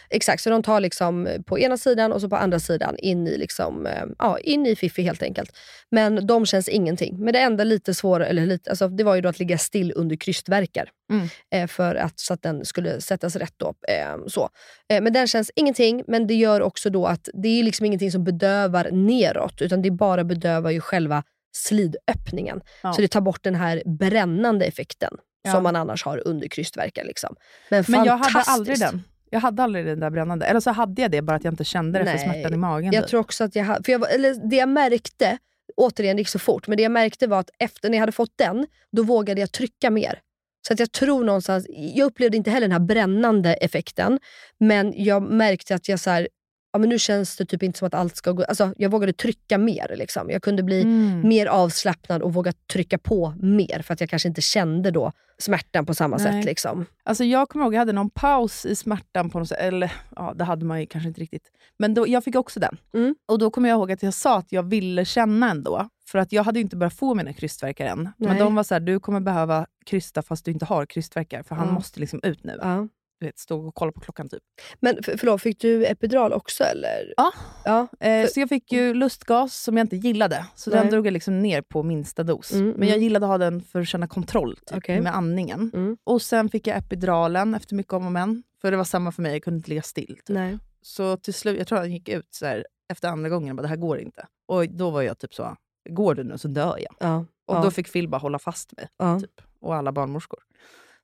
Exakt, 0.10 0.44
så 0.44 0.50
de 0.50 0.64
tar 0.64 0.80
liksom 0.80 1.28
på 1.46 1.60
ena 1.60 1.78
sidan 1.78 2.12
och 2.12 2.22
så 2.22 2.30
på 2.30 2.36
andra 2.36 2.60
sidan 2.60 2.96
in 2.98 3.28
i, 3.28 3.38
liksom, 3.38 3.86
eh, 3.86 4.04
ja, 4.20 4.40
in 4.40 4.66
i 4.66 4.76
Fifi 4.76 5.02
helt 5.02 5.24
enkelt. 5.24 5.52
Men 5.92 6.28
de 6.28 6.46
känns 6.46 6.70
ingenting. 6.70 7.18
Men 7.20 7.34
det 7.34 7.40
enda 7.40 7.64
lite 7.64 7.94
svårare, 7.94 8.28
eller 8.28 8.46
lite, 8.46 8.70
alltså, 8.70 8.88
det 8.88 9.04
var 9.04 9.16
ju 9.16 9.22
då 9.22 9.30
att 9.30 9.40
ligga 9.40 9.58
still 9.58 9.94
under 9.96 10.16
krystvärkar. 10.16 10.90
Mm. 11.12 11.28
Eh, 11.54 11.68
för 11.68 11.96
att, 11.96 12.20
så 12.20 12.34
att 12.34 12.42
den 12.42 12.66
skulle 12.66 13.02
sättas 13.02 13.36
rätt. 13.36 13.54
Då, 13.58 13.68
eh, 13.68 14.28
så. 14.28 14.50
Men 14.90 15.14
den 15.14 15.28
känns 15.28 15.52
ingenting, 15.56 16.04
men 16.08 16.28
det 16.28 16.34
gör 16.34 16.62
också 16.62 16.90
då 16.90 17.06
att 17.06 17.30
det 17.34 17.60
är 17.60 17.64
liksom 17.64 17.86
ingenting 17.86 18.12
som 18.12 18.24
bedövar 18.24 18.90
neråt, 18.92 19.62
utan 19.62 19.82
det 19.82 19.92
bara 19.92 20.24
bedövar 20.24 20.72
ju 20.72 20.82
själva 20.82 21.24
slidöppningen. 21.56 22.62
Ja. 22.84 22.94
Så 22.94 23.02
det 23.02 23.08
tar 23.08 23.22
bort 23.22 23.44
den 23.44 23.56
här 23.56 23.84
brännande 23.86 24.66
effekten 24.66 25.18
Ja. 25.44 25.52
som 25.52 25.64
man 25.64 25.76
annars 25.76 26.04
har 26.04 26.28
under 26.28 26.48
krystvärkar. 26.48 27.04
Liksom. 27.04 27.36
Men, 27.70 27.84
Men 27.88 28.06
jag 28.06 28.18
hade 28.18 28.40
aldrig 28.40 28.80
den. 28.80 29.04
Jag 29.30 29.40
hade 29.40 29.64
aldrig 29.64 29.86
den 29.86 30.00
där 30.00 30.10
brännande. 30.10 30.46
Eller 30.46 30.60
så 30.60 30.72
hade 30.72 31.02
jag 31.02 31.12
det, 31.12 31.22
bara 31.22 31.38
att 31.38 31.44
jag 31.44 31.54
inte 31.54 31.64
kände 31.64 32.00
det 32.00 32.06
för 32.06 32.14
Nej, 32.14 32.24
smärtan 32.24 32.54
i 32.54 32.58
magen. 32.58 32.94
Jag 32.94 33.04
typ. 33.04 33.10
tror 33.10 33.20
också 33.20 33.44
att 33.44 33.56
jag 33.56 33.64
hade, 33.64 33.84
för 33.84 33.92
jag, 33.92 34.14
eller 34.14 34.50
det 34.50 34.56
jag 34.56 34.70
märkte, 34.70 35.38
återigen 35.78 36.16
det 36.16 36.22
gick 36.22 36.28
så 36.28 36.40
fort, 36.40 36.68
men 36.68 36.78
det 36.78 36.84
jag 36.84 36.92
märkte 36.92 37.28
var 37.28 37.40
att 37.40 37.50
efter 37.60 37.90
när 37.90 37.98
jag 37.98 38.02
hade 38.02 38.12
fått 38.12 38.34
den, 38.36 38.68
då 38.92 39.04
vågade 39.04 39.42
jag 39.42 39.52
trycka 39.52 39.90
mer. 39.90 40.20
Så 40.68 40.74
att 40.74 40.80
jag 40.80 40.92
tror 40.92 41.24
någonstans, 41.24 41.66
jag 41.70 42.06
upplevde 42.06 42.38
inte 42.38 42.52
heller 42.52 42.68
den 42.68 42.72
här 42.72 42.88
brännande 42.88 43.54
effekten, 43.54 44.20
men 44.58 44.94
jag 45.04 45.24
märkte 45.24 45.76
att 45.76 45.90
jag 45.90 46.00
så 46.00 46.10
här, 46.10 46.28
ja, 46.74 46.80
men 46.80 46.90
nu 46.90 47.00
känns 47.00 47.38
det 47.38 47.46
typ 47.46 47.64
inte 47.64 47.80
som 47.80 47.86
att 47.88 47.94
allt 47.94 48.16
ska 48.16 48.32
gå... 48.32 48.44
Alltså, 48.44 48.74
jag 48.78 48.90
vågade 48.92 49.14
trycka 49.14 49.58
mer. 49.58 49.96
Liksom. 49.98 50.30
Jag 50.30 50.42
kunde 50.44 50.64
bli 50.64 50.82
Mm. 50.82 51.28
mer 51.28 51.46
avslappnad 51.46 52.22
och 52.22 52.34
våga 52.34 52.54
trycka 52.74 52.98
på 52.98 53.34
mer, 53.40 53.82
för 53.82 53.94
att 53.94 54.00
jag 54.00 54.10
kanske 54.10 54.28
inte 54.28 54.42
kände 54.42 54.92
då 54.92 55.12
smärtan 55.38 55.86
på 55.86 55.94
samma 55.94 56.18
Nej. 56.18 56.26
sätt. 56.26 56.46
Liksom. 56.46 56.86
Alltså 57.04 57.24
jag 57.24 57.50
kommer 57.50 57.66
ihåg, 57.66 57.74
jag 57.74 57.80
hade 57.80 57.94
någon 57.94 58.10
paus 58.10 58.66
i 58.66 58.76
smärtan 58.76 59.30
på 59.30 59.40
något 59.40 59.48
sätt. 59.48 59.58
Eller 59.60 59.94
ja, 60.16 60.34
det 60.36 60.44
hade 60.44 60.66
man 60.66 60.80
ju 60.80 60.86
kanske 60.86 61.08
inte 61.08 61.22
riktigt. 61.22 61.52
Men 61.78 61.94
då, 61.94 62.08
jag 62.08 62.24
fick 62.24 62.36
också 62.36 62.60
den. 62.60 62.78
Mm. 62.94 63.16
Och 63.26 63.40
då 63.40 63.50
kommer 63.52 63.70
jag 63.70 63.76
ihåg 63.78 63.92
att 63.92 64.04
jag 64.04 64.14
sa 64.14 64.38
att 64.38 64.52
jag 64.52 64.64
ville 64.64 65.06
känna 65.06 65.52
ändå. 65.52 65.90
För 66.08 66.20
att 66.20 66.32
jag 66.32 66.44
hade 66.44 66.60
inte 66.60 66.76
börjat 66.76 66.94
få 66.94 67.14
mina 67.14 67.34
krystvärkar 67.34 67.86
än. 67.86 68.10
Men 68.18 68.30
Nej. 68.30 68.40
de 68.40 68.56
var 68.56 68.64
så 68.64 68.76
här, 68.76 68.80
du 68.80 69.00
kommer 69.00 69.20
behöva 69.20 69.66
krysta 69.86 70.22
fast 70.22 70.46
du 70.46 70.52
inte 70.52 70.66
har 70.66 70.86
krystvärkar. 70.86 71.44
För 71.44 71.56
han 71.56 71.68
Ja. 71.68 71.74
måste 71.74 72.00
liksom 72.00 72.20
ut 72.24 72.44
nu. 72.44 72.60
Ja. 72.62 72.88
Vet, 73.24 73.40
stå 73.40 73.68
och 73.68 73.76
kolla 73.76 73.92
på 73.92 74.00
klockan 74.00 74.30
typ. 74.30 74.44
Men 74.80 75.04
för, 75.04 75.18
förlåt, 75.18 75.42
fick 75.42 75.60
du 75.60 75.86
epidural 75.86 76.34
också? 76.34 76.64
Eller? 76.64 77.14
Ja. 77.18 77.32
ja. 77.66 77.88
Eh, 78.00 78.28
så 78.28 78.40
jag 78.40 78.50
fick 78.50 78.72
ju 78.72 78.94
lustgas 78.94 79.64
som 79.64 79.78
jag 79.78 79.84
inte 79.84 79.96
gillade. 79.96 80.46
Så 80.56 80.70
Nej. 80.70 80.80
den 80.80 80.90
drog 80.90 81.08
jag 81.08 81.14
liksom 81.14 81.40
ner 81.40 81.62
på 81.62 81.84
minsta 81.84 82.24
dos. 82.24 82.52
Mm, 82.52 82.70
Men 82.70 82.88
jag 82.88 82.96
mm. 82.96 83.04
gillade 83.04 83.26
att 83.26 83.30
ha 83.30 83.38
den 83.38 83.62
för 83.62 83.82
att 83.82 83.88
känna 83.88 84.08
kontroll 84.08 84.56
typ, 84.66 84.78
Okej. 84.78 85.02
med 85.02 85.16
andningen. 85.16 85.72
Mm. 85.74 85.98
Och 86.04 86.22
sen 86.22 86.50
fick 86.50 86.68
jag 86.68 86.78
epiduralen 86.78 87.56
efter 87.56 87.76
mycket 87.76 87.94
om 87.94 88.06
och 88.06 88.12
men. 88.12 88.44
För 88.62 88.72
det 88.72 88.78
var 88.78 88.84
samma 88.84 89.12
för 89.12 89.22
mig, 89.22 89.32
jag 89.32 89.44
kunde 89.44 89.58
inte 89.58 89.70
ligga 89.70 89.82
still. 89.82 90.08
Typ. 90.08 90.30
Nej. 90.30 90.58
Så 90.82 91.18
till 91.18 91.34
slut, 91.34 91.58
jag 91.58 91.68
tror 91.68 91.80
han 91.80 91.92
gick 91.92 92.10
ut 92.10 92.28
så 92.34 92.46
här, 92.46 92.66
efter 92.92 93.08
andra 93.08 93.30
gången 93.30 93.50
och 93.50 93.56
bara, 93.56 93.62
det 93.62 93.68
här 93.68 93.76
går 93.76 94.00
inte. 94.00 94.28
Och 94.46 94.70
då 94.70 94.90
var 94.90 95.02
jag 95.02 95.20
typ 95.20 95.34
så, 95.34 95.56
går 95.90 96.16
du 96.16 96.24
nu 96.24 96.38
så 96.38 96.48
dör 96.48 96.78
jag. 96.80 96.96
Ja. 97.00 97.26
Och 97.46 97.56
ja. 97.56 97.62
då 97.64 97.72
fick 97.72 97.92
Phil 97.94 98.08
bara 98.10 98.18
hålla 98.18 98.40
fast 98.40 98.78
mig. 98.78 98.88
ja. 98.98 99.20
Typ. 99.20 99.42
Och 99.60 99.76
alla 99.76 99.92
barnmorskor. 99.92 100.40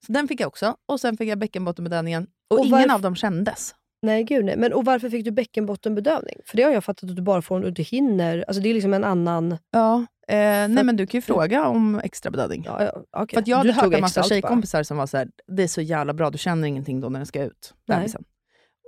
Så 0.06 0.12
den 0.12 0.28
fick 0.28 0.40
jag 0.42 0.48
också. 0.48 0.76
Och 0.86 1.00
sen 1.00 1.18
fick 1.18 1.30
jag 1.30 1.38
bäckenbottenbedövningen. 1.40 2.28
Och, 2.50 2.60
Och 2.60 2.66
ingen 2.66 2.80
varf- 2.90 2.94
av 2.94 3.02
dem 3.02 3.16
kändes. 3.16 3.76
Nej, 4.02 4.24
gud 4.24 4.46
nej. 4.46 4.58
Men 4.58 4.74
och 4.74 4.86
varför 4.86 5.10
fick 5.10 5.26
du 5.26 5.32
bäckenbottenbedövning? 5.32 6.36
För 6.46 6.58
det 6.58 6.64
har 6.64 6.72
jag 6.72 6.84
fattat 6.84 7.10
att 7.10 7.16
du 7.16 7.22
bara 7.22 7.42
får 7.42 7.56
om 7.56 7.62
du 7.62 7.68
inte 7.68 7.84
hinner. 7.84 8.46
Alltså 8.48 8.62
det 8.64 8.70
är 8.70 8.74
liksom 8.74 8.94
en 8.94 9.04
annan... 9.04 9.58
Ja. 9.72 10.06
Eh, 10.28 10.36
nej 10.68 10.84
men 10.84 10.96
du 10.96 11.08
kan 11.08 11.18
ju 11.18 11.22
fråga 11.22 11.68
om 11.68 12.00
extra 12.04 12.32
bedövning. 12.32 12.64
Ja, 12.66 12.84
ja, 12.84 13.04
okej. 13.12 13.36
För 13.36 13.42
att 13.42 13.48
jag 13.48 13.58
hade 13.58 13.72
hört 13.74 13.94
en 13.94 14.02
massa 14.02 14.22
bara. 14.22 14.28
tjejkompisar 14.28 14.84
som 14.84 14.98
var 14.98 15.08
så 15.08 15.18
här, 15.18 15.30
det 15.48 15.64
är 15.64 15.68
så 15.68 15.82
jävla 15.82 16.14
bra, 16.14 16.30
du 16.30 16.38
känner 16.38 16.68
ingenting 16.68 17.02
då 17.02 17.10
när 17.10 17.20
den 17.20 17.26
ska 17.26 17.44
ut. 17.44 17.74
Bebisen." 17.88 18.24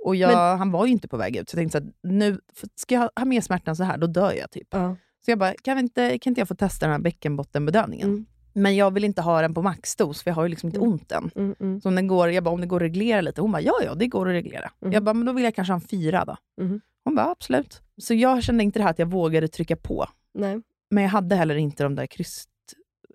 Och 0.04 0.16
jag, 0.16 0.56
han 0.56 0.70
var 0.70 0.86
ju 0.86 0.92
inte 0.92 1.08
på 1.08 1.16
väg 1.16 1.36
ut, 1.36 1.50
så 1.50 1.54
jag 1.54 1.58
tänkte 1.60 1.78
här, 1.78 2.10
nu, 2.12 2.40
ska 2.76 2.94
jag 2.94 3.10
ha 3.16 3.24
mer 3.24 3.40
smärtan 3.40 3.76
så 3.76 3.82
här, 3.84 3.98
då 3.98 4.06
dör 4.06 4.32
jag 4.32 4.50
typ. 4.50 4.68
Ja. 4.70 4.96
Så 5.24 5.30
jag 5.30 5.38
bara, 5.38 5.54
kan, 5.62 5.76
vi 5.76 5.82
inte, 5.82 6.18
kan 6.18 6.30
inte 6.30 6.40
jag 6.40 6.48
få 6.48 6.54
testa 6.54 6.86
den 6.86 6.92
här 6.92 7.00
bäckenbottenbedövningen? 7.00 8.08
Mm. 8.08 8.26
Men 8.52 8.76
jag 8.76 8.90
vill 8.94 9.04
inte 9.04 9.22
ha 9.22 9.42
den 9.42 9.54
på 9.54 9.62
maxdos, 9.62 10.22
för 10.22 10.30
jag 10.30 10.34
har 10.34 10.42
ju 10.42 10.48
liksom 10.48 10.68
inte 10.68 10.78
Mm. 10.78 10.92
ont 10.92 11.12
än. 11.12 11.30
Mm, 11.34 11.54
mm. 11.60 11.80
Så 11.80 11.88
om, 11.88 11.94
den 11.94 12.06
går, 12.06 12.30
jag 12.30 12.44
bara, 12.44 12.54
om 12.54 12.60
det 12.60 12.66
går 12.66 12.76
att 12.76 12.82
reglera 12.82 13.20
lite? 13.20 13.40
Hon 13.40 13.52
bara, 13.52 13.62
ja 13.62 13.74
ja, 13.84 13.94
det 13.94 14.06
går 14.06 14.28
att 14.28 14.32
reglera. 14.32 14.70
Mm. 14.82 14.92
Jag 14.92 15.02
bara, 15.02 15.14
men 15.14 15.26
då 15.26 15.32
vill 15.32 15.44
jag 15.44 15.54
kanske 15.54 15.72
ha 15.72 15.80
en 15.80 15.86
fyra 15.88 16.24
då. 16.24 16.36
Mhm. 16.64 16.80
Hon 17.04 17.14
bara, 17.14 17.26
absolut. 17.30 17.80
Så 17.98 18.14
jag 18.14 18.42
kände 18.42 18.64
inte 18.64 18.78
det 18.78 18.82
här 18.82 18.90
att 18.90 18.98
jag 18.98 19.06
vågade 19.10 19.48
trycka 19.48 19.76
på. 19.76 20.06
Nej. 20.34 20.60
Men 20.90 21.02
jag 21.02 21.10
hade 21.10 21.36
heller 21.36 21.54
inte 21.54 21.82
de 21.82 21.94
där 21.94 22.06
kryst... 22.06 22.48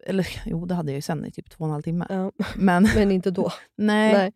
Eller 0.05 0.27
jo, 0.45 0.65
det 0.65 0.75
hade 0.75 0.91
jag 0.91 0.95
ju 0.95 1.01
sen 1.01 1.25
i 1.25 1.31
typ 1.31 1.49
två 1.49 1.63
och 1.63 1.67
en 1.67 1.71
halv 1.71 1.81
timme. 1.83 2.05
Ja. 2.09 2.31
Men 2.55 2.83
Men 2.95 3.11
inte 3.11 3.31
då. 3.31 3.51
nej. 3.75 4.13
Nej. 4.13 4.33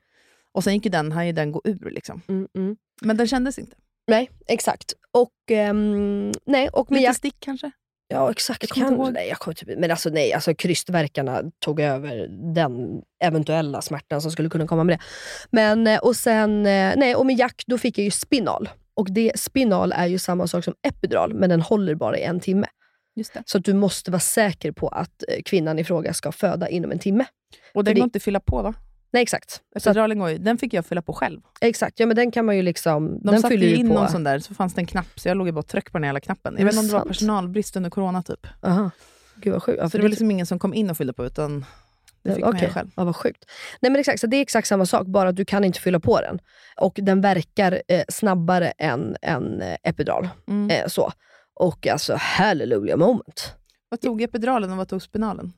Och 0.52 0.64
sen 0.64 0.74
gick 0.74 0.86
ju 0.86 0.91
den, 0.91 1.12
han 1.12 1.28
ju 1.28 1.34
den 1.34 1.52
gå 1.52 1.62
ur 1.64 1.89
liksom. 1.91 2.22
Mm, 2.28 2.47
mm. 2.56 2.76
Men 3.02 3.18
den 3.18 3.28
kändes 3.28 3.60
inte. 3.60 3.76
nej, 4.08 4.30
exakt. 4.47 4.93
Och, 5.12 5.32
ehm, 5.52 6.32
nej, 6.45 6.70
och 6.70 6.91
med 6.91 6.97
Lite 6.97 7.04
Jack... 7.08 7.16
stick 7.18 7.36
kanske? 7.39 7.72
Ja, 8.12 8.32
exakt. 8.32 8.64
Jag 8.64 8.70
Kan, 8.88 8.93
ihåg. 8.93 9.14
nej, 9.14 9.28
jag 9.30 9.38
kommer 9.39 9.55
typ, 9.55 9.80
men 9.80 9.91
alltså 9.91 10.09
nej, 10.09 10.34
alltså 10.34 10.53
krystverkarna 10.55 11.43
tog 11.59 11.80
över 11.80 12.28
den 12.55 13.01
eventuella 13.24 13.82
smärtan 13.82 14.22
som 14.22 14.32
skulle 14.32 14.49
kunna 14.49 14.68
komma 14.68 14.84
med 14.84 14.97
det. 14.99 15.03
Men, 15.49 15.88
eh, 15.88 15.99
och 15.99 16.16
sen, 16.16 16.66
eh, 16.66 16.93
nej, 16.97 17.16
och 17.16 17.26
med 17.26 17.38
Jack 17.39 17.64
då 17.68 17.78
fick 17.78 17.97
jag 17.97 18.05
ju 18.05 18.12
spinal. 18.12 18.70
Och 18.93 19.12
det, 19.12 19.39
spinal 19.39 19.91
är 19.91 20.07
ju 20.07 20.20
samma 20.20 20.47
sak 20.47 20.64
som 20.64 20.74
epidural, 20.88 21.34
men 21.34 21.49
den 21.49 21.62
håller 21.62 21.95
bara 21.95 22.18
i 22.18 22.24
en 22.24 22.39
timme. 22.39 22.68
Just 23.16 23.34
det. 23.34 23.43
Så 23.45 23.57
att 23.57 23.66
du 23.66 23.74
måste 23.74 24.12
vara 24.12 24.20
säker 24.20 24.72
på 24.72 24.88
att 24.88 25.24
eh, 25.28 25.41
kvinnan 25.45 25.80
i 25.80 25.84
fråga 25.84 26.14
ska 26.14 26.32
föda 26.32 26.70
inom 26.70 26.91
en 26.91 26.99
timme. 26.99 27.26
Och 27.74 27.84
den 27.84 27.93
det- 27.95 27.99
går 27.99 28.05
inte 28.05 28.18
att 28.18 28.24
fylla 28.24 28.39
på 28.39 28.62
va? 28.62 28.74
Nej, 29.14 29.24
exakt. 29.24 29.62
Epiduralen 29.76 30.20
går 30.20 30.30
ju, 30.30 30.38
den 30.38 30.57
fick 30.57 30.74
jag 30.74 30.86
fylla 30.86 31.01
på 31.01 31.14
själv. 31.14 31.41
exakt. 31.62 31.99
Ja, 31.99 32.05
men 32.05 32.16
den 32.16 32.32
kan 32.32 32.45
man 32.45 32.55
ju 32.55 32.62
liksom... 32.62 33.20
De 33.20 33.32
den 33.32 33.41
satte 33.41 33.51
fyller 33.51 33.74
in 33.74 33.88
på. 33.88 33.93
någon 33.93 34.09
sån 34.09 34.24
där, 34.24 34.39
så 34.39 34.53
fanns 34.53 34.74
det 34.74 34.82
en 34.82 34.86
knapp, 34.86 35.20
så 35.20 35.28
jag 35.28 35.38
låg 35.38 35.47
ju 35.47 35.51
bara 35.51 35.59
och 35.59 35.68
tryckte 35.68 35.91
på 35.91 35.97
den 35.97 36.05
jävla 36.05 36.20
knappen. 36.20 36.55
Jag 36.57 36.66
vet 36.66 36.74
inte 36.74 36.80
om 36.80 36.88
det 36.88 36.93
var 36.93 37.05
personalbrist 37.05 37.76
under 37.76 37.89
corona 37.89 38.24
typ. 38.24 38.47
Aha. 38.62 38.91
Gud 39.36 39.53
vad 39.53 39.64
sjukt. 39.64 39.80
Ja, 39.82 39.89
Så 39.89 39.97
det 39.97 40.01
var 40.01 40.09
liksom 40.09 40.32
ingen 40.32 40.45
som 40.45 40.59
kom 40.59 40.74
in 40.74 40.89
och 40.89 40.97
fyllde 40.97 41.14
på, 41.14 41.26
utan 41.26 41.66
det 42.24 42.34
fick 42.36 42.43
man 42.43 42.49
Okej. 42.49 42.62
göra 42.64 42.74
själv. 42.74 42.89
Ja, 42.95 43.03
vad 43.03 43.16
sjukt. 43.16 43.45
Nej, 43.80 43.91
men 43.91 43.99
exakt, 43.99 44.20
så 44.20 44.28
det 44.28 44.38
är 44.38 44.41
exakt 44.41 44.68
samma 44.68 44.86
sak, 44.86 45.07
bara 45.07 45.30
att 45.30 45.36
du 45.36 45.45
kan 45.45 45.64
inte 45.64 45.80
fylla 45.80 45.99
på 45.99 46.22
den. 46.22 46.39
Och 46.78 46.93
den 47.01 47.22
verkar 47.22 47.82
eh, 47.88 48.03
snabbare 48.09 48.68
än 48.78 49.16
en 49.22 49.62
eh, 49.62 49.78
epidural. 49.84 50.30
Mm. 50.47 50.70
Eh, 50.70 50.88
så. 50.88 51.12
Och 51.53 51.88
alltså, 51.88 52.16
hallelujah 52.20 52.97
moment. 52.97 53.53
Vad 53.89 54.01
tog 54.01 54.22
epiduralen 54.22 54.72
och 54.72 54.78
vad 54.78 54.88
tog 54.88 55.01
spinalen? 55.01 55.53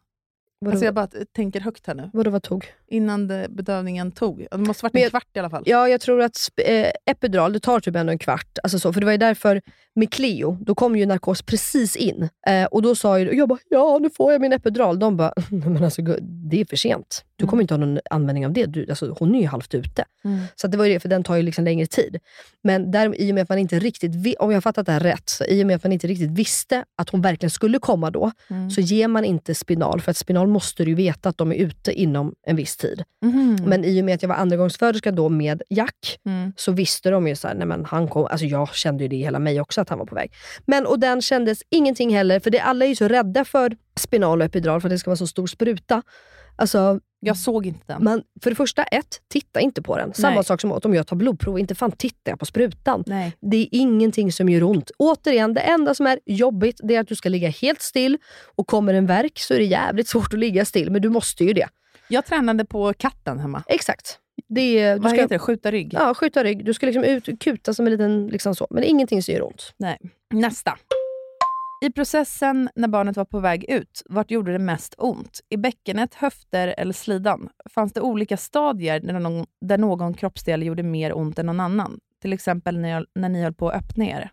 Vadå, 0.63 0.71
Alltså 0.71 0.85
jag 0.85 0.93
bara 0.93 1.07
tänker 1.35 1.59
högt 1.61 1.87
här 1.87 1.95
nu. 1.95 2.09
vadå 2.13 2.29
vad 2.29 2.43
tog? 2.43 2.65
Innan 2.87 3.27
det, 3.27 3.47
bedövningen 3.49 4.11
tog. 4.11 4.47
Det 4.51 4.57
måste 4.57 4.85
varit 4.85 4.95
en 4.95 5.01
jag- 5.01 5.09
kvart 5.09 5.27
i 5.33 5.39
alla 5.39 5.49
fall. 5.49 5.63
Ja, 5.65 5.89
jag 5.89 6.01
tror 6.01 6.21
att 6.21 6.37
eh, 6.65 6.87
epidural, 7.05 7.53
det 7.53 7.59
tar 7.59 7.79
typ 7.79 7.95
ändå 7.95 8.11
en 8.11 8.17
kvart. 8.17 8.57
Alltså 8.63 8.79
så, 8.79 8.93
för 8.93 8.99
det 8.99 9.05
var 9.05 9.11
ju 9.11 9.17
därför 9.17 9.61
med 9.95 10.11
Cleo, 10.11 10.57
då 10.61 10.75
kom 10.75 10.95
ju 10.95 11.05
narkos 11.05 11.41
precis 11.41 11.95
in. 11.95 12.29
Eh, 12.47 12.65
och 12.65 12.81
då 12.81 12.95
sa 12.95 13.19
ju, 13.19 13.33
jag 13.33 13.49
bara, 13.49 13.59
ja 13.69 13.97
nu 14.01 14.09
får 14.09 14.31
jag 14.31 14.41
min 14.41 14.53
epidural. 14.53 14.99
De 14.99 15.17
bara, 15.17 15.33
men 15.49 15.83
alltså 15.83 16.01
det 16.21 16.61
är 16.61 16.65
för 16.65 16.75
sent. 16.77 17.25
Du 17.35 17.47
kommer 17.47 17.61
inte 17.61 17.73
ha 17.73 17.79
någon 17.79 17.99
användning 18.09 18.45
av 18.45 18.53
det. 18.53 18.65
Du, 18.65 18.85
alltså, 18.89 19.15
hon 19.19 19.35
är 19.35 19.39
ju 19.41 19.47
halvt 19.47 19.73
ute. 19.75 20.05
Mm. 20.23 20.39
Så 20.55 20.67
det 20.67 20.77
var 20.77 20.85
ju 20.85 20.93
det, 20.93 20.99
för 20.99 21.09
den 21.09 21.23
tar 21.23 21.35
ju 21.35 21.41
liksom 21.43 21.63
längre 21.63 21.85
tid. 21.87 22.17
Men 22.63 22.91
där, 22.91 23.21
i 23.21 23.31
och 23.31 23.35
med 23.35 23.41
att 23.43 23.49
man 23.49 23.57
inte 23.57 23.79
riktigt, 23.79 24.11
om 24.39 24.51
jag 24.51 24.55
har 24.55 24.61
fattat 24.61 24.85
det 24.85 24.91
här 24.91 24.99
rätt, 24.99 25.29
så 25.29 25.45
i 25.45 25.63
och 25.63 25.67
med 25.67 25.75
att 25.75 25.83
man 25.83 25.91
inte 25.91 26.07
riktigt 26.07 26.31
visste 26.31 26.85
att 26.97 27.09
hon 27.09 27.21
verkligen 27.21 27.49
skulle 27.49 27.79
komma 27.79 28.11
då, 28.11 28.31
Mm. 28.49 28.71
så 28.71 28.81
ger 28.81 29.07
man 29.07 29.25
inte 29.25 29.55
spinal. 29.55 30.01
För 30.01 30.11
att 30.11 30.17
spinal 30.17 30.47
måste 30.53 30.83
du 30.83 30.89
ju 30.89 30.95
veta 30.95 31.29
att 31.29 31.37
de 31.37 31.51
är 31.51 31.55
ute 31.55 31.91
inom 31.93 32.33
en 32.47 32.55
viss 32.55 32.77
tid. 32.77 33.03
Mhm. 33.25 33.57
Men 33.65 33.85
i 33.85 34.01
och 34.01 34.05
med 34.05 34.15
att 34.15 34.21
jag 34.21 34.29
var 34.29 34.35
andragångsföderska 34.35 35.11
då 35.11 35.29
med 35.29 35.61
Jack, 35.69 36.19
Mm. 36.25 36.53
så 36.55 36.71
visste 36.71 37.09
de 37.09 37.27
ju 37.27 37.35
såhär, 37.35 37.55
nej 37.55 37.67
men 37.67 37.85
han 37.85 38.07
kom, 38.07 38.25
alltså 38.25 38.45
jag 38.45 38.75
kände 38.75 39.03
ju 39.03 39.07
det 39.07 39.15
i 39.15 39.19
hela 39.23 39.39
mig 39.39 39.61
också 39.61 39.81
att 39.81 39.89
han 39.89 39.99
var 39.99 40.05
på 40.05 40.15
väg. 40.15 40.31
Men 40.65 40.85
och 40.85 40.99
den 40.99 41.21
kändes 41.21 41.59
ingenting 41.69 42.15
heller, 42.15 42.39
för 42.39 42.49
det, 42.49 42.59
alla 42.59 42.85
är 42.85 42.89
ju 42.89 42.95
så 42.95 43.07
rädda 43.07 43.45
för 43.45 43.75
spinal 43.99 44.39
och 44.41 44.45
epidural 44.45 44.81
för 44.81 44.87
att 44.87 44.91
det 44.93 44.99
ska 44.99 45.09
vara 45.09 45.17
så 45.17 45.27
stor 45.27 45.47
spruta. 45.47 46.01
Alltså, 46.55 46.99
Jag 47.19 47.37
såg 47.37 47.65
inte 47.65 47.83
den. 47.85 48.03
man, 48.03 48.23
för 48.43 48.49
det 48.49 48.55
första, 48.55 48.83
ett, 48.83 49.21
titta 49.27 49.59
inte 49.59 49.81
på 49.81 49.97
den. 49.97 50.13
Samma 50.13 50.35
Nej. 50.35 50.43
sak 50.43 50.61
som 50.61 50.71
att 50.71 50.85
om 50.85 50.93
jag 50.93 51.07
tar 51.07 51.15
blodprov, 51.15 51.59
inte 51.59 51.75
fan 51.75 51.91
tittar 51.91 52.31
jag 52.31 52.39
på 52.39 52.45
sprutan. 52.45 53.03
Nej. 53.07 53.37
Det 53.41 53.57
är 53.57 53.67
ingenting 53.71 54.31
som 54.31 54.49
gör 54.49 54.63
ont. 54.63 54.91
Återigen, 54.97 55.53
det 55.53 55.61
enda 55.61 55.95
som 55.95 56.07
är 56.07 56.19
jobbigt 56.25 56.79
det 56.83 56.95
är 56.95 56.99
att 56.99 57.07
du 57.07 57.15
ska 57.15 57.29
ligga 57.29 57.49
helt 57.49 57.81
still 57.81 58.17
och 58.55 58.67
kommer 58.67 58.93
en 58.93 59.05
verk 59.05 59.39
så 59.39 59.53
är 59.53 59.57
det 59.57 59.65
jävligt 59.65 60.07
svårt 60.07 60.33
att 60.33 60.39
ligga 60.39 60.65
still, 60.65 60.91
men 60.91 61.01
du 61.01 61.09
måste 61.09 61.43
ju 61.43 61.53
det. 61.53 61.67
Jag 62.07 62.25
tränade 62.25 62.65
på 62.65 62.93
katten 62.93 63.39
hemma. 63.39 63.63
Exakt. 63.67 64.19
Det 64.49 64.79
är, 64.79 64.95
du 64.95 65.01
Vad 65.01 65.11
ska, 65.11 65.21
heter 65.21 65.35
det? 65.35 65.39
Skjuta 65.39 65.71
rygg? 65.71 65.93
Ja, 65.93 66.13
skjuta 66.13 66.43
rygg. 66.43 66.65
Du 66.65 66.73
ska 66.73 66.85
liksom 66.85 67.03
ut, 67.03 67.39
kuta 67.39 67.73
som 67.73 67.85
en 67.85 67.91
liten 67.91 68.27
liksom 68.27 68.55
så. 68.55 68.67
Men 68.69 68.81
det 68.81 68.87
är 68.87 68.89
ingenting 68.89 69.23
som 69.23 69.33
gör 69.33 69.43
ont. 69.43 69.73
Nej. 69.77 69.97
Nästa. 70.33 70.77
I 71.83 71.91
processen 71.91 72.69
när 72.75 72.87
barnet 72.87 73.17
var 73.17 73.25
på 73.25 73.39
väg 73.39 73.65
ut, 73.69 74.03
vart 74.05 74.31
gjorde 74.31 74.51
det 74.51 74.59
mest 74.59 74.95
ont? 74.97 75.39
I 75.49 75.57
bäckenet, 75.57 76.13
höfter 76.13 76.75
eller 76.77 76.93
slidan? 76.93 77.49
Fanns 77.69 77.93
det 77.93 78.01
olika 78.01 78.37
stadier 78.37 78.99
där 78.99 79.19
någon, 79.19 79.45
där 79.61 79.77
någon 79.77 80.13
kroppsdel 80.13 80.63
gjorde 80.63 80.83
mer 80.83 81.17
ont 81.17 81.39
än 81.39 81.45
någon 81.45 81.59
annan? 81.59 81.99
Till 82.21 82.33
exempel 82.33 82.79
när, 82.79 82.89
jag, 82.89 83.05
när 83.15 83.29
ni 83.29 83.43
höll 83.43 83.53
på 83.53 83.69
att 83.69 83.75
öppna 83.75 84.05
er. 84.05 84.31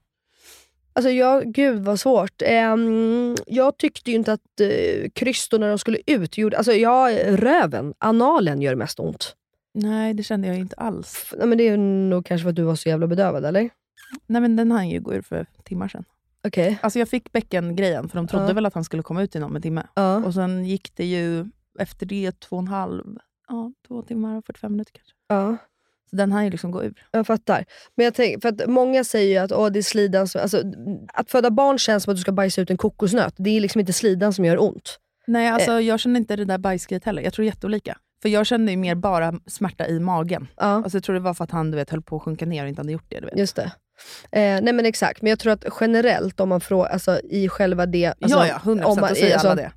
Alltså 0.93 1.11
jag, 1.11 1.53
gud 1.53 1.85
vad 1.85 2.01
svårt. 2.01 2.43
Ehm, 2.43 3.37
jag 3.47 3.79
tyckte 3.79 4.11
ju 4.11 4.17
inte 4.17 4.33
att 4.33 4.61
uh, 4.61 5.09
krystor 5.15 5.59
när 5.59 5.69
de 5.69 5.79
skulle 5.79 5.99
ut 6.07 6.39
gjorde... 6.39 6.57
Alltså 6.57 6.73
ja, 6.73 7.11
röven, 7.27 7.95
analen 7.99 8.63
gör 8.63 8.75
mest 8.75 9.01
ont. 9.01 9.37
Nej, 9.75 10.15
det 10.15 10.23
kände 10.23 10.49
jag 10.49 10.59
inte 10.59 10.77
alls. 10.77 11.35
Nej, 11.39 11.47
men 11.47 11.59
det 11.59 11.69
är 11.69 11.77
nog 11.77 12.27
kanske 12.27 12.43
för 12.43 12.51
att 12.51 12.57
du 12.57 12.63
var 12.63 12.75
så 12.75 12.89
jävla 12.89 13.07
bedövad, 13.07 13.45
eller? 13.45 13.71
Nej, 14.27 14.43
men 14.43 14.57
den 14.57 14.73
hann 14.73 14.89
ju 14.89 15.01
gå 15.01 15.15
ur 15.15 15.23
för 15.23 15.47
timmar 15.65 15.89
sedan. 15.89 16.05
Okej. 16.47 16.79
Alltså 16.83 16.99
jag 16.99 17.09
fick 17.09 17.33
bäckengrejen, 17.33 18.09
för 18.09 18.17
de 18.17 18.27
trodde 18.29 18.47
Ja. 18.47 18.53
väl 18.53 18.67
att 18.67 18.75
han 18.75 18.85
skulle 18.85 19.03
komma 19.03 19.23
ut 19.23 19.35
inom 19.35 19.57
en 19.57 19.63
timme. 19.63 19.87
Ja. 19.95 20.17
Och 20.17 20.35
sen 20.35 20.65
gick 20.65 20.97
det 20.97 21.05
ju 21.05 21.47
efter 21.79 22.07
det 22.07 22.41
två 22.41 22.57
och 22.57 22.63
en 22.63 22.69
halv, 22.69 23.05
ja, 23.49 23.73
två 23.89 24.03
timmar 24.03 24.37
och 24.39 24.47
45 24.47 24.73
minuter 24.73 24.93
kanske. 24.93 25.15
ja, 25.29 25.57
Så 26.11 26.17
den 26.17 26.33
hann 26.33 26.45
ju 26.45 26.51
liksom 26.51 26.71
gå 26.71 26.85
ur. 26.85 26.95
jag 27.11 27.27
fattar. 27.27 27.65
Men 27.95 28.05
jag 28.05 28.15
tänker, 28.15 28.41
för 28.41 28.49
att 28.49 28.67
många 28.71 29.05
säger 29.05 29.31
ju 29.31 29.37
att 29.45 29.53
åh, 29.53 29.69
det 29.71 29.79
är 29.79 29.83
slidan 29.83 30.29
som... 30.29 30.41
Alltså, 30.41 30.63
att 31.15 31.31
föda 31.31 31.51
barn 31.51 31.79
känns 31.79 32.05
som 32.05 32.11
att 32.11 32.17
du 32.17 32.21
ska 32.21 32.33
bajsa 32.33 32.61
ut 32.61 32.71
en 32.71 32.77
kokosnöt. 32.77 33.35
Det 33.37 33.51
är 33.57 33.61
liksom 33.61 33.81
inte 33.81 33.93
slidan 33.93 34.33
som 34.33 34.45
gör 34.45 34.63
ont. 34.63 34.99
Nej, 35.27 35.49
alltså 35.49 35.73
Eh. 35.73 35.79
jag 35.81 36.01
kände 36.01 36.19
inte 36.19 36.37
det 36.37 36.45
där 36.45 36.59
bajsgrejet 36.59 37.05
heller. 37.05 37.23
Jag 37.23 37.33
tror 37.33 37.45
jätteolika. 37.47 37.99
För 38.23 38.29
jag 38.29 38.47
kände 38.47 38.73
ju 38.73 38.77
mer 38.77 38.95
bara 38.95 39.35
smärta 39.47 39.87
i 39.89 40.01
magen. 40.01 40.47
Ja. 40.57 40.63
Alltså 40.65 40.97
jag 40.97 41.05
tror 41.05 41.15
det 41.15 41.21
var 41.21 41.35
för 41.35 41.45
att 41.45 41.51
han 41.51 41.71
du 41.71 41.77
vet, 41.77 41.91
höll 41.91 42.03
på 42.03 42.17
att 42.17 42.23
sjunka 42.23 42.47
ner 42.47 42.63
och 42.63 42.69
inte 42.69 42.81
hade 42.81 42.93
gjort 42.93 43.05
det. 43.09 43.21
Du 43.21 43.27
vet. 43.27 43.39
Just 43.39 43.57
det. 43.57 43.73
Eh, 44.33 44.41
nej 44.63 44.73
men 44.73 44.87
exakt, 44.87 45.23
men 45.23 45.31
jag 45.31 45.39
tror 45.39 45.53
att 45.53 45.65
generellt 45.81 46.41
om 46.41 46.49
man 46.49 46.61
frågar, 46.61 46.91
alltså 46.91 47.21
i 47.31 47.49
själva 47.49 47.87
det... 47.87 48.07
Alltså, 48.07 48.39
ja, 48.39 48.47
ja, 48.47 48.61
100 48.65 48.87
om 48.87 49.01
man- 49.01 49.15
säger 49.15 49.33
alltså, 49.33 49.49
alla 49.49 49.63
det. 49.63 49.73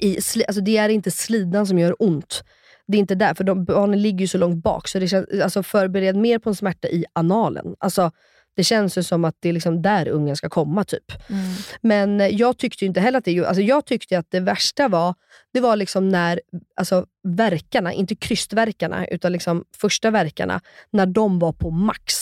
i, 0.00 0.16
alltså 0.48 0.60
det 0.60 0.76
är 0.76 0.88
inte 0.88 1.10
slidan 1.10 1.66
som 1.66 1.78
gör 1.78 1.96
ont. 1.98 2.44
Det 2.86 2.96
är 2.96 3.00
inte 3.00 3.14
där, 3.14 3.34
för 3.34 3.44
de, 3.44 3.64
barnen 3.64 4.02
ligger 4.02 4.20
ju 4.20 4.26
så 4.28 4.38
långt 4.38 4.64
bak, 4.64 4.88
så 4.88 4.98
det 4.98 5.08
känns, 5.08 5.26
alltså 5.42 5.62
förbered 5.62 6.16
mer 6.16 6.38
på 6.38 6.48
en 6.48 6.54
smärta 6.54 6.88
i 6.88 7.04
analen. 7.14 7.74
Alltså, 7.78 8.10
det 8.56 8.64
känns 8.64 8.98
ju 8.98 9.02
som 9.02 9.24
att 9.24 9.36
det 9.40 9.48
är 9.48 9.52
liksom 9.52 9.82
där 9.82 10.08
ungen 10.08 10.36
ska 10.36 10.48
komma. 10.48 10.84
typ. 10.84 11.12
Mm. 11.30 11.40
Men 11.80 12.20
eh, 12.20 12.26
jag 12.28 12.58
tyckte 12.58 12.86
inte 12.86 13.00
heller 13.00 13.18
att 13.18 13.24
det 13.24 13.44
alltså 13.44 13.62
Jag 13.62 13.84
tyckte 13.84 14.18
att 14.18 14.26
det 14.30 14.40
värsta 14.40 14.88
var, 14.88 15.14
det 15.52 15.60
var 15.60 15.76
liksom 15.76 16.08
när 16.08 16.40
alltså, 16.76 17.06
verkarna, 17.22 17.92
inte 17.92 18.14
krystverkarna, 18.14 19.06
utan 19.06 19.32
liksom 19.32 19.64
första 19.80 20.10
verkarna, 20.10 20.60
när 20.90 21.06
de 21.06 21.38
var 21.38 21.52
på 21.52 21.70
max. 21.70 22.14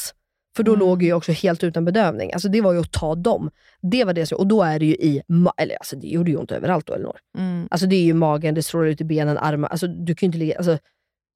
För 0.56 0.62
då 0.62 0.72
Mm. 0.74 0.80
låg 0.86 1.02
jag 1.02 1.16
också 1.16 1.32
helt 1.32 1.64
utan 1.64 1.84
bedövning. 1.84 2.32
Alltså 2.32 2.48
det 2.48 2.60
var 2.60 2.72
ju 2.72 2.80
att 2.80 2.92
ta 2.92 3.14
dem. 3.14 3.50
Det 3.82 4.04
var 4.04 4.12
det 4.12 4.26
som, 4.26 4.38
och 4.38 4.46
då 4.46 4.62
är 4.62 4.78
det 4.78 4.86
ju 4.86 4.92
i, 4.94 5.22
eller 5.56 5.74
alltså 5.76 5.96
det 5.96 6.06
gjorde 6.06 6.30
ju 6.30 6.36
ont 6.36 6.52
överallt 6.52 6.86
då 6.86 6.94
Elinor. 6.94 7.16
Mm. 7.38 7.68
Alltså 7.70 7.86
det 7.86 7.96
är 7.96 8.02
ju 8.04 8.14
magen, 8.14 8.54
det 8.54 8.62
strålar 8.62 8.86
ut 8.86 9.00
i 9.00 9.04
benen, 9.04 9.38
armar. 9.38 9.68
Alltså 9.68 9.86
du 9.86 10.14
kan 10.14 10.26
inte 10.26 10.38
ligga, 10.38 10.56
alltså, 10.56 10.78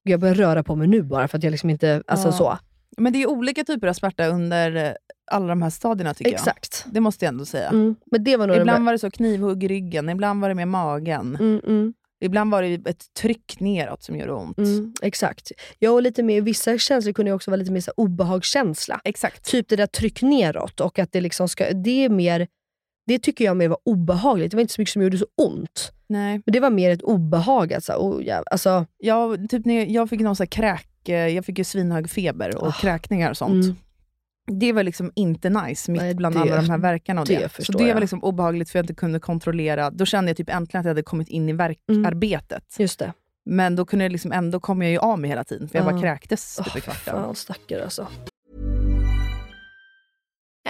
jag 0.03 0.19
börjar 0.19 0.35
röra 0.35 0.63
på 0.63 0.75
mig 0.75 0.87
nu 0.87 1.01
bara 1.01 1.27
för 1.27 1.37
att 1.37 1.43
jag 1.43 1.51
liksom 1.51 1.69
inte, 1.69 2.03
alltså 2.07 2.27
Ja. 2.27 2.31
så. 2.31 2.57
Men 2.97 3.13
det 3.13 3.23
är 3.23 3.29
olika 3.29 3.63
typer 3.63 3.87
av 3.87 3.93
smärta 3.93 4.27
under 4.27 4.97
alla 5.31 5.47
de 5.47 5.61
här 5.61 5.69
stadierna 5.69 6.13
tycker 6.13 6.31
jag. 6.31 6.39
Exakt. 6.39 6.85
Det 6.91 6.99
måste 6.99 7.25
jag 7.25 7.31
ändå 7.31 7.45
säga. 7.45 7.69
Mm. 7.69 7.95
Men 8.11 8.23
det 8.23 8.37
var 8.37 8.47
nog 8.47 8.57
Ibland 8.57 8.81
det 8.81 8.85
var 8.85 8.91
det 8.91 8.99
så 8.99 9.11
knivhugg 9.11 9.63
i 9.63 9.67
ryggen, 9.67 10.09
ibland 10.09 10.41
var 10.41 10.49
det 10.49 10.55
med 10.55 10.67
magen. 10.67 11.37
mm, 11.39 11.61
mm. 11.67 11.93
Ibland 12.21 12.51
var 12.51 12.61
det 12.61 12.87
ett 12.89 13.13
tryck 13.19 13.59
neråt 13.59 14.03
som 14.03 14.15
gjorde 14.19 14.33
ont. 14.33 14.57
Mm, 14.57 14.93
exakt. 15.01 15.51
Ja, 15.79 15.91
och 15.91 16.01
lite 16.01 16.23
mer, 16.23 16.41
vissa 16.41 16.77
känslor 16.77 17.13
kunde 17.13 17.31
också 17.31 17.51
vara 17.51 17.57
lite 17.59 17.71
mer 17.71 17.81
så 17.81 17.91
obehagskänsla. 17.97 19.01
Exakt. 19.03 19.45
Typ 19.45 19.67
det 19.69 19.75
där 19.75 19.87
tryck 19.87 20.21
neråt 20.21 20.79
och 20.79 20.99
att 20.99 21.11
det 21.11 21.21
liksom 21.21 21.49
ska, 21.49 21.71
det 21.73 22.05
är 22.05 22.09
mer, 22.09 22.47
det 23.07 23.19
tycker 23.19 23.45
jag 23.45 23.57
mer 23.57 23.67
var 23.67 23.77
obehagligt. 23.85 24.51
Det 24.51 24.57
var 24.57 24.61
inte 24.61 24.73
så 24.73 24.81
mycket 24.81 24.93
som 24.93 25.01
gjorde 25.01 25.17
så 25.17 25.27
ont. 25.41 25.91
Nej. 26.07 26.41
Men 26.45 26.53
det 26.53 26.59
var 26.59 26.69
mer 26.69 26.91
ett 26.91 27.01
obehag. 27.01 27.73
Alltså, 27.73 27.93
oh, 27.93 28.23
jäv, 28.23 28.43
alltså, 28.51 28.85
Jag, 28.97 29.49
typ 29.49 29.65
när 29.65 29.75
jag, 29.75 29.89
jag 29.89 30.09
fick 30.09 30.19
någon 30.21 30.35
så 30.35 30.45
kräk, 30.47 31.09
eh, 31.09 31.27
jag 31.27 31.45
fick 31.45 31.57
ju 31.57 31.63
svinhög 31.63 32.09
feber 32.09 32.55
och 32.57 32.67
Ah. 32.67 32.71
kräkningar 32.71 33.29
och 33.29 33.37
sånt. 33.37 33.63
Mm. 33.65 33.75
Det 34.51 34.73
var 34.73 34.83
liksom 34.83 35.11
inte 35.15 35.49
nice 35.49 35.91
mitt 35.91 36.01
Nej, 36.01 36.15
bland 36.15 36.35
det- 36.35 36.41
alla 36.41 36.55
de 36.55 36.69
här 36.69 36.77
verkarna. 36.77 37.21
Och 37.21 37.27
det 37.27 37.49
det. 37.57 37.65
Så 37.65 37.71
det 37.71 37.87
jag. 37.87 37.93
var 37.93 38.01
liksom 38.01 38.23
obehagligt 38.23 38.69
för 38.69 38.79
jag 38.79 38.83
inte 38.83 38.93
kunde 38.93 39.19
kontrollera. 39.19 39.89
Då 39.89 40.05
kände 40.05 40.29
jag 40.29 40.37
typ 40.37 40.49
äntligen 40.49 40.79
att 40.79 40.85
jag 40.85 40.89
hade 40.89 41.03
kommit 41.03 41.27
in 41.29 41.49
i 41.49 41.51
Mm. 41.51 41.57
verkarbetet. 41.57 42.75
just 42.79 42.99
det. 42.99 43.13
Men 43.49 43.75
då 43.75 43.85
kunde 43.85 44.05
jag 44.05 44.11
liksom, 44.11 44.31
ändå 44.31 44.59
kom 44.59 44.81
jag 44.81 44.91
ju 44.91 44.97
av 44.97 45.19
mig 45.19 45.29
hela 45.29 45.43
tiden, 45.43 45.69
för 45.69 45.77
jag 45.79 45.87
Ja. 45.87 45.91
bara 45.91 46.01
kräktes 46.01 46.55
typ 46.55 46.75
i 46.75 46.81
kvarten. 46.81 47.13
fan 47.13 47.35
stackare 47.35 47.83
alltså. 47.83 48.07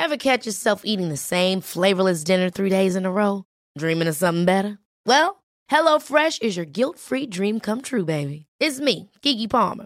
Ever 0.06 0.18
catch 0.18 0.46
yourself 0.48 0.82
eating 0.84 1.10
the 1.10 1.18
same 1.18 1.62
flavorless 1.62 2.24
dinner 2.24 2.50
three 2.50 2.70
days 2.70 2.96
in 2.96 3.06
a 3.06 3.10
row? 3.10 3.44
Dreaming 3.80 4.10
of 4.10 4.16
something 4.16 4.46
better? 4.46 4.78
Well, 5.10 5.30
HelloFresh 5.72 6.42
is 6.42 6.58
your 6.58 6.66
guilt-free 6.66 7.26
dream 7.28 7.60
come 7.60 7.82
true, 7.82 8.06
baby. 8.06 8.46
It's 8.64 8.80
me, 8.82 9.10
Kiki 9.24 9.48
Palmer. 9.48 9.86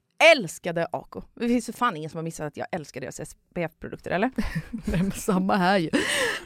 älskade 0.35 0.87
Ako. 0.91 1.21
Det 1.35 1.47
finns 1.47 1.69
ju 1.69 1.73
fan 1.73 1.97
ingen 1.97 2.09
som 2.09 2.17
har 2.17 2.23
missat 2.23 2.47
att 2.47 2.57
jag 2.57 2.67
älskar 2.71 3.01
deras 3.01 3.15
SPF-produkter 3.29 4.11
eller? 4.11 4.31
Nej, 4.85 5.11
samma 5.11 5.55
här 5.55 5.77
ju. 5.77 5.89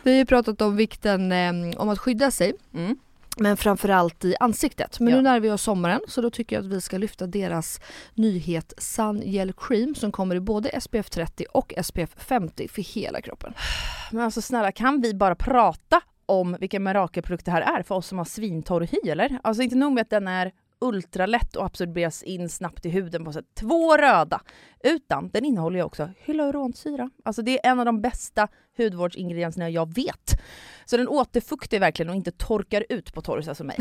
Vi 0.03 0.11
har 0.11 0.17
ju 0.17 0.25
pratat 0.25 0.61
om 0.61 0.75
vikten 0.75 1.31
eh, 1.31 1.77
om 1.81 1.89
att 1.89 1.99
skydda 1.99 2.31
sig. 2.31 2.53
Mm. 2.73 2.97
Men 3.37 3.57
framförallt 3.57 4.25
i 4.25 4.35
ansiktet. 4.39 4.99
Men 4.99 5.09
Ja. 5.09 5.15
nu 5.15 5.21
närmar 5.21 5.39
vi 5.39 5.51
oss 5.51 5.61
sommaren 5.61 6.01
så 6.07 6.21
då 6.21 6.29
tycker 6.29 6.55
jag 6.55 6.65
att 6.65 6.71
vi 6.71 6.81
ska 6.81 6.97
lyfta 6.97 7.27
deras 7.27 7.79
nyhet 8.13 8.73
Sun 8.77 9.21
Gel 9.25 9.53
Cream 9.53 9.95
som 9.95 10.11
kommer 10.11 10.35
i 10.35 10.39
både 10.39 10.81
SPF 10.81 11.09
30 11.09 11.45
och 11.53 11.73
SPF 11.83 12.09
50 12.17 12.67
för 12.67 12.81
hela 12.81 13.21
kroppen. 13.21 13.53
Men 14.11 14.21
alltså 14.21 14.41
snälla 14.41 14.71
kan 14.71 15.01
vi 15.01 15.13
bara 15.13 15.35
prata 15.35 16.01
om 16.25 16.57
vilken 16.59 16.83
mirakelprodukt 16.83 17.45
det 17.45 17.51
här 17.51 17.61
är 17.79 17.83
för 17.83 17.95
oss 17.95 18.07
som 18.07 18.17
har 18.17 18.25
svintorr 18.25 18.81
hy 18.91 19.09
eller? 19.11 19.39
Alltså 19.43 19.63
inte 19.63 19.75
nog 19.75 19.93
med 19.93 20.01
att 20.01 20.09
den 20.09 20.27
är 20.27 20.51
ultralätt 20.79 21.55
och 21.55 21.65
absorberas 21.65 22.23
in 22.23 22.49
snabbt 22.49 22.85
i 22.85 22.89
huden 22.89 23.25
på 23.25 23.31
så 23.31 23.39
sätt. 23.39 23.55
Två 23.59 23.97
röda! 23.97 24.41
Utan 24.85 25.29
den 25.29 25.45
innehåller 25.45 25.79
ju 25.79 25.83
också 25.83 26.09
hyaluronsyra. 26.17 27.09
Alltså 27.25 27.41
det 27.41 27.65
är 27.65 27.71
en 27.71 27.79
av 27.79 27.85
de 27.85 28.01
bästa 28.01 28.47
hudvårdsingredienserna 28.77 29.69
jag 29.69 29.95
vet. 29.95 30.41
Så 30.85 30.97
den 30.97 31.07
återfuktar 31.07 31.79
verkligen 31.79 32.09
och 32.09 32.15
inte 32.15 32.31
torkar 32.31 32.85
ut 32.89 33.13
på 33.13 33.21
torrsa 33.21 33.55
som 33.55 33.67
mig. 33.67 33.77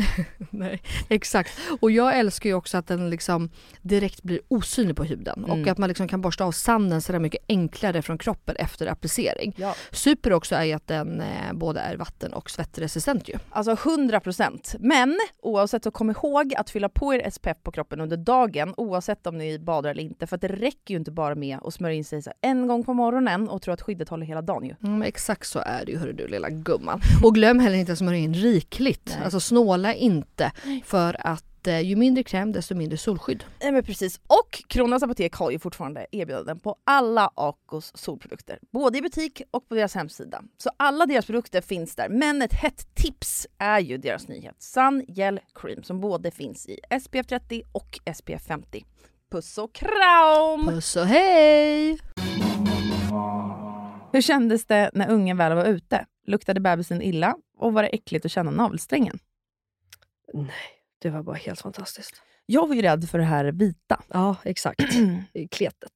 Nej, 0.49 0.81
exakt. 1.09 1.59
Och 1.79 1.91
jag 1.91 2.19
älskar 2.19 2.49
ju 2.49 2.53
också 2.55 2.77
att 2.77 2.87
den 2.87 3.09
liksom 3.09 3.49
direkt 3.81 4.23
blir 4.23 4.39
osynlig 4.47 4.95
på 4.95 5.03
huden 5.03 5.43
och 5.43 5.55
Mm. 5.55 5.71
att 5.71 5.77
man 5.77 5.89
liksom 5.89 6.07
kan 6.07 6.21
borsta 6.21 6.45
av 6.45 6.51
sanden 6.51 7.01
så 7.01 7.11
där 7.11 7.19
mycket 7.19 7.45
enklare 7.49 8.01
från 8.01 8.17
kroppen 8.17 8.55
efter 8.55 8.87
applicering. 8.87 9.53
Ja. 9.57 9.75
Super 9.91 10.33
också 10.33 10.55
är 10.55 10.63
ju 10.63 10.73
att 10.73 10.87
den 10.87 11.21
eh, 11.21 11.53
både 11.53 11.79
är 11.79 11.97
vatten 11.97 12.33
och 12.33 12.49
svettresistent 12.49 13.29
ju. 13.29 13.33
Alltså 13.49 13.71
100 13.89 14.19
procent. 14.19 14.75
Men 14.79 15.19
oavsett 15.41 15.83
så 15.83 15.91
kom 15.91 16.09
ihåg 16.09 16.53
att 16.57 16.69
fylla 16.69 16.89
på 16.89 17.13
er 17.13 17.29
SPF 17.31 17.57
på 17.63 17.71
kroppen 17.71 18.01
under 18.01 18.17
dagen 18.17 18.73
oavsett 18.77 19.27
om 19.27 19.37
ni 19.37 19.59
badar 19.59 19.89
eller 19.89 20.03
inte. 20.03 20.27
För 20.27 20.35
att 20.35 20.41
det 20.41 20.47
räcker 20.47 20.94
ju 20.95 20.99
inte 20.99 21.11
bara 21.11 21.35
med 21.35 21.57
att 21.61 21.73
smörja 21.73 21.95
in 21.95 22.03
sig 22.03 22.23
en 22.41 22.67
gång 22.67 22.83
på 22.83 22.93
morgonen 22.93 23.49
och 23.49 23.61
tro 23.61 23.73
att 23.73 23.81
skyddet 23.81 24.09
håller 24.09 24.25
hela 24.25 24.41
dagen 24.41 24.65
ju. 24.65 24.75
Mm, 24.83 25.01
exakt 25.01 25.47
så 25.47 25.59
är 25.59 25.85
det 25.85 25.91
ju 25.91 25.97
hörru 25.97 26.13
du 26.13 26.27
lilla 26.27 26.49
gumman. 26.49 27.01
Och 27.23 27.35
glöm 27.35 27.59
heller 27.59 27.77
inte 27.77 27.91
att 27.91 27.97
smörja 27.97 28.19
in 28.19 28.33
rikligt. 28.33 29.05
Nej. 29.15 29.23
Alltså 29.23 29.39
snåla 29.39 29.93
inte 29.93 30.51
för 30.85 31.17
att 31.19 31.67
eh, 31.67 31.81
ju 31.81 31.95
mindre 31.95 32.23
kräm 32.23 32.51
desto 32.51 32.75
mindre 32.75 32.97
solskydd. 32.97 33.43
Nej 33.61 33.71
men 33.71 33.83
precis. 33.83 34.19
Och 34.27 34.63
Kronans 34.67 35.03
Apotek 35.03 35.33
har 35.33 35.51
ju 35.51 35.59
fortfarande 35.59 36.05
erbjudanden 36.11 36.59
på 36.59 36.75
alla 36.83 37.31
Acos 37.35 37.91
solprodukter. 37.97 38.59
Både 38.71 38.97
i 38.97 39.01
butik 39.01 39.41
och 39.51 39.69
på 39.69 39.75
deras 39.75 39.95
hemsida. 39.95 40.41
Så 40.57 40.69
alla 40.77 41.05
deras 41.05 41.25
produkter 41.25 41.61
finns 41.61 41.95
där. 41.95 42.09
Men 42.09 42.41
ett 42.41 42.53
hett 42.53 42.95
tips 42.95 43.47
är 43.57 43.79
ju 43.79 43.97
deras 43.97 44.27
nyhet 44.27 44.55
Sun 44.59 45.05
Gel 45.07 45.39
Cream 45.55 45.83
som 45.83 45.99
både 45.99 46.31
finns 46.31 46.67
i 46.67 46.79
SPF 47.01 47.27
30 47.27 47.63
och 47.71 47.99
SPF 48.15 48.43
50. 48.47 48.85
Puss 49.31 49.57
och 49.57 49.73
kram! 49.73 50.67
Puss 50.67 50.95
och 50.95 51.05
hej! 51.05 51.99
Hur 54.13 54.21
kändes 54.21 54.65
det 54.65 54.89
när 54.93 55.09
ungen 55.09 55.37
väl 55.37 55.55
var 55.55 55.65
ute? 55.65 56.05
Luktade 56.27 56.59
bebisen 56.59 57.01
illa 57.01 57.35
och 57.57 57.73
var 57.73 57.83
det 57.83 57.89
äckligt 57.89 58.25
att 58.25 58.31
känna 58.31 58.51
navelsträngen? 58.51 59.19
Nej, 60.33 60.49
det 61.01 61.09
var 61.09 61.23
bara 61.23 61.35
helt 61.35 61.61
fantastiskt. 61.61 62.21
Jag 62.45 62.67
var 62.67 62.75
ju 62.75 62.81
rädd 62.81 63.09
för 63.09 63.17
det 63.17 63.23
här 63.23 63.45
vita. 63.45 64.01
Ja, 64.07 64.35
exakt. 64.43 64.81
Kletet. 65.51 65.91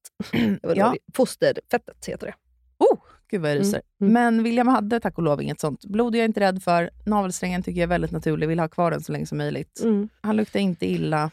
Ja. 0.76 0.94
Fosterfettet 1.14 2.06
heter 2.06 2.26
det. 2.26 2.34
Oh, 2.78 2.98
gud 3.30 3.40
vad 3.40 3.50
jag 3.50 3.58
ryser. 3.58 3.82
Mm, 4.00 4.16
mm. 4.16 4.34
Men 4.34 4.42
William 4.44 4.68
hade 4.68 5.00
tack 5.00 5.18
och 5.18 5.24
lov 5.24 5.42
inget 5.42 5.60
sånt. 5.60 5.84
Blod 5.84 6.14
är 6.14 6.18
jag 6.18 6.24
inte 6.24 6.40
rädd 6.40 6.62
för. 6.62 6.90
Navelsträngen 7.06 7.62
tycker 7.62 7.80
jag 7.80 7.86
är 7.86 7.88
väldigt 7.88 8.10
naturlig. 8.10 8.48
Vill 8.48 8.58
ha 8.60 8.68
kvar 8.68 8.90
den 8.90 9.00
så 9.00 9.12
länge 9.12 9.26
som 9.26 9.38
möjligt. 9.38 9.80
Han 10.20 10.36
luktar 10.36 10.60
inte 10.60 10.86
illa. 10.86 11.30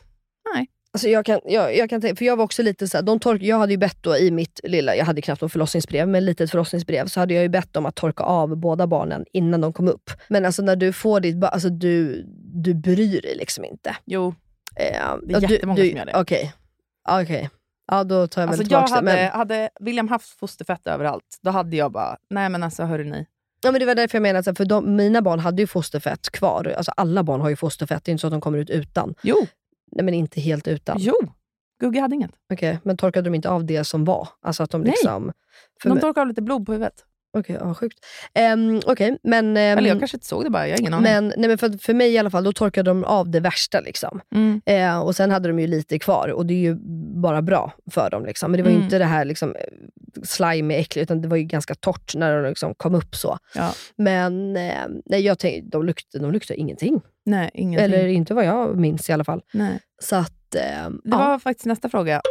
Alltså 0.94 1.08
jag 1.10 1.26
kan, 1.26 1.40
jag, 1.46 1.76
jag 1.78 1.90
kan 1.90 2.02
tänka, 2.02 2.16
för 2.16 2.26
jag 2.26 2.36
var 2.36 2.44
också 2.44 2.64
lite 2.64 2.88
såhär, 2.88 3.04
de 3.04 3.20
tork, 3.20 3.42
jag 3.42 3.58
hade 3.58 3.74
ju 3.74 3.78
bett 3.78 3.98
då 4.02 4.18
i 4.18 4.32
mitt 4.32 4.60
lilla, 4.64 4.96
jag 4.96 5.06
hade 5.06 5.22
knappt 5.22 5.42
något 5.42 5.52
förlossningsbrev, 5.52 6.08
men 6.08 6.26
litet 6.26 6.52
förlossningsbrev, 6.52 7.06
så 7.08 7.20
hade 7.20 7.34
jag 7.34 7.44
ju 7.44 7.50
bett 7.50 7.74
dem 7.74 7.86
att 7.86 7.96
torka 7.96 8.24
av 8.24 8.58
båda 8.58 8.88
barnen 8.88 9.26
innan 9.34 9.62
de 9.62 9.74
kom 9.74 9.88
upp. 9.88 10.12
Men 10.28 10.46
alltså 10.46 10.62
när 10.62 10.76
du 10.76 10.94
får 10.94 11.20
ditt 11.20 11.38
barn, 11.38 11.50
alltså 11.54 11.70
du, 11.70 12.24
du 12.54 12.74
bryr 12.74 13.22
dig 13.22 13.36
liksom 13.36 13.66
inte. 13.66 13.96
Jo, 14.06 14.36
Eh, 14.80 14.84
Det 15.24 15.34
är 15.34 15.42
ja, 15.42 15.48
du- 15.48 15.54
jättemånga 15.54 15.82
du, 15.82 15.90
som 15.90 15.98
gör 15.98 16.06
det. 16.06 16.14
Okej. 16.16 16.54
Ja, 17.08 17.22
Okej. 17.22 17.50
Ja, 17.92 18.04
då 18.04 18.28
tar 18.28 18.42
jag 18.42 18.48
väl 18.48 18.60
alltså 18.60 18.74
jag 18.74 18.90
det. 18.90 19.02
Men, 19.02 19.32
hade 19.32 19.70
William 19.80 20.08
haft 20.08 20.30
fosterfett 20.40 20.88
överallt, 20.88 21.24
då 21.42 21.52
hade 21.52 21.76
jag 21.78 21.92
bara, 21.92 22.18
nej 22.30 22.50
men 22.50 22.64
alltså 22.64 22.84
hörru 22.84 23.04
ni. 23.04 23.26
ja, 23.64 23.72
men 23.72 23.80
det 23.80 23.86
var 23.86 23.96
därför 23.96 24.16
jag 24.18 24.22
menade, 24.24 24.44
så 24.44 24.56
för 24.56 24.66
de, 24.66 24.96
mina 24.96 25.22
barn 25.22 25.40
hade 25.40 25.62
ju 25.62 25.68
fosterfett 25.68 26.30
kvar. 26.32 26.74
Alltså 26.78 26.92
alla 26.98 27.24
barn 27.24 27.42
har 27.42 27.50
ju 27.50 27.56
fosterfett, 27.56 28.04
det 28.06 28.10
är 28.10 28.12
inte 28.12 28.22
så 28.22 28.28
att 28.28 28.32
de 28.34 28.42
kommer 28.42 28.58
ut 28.58 28.70
utan. 28.70 29.16
Jo, 29.22 29.36
Nej 29.92 30.06
men 30.06 30.14
inte 30.14 30.42
helt 30.42 30.68
utan. 30.68 30.98
jo. 31.00 31.14
Gugge 31.82 32.00
hade 32.02 32.16
inget. 32.16 32.32
Okej, 32.54 32.80
men 32.84 32.98
torkade 32.98 33.30
de 33.30 33.36
inte 33.36 33.50
av 33.50 33.66
det 33.66 33.84
som 33.84 34.06
var? 34.06 34.28
Alltså 34.42 34.64
att 34.64 34.70
de 34.72 34.82
Nej. 34.82 34.90
liksom... 34.90 35.32
De 35.84 35.90
mig- 35.90 36.00
torkade 36.02 36.22
av 36.22 36.28
lite 36.28 36.42
blod 36.42 36.66
på 36.66 36.72
huvudet. 36.72 36.94
Okej, 37.38 37.58
ja, 37.60 37.74
sjukt. 37.74 38.00
Um, 38.54 38.82
Okej, 38.86 39.18
men... 39.24 39.58
ehm, 39.58 39.78
Eller 39.78 39.90
jag 39.90 40.00
kanske 40.00 40.18
inte 40.18 40.28
såg 40.28 40.44
det 40.44 40.50
bara, 40.50 40.68
jag 40.68 40.74
har 40.76 40.80
ingen 40.82 40.94
aning. 40.94 41.04
men, 41.14 41.34
nej, 41.38 41.48
men 41.48 41.58
för, 41.58 41.78
för 41.84 41.94
mig 41.94 42.12
i 42.14 42.18
alla 42.18 42.30
fall, 42.30 42.44
då 42.44 42.54
torkade 42.54 42.90
de 42.90 43.04
av 43.04 43.30
det 43.32 43.40
värsta. 43.40 43.80
Liksom. 43.80 44.22
Mm. 44.36 44.62
Eh, 44.66 45.00
och 45.00 45.16
Sen 45.16 45.32
hade 45.32 45.48
de 45.50 45.60
ju 45.60 45.68
lite 45.68 46.00
kvar 46.00 46.30
och 46.30 46.46
det 46.46 46.54
är 46.54 46.58
ju 46.58 46.76
bara 47.22 47.42
bra 47.42 47.74
för 47.92 48.10
dem. 48.10 48.26
Liksom. 48.26 48.52
Men 48.52 48.58
det 48.58 48.64
var 48.64 48.70
ju 48.70 48.76
Mm. 48.76 48.86
inte 48.86 48.98
det 48.98 49.06
här 49.06 49.26
liksom, 49.26 49.56
slime 50.24 50.76
äckligt, 50.76 51.12
utan 51.12 51.22
det 51.22 51.28
var 51.28 51.38
ju 51.38 51.44
ganska 51.44 51.76
torrt 51.76 52.16
när 52.16 52.42
de 52.44 52.50
liksom 52.50 52.74
kom 52.76 52.96
upp 52.96 53.16
så. 53.16 53.38
Ja. 53.56 53.74
Men 53.96 54.58
eh, 54.58 54.74
nej, 55.06 55.22
jag 55.22 55.40
tänkte, 55.40 55.70
de 55.78 55.86
luktade, 55.86 56.24
de 56.26 56.32
luktade 56.32 56.60
ingenting. 56.60 57.02
Nej, 57.28 57.52
ingenting. 57.54 57.86
Eller 57.86 58.08
inte 58.08 58.34
vad 58.34 58.46
jag 58.46 58.78
minns 58.78 59.10
i 59.10 59.14
alla 59.14 59.24
fall. 59.24 59.42
nej. 59.54 59.80
Så 60.02 60.16
att, 60.16 60.56
eh, 60.56 60.90
Det 60.90 61.00
ja, 61.04 61.18
var 61.18 61.40
faktiskt 61.40 61.66
nästa 61.66 61.90
fråga. 61.90 62.22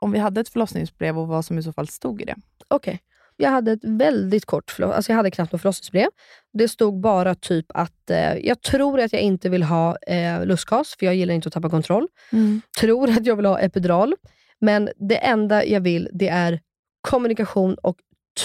Om 0.00 0.12
vi 0.12 0.18
hade 0.18 0.40
ett 0.40 0.48
förlossningsbrev 0.48 1.18
och 1.18 1.28
vad 1.28 1.44
som 1.44 1.58
i 1.58 1.62
så 1.62 1.72
fall 1.72 1.88
stod 1.88 2.22
i 2.22 2.24
det. 2.24 2.36
okej. 2.68 3.00
Jag 3.36 3.50
hade 3.50 3.72
ett 3.72 3.84
väldigt 3.84 4.44
kort 4.46 4.70
förloss, 4.70 4.94
alltså 4.94 5.12
jag 5.12 5.16
hade 5.16 5.30
knappt 5.30 5.52
något 5.52 5.60
förlossningsbrev. 5.60 6.08
Det 6.52 6.68
stod 6.68 7.00
bara 7.00 7.34
typ 7.34 7.66
att 7.68 8.10
eh, 8.10 8.36
jag 8.36 8.60
tror 8.62 9.00
att 9.00 9.12
jag 9.12 9.22
inte 9.22 9.48
vill 9.48 9.62
ha 9.62 9.96
eh, 9.96 10.44
lustgas, 10.46 10.96
för 10.98 11.06
jag 11.06 11.14
gillar 11.14 11.34
inte 11.34 11.46
att 11.48 11.52
tappa 11.52 11.70
kontroll. 11.70 12.08
Tror 12.80 13.10
att 13.10 13.26
jag 13.26 13.36
vill 13.36 13.46
ha 13.46 13.58
epidural. 13.58 14.14
Men 14.60 14.88
det 15.08 15.16
enda 15.16 15.64
jag 15.64 15.80
vill, 15.80 16.08
det 16.12 16.28
är 16.28 16.60
kommunikation 17.08 17.74
och 17.74 17.96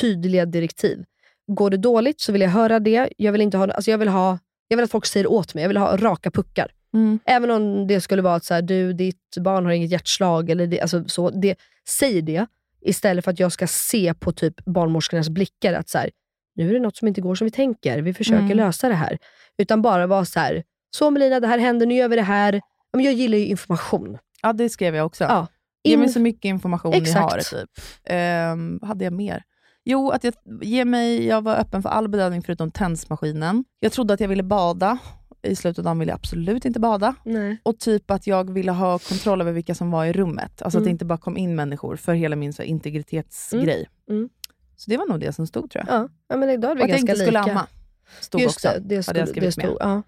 tydliga 0.01 0.45
direktiv. 0.45 1.03
Går 1.47 1.69
det 1.69 1.77
dåligt 1.77 2.21
så 2.21 2.31
vill 2.31 2.41
jag 2.41 2.49
höra 2.49 2.79
det. 2.79 3.09
Jag 3.17 3.31
vill, 3.31 3.41
inte 3.41 3.57
ha, 3.57 3.71
alltså 3.71 3.91
jag 3.91 3.97
vill, 3.97 4.07
ha, 4.07 4.39
jag 4.67 4.77
vill 4.77 4.83
att 4.83 4.91
folk 4.91 5.05
säger 5.05 5.31
åt 5.31 5.53
mig. 5.53 5.61
Jag 5.63 5.67
vill 5.69 5.77
ha 5.77 5.97
raka 5.97 6.31
puckar. 6.31 6.71
Mm. 6.93 7.19
Även 7.25 7.51
om 7.51 7.87
det 7.87 8.01
skulle 8.01 8.21
vara 8.21 8.35
att 8.35 8.45
så 8.45 8.53
här, 8.53 8.61
du, 8.61 8.93
ditt 8.93 9.37
barn 9.39 9.65
har 9.65 9.71
inget 9.71 9.91
hjärtslag. 9.91 10.49
Eller 10.49 10.67
det, 10.67 10.81
alltså 10.81 11.03
så, 11.07 11.29
det, 11.29 11.55
säg 11.89 12.21
det 12.21 12.45
istället 12.81 13.23
för 13.25 13.31
att 13.31 13.39
jag 13.39 13.51
ska 13.51 13.67
se 13.67 14.13
på 14.13 14.31
typ 14.31 14.65
barnmorskornas 14.65 15.29
blickar 15.29 15.73
att 15.73 15.89
så 15.89 15.97
här, 15.97 16.09
nu 16.55 16.69
är 16.69 16.73
det 16.73 16.79
något 16.79 16.97
som 16.97 17.07
inte 17.07 17.21
går 17.21 17.35
som 17.35 17.45
vi 17.45 17.51
tänker. 17.51 18.01
Vi 18.01 18.13
försöker 18.13 18.39
Mm. 18.43 18.57
lösa 18.57 18.89
det 18.89 18.95
här. 18.95 19.17
Utan 19.57 19.81
bara 19.81 20.07
vara 20.07 20.25
så 20.25 20.39
här, 20.39 20.63
så 20.95 21.09
Melina, 21.11 21.39
det 21.39 21.47
här 21.47 21.57
händer, 21.57 21.85
nu 21.85 21.95
gör 21.95 22.07
vi 22.07 22.15
det 22.15 22.21
här. 22.21 22.61
Men 22.93 23.05
jag 23.05 23.13
gillar 23.13 23.37
ju 23.37 23.45
information. 23.45 24.17
Ja, 24.41 24.53
det 24.53 24.69
skrev 24.69 24.95
jag 24.95 25.05
också. 25.05 25.23
Ja. 25.23 25.47
Ge 25.83 25.93
In- 25.93 25.99
mig 25.99 26.09
så 26.09 26.19
mycket 26.19 26.45
information 26.45 26.91
ni 26.91 26.97
Exakt. 26.97 27.31
har. 27.33 27.39
Typ. 27.39 27.69
Vad 28.81 28.87
hade 28.89 29.03
jag 29.03 29.13
mer? 29.13 29.43
Jo, 29.89 30.09
att 30.09 30.23
jag, 30.23 30.33
ge 30.61 30.85
mig, 30.85 31.25
jag 31.25 31.41
var 31.43 31.55
öppen 31.55 31.81
för 31.81 31.89
all 31.89 32.07
bedövning 32.09 32.41
förutom 32.41 32.71
tensmaskinen. 32.71 33.65
Jag 33.79 33.91
trodde 33.91 34.13
att 34.13 34.19
jag 34.19 34.27
ville 34.27 34.43
bada. 34.43 34.97
I 35.43 35.55
slutet 35.55 35.77
av 35.79 35.83
dagen 35.85 35.99
ville 35.99 36.11
jag 36.11 36.17
absolut 36.17 36.65
inte 36.65 36.79
bada. 36.79 37.15
Nej. 37.23 37.57
Och 37.63 37.79
typ 37.79 38.11
att 38.11 38.27
jag 38.27 38.53
ville 38.53 38.71
ha 38.71 38.99
kontroll 38.99 39.41
över 39.41 39.51
vilka 39.51 39.75
som 39.75 39.91
var 39.91 40.05
i 40.05 40.13
rummet. 40.13 40.61
Alltså 40.61 40.77
att 40.77 40.83
det 40.83 40.87
Mm. 40.89 40.91
inte 40.95 41.05
bara 41.05 41.17
kom 41.17 41.37
in 41.37 41.55
människor 41.55 41.95
för 41.95 42.13
hela 42.13 42.35
min 42.35 42.53
så 42.53 42.61
här, 42.61 42.69
integritetsgrej. 42.69 43.89
Mm. 44.09 44.29
Så 44.75 44.89
det 44.89 44.97
var 44.97 45.05
nog 45.05 45.19
det 45.19 45.33
som 45.33 45.47
stod 45.47 45.71
tror 45.71 45.85
jag. 45.87 45.95
Ja, 46.01 46.09
ja 46.27 46.37
men 46.37 46.49
idag 46.49 46.71
är 46.71 46.75
vi 46.75 46.81
och 46.81 46.85
att 46.85 46.89
jag 46.89 46.99
inte 46.99 47.15
skulle 47.15 47.39
lika. 47.39 47.51
amma. 47.51 47.67
Stod 48.21 48.41
Just 48.41 48.55
också. 48.65 48.79
det, 48.81 48.95
det, 48.95 49.03
skulle, 49.03 49.19
jag 49.19 49.27
det 49.35 49.51
stod. 49.51 49.77
Ja. 49.79 50.01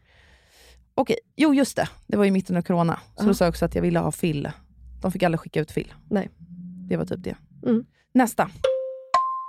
Okej, 0.95 1.17
jo 1.36 1.53
just 1.53 1.75
det. 1.75 1.89
Det 2.07 2.17
var 2.17 2.25
ju 2.25 2.32
mitten 2.32 2.57
av 2.57 2.61
corona. 2.61 2.99
Så 3.15 3.23
Ja. 3.23 3.27
då 3.27 3.34
sa 3.34 3.45
jag 3.45 3.49
också 3.51 3.65
att 3.65 3.75
jag 3.75 3.82
ville 3.82 3.99
ha 3.99 4.11
fill. 4.11 4.49
De 5.01 5.11
fick 5.11 5.23
aldrig 5.23 5.39
skicka 5.39 5.61
ut 5.61 5.71
fill. 5.71 5.93
Nej. 6.09 6.30
Det 6.89 6.97
var 6.97 7.05
typ 7.05 7.23
det. 7.23 7.36
Mm. 7.65 7.86
Nästa. 8.13 8.49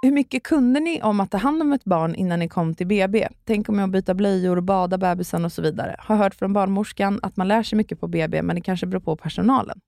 Hur 0.03 0.13
mycket 0.13 0.43
kunde 0.43 0.81
ni 0.81 1.03
om 1.03 1.21
att 1.21 1.31
ta 1.31 1.37
hand 1.37 1.63
om 1.63 1.73
ett 1.73 1.85
barn 1.85 2.15
innan 2.15 2.39
ni 2.39 2.49
kom 2.49 2.75
till 2.75 2.87
BB? 2.87 3.29
Tänk 3.45 3.69
om 3.69 3.79
att 3.79 3.91
byta 3.91 4.15
blöjor, 4.15 4.61
bada 4.61 4.99
bebisen 4.99 5.45
och 5.45 5.53
så 5.53 5.63
vidare. 5.63 5.97
Har 5.99 6.17
hört 6.17 6.35
från 6.35 6.53
barnmorskan 6.53 7.21
att 7.23 7.37
man 7.37 7.49
lär 7.49 7.63
sig 7.63 7.77
mycket 7.77 8.01
på 8.01 8.09
BB, 8.09 8.43
men 8.43 8.57
det 8.57 8.63
kanske 8.63 8.87
beror 8.87 9.01
på 9.01 9.17
personalen. 9.17 9.81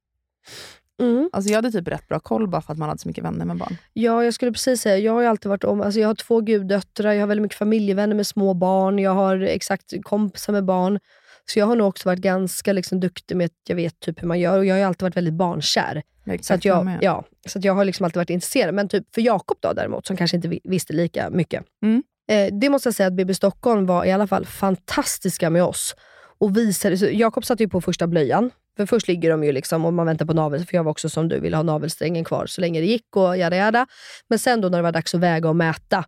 Mm. 1.01 1.31
Alltså 1.33 1.51
jag 1.51 1.59
hade 1.59 1.71
typ 1.71 1.89
rätt 1.89 2.09
bra 2.09 2.21
koll 2.21 2.49
bara 2.49 2.63
för 2.63 2.73
att 2.73 2.79
man 2.79 2.89
hade 2.89 2.99
så 2.99 3.09
mycket 3.09 3.25
vänner 3.25 3.45
med 3.45 3.57
barn. 3.57 3.77
Ja, 3.93 4.25
jag 4.25 4.35
skulle 4.35 4.53
precis 4.53 4.81
säga, 4.81 4.99
jag 4.99 5.13
har 5.13 5.23
alltid 5.23 5.49
varit 5.49 5.65
om, 5.65 5.81
alltså 5.81 6.01
jag 6.01 6.09
har 6.09 6.15
två 6.15 6.41
guddöttrar, 6.41 7.13
jag 7.13 7.21
har 7.23 7.27
väldigt 7.27 7.43
mycket 7.43 7.59
familjevänner 7.59 8.15
med 8.15 8.27
små 8.27 8.55
barn, 8.55 8.99
jag 8.99 9.15
har 9.15 9.41
exakt 9.41 9.93
kompisar 10.03 10.53
med 10.53 10.65
barn. 10.65 10.99
Så 11.45 11.59
jag 11.59 11.67
har 11.67 11.77
nog 11.77 11.89
också 11.89 12.09
varit 12.09 12.21
ganska 12.21 12.73
liksom 12.73 13.01
duktig 13.01 13.37
med 13.37 13.45
att 13.45 13.69
jag 13.69 13.77
vet 13.77 14.01
typ 14.01 14.23
hur 14.23 14.29
man 14.29 14.41
gör 14.41 14.59
och 14.59 14.65
jag 14.65 14.77
har 14.77 14.83
alltid 14.83 15.03
varit 15.03 15.17
väldigt 15.17 15.35
barnkär. 15.35 16.03
Så 16.47 16.55
att 16.55 16.65
jag 16.65 16.85
ja, 17.03 17.25
så 17.47 17.59
att 17.59 17.65
jag 17.65 17.75
har 17.75 17.85
liksom 17.85 18.05
alltid 18.05 18.17
varit 18.17 18.31
intresserad. 18.31 18.75
Men 18.75 18.89
typ 18.89 19.15
för 19.15 19.21
Jakob 19.23 19.57
då 19.61 19.73
däremot, 19.73 20.07
som 20.07 20.17
kanske 20.17 20.37
inte 20.37 20.49
vi- 20.49 20.61
visste 20.65 20.93
lika 20.93 21.31
mycket. 21.31 21.65
Mm. 21.83 22.03
Eh, 22.31 22.55
det 22.61 22.69
måste 22.71 22.87
jag 22.87 22.95
säga 22.95 23.07
att 23.07 23.13
BB 23.13 23.35
Stockholm 23.35 23.87
var 23.87 24.05
i 24.05 24.13
alla 24.13 24.27
fall 24.27 24.47
fantastiska 24.47 25.51
med 25.51 25.65
oss. 25.65 25.95
Och 26.39 26.57
visade, 26.57 26.99
så 26.99 27.07
Jakob 27.07 27.45
satte 27.45 27.63
ju 27.63 27.69
på 27.69 27.81
första 27.81 28.07
blöjan. 28.07 28.51
För 28.77 28.87
först 28.87 29.09
ligger 29.09 29.31
de 29.31 29.45
ju 29.45 29.53
liksom 29.53 29.85
och 29.85 29.93
man 29.93 30.07
väntar 30.07 30.27
på 30.27 30.33
navel, 30.35 30.67
för 30.67 30.77
jag 30.77 30.85
var 30.85 30.91
också 30.91 31.09
som 31.09 31.29
du, 31.29 31.41
ville 31.41 31.57
ha 31.57 31.63
navelsträngen 31.63 32.25
kvar 32.25 32.47
så 32.47 32.61
länge 32.61 32.81
det 32.81 32.87
gick 32.87 33.17
och 33.17 33.37
jada 33.37 33.57
jada. 33.57 33.87
Men 34.29 34.39
sen 34.39 34.61
då 34.61 34.69
när 34.69 34.79
det 34.79 34.83
var 34.83 34.93
dags 34.93 35.15
att 35.15 35.21
väga 35.21 35.49
och 35.49 35.57
mäta, 35.57 36.05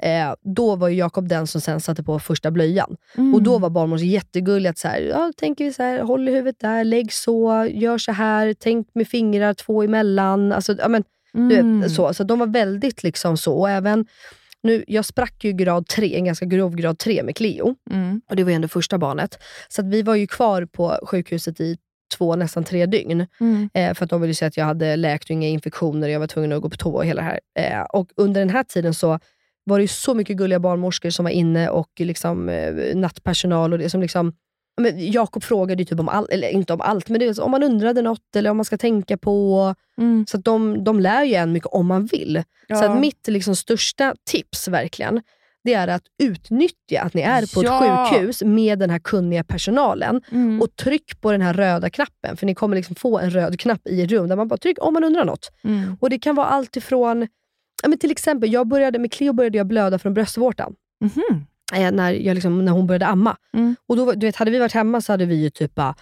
eh, 0.00 0.34
då 0.42 0.76
var 0.76 0.88
ju 0.88 0.96
Jakob 0.96 1.28
den 1.28 1.46
som 1.46 1.60
sen 1.60 1.80
satte 1.80 2.02
på 2.02 2.18
första 2.18 2.50
blöjan. 2.50 2.96
Mm. 3.16 3.34
Och 3.34 3.42
då 3.42 3.58
var 3.58 3.70
barnmorskan 3.70 4.08
jättegullig. 4.08 4.70
Att 4.70 4.78
så 4.78 4.88
här, 4.88 5.00
ja, 5.00 5.32
tänker 5.36 5.64
vi 5.64 5.72
så 5.72 5.82
här, 5.82 6.00
håll 6.00 6.28
i 6.28 6.32
huvudet 6.32 6.60
där, 6.60 6.84
lägg 6.84 7.12
så, 7.12 7.66
gör 7.70 7.98
så 7.98 8.12
här, 8.12 8.54
tänk 8.58 8.88
med 8.94 9.08
fingrar 9.08 9.54
två 9.54 9.82
emellan. 9.82 10.52
Alltså, 10.52 10.74
ja, 10.78 10.88
men, 10.88 11.04
Mm. 11.34 11.80
vet, 11.80 11.92
så. 11.92 12.14
så 12.14 12.24
de 12.24 12.38
var 12.38 12.46
väldigt 12.46 13.02
liksom 13.02 13.36
så. 13.36 13.54
Och 13.54 13.70
även, 13.70 14.06
nu, 14.62 14.84
jag 14.86 15.04
sprack 15.04 15.44
ju 15.44 15.52
grad 15.52 15.86
3, 15.86 16.16
en 16.16 16.24
ganska 16.24 16.46
grov 16.46 16.74
grad 16.76 16.98
3 16.98 17.22
med 17.22 17.36
Cleo. 17.36 17.74
Mm. 17.90 18.20
Och 18.30 18.36
det 18.36 18.44
var 18.44 18.50
ju 18.50 18.54
ändå 18.54 18.68
första 18.68 18.98
barnet. 18.98 19.38
Så 19.68 19.80
att 19.80 19.86
vi 19.86 20.02
var 20.02 20.14
ju 20.14 20.26
kvar 20.26 20.64
på 20.64 20.98
sjukhuset 21.02 21.60
i 21.60 21.76
två, 22.16 22.36
nästan 22.36 22.64
tre 22.64 22.86
dygn. 22.86 23.26
Mm. 23.40 23.70
Eh, 23.74 23.94
för 23.94 24.04
att 24.04 24.10
de 24.10 24.20
ville 24.20 24.34
se 24.34 24.46
att 24.46 24.56
jag 24.56 24.64
hade 24.64 24.96
läkt 24.96 25.24
och 25.24 25.30
inga 25.30 25.48
infektioner 25.48 26.08
jag 26.08 26.20
var 26.20 26.26
tvungen 26.26 26.52
att 26.52 26.62
gå 26.62 26.70
på 26.70 26.76
toa 26.76 26.92
och 26.96 27.06
hela 27.06 27.22
det 27.22 27.28
här. 27.28 27.40
Eh, 27.58 27.82
och 27.82 28.10
under 28.16 28.40
den 28.40 28.50
här 28.50 28.62
tiden 28.64 28.94
så 28.94 29.18
var 29.64 29.78
det 29.78 29.82
ju 29.82 29.88
så 29.88 30.14
mycket 30.14 30.36
gulliga 30.36 30.60
barnmorskor 30.60 31.10
som 31.10 31.24
var 31.24 31.30
inne 31.30 31.68
och 31.68 31.90
liksom, 31.98 32.48
eh, 32.48 32.96
nattpersonal. 32.96 33.72
och 33.72 33.78
det 33.78 33.90
som 33.90 34.00
liksom 34.00 34.32
Jakob 34.96 35.42
frågade 35.44 35.82
ju 35.82 35.86
typ 35.86 36.00
om 36.00 36.08
allt, 36.08 36.30
eller 36.30 36.48
inte 36.48 36.72
om 36.72 36.80
allt, 36.80 37.08
men 37.08 37.20
det 37.20 37.34
så, 37.34 37.42
om 37.42 37.50
man 37.50 37.62
undrade 37.62 38.02
något 38.02 38.36
eller 38.36 38.50
om 38.50 38.56
man 38.56 38.64
ska 38.64 38.78
tänka 38.78 39.16
på. 39.18 39.74
Mm. 39.98 40.24
Så 40.28 40.36
att 40.36 40.44
de, 40.44 40.84
de 40.84 41.00
lär 41.00 41.24
ju 41.24 41.34
en 41.34 41.52
mycket 41.52 41.68
om 41.72 41.86
man 41.86 42.06
vill. 42.06 42.42
Så 42.68 42.74
Ja. 42.84 42.88
att 42.92 43.00
mitt 43.00 43.28
liksom 43.28 43.56
största 43.56 44.14
tips 44.30 44.68
verkligen, 44.68 45.20
det 45.64 45.74
är 45.74 45.88
att 45.88 46.02
utnyttja 46.22 47.00
att 47.02 47.14
ni 47.14 47.20
är 47.22 47.54
på 47.54 47.64
Ja. 47.64 48.04
ett 48.06 48.12
sjukhus 48.14 48.42
med 48.42 48.78
den 48.78 48.90
här 48.90 48.98
kunniga 48.98 49.44
personalen 49.44 50.22
Mm. 50.32 50.62
och 50.62 50.76
tryck 50.76 51.20
på 51.20 51.32
den 51.32 51.40
här 51.40 51.54
röda 51.54 51.90
knappen. 51.90 52.36
För 52.36 52.46
ni 52.46 52.54
kommer 52.54 52.76
liksom 52.76 52.94
få 52.94 53.18
en 53.18 53.30
röd 53.30 53.60
knapp 53.60 53.80
i 53.88 54.02
ett 54.02 54.10
rum 54.10 54.28
där 54.28 54.36
man 54.36 54.48
bara 54.48 54.56
trycker 54.56 54.82
om 54.84 54.94
man 54.94 55.04
undrar 55.04 55.24
något. 55.24 55.50
Mm. 55.64 55.96
Och 56.00 56.10
Det 56.10 56.18
kan 56.18 56.34
vara 56.34 56.46
allt 56.46 56.76
ifrån, 56.76 57.28
ja, 57.82 57.88
men 57.88 57.98
till 57.98 58.10
exempel, 58.10 58.52
jag 58.52 58.66
började, 58.66 58.98
med 58.98 59.12
Cleo 59.12 59.32
började 59.32 59.58
jag 59.58 59.66
blöda 59.66 59.98
från 59.98 60.14
bröstvårtan. 60.14 60.74
Mhm. 61.00 61.44
Eh, 61.74 61.92
när, 61.92 62.12
jag 62.12 62.34
liksom, 62.34 62.64
när 62.64 62.72
hon 62.72 62.86
började 62.86 63.06
amma. 63.06 63.36
Mm. 63.54 63.76
Och 63.86 63.96
då, 63.96 64.12
du 64.12 64.26
vet, 64.26 64.36
hade 64.36 64.50
vi 64.50 64.58
varit 64.58 64.72
hemma 64.72 65.00
så 65.00 65.12
hade 65.12 65.24
vi 65.26 65.34
ju 65.42 65.50
typ 65.50 65.74
bara 65.74 65.94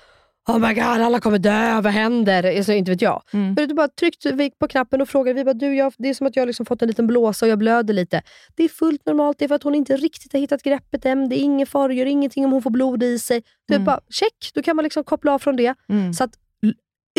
Oh 0.48 0.58
my 0.58 0.74
god, 0.74 0.84
alla 0.84 1.20
kommer 1.20 1.38
dö, 1.38 1.80
vad 1.80 1.92
händer? 1.92 2.56
Alltså, 2.56 2.72
inte 2.72 2.90
vet 2.90 3.02
jag. 3.02 3.22
Mm. 3.32 3.54
Men 3.54 3.68
du 3.68 3.74
bara 3.74 3.88
tryckte 3.88 4.32
vi 4.32 4.50
på 4.50 4.68
knappen 4.68 5.00
och 5.00 5.08
frågade, 5.08 5.34
vi 5.34 5.44
bara, 5.44 5.54
du, 5.54 5.74
jag, 5.76 5.92
det 5.98 6.08
är 6.08 6.14
som 6.14 6.26
att 6.26 6.36
jag 6.36 6.40
har 6.42 6.46
liksom 6.46 6.66
fått 6.66 6.82
en 6.82 6.88
liten 6.88 7.06
blåsa 7.06 7.46
och 7.46 7.50
jag 7.50 7.58
blöder 7.58 7.94
lite. 7.94 8.22
Det 8.54 8.64
är 8.64 8.68
fullt 8.68 9.06
normalt, 9.06 9.38
det 9.38 9.44
är 9.44 9.48
för 9.48 9.54
att 9.54 9.62
hon 9.62 9.74
inte 9.74 9.96
riktigt 9.96 10.32
har 10.32 10.40
hittat 10.40 10.62
greppet 10.62 11.06
än. 11.06 11.28
Det 11.28 11.40
är 11.40 11.42
ingen 11.42 11.66
fara, 11.66 11.92
gör 11.92 12.06
ingenting 12.06 12.44
om 12.44 12.52
hon 12.52 12.62
får 12.62 12.70
blod 12.70 13.02
i 13.02 13.18
sig. 13.18 13.42
Du 13.68 13.74
Mm. 13.74 13.84
bara, 13.84 14.00
check, 14.08 14.50
då 14.54 14.62
kan 14.62 14.76
man 14.76 14.82
liksom 14.82 15.04
koppla 15.04 15.32
av 15.32 15.38
från 15.38 15.56
det. 15.56 15.74
Mm. 15.88 16.12
Så 16.14 16.24
att, 16.24 16.30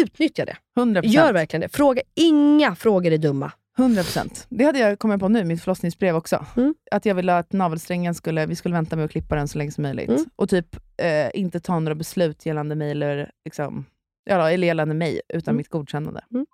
utnyttja 0.01 0.45
det. 0.45 0.55
100%. 0.75 1.01
Gör 1.07 1.33
verkligen 1.33 1.61
det. 1.61 1.69
Fråga, 1.69 2.01
inga 2.15 2.75
frågor 2.75 3.11
är 3.11 3.17
dumma. 3.17 3.51
100%. 3.77 4.45
Det 4.49 4.63
hade 4.63 4.79
jag 4.79 4.99
kommit 4.99 5.19
på 5.19 5.27
nu, 5.27 5.43
mitt 5.43 5.61
förlossningsbrev 5.61 6.15
också. 6.15 6.45
Mm. 6.57 6.75
Att 6.91 7.05
jag 7.05 7.15
ville 7.15 7.37
att 7.37 7.53
navelsträngen 7.53 8.15
skulle, 8.15 8.45
vi 8.45 8.55
skulle 8.55 8.75
vänta 8.75 8.95
med 8.95 9.05
att 9.05 9.11
klippa 9.11 9.35
den 9.35 9.47
så 9.47 9.57
länge 9.57 9.71
som 9.71 9.81
möjligt. 9.81 10.09
Mm. 10.09 10.25
Och 10.35 10.49
typ 10.49 10.75
eh, 10.97 11.29
inte 11.33 11.59
ta 11.59 11.79
några 11.79 11.95
beslut 11.95 12.45
gällande 12.45 12.75
mig 12.75 12.91
eller, 12.91 13.31
liksom, 13.45 13.85
ja, 14.23 14.51
eller 14.51 14.67
gällande 14.67 14.93
mig 14.95 15.21
utan 15.33 15.51
Mm. 15.51 15.57
mitt 15.57 15.69
godkännande. 15.69 16.21
Mm. 16.33 16.45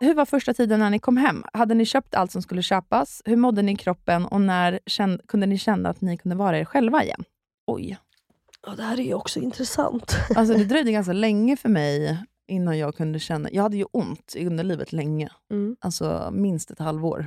Hur 0.00 0.14
var 0.14 0.24
första 0.24 0.54
tiden 0.54 0.80
när 0.80 0.90
ni 0.90 0.98
kom 0.98 1.16
hem? 1.16 1.44
Hade 1.52 1.74
ni 1.74 1.84
köpt 1.84 2.14
allt 2.14 2.32
som 2.32 2.42
skulle 2.42 2.62
köpas? 2.62 3.22
Hur 3.24 3.36
mådde 3.36 3.62
ni 3.62 3.72
i 3.72 3.76
kroppen 3.76 4.24
och 4.26 4.40
när 4.40 4.80
känn, 4.86 5.20
kunde 5.28 5.46
ni 5.46 5.58
känna 5.58 5.88
att 5.88 6.00
ni 6.00 6.16
kunde 6.16 6.36
vara 6.36 6.58
er 6.58 6.64
själva 6.64 7.04
igen? 7.04 7.24
Oj. 7.66 7.98
Ja, 8.66 8.74
det 8.76 8.82
här 8.82 9.00
är 9.00 9.04
ju 9.04 9.14
också 9.14 9.40
intressant. 9.40 10.16
Alltså 10.36 10.54
det 10.54 10.64
dröjde 10.68 10.92
ganska 10.92 11.12
länge 11.12 11.56
för 11.56 11.68
mig 11.68 12.18
innan 12.48 12.78
jag 12.78 12.94
kunde 12.96 13.18
känna... 13.18 13.48
Jag 13.52 13.62
hade 13.62 13.76
ju 13.76 13.84
ont 13.90 14.32
i 14.36 14.46
underlivet 14.46 14.92
länge. 14.92 15.28
Mm. 15.50 15.76
Alltså 15.80 16.30
minst 16.32 16.70
ett 16.70 16.78
halvår. 16.78 17.26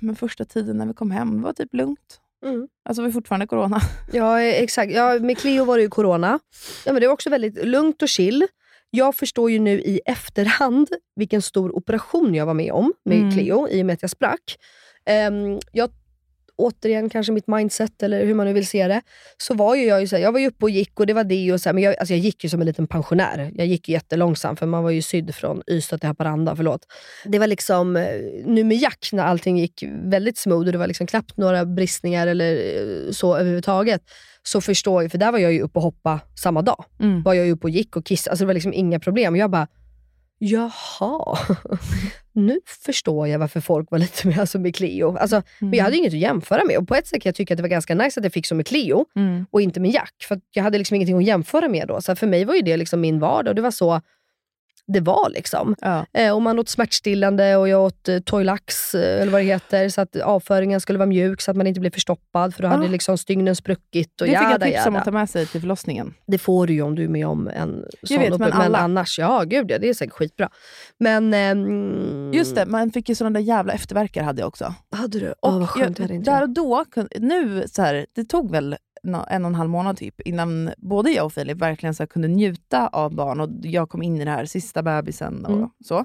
Men 0.00 0.16
första 0.16 0.44
tiden 0.44 0.76
när 0.78 0.86
vi 0.86 0.94
kom 0.94 1.10
hem 1.10 1.42
var 1.42 1.52
typ 1.52 1.74
lugnt. 1.74 2.20
Mm. 2.46 2.68
Alltså 2.84 3.02
det 3.02 3.08
var 3.08 3.12
fortfarande 3.12 3.46
corona. 3.46 3.80
Ja, 4.12 4.40
eh, 4.40 4.62
exakt. 4.62 4.92
Ja, 4.92 5.18
med 5.18 5.38
Cleo 5.38 5.64
var 5.64 5.76
det 5.76 5.82
ju 5.82 5.88
corona. 5.88 6.38
Ja, 6.86 6.92
men 6.92 7.00
det 7.00 7.06
var 7.06 7.14
också 7.14 7.30
väldigt 7.30 7.64
lugnt 7.64 8.02
och 8.02 8.08
chill. 8.08 8.46
Jag 8.90 9.14
förstår 9.16 9.50
ju 9.50 9.58
nu 9.58 9.80
i 9.80 10.00
efterhand 10.06 10.88
vilken 11.16 11.42
stor 11.42 11.76
operation 11.76 12.34
jag 12.34 12.46
var 12.46 12.54
med 12.54 12.72
om 12.72 12.92
med 13.04 13.18
Mm. 13.18 13.32
Cleo 13.32 13.68
i 13.68 13.82
och 13.82 13.86
med 13.86 13.94
att 13.94 14.02
jag 14.02 14.10
sprack. 14.10 14.56
Um, 15.30 15.60
jag, 15.72 15.90
återigen, 16.62 17.10
kanske 17.10 17.32
mitt 17.32 17.46
mindset 17.46 18.02
eller 18.02 18.24
hur 18.24 18.34
man 18.34 18.46
nu 18.46 18.52
vill 18.52 18.66
se 18.66 18.88
det. 18.88 19.02
Så 19.38 19.54
var 19.54 19.74
ju 19.74 19.84
jag 19.84 20.00
ju 20.00 20.06
så 20.06 20.16
här, 20.16 20.22
jag 20.22 20.32
var 20.32 20.40
ju 20.40 20.46
uppe 20.46 20.64
och 20.64 20.70
gick 20.70 21.00
och 21.00 21.06
det 21.06 21.12
var 21.12 21.24
det 21.24 21.52
och 21.52 21.60
så 21.60 21.68
här, 21.68 21.74
men 21.74 21.82
jag, 21.82 21.98
alltså 21.98 22.14
jag 22.14 22.20
gick 22.20 22.44
ju 22.44 22.50
som 22.50 22.60
en 22.60 22.66
liten 22.66 22.86
pensionär. 22.86 23.50
Jag 23.54 23.66
gick 23.66 23.88
ju 23.88 23.92
jättelångsamt 23.92 24.58
för 24.58 24.66
man 24.66 24.82
var 24.82 24.90
ju 24.90 25.02
sydd 25.02 25.34
från 25.34 25.62
Ystad 25.70 25.98
till 25.98 26.06
Haparanda. 26.06 26.56
Förlåt. 26.56 26.80
Det 27.24 27.38
var 27.38 27.46
liksom, 27.46 27.96
eh, 27.96 28.04
nu 28.44 28.64
med 28.64 28.76
Jack 28.76 29.08
när 29.12 29.24
allting 29.24 29.58
gick 29.58 29.84
väldigt 30.04 30.38
smooth 30.38 30.66
och 30.66 30.72
det 30.72 30.78
var 30.78 30.86
liksom 30.86 31.06
knappt 31.06 31.36
några 31.36 31.64
bristningar 31.64 32.26
eller 32.26 32.54
eh, 32.54 33.12
så 33.12 33.36
överhuvudtaget. 33.36 34.02
Så 34.42 34.60
förstår 34.60 35.02
jag, 35.02 35.10
för 35.10 35.18
där 35.18 35.32
var 35.32 35.38
jag 35.38 35.52
ju 35.52 35.60
uppe 35.60 35.78
och 35.78 35.82
hoppa 35.82 36.20
samma 36.42 36.62
dag. 36.62 36.84
Mm. 37.00 37.22
Var 37.22 37.34
jag 37.34 37.46
ju 37.46 37.52
uppe 37.52 37.66
och 37.66 37.70
gick 37.70 37.96
och 37.96 38.06
kissade, 38.06 38.32
alltså 38.32 38.44
det 38.44 38.46
var 38.46 38.54
liksom 38.54 38.72
inga 38.72 39.00
problem. 39.00 39.36
Jag 39.36 39.50
bara, 39.50 39.66
jaha. 40.42 41.38
nu 42.32 42.60
förstår 42.84 43.28
jag 43.28 43.38
varför 43.38 43.60
folk 43.60 43.90
var 43.90 43.98
lite 43.98 44.28
mer 44.28 44.40
alltså 44.40 44.58
med 44.58 44.76
Cleo. 44.76 45.16
Alltså, 45.16 45.42
Men 45.58 45.72
jag 45.72 45.84
hade 45.84 45.96
inget 45.96 46.12
att 46.12 46.18
jämföra 46.18 46.64
med 46.64 46.78
och 46.78 46.88
på 46.88 46.94
ett 46.94 47.06
sätt 47.06 47.22
kan 47.22 47.30
jag 47.30 47.34
tycka 47.36 47.54
att 47.54 47.58
det 47.58 47.62
var 47.62 47.68
ganska 47.68 47.94
nice 47.94 48.20
att 48.20 48.24
jag 48.24 48.32
fick 48.32 48.46
så 48.46 48.54
med 48.54 48.66
Cleo 48.66 49.06
Mm. 49.16 49.46
och 49.50 49.60
inte 49.62 49.80
med 49.80 49.90
Jack. 49.90 50.14
För 50.28 50.40
jag 50.52 50.62
hade 50.62 50.78
liksom 50.78 50.94
ingenting 50.94 51.16
att 51.16 51.24
jämföra 51.24 51.68
med 51.68 51.88
då. 51.88 52.00
Så 52.00 52.16
för 52.16 52.26
mig 52.26 52.44
var 52.44 52.54
ju 52.54 52.62
det 52.62 52.76
liksom 52.76 53.00
min 53.00 53.18
vardag 53.18 53.50
och 53.50 53.54
det 53.54 53.62
var 53.62 53.70
så 53.70 54.00
det 54.92 55.00
var. 55.00 55.30
liksom. 55.30 55.74
Ja. 55.80 56.06
Eh, 56.12 56.34
och 56.34 56.42
man 56.42 56.58
åt 56.58 56.68
smärtstillande 56.68 57.56
och 57.56 57.68
jag 57.68 57.82
åt 57.84 58.08
eh, 58.08 58.18
Toilax, 58.18 58.94
eh, 58.94 59.22
eller 59.22 59.32
vad 59.32 59.40
det 59.40 59.44
heter, 59.44 59.88
så 59.88 60.00
att 60.00 60.16
avföringen 60.16 60.80
skulle 60.80 60.98
vara 60.98 61.06
mjuk 61.06 61.40
så 61.40 61.50
att 61.50 61.56
man 61.56 61.66
inte 61.66 61.80
blev 61.80 61.90
förstoppad 61.90 62.54
för 62.54 62.62
då 62.62 62.68
hade 62.68 62.84
Ah. 62.84 62.88
liksom 62.88 63.18
stygnen 63.18 63.56
spruckit. 63.56 64.20
Och 64.20 64.26
Det 64.26 64.32
fick 64.32 64.42
jag 64.42 64.50
jada, 64.52 64.66
tips 64.66 64.86
om 64.86 64.96
att 64.96 65.04
ta 65.04 65.10
med 65.10 65.30
sig 65.30 65.46
till 65.46 65.60
förlossningen. 65.60 66.14
Det 66.26 66.38
får 66.38 66.66
du 66.66 66.72
ju 66.72 66.82
om 66.82 66.94
du 66.94 67.04
är 67.04 67.08
med 67.08 67.26
om 67.26 67.48
en 67.48 67.84
sån 68.02 68.18
vet, 68.18 68.38
men 68.38 68.52
alla- 68.52 68.78
annars, 68.78 69.18
ja 69.18 69.42
gud 69.46 69.70
ja, 69.70 69.78
det 69.78 69.88
är 69.88 69.94
säkert 69.94 70.14
skitbra. 70.14 70.48
Men... 70.98 71.34
ehm, 71.34 72.30
Just 72.32 72.54
det, 72.54 72.66
man 72.66 72.90
fick 72.90 73.08
ju 73.08 73.14
sådana 73.14 73.38
där 73.38 73.46
jävla 73.46 73.72
efterverkar 73.72 74.22
hade 74.22 74.40
jag 74.40 74.48
också. 74.48 74.74
Hade 74.96 75.20
du? 75.20 75.34
Åh 75.42 75.58
vad 75.58 75.68
skönt, 75.70 75.98
jag 75.98 76.10
jag, 76.10 76.24
där 76.24 76.42
och 76.42 76.50
då, 76.50 76.84
nu 77.18 77.64
så 77.68 77.82
här, 77.82 78.06
det 78.14 78.24
tog 78.24 78.50
väl 78.50 78.76
en 79.04 79.44
och 79.44 79.50
en 79.50 79.54
halv 79.54 79.70
månad 79.70 79.96
typ 79.96 80.20
innan 80.20 80.70
både 80.76 81.10
jag 81.10 81.24
och 81.24 81.32
Filip 81.32 81.58
verkligen 81.58 81.94
så 81.94 82.06
kunde 82.06 82.28
njuta 82.28 82.88
av 82.88 83.14
barn 83.14 83.40
och 83.40 83.48
jag 83.62 83.88
kom 83.88 84.02
in 84.02 84.20
i 84.20 84.24
det 84.24 84.30
här 84.30 84.44
sista 84.44 84.82
bebisen 84.82 85.44
och 85.44 85.52
Mm. 85.56 85.70
så. 85.84 86.04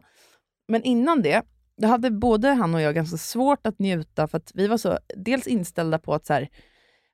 Men 0.68 0.84
innan 0.84 1.22
det, 1.22 1.41
då 1.78 1.88
hade 1.88 2.12
både 2.12 2.50
han 2.50 2.76
och 2.76 2.82
jag 2.82 2.95
ganska 2.95 3.18
svårt 3.18 3.68
att 3.68 3.80
njuta 3.80 4.28
för 4.28 4.38
att 4.38 4.52
vi 4.54 4.68
var 4.68 4.78
så 4.78 4.98
dels 5.16 5.48
inställda 5.48 6.00
på 6.00 6.14
att 6.14 6.26
så 6.26 6.34
här, 6.34 6.50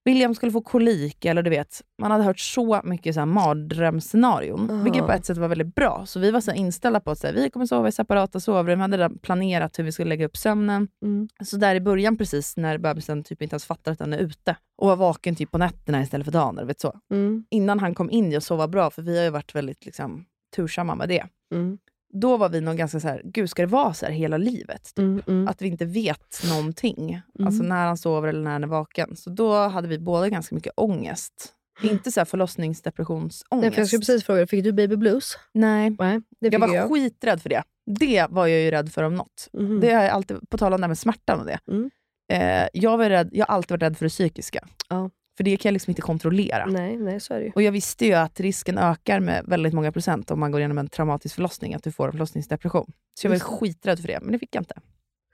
William 0.05 0.35
skulle 0.35 0.51
få 0.51 0.61
kolik, 0.61 1.25
eller 1.25 1.43
du 1.43 1.49
vet, 1.49 1.81
man 2.01 2.11
hade 2.11 2.23
hört 2.23 2.39
så 2.39 2.81
mycket 2.83 3.13
så 3.13 3.21
här 3.21 3.25
mardrömsscenarion, 3.25 4.69
Aha. 4.71 4.83
vilket 4.83 5.05
på 5.05 5.11
ett 5.11 5.25
sätt 5.25 5.37
var 5.37 5.47
väldigt 5.47 5.75
bra. 5.75 6.05
Så 6.05 6.19
vi 6.19 6.31
var 6.31 6.41
så 6.41 6.51
inställda 6.51 6.99
på 6.99 7.11
att 7.11 7.19
så 7.19 7.27
här, 7.27 7.33
vi 7.33 7.49
kommer 7.49 7.65
sova 7.65 7.87
i 7.87 7.91
separata 7.91 8.39
sovrum, 8.39 8.79
vi 8.79 8.81
hade 8.81 8.97
redan 8.97 9.17
planerat 9.17 9.79
hur 9.79 9.83
vi 9.83 9.91
skulle 9.91 10.09
lägga 10.09 10.25
upp 10.25 10.37
sömnen. 10.37 10.87
Mm. 11.05 11.27
Så 11.43 11.57
där 11.57 11.75
i 11.75 11.81
början 11.81 12.17
precis 12.17 12.57
när 12.57 12.77
bebisen 12.77 13.23
typ 13.23 13.41
inte 13.41 13.53
ens 13.53 13.65
fattar 13.65 13.91
att 13.91 13.99
den 13.99 14.13
är 14.13 14.17
ute 14.17 14.55
och 14.77 14.87
var 14.87 14.95
vaken 14.95 15.35
typ 15.35 15.51
på 15.51 15.57
nätterna 15.57 16.01
istället 16.01 16.25
för 16.25 16.31
dagen. 16.31 16.67
Vet 16.67 16.79
så. 16.79 16.99
Mm. 17.11 17.45
Innan 17.49 17.79
han 17.79 17.95
kom 17.95 18.09
in 18.09 18.31
i 18.31 18.35
att 18.35 18.43
sova 18.43 18.67
bra, 18.67 18.89
för 18.89 19.01
vi 19.01 19.17
har 19.17 19.23
ju 19.23 19.29
varit 19.29 19.55
väldigt 19.55 19.85
liksom, 19.85 20.25
tursamma 20.55 20.95
med 20.95 21.09
det. 21.09 21.25
Mm. 21.53 21.77
Då 22.21 22.37
var 22.37 22.49
vi 22.49 22.61
nog 22.61 22.77
ganska 22.77 22.99
så 22.99 23.07
här, 23.07 23.21
gud 23.23 23.49
ska 23.49 23.61
det 23.61 23.67
vara 23.67 23.93
så 23.93 24.05
här 24.05 24.13
hela 24.13 24.37
livet? 24.37 24.97
Mm. 24.97 25.21
Mm. 25.27 25.47
Att 25.47 25.61
vi 25.61 25.67
inte 25.67 25.85
vet 25.85 26.41
någonting. 26.49 27.21
Mm. 27.39 27.47
Alltså 27.47 27.63
när 27.63 27.85
han 27.85 27.97
sover 27.97 28.27
eller 28.27 28.41
när 28.41 28.51
han 28.51 28.63
är 28.63 28.67
vaken. 28.67 29.15
Så 29.15 29.29
då 29.29 29.53
hade 29.53 29.87
vi 29.87 29.99
båda 29.99 30.29
ganska 30.29 30.55
mycket 30.55 30.73
ångest. 30.75 31.53
Inte 31.83 32.11
så 32.11 32.19
här 32.19 32.25
förlossningsdepressionsångest. 32.25 33.45
Nej, 33.51 33.71
för 33.71 33.81
jag 33.81 33.87
skulle 33.87 33.99
precis 33.99 34.23
fråga, 34.23 34.47
fick 34.47 34.63
du 34.63 34.71
baby 34.71 34.95
blues? 34.95 35.37
Nej, 35.53 35.95
Nej, 35.99 36.21
jag 36.39 36.59
var 36.59 36.75
jag. 36.75 36.89
skiträdd 36.89 37.41
för 37.41 37.49
det. 37.49 37.63
Det 37.85 38.27
var 38.29 38.47
jag 38.47 38.61
ju 38.61 38.71
rädd 38.71 38.91
för 38.91 39.03
om 39.03 39.15
något. 39.15 39.49
Mhm. 39.53 39.79
Det 39.79 39.87
jag 39.87 40.09
alltid, 40.09 40.49
på 40.49 40.57
tal 40.57 40.73
om 40.73 40.81
det 40.81 40.85
här 40.85 40.87
med 40.89 40.97
smärtan 40.97 41.39
och 41.39 41.45
det. 41.45 41.59
Mm. 41.67 41.89
Eh, 42.33 42.67
jag, 42.73 42.97
var 42.97 43.09
rädd, 43.09 43.29
jag 43.31 43.45
har 43.45 43.55
alltid 43.55 43.71
varit 43.71 43.81
rädd 43.81 43.97
för 43.97 44.05
det 44.05 44.09
psykiska. 44.09 44.67
Ja. 44.89 45.09
För 45.37 45.43
det 45.43 45.57
kan 45.57 45.69
jag 45.69 45.73
liksom 45.73 45.91
inte 45.91 46.01
kontrollera. 46.01 46.65
Nej, 46.65 46.97
nej 46.97 47.19
så 47.19 47.33
är 47.33 47.39
det 47.39 47.45
ju. 47.45 47.51
Och 47.55 47.61
jag 47.61 47.71
visste 47.71 48.05
ju 48.05 48.13
att 48.13 48.39
risken 48.39 48.77
ökar 48.77 49.19
med 49.19 49.43
väldigt 49.47 49.73
många 49.73 49.91
procent 49.91 50.31
om 50.31 50.39
man 50.39 50.51
går 50.51 50.61
igenom 50.61 50.77
en 50.77 50.87
traumatisk 50.87 51.35
förlossning, 51.35 51.73
att 51.73 51.83
du 51.83 51.91
får 51.91 52.05
en 52.05 52.11
förlossningsdepression. 52.11 52.91
Så 53.19 53.25
jag 53.25 53.29
var 53.29 53.35
ju 53.35 53.39
Just 53.39 53.59
skiträdd 53.59 53.99
för 53.99 54.07
det, 54.07 54.19
men 54.21 54.31
det 54.31 54.39
fick 54.39 54.55
jag 54.55 54.61
inte. 54.61 54.75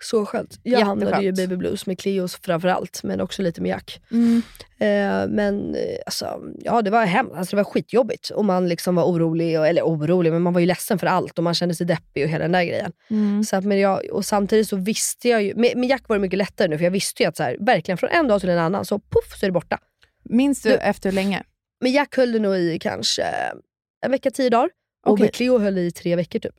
Så 0.02 0.26
skönt. 0.26 0.60
Jag 0.64 0.80
hamnade 0.80 1.18
ju 1.18 1.24
i 1.24 1.26
Jätteskönt. 1.26 1.50
baby 1.50 1.58
blues 1.58 1.86
med 1.86 2.00
Cleos 2.00 2.36
framförallt, 2.42 3.04
men 3.04 3.22
också 3.22 3.42
lite 3.42 3.62
med 3.62 3.70
Jack. 3.70 4.02
Mm. 4.12 4.42
Eh, 4.80 5.36
men 5.36 5.76
eh, 5.76 5.82
alltså, 6.06 6.42
ja, 6.60 6.82
det 6.82 6.90
var 6.90 7.06
hemskt. 7.06 7.36
Alltså, 7.36 7.56
det 7.56 7.64
var 7.64 7.72
skitjobbigt. 7.72 8.30
Och 8.30 8.46
man 8.46 8.70
liksom 8.70 8.96
var 8.96 9.04
orolig, 9.04 9.60
och, 9.60 9.68
eller 9.68 9.82
orolig, 9.82 10.34
men 10.34 10.42
man 10.42 10.54
var 10.54 10.60
ju 10.60 10.66
ledsen 10.66 11.00
för 11.00 11.08
allt 11.08 11.38
och 11.38 11.44
man 11.44 11.54
kände 11.54 11.76
sig 11.76 11.88
deppig 11.88 12.24
och 12.24 12.30
hela 12.30 12.44
den 12.44 12.52
där 12.52 12.64
grejen. 12.64 12.92
Mm. 13.10 13.44
Så 13.44 13.56
att, 13.56 13.64
men 13.64 13.80
jag, 13.80 14.06
och 14.12 14.26
samtidigt 14.26 14.68
så 14.68 14.76
visste 14.76 15.30
jag 15.30 15.44
ju, 15.44 15.56
med, 15.56 15.78
med 15.78 15.90
Jack 15.90 16.04
var 16.08 16.16
det 16.16 16.22
mycket 16.22 16.38
lättare 16.38 16.68
nu 16.68 16.78
för 16.78 16.84
jag 16.84 16.92
visste 16.92 17.24
ju 17.24 17.30
att 17.30 17.38
så 17.38 17.44
här, 17.44 17.58
verkligen 17.60 17.98
från 17.98 18.10
en 18.10 18.28
dag 18.28 18.42
till 18.42 18.50
en 18.50 18.60
annan 18.60 18.86
så 18.86 19.00
puff 19.00 19.40
så 19.40 19.46
är 19.46 19.48
det 19.48 19.54
borta. 19.54 19.80
Minns 20.30 20.62
du 20.62 20.70
Du- 20.70 20.76
efter 20.76 21.10
hur 21.10 21.16
länge? 21.16 21.44
Men 21.82 21.92
Jack 21.92 22.18
höll 22.18 22.32
det 22.32 22.40
nog 22.40 22.56
i 22.56 22.80
kanske 22.82 23.24
en 24.06 24.12
vecka, 24.12 24.32
tio 24.32 24.50
dagar. 24.50 24.70
Och 25.06 25.20
med 25.20 25.34
Cleo 25.34 25.58
höll 25.60 25.76
det 25.76 25.82
i 25.82 25.92
tre 25.92 26.16
veckor 26.16 26.40
typ. 26.40 26.56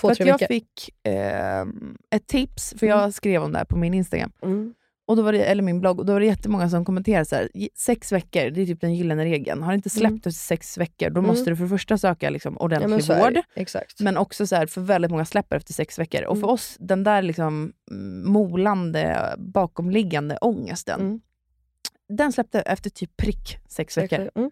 Två, 0.00 0.08
För 0.08 0.12
att 0.12 0.18
tre 0.18 0.26
jag 0.26 0.34
veckor. 0.38 0.46
fick 0.54 0.90
ehm, 1.02 1.96
ett 2.10 2.26
tips, 2.26 2.74
för 2.78 2.86
jag 2.86 3.14
skrev 3.14 3.42
om 3.42 3.52
det 3.52 3.58
här 3.58 3.64
på 3.64 3.76
min 3.76 3.94
Instagram, 3.94 4.32
Mm. 4.42 4.74
och 5.08 5.16
då 5.16 5.22
var 5.22 5.32
det, 5.32 5.44
eller 5.44 5.62
min 5.62 5.80
blogg, 5.80 5.98
och 6.00 6.06
då 6.06 6.12
var 6.12 6.20
det 6.20 6.26
jättemånga 6.26 6.70
som 6.70 6.84
kommenterade 6.84 7.24
så 7.24 7.36
här, 7.36 7.48
"Ge- 7.54 7.68
sex 7.74 8.12
veckor, 8.12 8.50
det 8.50 8.60
är 8.62 8.66
typ 8.66 8.80
den 8.80 8.94
gyllene 8.94 9.24
regeln. 9.24 9.62
Har 9.62 9.72
det 9.72 9.76
inte 9.76 9.90
släppt 9.90 10.04
Mm. 10.10 10.16
efter 10.16 10.30
sex 10.30 10.78
veckor, 10.78 11.10
då 11.10 11.18
Mm. 11.20 11.26
måste 11.28 11.50
du 11.50 11.56
för 11.56 11.64
det 11.64 11.68
första 11.70 11.98
söka 11.98 12.30
liksom 12.30 12.54
Ja, 12.58 12.64
ordentlig 12.64 12.90
men 12.90 13.02
så 13.02 13.12
är 13.12 13.20
vård. 13.30 13.38
Exakt. 13.56 14.00
Men 14.00 14.16
också 14.16 14.46
så 14.46 14.56
här, 14.56 14.66
för 14.66 14.80
väldigt 14.80 15.10
många 15.10 15.24
släpper 15.24 15.56
efter 15.56 15.72
sex 15.72 15.98
veckor. 15.98 16.22
Och 16.24 16.36
för 16.36 16.42
Mm. 16.44 16.50
oss, 16.54 16.76
den 16.80 17.04
där 17.04 17.22
liksom 17.22 17.72
mm, 17.90 18.32
molande, 18.32 19.34
bakomliggande 19.38 20.36
ångesten, 20.40 21.00
Mm. 21.00 21.20
Den 22.08 22.32
släppte 22.32 22.60
efter 22.60 22.90
typ 22.90 23.16
prick 23.16 23.58
sex 23.68 23.98
veckor. 23.98 24.30
Mm. 24.34 24.50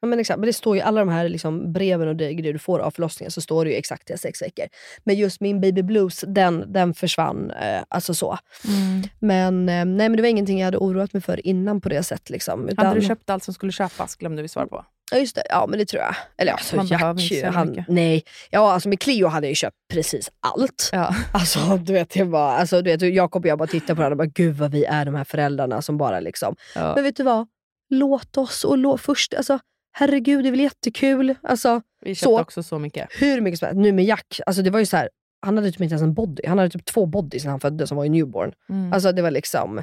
Ja, 0.00 0.08
men, 0.08 0.20
exakt. 0.20 0.38
men 0.38 0.46
det 0.46 0.52
står 0.52 0.76
ju 0.76 0.82
alla 0.82 1.00
de 1.00 1.08
här 1.08 1.28
liksom, 1.28 1.72
breven 1.72 2.08
och 2.08 2.16
det, 2.16 2.32
du 2.32 2.58
får 2.58 2.78
av 2.78 2.90
förlossningen 2.90 3.30
så 3.30 3.40
står 3.40 3.64
det 3.64 3.70
ju 3.70 3.76
exakt 3.76 4.06
det, 4.06 4.18
sex 4.18 4.42
veckor. 4.42 4.66
Men 5.04 5.16
just 5.16 5.40
min 5.40 5.60
baby 5.60 5.82
blues, 5.82 6.24
den, 6.28 6.72
den 6.72 6.94
försvann. 6.94 7.50
Eh, 7.50 7.82
alltså 7.88 8.14
så. 8.14 8.38
Mm. 8.68 9.02
Men, 9.18 9.68
eh, 9.68 9.84
nej, 9.84 10.08
men 10.08 10.16
det 10.16 10.22
var 10.22 10.28
ingenting 10.28 10.58
jag 10.58 10.64
hade 10.64 10.78
oroat 10.78 11.12
mig 11.12 11.22
för 11.22 11.46
innan 11.46 11.80
på 11.80 11.88
det 11.88 12.02
sättet. 12.02 12.30
Liksom. 12.30 12.68
Utan, 12.68 12.86
Hade 12.86 13.00
du 13.00 13.06
köpt 13.06 13.30
allt 13.30 13.44
som 13.44 13.54
skulle 13.54 13.72
köpas? 13.72 14.16
Glömde 14.16 14.42
vi 14.42 14.48
svara 14.48 14.66
på. 14.66 14.84
Ja, 15.10 15.18
just 15.18 15.34
det. 15.34 15.42
Ja, 15.48 15.66
men 15.68 15.78
det 15.78 15.84
tror 15.84 16.02
jag. 16.02 16.14
Eller 16.38 16.52
alltså, 16.52 16.76
Man 16.76 16.86
behöver 16.86 17.20
Jack, 17.20 17.32
inte 17.32 17.46
så 17.50 17.52
han, 17.58 17.68
mycket. 17.68 17.84
nej. 17.88 18.22
Ja, 18.50 18.72
alltså 18.72 18.88
med 18.88 19.00
Clio 19.00 19.26
hade 19.26 19.46
jag 19.46 19.50
ju 19.50 19.54
köpt 19.54 19.76
precis 19.92 20.30
allt. 20.40 20.88
Ja. 20.92 21.14
Alltså, 21.32 21.76
du 21.76 21.92
vet, 21.92 22.10
det 22.10 22.24
var, 22.24 22.50
alltså, 22.52 22.82
du 22.82 22.90
vet, 22.96 23.14
Jakob 23.14 23.44
och 23.44 23.48
jag 23.48 23.58
bara 23.58 23.68
tittade 23.68 23.94
på 23.94 23.98
varandra 23.98 24.12
och 24.14 24.18
bara, 24.18 24.32
gud 24.34 24.56
vad 24.56 24.70
vi 24.70 24.84
är 24.84 25.04
de 25.04 25.14
här 25.14 25.24
föräldrarna 25.24 25.82
som 25.82 25.98
bara 25.98 26.20
liksom... 26.20 26.56
Ja. 26.74 26.92
Men 26.94 27.04
vet 27.04 27.16
du 27.16 27.22
vad? 27.22 27.46
Låt 27.90 28.36
oss 28.36 28.64
och 28.64 28.78
lå, 28.78 28.98
först, 28.98 29.34
alltså, 29.34 29.58
herregud 29.92 30.44
det 30.44 30.48
är 30.48 30.50
väl 30.50 30.60
jättekul. 30.60 31.34
Alltså, 31.42 31.82
Vi 32.04 32.14
köpte 32.14 32.24
så. 32.24 32.40
också 32.40 32.62
så 32.62 32.78
mycket. 32.78 33.08
hur 33.18 33.40
mycket 33.40 33.58
som 33.58 33.66
helst. 33.66 33.78
Nu 33.80 33.92
med 33.92 34.04
Jack, 34.04 34.40
alltså 34.46 34.62
det 34.62 34.70
var 34.70 34.78
ju 34.78 34.86
så 34.86 34.96
här, 34.96 35.08
han 35.40 35.56
hade 35.56 35.72
typ 35.72 35.80
inte 35.80 35.92
ens 35.92 36.02
en 36.02 36.14
body. 36.14 36.42
Han 36.46 36.58
hade 36.58 36.70
typ 36.70 36.84
två 36.84 37.06
bodies 37.06 37.44
när 37.44 37.50
han 37.50 37.60
föddes 37.60 37.88
som 37.88 37.96
var 37.96 38.04
ju 38.04 38.10
newborn. 38.10 38.52
Mm. 38.68 38.92
Alltså 38.92 39.12
det 39.12 39.22
var 39.22 39.30
liksom... 39.30 39.82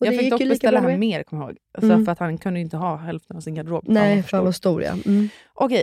Och 0.00 0.06
jag 0.06 0.14
det 0.14 0.18
fick 0.18 0.30
dock 0.30 0.38
beställa 0.48 0.80
hem 0.80 1.00
mer, 1.00 1.22
kommer 1.22 1.42
jag 1.42 1.50
ihåg. 1.50 1.58
Alltså, 1.74 1.92
Mm. 1.92 2.04
För 2.04 2.12
att 2.12 2.18
han 2.18 2.38
kunde 2.38 2.58
ju 2.60 2.64
inte 2.64 2.76
ha 2.76 2.96
hälften 2.96 3.36
av 3.36 3.40
sin 3.40 3.54
garderob. 3.54 3.84
Nej, 3.88 4.22
för 4.22 4.36
han 4.36 4.44
var 4.44 4.52
stor. 4.52 4.82
ja. 4.82 4.92
Mm. 5.06 5.28
Okej. 5.54 5.82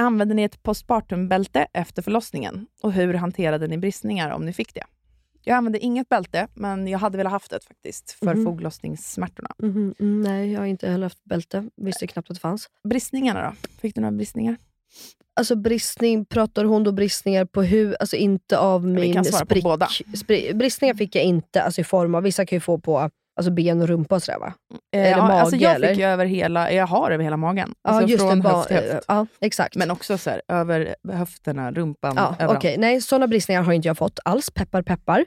Använde 0.00 0.34
ni 0.34 0.42
ett 0.42 0.62
postpartumbälte 0.62 1.66
efter 1.72 2.02
förlossningen? 2.02 2.66
Och 2.82 2.92
hur 2.92 3.14
hanterade 3.14 3.66
ni 3.66 3.78
bristningar 3.78 4.30
om 4.30 4.44
ni 4.46 4.52
fick 4.52 4.74
det? 4.74 4.84
Jag 5.44 5.56
använde 5.56 5.78
inget 5.78 6.08
bälte, 6.08 6.48
men 6.54 6.88
jag 6.88 6.98
hade 6.98 7.18
velat 7.18 7.32
haft 7.32 7.52
ett 7.52 7.64
faktiskt, 7.64 8.10
för 8.12 8.34
Mhm. 8.34 8.44
foglossningssmärtorna. 8.44 9.50
Mhm, 9.58 9.94
mm, 10.00 10.20
nej, 10.22 10.52
jag 10.52 10.60
har 10.60 10.66
inte 10.66 10.90
heller 10.90 11.04
haft 11.06 11.24
bälte. 11.24 11.68
Visste 11.76 12.06
knappt 12.06 12.30
att 12.30 12.36
det 12.36 12.40
fanns. 12.40 12.68
Bristningarna 12.88 13.42
då? 13.42 13.68
Fick 13.80 13.94
du 13.94 14.00
några 14.00 14.12
bristningar? 14.12 14.56
Alltså 15.36 15.56
bristning, 15.56 16.24
pratar 16.24 16.64
hon 16.64 16.84
då 16.84 16.92
bristningar 16.92 17.44
på 17.44 17.62
hur, 17.62 17.96
alltså 18.00 18.16
inte 18.16 18.58
av 18.58 18.86
min 18.86 19.24
sprick. 19.24 19.64
Spri, 20.16 20.54
bristningar 20.54 20.94
fick 20.94 21.14
jag 21.16 21.24
inte 21.24 21.62
alltså 21.62 21.80
i 21.80 21.84
form 21.84 22.14
av, 22.14 22.22
vissa 22.22 22.46
kan 22.46 22.56
ju 22.56 22.60
få 22.60 22.78
på 22.78 23.10
alltså 23.36 23.50
ben 23.52 23.80
och 23.82 23.88
rumpa 23.88 24.14
och 24.14 24.22
sådär 24.22 24.38
va? 24.38 24.54
Eh, 24.94 25.00
Eller 25.00 25.10
ja, 25.10 25.32
alltså 25.40 25.56
mage, 25.56 25.64
jag 25.64 25.74
eller? 25.74 25.88
fick 25.94 26.04
över 26.04 26.26
hela, 26.26 26.72
jag 26.72 26.86
har 26.86 27.10
över 27.10 27.24
hela 27.24 27.36
magen. 27.36 27.74
Ja 27.82 27.90
Alltså 27.90 28.08
just 28.10 28.24
från 28.24 28.40
det, 28.40 28.48
höft 28.48 28.68
till 28.68 28.76
höft. 28.76 29.04
ja 29.08 29.26
exakt. 29.40 29.76
Men 29.76 29.90
också 29.90 30.18
så 30.18 30.30
här, 30.30 30.42
över 30.48 30.94
höfterna, 31.12 31.72
rumpan, 31.72 32.14
Ja, 32.16 32.34
överallt. 32.38 32.58
okej. 32.58 32.76
Nej, 32.78 33.00
sådana 33.00 33.26
bristningar 33.26 33.62
har 33.62 33.72
inte 33.72 33.88
jag 33.88 33.98
fått 33.98 34.18
alls. 34.24 34.50
Peppar 34.50 34.82
peppar. 34.82 35.24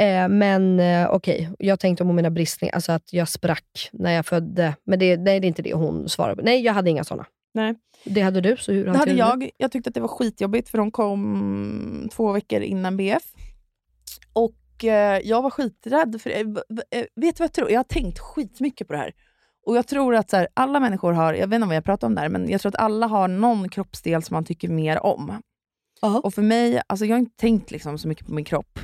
Eh, 0.00 0.28
men 0.28 0.80
eh, 0.80 1.10
okej, 1.10 1.50
jag 1.58 1.80
tänkte 1.80 2.04
om 2.04 2.16
mina 2.16 2.30
bristningar, 2.30 2.74
alltså 2.74 2.92
att 2.92 3.12
jag 3.12 3.28
sprack 3.28 3.88
när 3.92 4.12
jag 4.12 4.26
födde. 4.26 4.74
Men 4.86 4.98
det, 4.98 5.16
nej, 5.16 5.40
det 5.40 5.46
är 5.46 5.48
inte 5.48 5.62
det 5.62 5.74
hon 5.74 6.08
svarar 6.08 6.34
på. 6.34 6.42
Nej, 6.42 6.60
jag 6.64 6.72
hade 6.72 6.90
inga 6.90 7.04
sådana. 7.04 7.26
Nej. 7.54 7.74
Det 8.04 8.20
hade 8.20 8.40
du, 8.40 8.56
så 8.56 8.72
hur 8.72 8.84
Det 8.84 8.90
hade 8.90 8.98
hanterade 8.98 9.36
du? 9.36 9.44
jag. 9.44 9.50
Jag 9.56 9.72
tyckte 9.72 9.88
att 9.88 9.94
det 9.94 10.00
var 10.00 10.08
skitjobbigt 10.08 10.68
för 10.68 10.78
de 10.78 10.90
kom 10.90 12.08
två 12.12 12.32
veckor 12.32 12.60
innan 12.60 12.96
BF. 12.96 13.22
Och 14.32 14.84
eh, 14.84 15.20
jag 15.24 15.42
var 15.42 15.50
skiträdd. 15.50 16.20
För, 16.22 16.30
eh, 16.30 16.40
eh, 16.40 17.04
vet 17.16 17.36
du 17.36 17.40
vad 17.40 17.44
jag 17.44 17.52
tror? 17.52 17.70
Jag 17.70 17.78
har 17.78 17.84
tänkt 17.84 18.18
skitmycket 18.18 18.86
på 18.86 18.92
det 18.92 18.98
här. 18.98 19.14
Och 19.66 19.76
jag 19.76 19.86
tror 19.86 20.14
att 20.14 20.30
så 20.30 20.36
här, 20.36 20.48
alla 20.54 20.80
människor 20.80 21.12
har, 21.12 21.34
jag 21.34 21.48
vet 21.48 21.56
inte 21.56 21.66
vad 21.66 21.76
jag 21.76 21.84
pratar 21.84 22.06
om 22.06 22.14
där, 22.14 22.28
men 22.28 22.50
jag 22.50 22.60
tror 22.60 22.70
att 22.70 22.80
alla 22.80 23.06
har 23.06 23.28
någon 23.28 23.68
kroppsdel 23.68 24.22
som 24.22 24.34
man 24.34 24.44
tycker 24.44 24.68
mer 24.68 25.06
om. 25.06 25.42
Ja. 26.00 26.20
Och 26.20 26.34
för 26.34 26.42
mig, 26.42 26.82
alltså 26.86 27.04
jag 27.04 27.14
har 27.14 27.18
inte 27.18 27.36
tänkt 27.36 27.70
liksom 27.70 27.98
så 27.98 28.08
mycket 28.08 28.26
på 28.26 28.32
min 28.32 28.44
kropp 28.44 28.78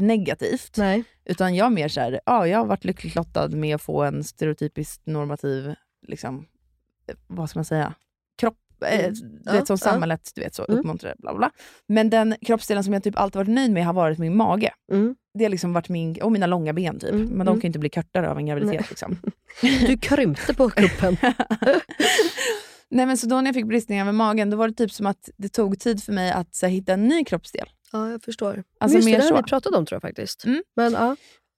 negativt. 0.00 0.76
Nej. 0.76 1.04
Utan 1.24 1.54
jag 1.54 1.66
är 1.66 1.70
mer 1.70 1.88
så 1.88 2.00
här, 2.00 2.20
ja, 2.26 2.46
jag 2.46 2.58
har 2.58 2.66
varit 2.66 2.84
lyckligt 2.84 3.14
lottad 3.14 3.48
med 3.48 3.74
att 3.74 3.82
få 3.82 4.02
en 4.02 4.24
stereotypiskt 4.24 5.06
normativ, 5.06 5.74
liksom, 6.06 6.46
vad 7.26 7.50
ska 7.50 7.58
man 7.58 7.64
säga, 7.64 7.94
kropp. 8.40 8.56
Eh, 8.86 8.98
Mm. 9.04 9.14
du 9.44 9.52
vet, 9.52 9.66
som 9.66 9.78
samhället 9.78 10.30
du 10.34 10.40
vet, 10.40 10.54
så 10.54 10.64
Mm. 10.68 10.78
uppmuntrar. 10.80 11.14
Bla, 11.18 11.34
bla. 11.34 11.50
Men 11.86 12.10
den 12.10 12.34
kroppsdelen 12.46 12.84
som 12.84 12.92
jag 12.92 13.02
typ 13.02 13.18
alltid 13.18 13.36
varit 13.36 13.48
nöjd 13.48 13.70
med 13.72 13.86
har 13.86 13.92
varit 13.92 14.18
min 14.18 14.36
mage. 14.36 14.70
Mm. 14.92 15.14
Det 15.38 15.44
har 15.44 15.50
liksom 15.50 15.72
varit 15.72 15.88
min, 15.88 16.22
och 16.22 16.32
mina 16.32 16.46
långa 16.46 16.72
ben 16.72 16.98
typ. 16.98 17.10
Mm, 17.10 17.26
Men 17.26 17.38
de 17.38 17.40
mm. 17.48 17.54
kan 17.54 17.60
ju 17.60 17.66
inte 17.66 17.78
bli 17.78 17.88
kortare 17.90 18.30
av 18.30 18.38
en 18.38 18.46
graviditet. 18.46 18.88
Liksom. 18.90 19.16
Du 19.86 19.98
krympte 19.98 20.54
på 20.54 20.70
kroppen. 20.70 21.16
Nej, 22.90 23.06
men 23.06 23.16
så 23.16 23.26
då 23.26 23.36
när 23.36 23.46
jag 23.46 23.54
fick 23.54 23.66
bristningar 23.66 24.04
med 24.04 24.14
magen, 24.14 24.50
då 24.50 24.56
var 24.56 24.68
det 24.68 24.74
typ 24.74 24.92
som 24.92 25.06
att 25.06 25.28
det 25.36 25.48
tog 25.48 25.78
tid 25.80 26.02
för 26.04 26.12
mig 26.12 26.30
att 26.32 26.54
så 26.54 26.66
hitta 26.66 26.92
en 26.92 27.08
ny 27.08 27.24
kroppsdel. 27.24 27.66
ja, 27.92 28.10
jag 28.10 28.22
förstår. 28.22 28.64
Alltså, 28.80 28.96
Just 28.98 29.06
det, 29.06 29.12
mer 29.12 29.18
det 29.18 29.24
har 29.24 29.28
så. 29.30 29.36
vi 29.36 29.42
pratat 29.42 29.74
om 29.74 29.86
tror 29.86 29.96
jag 29.96 30.02
faktiskt. 30.02 30.44
Mm. 30.44 30.62
Men, 30.76 30.92
ja. 30.92 31.16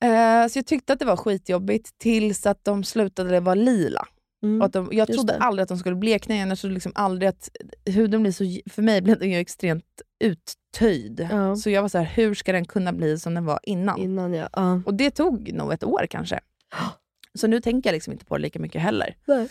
Eh, 0.08 0.48
så 0.48 0.58
jag 0.58 0.66
tyckte 0.66 0.92
att 0.92 0.98
det 0.98 1.04
var 1.04 1.16
skitjobbigt 1.16 1.98
tills 1.98 2.46
att 2.46 2.64
de 2.64 2.84
slutade 2.84 3.40
vara 3.40 3.54
lila. 3.54 4.06
Mm. 4.42 4.62
Att 4.62 4.72
de, 4.72 4.88
jag 4.92 5.08
trodde 5.08 5.32
det. 5.32 5.38
aldrig 5.38 5.62
att 5.62 5.68
de 5.68 5.78
skulle 5.78 5.96
blekna 5.96 6.34
igen. 6.34 6.48
Jag 6.48 6.58
trodde 6.58 6.74
liksom 6.74 6.92
aldrig 6.94 7.28
att 7.28 7.50
huden 7.84 8.22
blir 8.22 8.32
så... 8.32 8.70
För 8.70 8.82
mig 8.82 9.02
blev 9.02 9.18
den 9.18 9.30
ju 9.30 9.38
extremt 9.38 10.02
uttöjd. 10.18 11.28
Ja. 11.30 11.56
Så 11.56 11.70
jag 11.70 11.82
var 11.82 11.88
så 11.88 11.98
här, 11.98 12.04
hur 12.04 12.34
ska 12.34 12.52
den 12.52 12.64
kunna 12.64 12.92
bli 12.92 13.18
som 13.18 13.34
den 13.34 13.44
var 13.44 13.60
innan? 13.62 13.98
Innan 14.00 14.34
ja. 14.34 14.48
ja. 14.52 14.82
Och 14.86 14.94
det 14.94 15.10
tog 15.10 15.52
nog 15.52 15.72
ett 15.72 15.84
år 15.84 16.06
kanske. 16.10 16.40
Så 17.34 17.46
nu 17.46 17.60
tänker 17.60 17.90
jag 17.90 17.94
liksom 17.94 18.12
inte 18.12 18.24
på 18.24 18.36
det 18.36 18.42
lika 18.42 18.58
mycket 18.58 18.82
heller. 18.82 19.16
Nej. 19.24 19.48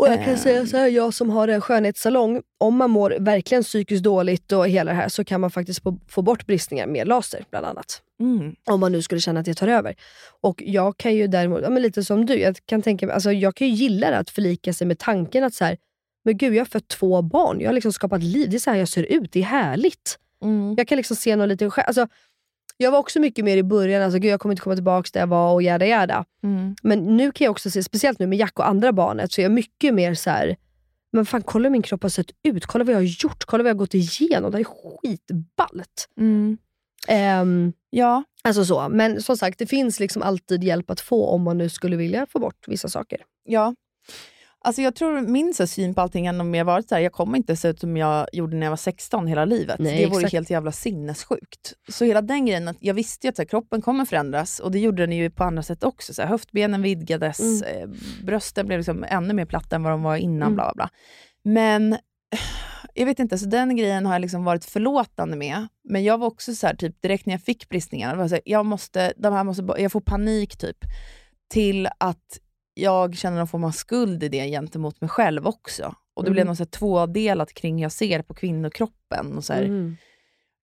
Och 0.00 0.08
jag 0.08 0.24
kan 0.24 0.34
Eh. 0.34 0.38
säga 0.38 0.66
så 0.66 0.76
här, 0.76 0.88
jag 0.88 1.14
som 1.14 1.30
har 1.30 1.48
en 1.48 1.60
skönhetssalong, 1.60 2.42
om 2.58 2.76
man 2.76 2.90
mår 2.90 3.16
verkligen 3.20 3.62
psykiskt 3.62 4.02
dåligt 4.02 4.52
och 4.52 4.68
hela 4.68 4.90
det 4.90 4.96
här 4.96 5.08
så 5.08 5.24
kan 5.24 5.40
man 5.40 5.50
faktiskt 5.50 5.80
få, 6.08 6.22
bort 6.22 6.46
bristningar 6.46 6.86
med 6.86 7.08
laser 7.08 7.44
bland 7.50 7.66
annat. 7.66 8.02
Mm. 8.20 8.54
Om 8.70 8.80
man 8.80 8.92
nu 8.92 9.02
skulle 9.02 9.20
känna 9.20 9.40
att 9.40 9.46
det 9.46 9.54
tar 9.54 9.68
över. 9.68 9.94
Och 10.40 10.62
jag 10.66 10.96
kan 10.96 11.14
ju 11.14 11.26
däremot, 11.26 11.62
ja, 11.62 11.70
men 11.70 11.82
lite 11.82 12.04
som 12.04 12.26
du, 12.26 12.34
jag 12.34 12.56
kan 12.66 12.82
tänka 12.82 13.12
alltså 13.12 13.32
jag 13.32 13.54
kan 13.54 13.66
ju 13.68 13.74
gilla 13.74 14.10
det 14.10 14.18
att 14.18 14.30
förlika 14.30 14.72
sig 14.72 14.86
med 14.86 14.98
tanken 14.98 15.44
att 15.44 15.54
så 15.54 15.64
här, 15.64 15.76
men 16.24 16.36
gud 16.36 16.54
jag 16.54 16.60
har 16.60 16.66
fött 16.66 16.88
två 16.88 17.22
barn, 17.22 17.60
jag 17.60 17.68
har 17.68 17.74
liksom 17.74 17.92
skapat 17.92 18.22
liv, 18.22 18.50
det 18.50 18.56
är 18.56 18.58
så 18.58 18.70
här 18.70 18.78
jag 18.78 18.88
ser 18.88 19.02
ut, 19.02 19.32
det 19.32 19.40
är 19.40 19.44
härligt. 19.44 20.18
Mm. 20.42 20.74
Jag 20.78 20.88
kan 20.88 20.96
liksom 20.96 21.16
se 21.16 21.36
något 21.36 21.48
lite 21.48 21.70
själv. 21.70 21.84
Alltså, 21.86 22.06
jag 22.80 22.90
var 22.90 22.98
också 22.98 23.20
mycket 23.20 23.44
mer 23.44 23.56
i 23.56 23.62
början, 23.62 24.02
alltså, 24.02 24.18
gud, 24.18 24.30
jag 24.32 24.40
kommer 24.40 24.52
inte 24.52 24.62
komma 24.62 24.74
tillbaka 24.74 25.08
där 25.12 25.20
jag 25.20 25.26
var 25.26 25.52
och 25.52 25.62
jada 25.62 25.86
jada. 25.86 26.24
Mm. 26.42 26.76
Men 26.82 27.16
nu 27.16 27.32
kan 27.32 27.44
jag 27.44 27.50
också 27.52 27.70
se, 27.70 27.82
speciellt 27.82 28.18
nu 28.18 28.26
med 28.26 28.38
Jack 28.38 28.58
och 28.58 28.68
andra 28.68 28.92
barnet, 28.92 29.32
så 29.32 29.40
är 29.40 29.42
jag 29.42 29.52
mycket 29.52 29.94
mer 29.94 30.14
så 30.14 30.30
här. 30.30 30.56
men 31.12 31.26
fan 31.26 31.42
kolla 31.42 31.62
hur 31.64 31.70
min 31.70 31.82
kropp 31.82 32.02
har 32.02 32.10
sett 32.10 32.30
ut, 32.42 32.66
kolla 32.66 32.84
vad 32.84 32.94
jag 32.94 32.98
har 32.98 33.24
gjort, 33.24 33.44
kolla 33.44 33.62
vad 33.62 33.70
jag 33.70 33.74
har 33.74 33.78
gått 33.78 33.94
igenom. 33.94 34.50
Det 34.50 34.56
här 34.58 34.64
är 34.64 35.00
skitballt. 35.02 36.08
Mm. 36.18 36.58
Ehm, 37.08 37.72
Ja, 37.90 38.24
alltså 38.42 38.64
så. 38.64 38.88
Men 38.88 39.22
som 39.22 39.36
sagt, 39.36 39.58
det 39.58 39.66
finns 39.66 40.00
liksom 40.00 40.22
alltid 40.22 40.64
hjälp 40.64 40.90
att 40.90 41.00
få 41.00 41.26
om 41.26 41.42
man 41.42 41.58
nu 41.58 41.68
skulle 41.68 41.96
vilja 41.96 42.26
få 42.26 42.38
bort 42.38 42.64
vissa 42.68 42.88
saker. 42.88 43.20
ja. 43.44 43.74
Alltså 44.64 44.82
jag 44.82 44.94
tror 44.94 45.20
min 45.20 45.54
så 45.54 45.66
syn 45.66 45.94
på 45.94 46.00
allting 46.00 46.26
ändå 46.26 46.44
mer 46.44 46.64
varit 46.64 46.88
så 46.88 46.94
här, 46.94 47.02
jag 47.02 47.12
kommer 47.12 47.36
inte 47.38 47.56
se 47.56 47.68
ut 47.68 47.80
som 47.80 47.96
jag 47.96 48.26
gjorde 48.32 48.56
när 48.56 48.66
jag 48.66 48.70
var 48.70 48.76
16 48.76 49.26
hela 49.26 49.44
livet. 49.44 49.78
Nej, 49.78 49.98
det 49.98 50.06
vore 50.06 50.18
exakt. 50.18 50.32
helt 50.32 50.50
jävla 50.50 50.72
sinnessjukt. 50.72 51.72
Så 51.88 52.04
hela 52.04 52.22
den 52.22 52.46
grejen, 52.46 52.68
att 52.68 52.76
jag 52.80 52.94
visste 52.94 53.26
ju 53.26 53.28
att 53.28 53.36
så 53.36 53.42
här, 53.42 53.48
kroppen 53.48 53.82
kommer 53.82 54.04
förändras 54.04 54.60
och 54.60 54.70
det 54.70 54.78
gjorde 54.78 55.06
den 55.06 55.16
ju 55.16 55.30
på 55.30 55.44
andra 55.44 55.62
sätt 55.62 55.84
också. 55.84 56.14
Så 56.14 56.22
här, 56.22 56.28
höftbenen 56.28 56.82
vidgades, 56.82 57.62
Mm. 57.62 57.82
eh, 57.82 57.88
brösten 58.24 58.66
blev 58.66 58.78
liksom 58.78 59.04
ännu 59.08 59.34
mer 59.34 59.44
platta 59.44 59.76
än 59.76 59.82
vad 59.82 59.92
de 59.92 60.02
var 60.02 60.16
innan. 60.16 60.42
Mm. 60.42 60.54
Bla, 60.54 60.72
bla. 60.74 60.88
Men 61.42 61.96
jag 62.94 63.06
vet 63.06 63.18
inte, 63.18 63.38
så 63.38 63.46
den 63.46 63.76
grejen 63.76 64.06
har 64.06 64.12
jag 64.14 64.20
liksom 64.20 64.44
varit 64.44 64.64
förlåtande 64.64 65.36
med. 65.36 65.68
Men 65.88 66.04
jag 66.04 66.18
var 66.18 66.26
också 66.26 66.54
så 66.54 66.66
här, 66.66 66.74
typ 66.74 67.02
direkt 67.02 67.26
när 67.26 67.34
jag 67.34 67.42
fick 67.42 67.68
bristningarna, 67.68 68.28
så 68.28 68.34
här, 68.34 68.42
jag, 68.44 68.66
måste, 68.66 69.12
de 69.16 69.32
här 69.34 69.44
måste, 69.44 69.68
jag 69.78 69.92
får 69.92 70.00
panik 70.00 70.56
typ. 70.56 70.76
Till 71.52 71.88
att 71.98 72.38
jag 72.80 73.16
känner 73.16 73.38
någon 73.38 73.48
form 73.48 73.64
av 73.64 73.70
skuld 73.70 74.22
i 74.22 74.28
det 74.28 74.46
gentemot 74.50 75.00
mig 75.00 75.10
själv 75.10 75.46
också. 75.46 75.94
Och 76.16 76.24
det 76.24 76.30
blev 76.30 76.42
Mm. 76.42 76.48
något 76.50 76.56
så 76.58 76.64
här 76.64 76.70
tvådelat 76.70 77.54
kring 77.54 77.74
hur 77.76 77.82
jag 77.82 77.92
ser 77.92 78.22
på 78.22 78.34
kvinnokroppen. 78.34 79.36
Och 79.36 79.44
så 79.44 79.52
här, 79.52 79.62
Mm. 79.62 79.96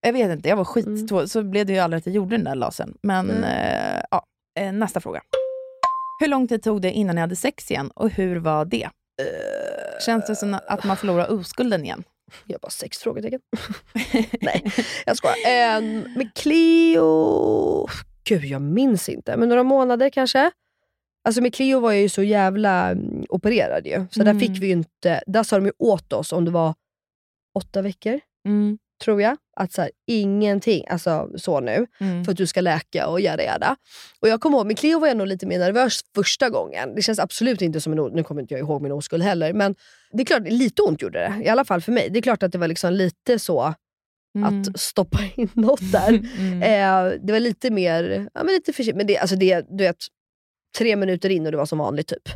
Jag 0.01 0.13
vet 0.13 0.31
inte, 0.31 0.49
jag 0.49 0.55
var 0.55 0.65
skit. 0.65 1.09
Så 1.31 1.43
blev 1.43 1.65
det 1.65 1.73
ju 1.73 1.79
aldrig 1.79 1.97
att 1.97 2.05
jag 2.05 2.15
gjorde 2.15 2.35
den 2.35 2.45
där 2.45 2.55
lasern. 2.55 2.97
Men 3.01 3.29
Mm. 3.31 3.43
eh, 3.43 4.01
ja, 4.11 4.23
eh, 4.59 4.71
nästa 4.71 4.99
fråga. 4.99 5.21
Hur 6.19 6.27
lång 6.27 6.47
tid 6.47 6.63
tog 6.63 6.81
det 6.81 6.91
innan 6.91 7.15
ni 7.15 7.21
hade 7.21 7.35
sex 7.35 7.71
igen 7.71 7.91
och 7.95 8.09
hur 8.09 8.35
var 8.35 8.65
det? 8.65 8.83
Eh, 8.83 10.05
Känns 10.05 10.25
det 10.27 10.35
som 10.35 10.57
att 10.67 10.83
man 10.83 10.97
förlorar 10.97 11.31
oskulden 11.31 11.83
igen? 11.85 12.03
Jag 12.45 12.59
bara 12.61 12.69
sex 12.69 12.97
frågetecken. 12.97 13.39
Nej, 14.41 14.71
jag 15.05 15.17
skojar. 15.17 15.35
Eh, 15.35 15.81
med 16.17 16.31
Cleo... 16.35 17.87
Gud, 18.23 18.43
jag 18.45 18.61
minns 18.61 19.09
inte. 19.09 19.37
Men 19.37 19.49
några 19.49 19.63
månader 19.63 20.09
kanske. 20.09 20.51
Alltså 21.27 21.41
med 21.41 21.53
Cleo 21.53 21.79
var 21.79 21.91
jag 21.91 22.01
ju 22.01 22.09
så 22.09 22.23
jävla 22.23 22.89
mm, 22.89 23.25
opererad 23.29 23.85
ju. 23.87 24.05
Så 24.11 24.21
Mm. 24.21 24.33
där 24.39 24.47
fick 24.47 24.61
vi 24.61 24.65
ju 24.67 24.71
inte... 24.73 25.21
Där 25.27 25.43
sa 25.43 25.55
de 25.55 25.65
ju 25.65 25.71
åt 25.77 26.13
oss 26.13 26.31
om 26.33 26.45
det 26.45 26.51
var 26.51 26.73
åtta 27.55 27.81
veckor, 27.81 28.19
Mm. 28.45 28.77
tror 29.03 29.21
jag. 29.21 29.37
Att 29.57 29.73
så 29.73 29.81
här, 29.81 29.91
ingenting, 30.07 30.85
alltså 30.89 31.29
så 31.35 31.59
nu, 31.59 31.87
Mm. 31.99 32.25
för 32.25 32.31
att 32.31 32.37
du 32.37 32.47
ska 32.47 32.61
läka 32.61 33.07
och 33.07 33.21
jada 33.21 33.43
jada. 33.43 33.75
Och 34.19 34.27
jag 34.29 34.41
kommer 34.41 34.57
ihåg, 34.57 34.67
med 34.67 34.77
Cleo 34.77 34.99
var 34.99 35.07
jag 35.07 35.17
nog 35.17 35.27
lite 35.27 35.45
mer 35.45 35.59
nervös 35.59 35.99
första 36.15 36.49
gången. 36.49 36.95
Det 36.95 37.01
känns 37.01 37.19
absolut 37.19 37.61
inte 37.61 37.81
som 37.81 37.93
en 37.93 38.11
Nu 38.13 38.23
kommer 38.23 38.41
inte 38.41 38.53
jag 38.53 38.61
ihåg 38.61 38.81
min 38.81 38.91
oskuld 38.91 39.23
heller, 39.23 39.53
men 39.53 39.75
det 40.11 40.21
är 40.23 40.25
klart, 40.25 40.43
lite 40.47 40.81
ont 40.81 41.01
gjorde 41.01 41.19
det. 41.19 41.43
I 41.45 41.49
alla 41.49 41.65
fall 41.65 41.81
för 41.81 41.91
mig. 41.91 42.09
Det 42.09 42.19
är 42.19 42.21
klart 42.21 42.43
att 42.43 42.51
det 42.51 42.57
var 42.57 42.67
liksom 42.67 42.93
lite 42.93 43.39
så 43.39 43.73
Mm. 44.35 44.59
att 44.61 44.79
stoppa 44.79 45.19
in 45.35 45.49
något 45.53 45.91
där. 45.91 46.09
Mm. 46.39 46.61
Eh, 46.63 47.19
det 47.23 47.33
var 47.33 47.39
lite 47.39 47.71
mer, 47.71 48.29
ja, 48.33 48.43
men 48.43 48.53
lite 48.53 48.73
försiktigt. 48.73 48.95
Men 48.97 49.07
det, 49.07 49.17
alltså 49.17 49.35
det, 49.35 49.65
du 49.69 49.83
vet, 49.83 49.97
tre 50.77 50.95
minuter 50.95 51.29
in 51.29 51.45
och 51.45 51.51
det 51.51 51.57
var 51.57 51.65
som 51.65 51.77
vanligt 51.77 52.07
typ. 52.07 52.29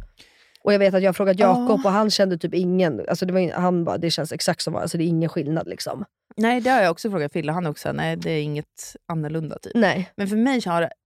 Och 0.64 0.74
jag 0.74 0.80
vet 0.80 0.94
att 0.94 1.02
jag 1.02 1.08
har 1.10 1.14
frågat 1.14 1.40
Jakob 1.40 1.80
Ah. 1.80 1.88
och 1.88 1.92
han 1.92 2.10
kände 2.10 2.38
typ 2.38 2.54
ingen, 2.54 3.06
alltså 3.10 3.26
det 3.26 3.34
var, 3.34 3.52
han 3.52 3.84
bara, 3.84 3.98
det 3.98 4.12
känns 4.12 4.32
exakt 4.32 4.62
som 4.62 4.76
alltså 4.76 4.98
det 4.98 5.04
är 5.04 5.08
ingen 5.08 5.30
skillnad 5.30 5.68
liksom. 5.68 6.06
Nej, 6.38 6.62
det 6.62 6.70
har 6.70 6.82
jag 6.82 6.92
också 6.92 7.12
frågat 7.12 7.34
Fille. 7.34 7.52
Han 7.52 7.66
också 7.68 7.92
nej 7.92 8.16
det 8.16 8.32
är 8.32 8.42
inget 8.42 8.96
annorlunda. 9.08 9.58
Typ. 9.60 9.72
Nej. 9.76 10.12
Men 10.16 10.28
för 10.28 10.36
mig 10.36 10.62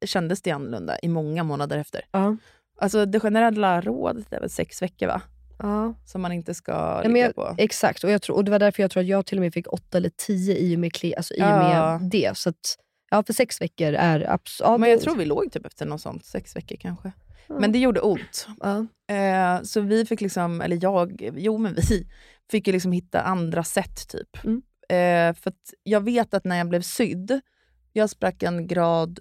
kändes 0.06 0.42
det 0.42 0.52
annorlunda 0.52 1.00
i 1.02 1.08
många 1.08 1.44
månader 1.44 1.78
efter. 1.78 2.02
Ja. 2.12 2.38
Alltså 2.80 3.06
det 3.06 3.20
generella 3.20 3.82
rådet 3.82 4.34
är 4.34 4.40
väl 4.40 4.50
sex 4.50 4.82
veckor 4.82 5.08
va? 5.08 5.22
Ja. 5.60 5.94
Som 6.06 6.22
man 6.22 6.32
inte 6.32 6.54
ska 6.54 6.72
Ja, 6.72 7.02
ligga 7.04 7.18
jag, 7.26 7.36
på. 7.36 7.56
exakt, 7.58 8.04
och, 8.04 8.12
jag 8.12 8.22
tror, 8.22 8.36
och 8.36 8.46
det 8.46 8.52
var 8.52 8.60
därför 8.60 8.84
jag 8.84 8.92
tror 8.92 9.02
att 9.04 9.08
jag 9.10 9.26
till 9.26 9.38
och 9.38 9.42
med 9.42 9.54
fick 9.54 9.74
åtta 9.74 9.98
eller 9.98 10.12
tio 10.28 10.58
i 10.58 10.76
och 10.76 10.80
med, 10.80 10.94
kli, 10.94 11.16
alltså, 11.16 11.34
i 11.34 11.38
och 11.38 11.44
Ja. 11.46 11.98
med 12.00 12.10
det. 12.10 12.38
Så 12.38 12.50
att, 12.50 12.78
ja, 13.12 13.24
för 13.24 13.34
sex 13.34 13.62
veckor 13.62 13.94
är 13.94 14.30
absolut... 14.32 14.80
Men 14.80 14.90
jag 14.90 15.00
det- 15.00 15.04
tror 15.04 15.16
vi 15.16 15.26
låg 15.26 15.52
typ 15.52 15.66
efter 15.66 15.86
något 15.86 16.02
sånt, 16.02 16.26
sex 16.26 16.56
veckor 16.56 16.76
kanske. 16.76 17.12
Ja. 17.48 17.60
Men 17.60 17.72
det 17.72 17.80
gjorde 17.80 18.02
ont. 18.02 18.48
Ja. 18.60 18.86
Eh, 19.16 19.62
så 19.64 19.82
vi 19.82 20.06
fick 20.06 20.22
liksom, 20.22 20.62
eller 20.62 20.80
jag, 20.82 21.32
jo 21.36 21.58
men 21.58 21.74
vi 21.76 22.08
fick 22.52 22.68
ju 22.68 22.74
liksom 22.74 22.92
hitta 22.92 23.22
andra 23.22 23.64
sätt 23.64 24.08
typ. 24.10 24.44
Mm. 24.46 24.62
Eh, 24.90 25.36
för 25.42 25.54
jag 25.84 26.02
vet 26.02 26.34
att 26.34 26.46
när 26.46 26.58
jag 26.58 26.70
blev 26.70 26.82
sydd, 26.82 27.42
jag 27.94 28.10
sprack 28.10 28.44
en 28.44 28.68
grad 28.68 29.20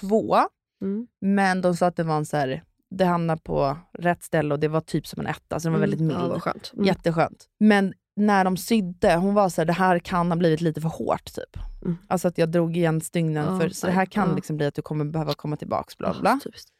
två, 0.00 0.36
Mm. 0.82 1.06
men 1.20 1.60
de 1.60 1.76
sa 1.76 1.86
att 1.86 1.96
det 1.96 2.02
var 2.04 2.16
en 2.16 2.26
så 2.26 2.36
här, 2.36 2.62
det 2.90 3.04
hamnade 3.04 3.40
på 3.42 3.78
rätt 3.98 4.22
ställe 4.22 4.54
och 4.54 4.60
det 4.60 4.68
var 4.68 4.80
typ 4.80 5.06
som 5.06 5.20
en 5.20 5.26
etta, 5.26 5.60
så 5.60 5.66
den 5.68 5.72
var 5.72 5.80
väldigt 5.80 6.00
mild. 6.00 6.18
Ja, 6.20 6.28
vad 6.28 6.42
skönt. 6.42 6.70
Mm. 6.74 6.84
Jätteskönt. 6.86 7.46
Men 7.60 7.94
när 8.16 8.44
de 8.44 8.56
sydde, 8.56 9.16
hon 9.16 9.34
var 9.34 9.48
så 9.48 9.60
här, 9.60 9.66
det 9.66 9.72
här 9.72 9.98
kan 9.98 10.30
ha 10.30 10.36
blivit 10.36 10.60
lite 10.60 10.80
för 10.80 10.88
hårt. 10.88 11.24
typ. 11.34 11.56
Mm. 11.82 11.96
Alltså 12.08 12.28
att 12.28 12.38
jag 12.38 12.48
drog 12.48 12.76
igen 12.76 13.00
stygnen, 13.00 13.54
Ja, 13.54 13.60
för, 13.60 13.68
så 13.68 13.86
det 13.86 13.92
här 13.92 14.06
kan 14.06 14.28
ja. 14.28 14.34
liksom 14.34 14.56
bli 14.56 14.66
att 14.66 14.74
du 14.74 14.82
kommer 14.82 15.04
behöva 15.04 15.34
komma 15.34 15.56
tillbaka. 15.56 15.94
Bla, 15.98 16.14
bla. 16.20 16.40
typiskt. 16.44 16.70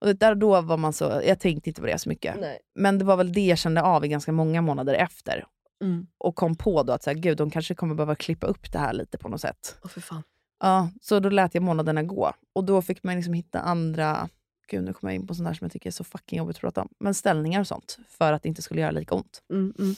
Och 0.00 0.06
det 0.06 0.14
där 0.14 0.34
då 0.34 0.60
var 0.60 0.76
man 0.76 0.92
så, 0.92 1.22
jag 1.26 1.40
tänkte 1.40 1.70
inte 1.70 1.80
på 1.80 1.86
det 1.86 1.98
så 1.98 2.08
mycket. 2.08 2.36
Nej. 2.40 2.58
Men 2.74 2.98
det 2.98 3.04
var 3.04 3.16
väl 3.16 3.32
det 3.32 3.46
jag 3.46 3.58
kände 3.58 3.82
av 3.82 4.04
i 4.04 4.08
ganska 4.08 4.32
många 4.32 4.62
månader 4.62 4.94
efter. 4.94 5.44
Mm. 5.82 6.06
Och 6.18 6.34
kom 6.34 6.56
på 6.56 6.82
då 6.82 6.92
att 6.92 7.02
så 7.02 7.10
här, 7.10 7.16
gud, 7.16 7.38
de 7.38 7.50
kanske 7.50 7.74
kommer 7.74 7.94
behöva 7.94 8.14
klippa 8.14 8.46
upp 8.46 8.72
det 8.72 8.78
här 8.78 8.92
lite 8.92 9.18
på 9.18 9.28
något 9.28 9.40
sätt. 9.40 9.78
Åh, 9.84 9.90
för 9.90 10.00
fan. 10.00 10.22
Ja, 10.60 10.90
så 11.00 11.20
då 11.20 11.28
lät 11.28 11.54
jag 11.54 11.62
månaderna 11.62 12.02
gå. 12.02 12.32
Och 12.54 12.64
då 12.64 12.82
fick 12.82 13.02
man 13.02 13.16
liksom 13.16 13.34
hitta 13.34 13.60
andra, 13.60 14.28
gud 14.70 14.84
nu 14.84 14.92
kommer 14.92 15.12
jag 15.12 15.20
in 15.20 15.26
på 15.26 15.34
sånt 15.34 15.48
där 15.48 15.54
som 15.54 15.64
jag 15.64 15.72
tycker 15.72 15.86
är 15.90 15.92
så 15.92 16.04
fucking 16.04 16.38
jobbigt 16.38 16.56
att 16.56 16.60
prata 16.60 16.82
om. 16.82 16.88
Men 17.00 17.14
ställningar 17.14 17.60
och 17.60 17.66
sånt, 17.66 17.98
för 18.08 18.32
att 18.32 18.42
det 18.42 18.48
inte 18.48 18.62
skulle 18.62 18.80
göra 18.80 18.90
lika 18.90 19.14
ont. 19.14 19.42
Mm, 19.52 19.74
mm. 19.78 19.94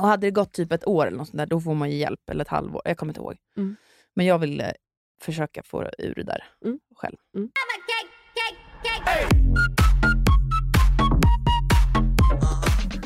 Och 0.00 0.08
hade 0.08 0.26
det 0.26 0.30
gått 0.30 0.52
typ 0.52 0.72
ett 0.72 0.86
år 0.88 1.06
eller 1.06 1.16
något 1.16 1.28
sånt 1.28 1.38
där, 1.38 1.46
då 1.46 1.60
får 1.60 1.74
man 1.74 1.90
ju 1.90 1.96
hjälp. 1.96 2.30
Eller 2.30 2.42
ett 2.44 2.48
halvår, 2.48 2.82
jag 2.84 2.96
kommer 2.96 3.10
inte 3.10 3.20
ihåg. 3.20 3.36
Mm. 3.56 3.76
Men 4.14 4.26
jag 4.26 4.38
ville 4.38 4.74
försöka 5.22 5.62
få 5.62 5.90
ur 5.98 6.14
det 6.14 6.22
där 6.22 6.44
Mm. 6.64 6.78
själv. 6.96 7.16
Mm. 7.36 7.50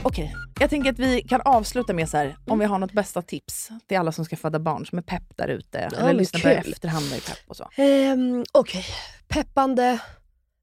Okej, 0.03 0.35
jag 0.61 0.71
tänker 0.71 0.91
att 0.91 0.99
vi 0.99 1.23
kan 1.23 1.41
avsluta 1.41 1.93
med 1.93 2.09
så 2.09 2.17
här, 2.17 2.37
om 2.47 2.59
vi 2.59 2.65
har 2.65 2.79
något 2.79 2.93
bästa 2.93 3.23
tips 3.23 3.69
till 3.87 3.99
alla 3.99 4.13
som 4.13 4.25
ska 4.25 4.37
föda 4.37 4.59
barn 4.59 4.87
som 4.87 4.99
är 4.99 5.03
pepp 5.03 5.23
där 5.37 5.49
ute. 5.49 5.79
eller 5.79 6.05
men 6.05 6.17
lyssnar 6.17 6.41
på 6.41 6.49
efterhand 6.49 7.07
och 7.11 7.17
är 7.17 7.21
pepp 7.21 7.39
och 7.47 7.57
så. 7.57 7.71
Ehm, 7.77 8.45
Okej, 8.53 8.85
peppande 9.29 9.99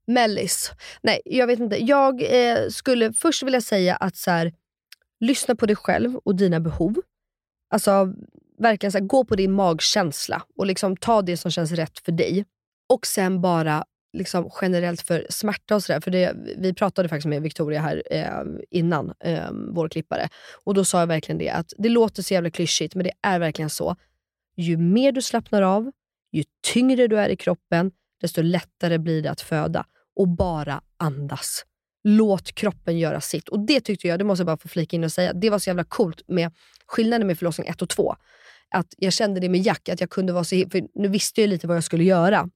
mellis. 0.06 0.72
Nej, 1.02 1.20
jag 1.24 1.46
vet 1.46 1.58
inte. 1.60 1.84
Jag 1.84 2.22
eh, 2.50 2.68
skulle 2.68 3.12
först 3.12 3.42
vilja 3.42 3.60
säga 3.60 3.96
att 3.96 4.16
så 4.16 4.30
här, 4.30 4.52
lyssna 5.22 5.54
på 5.54 5.66
dig 5.66 5.76
själv 5.76 6.16
och 6.16 6.36
dina 6.36 6.60
behov. 6.60 7.00
Alltså 7.70 8.14
verkligen 8.58 8.92
så 8.92 8.98
här, 8.98 9.04
gå 9.04 9.24
på 9.24 9.36
din 9.36 9.52
magkänsla 9.52 10.42
och 10.56 10.66
liksom 10.66 10.96
ta 10.96 11.22
det 11.22 11.36
som 11.36 11.50
känns 11.50 11.72
rätt 11.72 11.98
för 11.98 12.12
dig. 12.12 12.44
Och 12.88 13.06
sen 13.06 13.40
bara 13.40 13.84
liksom 14.12 14.50
generellt 14.62 15.02
för 15.02 15.26
smärta 15.30 15.74
och 15.74 15.82
sådär. 15.82 16.00
För 16.00 16.10
det, 16.10 16.36
vi 16.58 16.74
pratade 16.74 17.08
faktiskt 17.08 17.26
med 17.26 17.42
Victoria 17.42 17.80
här 17.80 18.02
eh, 18.10 18.42
innan, 18.70 19.12
eh, 19.20 19.50
vår 19.52 19.88
klippare. 19.88 20.28
Och 20.64 20.74
då 20.74 20.84
sa 20.84 21.00
jag 21.00 21.06
verkligen 21.06 21.38
det 21.38 21.50
att 21.50 21.72
det 21.78 21.88
låter 21.88 22.22
så 22.22 22.34
jävla 22.34 22.50
klyschigt 22.50 22.94
men 22.94 23.04
det 23.04 23.12
är 23.22 23.38
verkligen 23.38 23.70
så. 23.70 23.96
Ju 24.56 24.76
mer 24.76 25.12
du 25.12 25.22
slappnar 25.22 25.62
av, 25.62 25.90
ju 26.32 26.44
tyngre 26.72 27.06
du 27.06 27.18
är 27.18 27.28
i 27.28 27.36
kroppen, 27.36 27.90
desto 28.20 28.42
lättare 28.42 28.98
blir 28.98 29.22
det 29.22 29.30
att 29.30 29.40
föda. 29.40 29.86
Och 30.16 30.28
bara 30.28 30.80
andas. 30.96 31.64
Låt 32.04 32.52
kroppen 32.52 32.98
göra 32.98 33.20
sitt. 33.20 33.48
Och 33.48 33.60
Det 33.66 33.80
tyckte 33.80 34.08
jag, 34.08 34.18
det 34.18 34.24
måste 34.24 34.40
jag 34.40 34.46
bara 34.46 34.56
få 34.56 34.68
flika 34.68 34.96
in 34.96 35.04
och 35.04 35.12
säga, 35.12 35.32
det 35.32 35.50
var 35.50 35.58
så 35.58 35.70
jävla 35.70 35.84
coolt 35.84 36.22
med 36.28 36.50
skillnaden 36.86 37.26
med 37.26 37.38
förlossning 37.38 37.66
1 37.68 37.82
och 37.82 37.88
2. 37.88 38.16
Att 38.74 38.94
jag 38.96 39.12
kände 39.12 39.40
det 39.40 39.48
med 39.48 39.60
Jack, 39.60 39.88
att 39.88 40.00
jag 40.00 40.10
kunde 40.10 40.32
vara 40.32 40.44
så, 40.44 40.64
för 40.72 40.82
nu 41.00 41.08
visste 41.08 41.40
jag 41.40 41.48
lite 41.48 41.66
vad 41.66 41.76
jag 41.76 41.84
skulle 41.84 42.04
göra. 42.04 42.48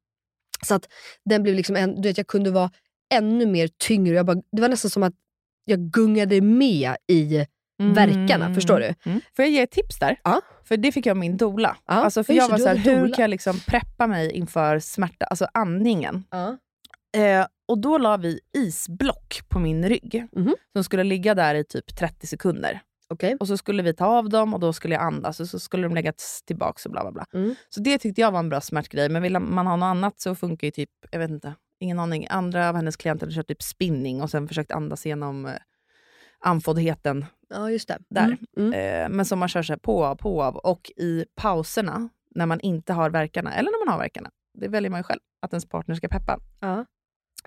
Så 0.67 0.75
att 0.75 0.89
den 1.25 1.43
blev 1.43 1.55
liksom 1.55 1.77
en, 1.77 2.01
du 2.01 2.09
vet, 2.09 2.19
jag 2.19 2.27
kunde 2.27 2.51
vara 2.51 2.71
ännu 3.15 3.47
mer 3.47 3.69
tyngre. 3.79 4.15
Jag 4.15 4.27
bara, 4.27 4.43
det 4.53 4.63
var 4.63 4.69
nästan 4.69 4.91
som 4.91 5.03
att 5.03 5.15
jag 5.65 5.79
gungade 5.81 6.41
med 6.41 6.97
i 7.09 7.47
verkarna. 7.79 8.55
Förstår 8.55 8.81
du? 8.81 8.95
Mm. 9.11 9.21
Får 9.37 9.45
jag 9.45 9.51
ge 9.51 9.61
ett 9.61 9.71
tips 9.71 9.99
där? 9.99 10.21
Ja. 10.25 10.41
För 10.65 10.77
det 10.77 10.93
fick 10.93 11.07
jag 11.07 11.11
av 11.11 11.17
min 11.17 11.37
doula. 11.37 11.77
Ja, 11.87 11.95
Alltså, 11.95 12.25
för 12.25 12.33
jag 12.33 12.49
var 12.49 12.57
du 12.57 12.63
så 12.63 12.69
här, 12.69 12.77
hade 12.77 12.91
hur 12.91 13.13
kan 13.13 13.23
jag 13.23 13.31
liksom 13.31 13.61
preppa 13.67 14.07
mig 14.07 14.31
inför 14.33 14.79
smärta, 14.79 15.25
alltså 15.27 15.47
andningen? 15.55 16.25
Ja. 16.31 16.59
Eh, 17.17 17.47
och 17.69 17.79
då 17.79 17.99
la 17.99 18.17
vi 18.17 18.41
isblock 18.53 19.41
på 19.49 19.59
min 19.59 19.89
rygg. 19.89 20.27
Mhm. 20.33 20.55
Som 20.73 20.85
skulle 20.85 21.05
ligga 21.05 21.35
där 21.35 21.55
i 21.55 21.65
typ 21.65 21.97
30 21.97 22.27
sekunder. 22.27 22.81
Okej. 23.09 23.37
Och 23.41 23.49
så 23.49 23.57
skulle 23.57 23.83
vi 23.83 23.95
ta 23.95 24.07
av 24.07 24.29
dem 24.29 24.55
och 24.55 24.61
då 24.61 24.73
skulle 24.73 24.95
jag 24.95 25.05
andas 25.05 25.41
och 25.41 25.49
så 25.49 25.59
skulle 25.59 25.83
de 25.83 25.95
läggas 25.95 26.43
tillbaka 26.47 26.81
och 26.85 26.91
bla 26.93 27.03
bla 27.03 27.13
bla. 27.13 27.27
Mm. 27.35 27.55
Så 27.69 27.81
det 27.81 27.99
tyckte 27.99 28.21
jag 28.21 28.31
var 28.31 28.39
en 28.39 28.49
bra 28.49 28.61
smärtgrej. 28.61 29.09
Men 29.09 29.23
vill 29.23 29.39
man 29.39 29.67
ha 29.67 29.77
något 29.77 29.87
annat 29.87 30.21
så 30.21 30.35
funkar 30.35 30.67
ju 30.67 30.71
typ, 30.71 30.91
jag 31.11 31.19
vet 31.19 31.31
inte, 31.31 31.55
ingen 31.81 31.99
aning. 31.99 32.27
Andra 32.31 32.69
av 32.69 32.77
hennes 32.77 32.97
klienter 32.97 33.27
hade 33.27 33.35
kört 33.35 33.47
typ 33.49 33.63
spinning 33.63 34.23
och 34.23 34.31
sen 34.31 34.49
försökt 34.49 34.73
andas 34.73 35.07
igenom 35.07 35.47
eh, 35.47 35.53
andfåddheten 36.41 37.25
Ja, 37.49 37.71
just 37.71 37.89
det. 37.89 37.99
där. 38.09 38.25
Mm. 38.57 38.73
Mm. 38.73 38.73
Eh, 38.73 39.17
men 39.17 39.27
som 39.27 39.39
man 39.39 39.49
kör 39.49 39.63
här 39.69 39.77
på 39.77 40.05
av, 40.05 40.15
på 40.17 40.43
av. 40.43 40.57
Och 40.57 40.91
i 40.97 41.25
pauserna, 41.35 42.09
när 42.35 42.47
man 42.47 42.61
inte 42.61 42.93
har 42.93 43.11
verkarna, 43.11 43.55
eller 43.55 43.71
när 43.71 43.87
man 43.87 43.93
har 43.93 43.99
verkarna, 44.01 44.31
det 44.55 44.69
väljer 44.69 44.91
man 44.91 45.01
ju 45.01 45.05
själv, 45.05 45.21
att 45.43 45.53
ens 45.53 45.67
partner 45.69 45.95
ska 45.95 46.09
peppa. 46.09 46.41
Ja. 46.61 46.85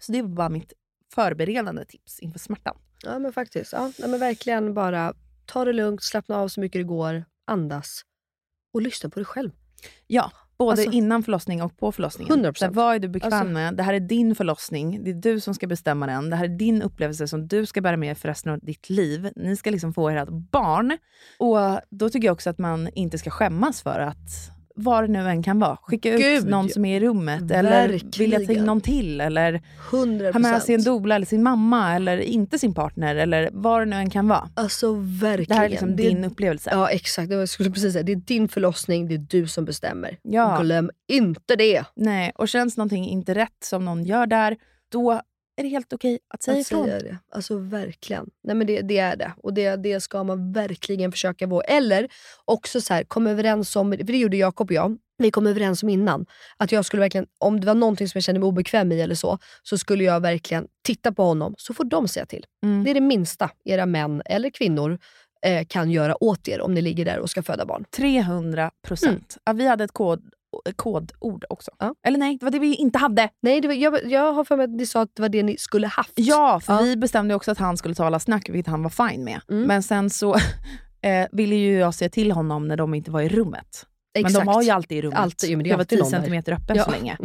Så 0.01 0.11
det 0.11 0.21
var 0.21 0.29
bara 0.29 0.49
mitt 0.49 0.73
förberedande 1.15 1.85
tips 1.85 2.19
inför 2.19 2.39
smärtan. 2.39 2.77
Ja 3.03 3.19
men 3.19 3.33
faktiskt. 3.33 3.73
Ja, 3.73 3.91
men 3.99 4.19
verkligen 4.19 4.73
bara 4.73 5.13
ta 5.45 5.65
det 5.65 5.73
lugnt, 5.73 6.03
slappna 6.03 6.37
av 6.37 6.47
så 6.47 6.59
mycket 6.59 6.79
det 6.79 6.83
går, 6.83 7.25
andas 7.47 8.01
och 8.73 8.81
lyssna 8.81 9.09
på 9.09 9.19
dig 9.19 9.25
själv. 9.25 9.51
Ja, 10.07 10.31
både 10.57 10.71
Alltså- 10.71 10.91
innan 10.91 11.23
förlossning 11.23 11.61
och 11.63 11.77
på 11.77 11.91
förlossningen. 11.91 12.33
100%. 12.45 12.57
Så 12.59 12.65
här, 12.65 12.71
vad 12.71 12.95
är 12.95 12.99
du 12.99 13.07
bekväm 13.07 13.33
Alltså- 13.33 13.47
med? 13.53 13.75
Det 13.75 13.83
här 13.83 13.93
är 13.93 13.99
din 13.99 14.35
förlossning. 14.35 15.03
Det 15.03 15.09
är 15.09 15.13
du 15.15 15.39
som 15.39 15.53
ska 15.55 15.67
bestämma 15.67 16.07
den. 16.07 16.29
Det 16.29 16.35
här 16.35 16.43
är 16.45 16.49
din 16.57 16.81
upplevelse 16.81 17.27
som 17.27 17.47
du 17.47 17.65
ska 17.65 17.81
bära 17.81 17.97
med 17.97 18.17
för 18.17 18.27
resten 18.27 18.51
av 18.53 18.59
ditt 18.59 18.89
liv. 18.89 19.31
Ni 19.35 19.55
ska 19.55 19.69
liksom 19.69 19.93
få 19.93 20.09
ert 20.09 20.29
barn. 20.29 20.97
Och 21.37 21.81
då 21.89 22.09
tycker 22.09 22.27
jag 22.27 22.33
också 22.33 22.49
att 22.49 22.57
man 22.57 22.89
inte 22.93 23.17
ska 23.17 23.29
skämmas 23.29 23.81
för 23.81 23.99
att 23.99 24.51
vad 24.83 25.03
det 25.03 25.07
nu 25.07 25.29
än 25.29 25.43
kan 25.43 25.59
vara. 25.59 25.77
Skicka 25.81 26.13
ut 26.13 26.21
Gud, 26.21 26.47
någon 26.47 26.67
ja. 26.67 26.73
som 26.73 26.85
är 26.85 26.97
i 26.97 26.99
rummet. 27.05 27.51
Eller 27.51 27.87
vilja 28.17 28.37
ta 28.37 28.41
in 28.41 28.47
Verkligen. 28.47 28.65
någon 28.65 28.81
till. 28.81 29.21
Eller 29.21 29.61
100%. 29.91 30.33
ha 30.33 30.39
med 30.39 30.61
sig 30.61 30.75
en 30.75 30.83
doula 30.83 31.15
eller 31.15 31.25
sin 31.25 31.43
mamma. 31.43 31.95
Eller 31.95 32.17
inte 32.17 32.59
sin 32.59 32.73
partner. 32.73 33.15
Eller 33.15 33.49
vad 33.53 33.81
det 33.81 33.85
nu 33.85 33.95
än 33.95 34.09
kan 34.09 34.27
vara. 34.27 34.49
Alltså 34.53 34.93
verkligen. 35.21 35.47
Det 35.47 35.55
här 35.55 35.65
är 35.65 35.69
liksom 35.69 35.95
Det 35.95 36.03
din 36.03 36.23
upplevelse. 36.23 36.69
Ja 36.73 36.89
exakt, 36.89 37.31
jag 37.31 37.49
skulle 37.49 37.71
precis 37.71 37.93
säga. 37.93 38.03
Det 38.03 38.11
är 38.11 38.15
din 38.15 38.47
förlossning, 38.47 39.07
det 39.07 39.15
är 39.15 39.25
du 39.29 39.47
som 39.47 39.65
bestämmer. 39.65 40.17
Ja. 40.21 40.59
Glöm 40.61 40.91
inte 41.07 41.55
det. 41.55 41.83
Nej, 41.95 42.31
och 42.35 42.49
känns 42.49 42.77
någonting 42.77 43.09
inte 43.09 43.33
rätt 43.33 43.63
som 43.63 43.85
någon 43.85 44.03
gör 44.03 44.27
där, 44.27 44.57
då 44.91 45.21
är 45.59 45.63
det 45.63 45.69
helt 45.69 45.93
okej 45.93 46.19
att 46.27 46.43
säga 46.43 46.59
att 46.59 46.61
ifrån. 46.61 46.85
säga 46.85 46.99
det. 46.99 47.17
Alltså 47.31 47.57
verkligen. 47.57 48.29
Nej 48.43 48.55
men 48.55 48.67
det, 48.67 48.81
det 48.81 48.97
är 48.97 49.15
det. 49.15 49.33
Och 49.37 49.53
det, 49.53 49.75
det 49.75 50.01
ska 50.01 50.23
man 50.23 50.51
verkligen 50.51 51.11
försöka 51.11 51.47
våga. 51.47 51.63
Eller 51.63 52.09
också 52.45 52.81
så 52.81 52.93
här, 52.93 53.03
kom 53.03 53.27
överens 53.27 53.75
om, 53.75 53.91
för 53.91 54.03
det 54.03 54.17
gjorde 54.17 54.37
Jakob 54.37 54.69
och 54.69 54.73
jag, 54.73 54.97
vi 55.17 55.31
kom 55.31 55.47
överens 55.47 55.83
om 55.83 55.89
innan, 55.89 56.25
att 56.57 56.71
jag 56.71 56.85
skulle 56.85 56.99
verkligen, 57.01 57.27
om 57.37 57.59
det 57.59 57.67
var 57.67 57.73
någonting 57.73 58.07
som 58.07 58.17
jag 58.17 58.23
kände 58.23 58.39
mig 58.39 58.47
obekväm 58.47 58.91
i 58.91 59.01
eller 59.01 59.15
så, 59.15 59.37
så 59.63 59.77
skulle 59.77 60.03
jag 60.03 60.19
verkligen 60.19 60.67
titta 60.83 61.11
på 61.11 61.23
honom, 61.23 61.55
så 61.57 61.73
får 61.73 61.83
de 61.83 62.07
säga 62.07 62.25
till. 62.25 62.45
Mm. 62.63 62.83
Det 62.83 62.89
är 62.89 62.93
det 62.93 63.01
minsta 63.01 63.51
era 63.65 63.85
män 63.85 64.21
eller 64.25 64.49
kvinnor 64.49 64.99
eh, 65.45 65.65
kan 65.67 65.91
göra 65.91 66.23
åt 66.23 66.47
er 66.47 66.61
om 66.61 66.73
ni 66.73 66.81
ligger 66.81 67.05
där 67.05 67.19
och 67.19 67.29
ska 67.29 67.43
föda 67.43 67.65
barn. 67.65 67.85
300 67.91 68.71
procent. 68.87 69.11
Mm. 69.11 69.41
Ja, 69.45 69.53
vi 69.53 69.67
hade 69.67 69.83
ett 69.83 69.91
kod, 69.91 70.29
kodord 70.75 71.45
också. 71.49 71.71
Ja. 71.79 71.95
Eller 72.07 72.17
nej, 72.17 72.37
det 72.39 72.45
var 72.45 72.51
det 72.51 72.59
vi 72.59 72.75
inte 72.75 72.97
hade. 72.97 73.29
Nej, 73.41 73.61
det 73.61 73.67
var, 73.67 73.75
jag, 73.75 74.11
jag 74.11 74.33
har 74.33 74.43
för 74.43 74.57
mig 74.57 74.63
att 74.63 74.69
ni 74.69 74.85
sa 74.85 75.01
att 75.01 75.15
det 75.15 75.21
var 75.21 75.29
det 75.29 75.43
ni 75.43 75.57
skulle 75.57 75.87
haft. 75.87 76.11
Ja, 76.15 76.59
för 76.59 76.73
Ja. 76.73 76.81
vi 76.81 76.97
bestämde 76.97 77.35
också 77.35 77.51
att 77.51 77.57
han 77.57 77.77
skulle 77.77 77.95
tala 77.95 78.19
snack, 78.19 78.49
vilket 78.49 78.71
han 78.71 78.83
var 78.83 79.09
fine 79.09 79.23
med. 79.23 79.41
Mm. 79.51 79.63
Men 79.67 79.83
sen 79.83 80.09
så 80.09 80.35
eh, 81.01 81.27
ville 81.31 81.55
ju 81.55 81.77
jag 81.79 81.93
säga 81.93 82.09
till 82.09 82.31
honom 82.31 82.67
när 82.67 82.77
de 82.77 82.93
inte 82.93 83.11
var 83.11 83.21
i 83.21 83.29
rummet. 83.29 83.85
Men 84.13 84.25
Exakt. 84.25 84.45
de 84.45 84.53
var 84.53 84.61
ju 84.61 84.69
alltid 84.69 84.97
i 84.97 85.01
rummet. 85.01 85.19
Alltid, 85.19 85.57
men 85.57 85.63
det 85.63 85.69
jag 85.69 85.77
var 85.77 85.81
alltid 85.81 85.97
10 85.97 86.03
någon 86.03 86.11
där. 86.11 86.17
centimeter 86.17 86.51
öppen 86.53 86.75
Ja. 86.77 86.83
så 86.83 86.91
länge. 86.91 87.17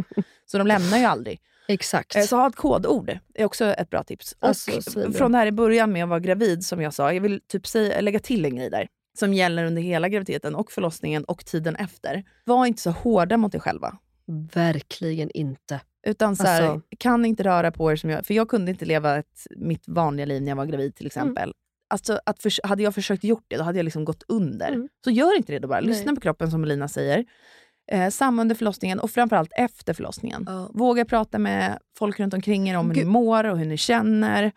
Så 0.45 0.57
de 0.57 0.67
lämnar 0.67 0.97
ju 0.97 1.03
aldrig. 1.05 1.39
Exakt. 1.67 2.15
Eh, 2.15 2.21
Så 2.23 2.35
ha 2.35 2.47
ett 2.47 2.55
kodord 2.55 3.17
är 3.33 3.45
också 3.45 3.65
ett 3.65 3.89
bra 3.89 4.03
tips. 4.03 4.35
Och 4.39 4.47
Alltså, 4.47 4.71
från 5.13 5.31
det 5.31 5.37
här 5.37 5.47
i 5.47 5.51
början 5.51 5.91
med 5.91 6.03
att 6.03 6.09
vara 6.09 6.19
gravid, 6.19 6.65
som 6.65 6.81
jag 6.81 6.93
sa, 6.93 7.13
jag 7.13 7.21
vill 7.21 7.41
typ 7.47 7.67
säga, 7.67 8.01
lägga 8.01 8.19
till 8.19 8.45
en 8.45 8.55
grej 8.55 8.69
där. 8.69 8.87
Som 9.15 9.33
gäller 9.33 9.65
under 9.65 9.81
hela 9.81 10.09
graviditeten 10.09 10.55
och 10.55 10.71
förlossningen 10.71 11.23
och 11.23 11.45
tiden 11.45 11.75
efter. 11.75 12.23
Var 12.45 12.65
inte 12.65 12.81
så 12.81 12.91
hårda 12.91 13.37
mot 13.37 13.55
er 13.55 13.59
själva. 13.59 13.97
Verkligen 14.53 15.31
inte. 15.31 15.79
Utan 16.07 16.35
så 16.35 16.43
här, 16.43 16.61
Alltså- 16.61 16.87
kan 16.97 17.25
inte 17.25 17.43
röra 17.43 17.71
på 17.71 17.91
er 17.91 17.95
som 17.95 18.09
jag... 18.09 18.25
För 18.25 18.33
jag 18.33 18.49
kunde 18.49 18.71
inte 18.71 18.85
leva 18.85 19.17
ett, 19.17 19.47
mitt 19.55 19.87
vanliga 19.87 20.25
liv 20.25 20.41
när 20.41 20.49
jag 20.51 20.55
var 20.55 20.65
gravid 20.65 20.95
till 20.95 21.05
exempel. 21.07 21.43
Mm. 21.43 21.53
Alltså, 21.89 22.19
att 22.25 22.41
förs- 22.41 22.59
hade 22.63 22.83
jag 22.83 22.95
försökt 22.95 23.23
gjort 23.23 23.45
det, 23.47 23.57
då 23.57 23.63
hade 23.63 23.79
jag 23.79 23.83
liksom 23.83 24.05
gått 24.05 24.23
under. 24.27 24.67
Mm. 24.67 24.89
Så 25.03 25.11
gör 25.11 25.37
inte 25.37 25.51
det 25.51 25.59
då 25.59 25.67
bara. 25.67 25.79
Nej. 25.79 25.87
Lyssna 25.89 26.15
på 26.15 26.21
kroppen 26.21 26.51
som 26.51 26.61
Melina 26.61 26.87
säger. 26.87 27.25
Eh, 27.91 28.09
samma 28.09 28.41
under 28.41 28.55
förlossningen 28.55 28.99
och 28.99 29.11
framförallt 29.11 29.51
efter 29.55 29.93
förlossningen. 29.93 30.43
Ja. 30.47 30.69
Våga 30.73 31.05
prata 31.05 31.39
med 31.39 31.79
folk 31.97 32.19
runt 32.19 32.33
omkring 32.33 32.69
er 32.69 32.77
om 32.77 32.87
hur 32.87 32.95
Gud. 32.95 33.05
ni 33.05 33.11
mår 33.11 33.43
och 33.43 33.57
hur 33.57 33.65
ni 33.65 33.77
känner. 33.77 34.51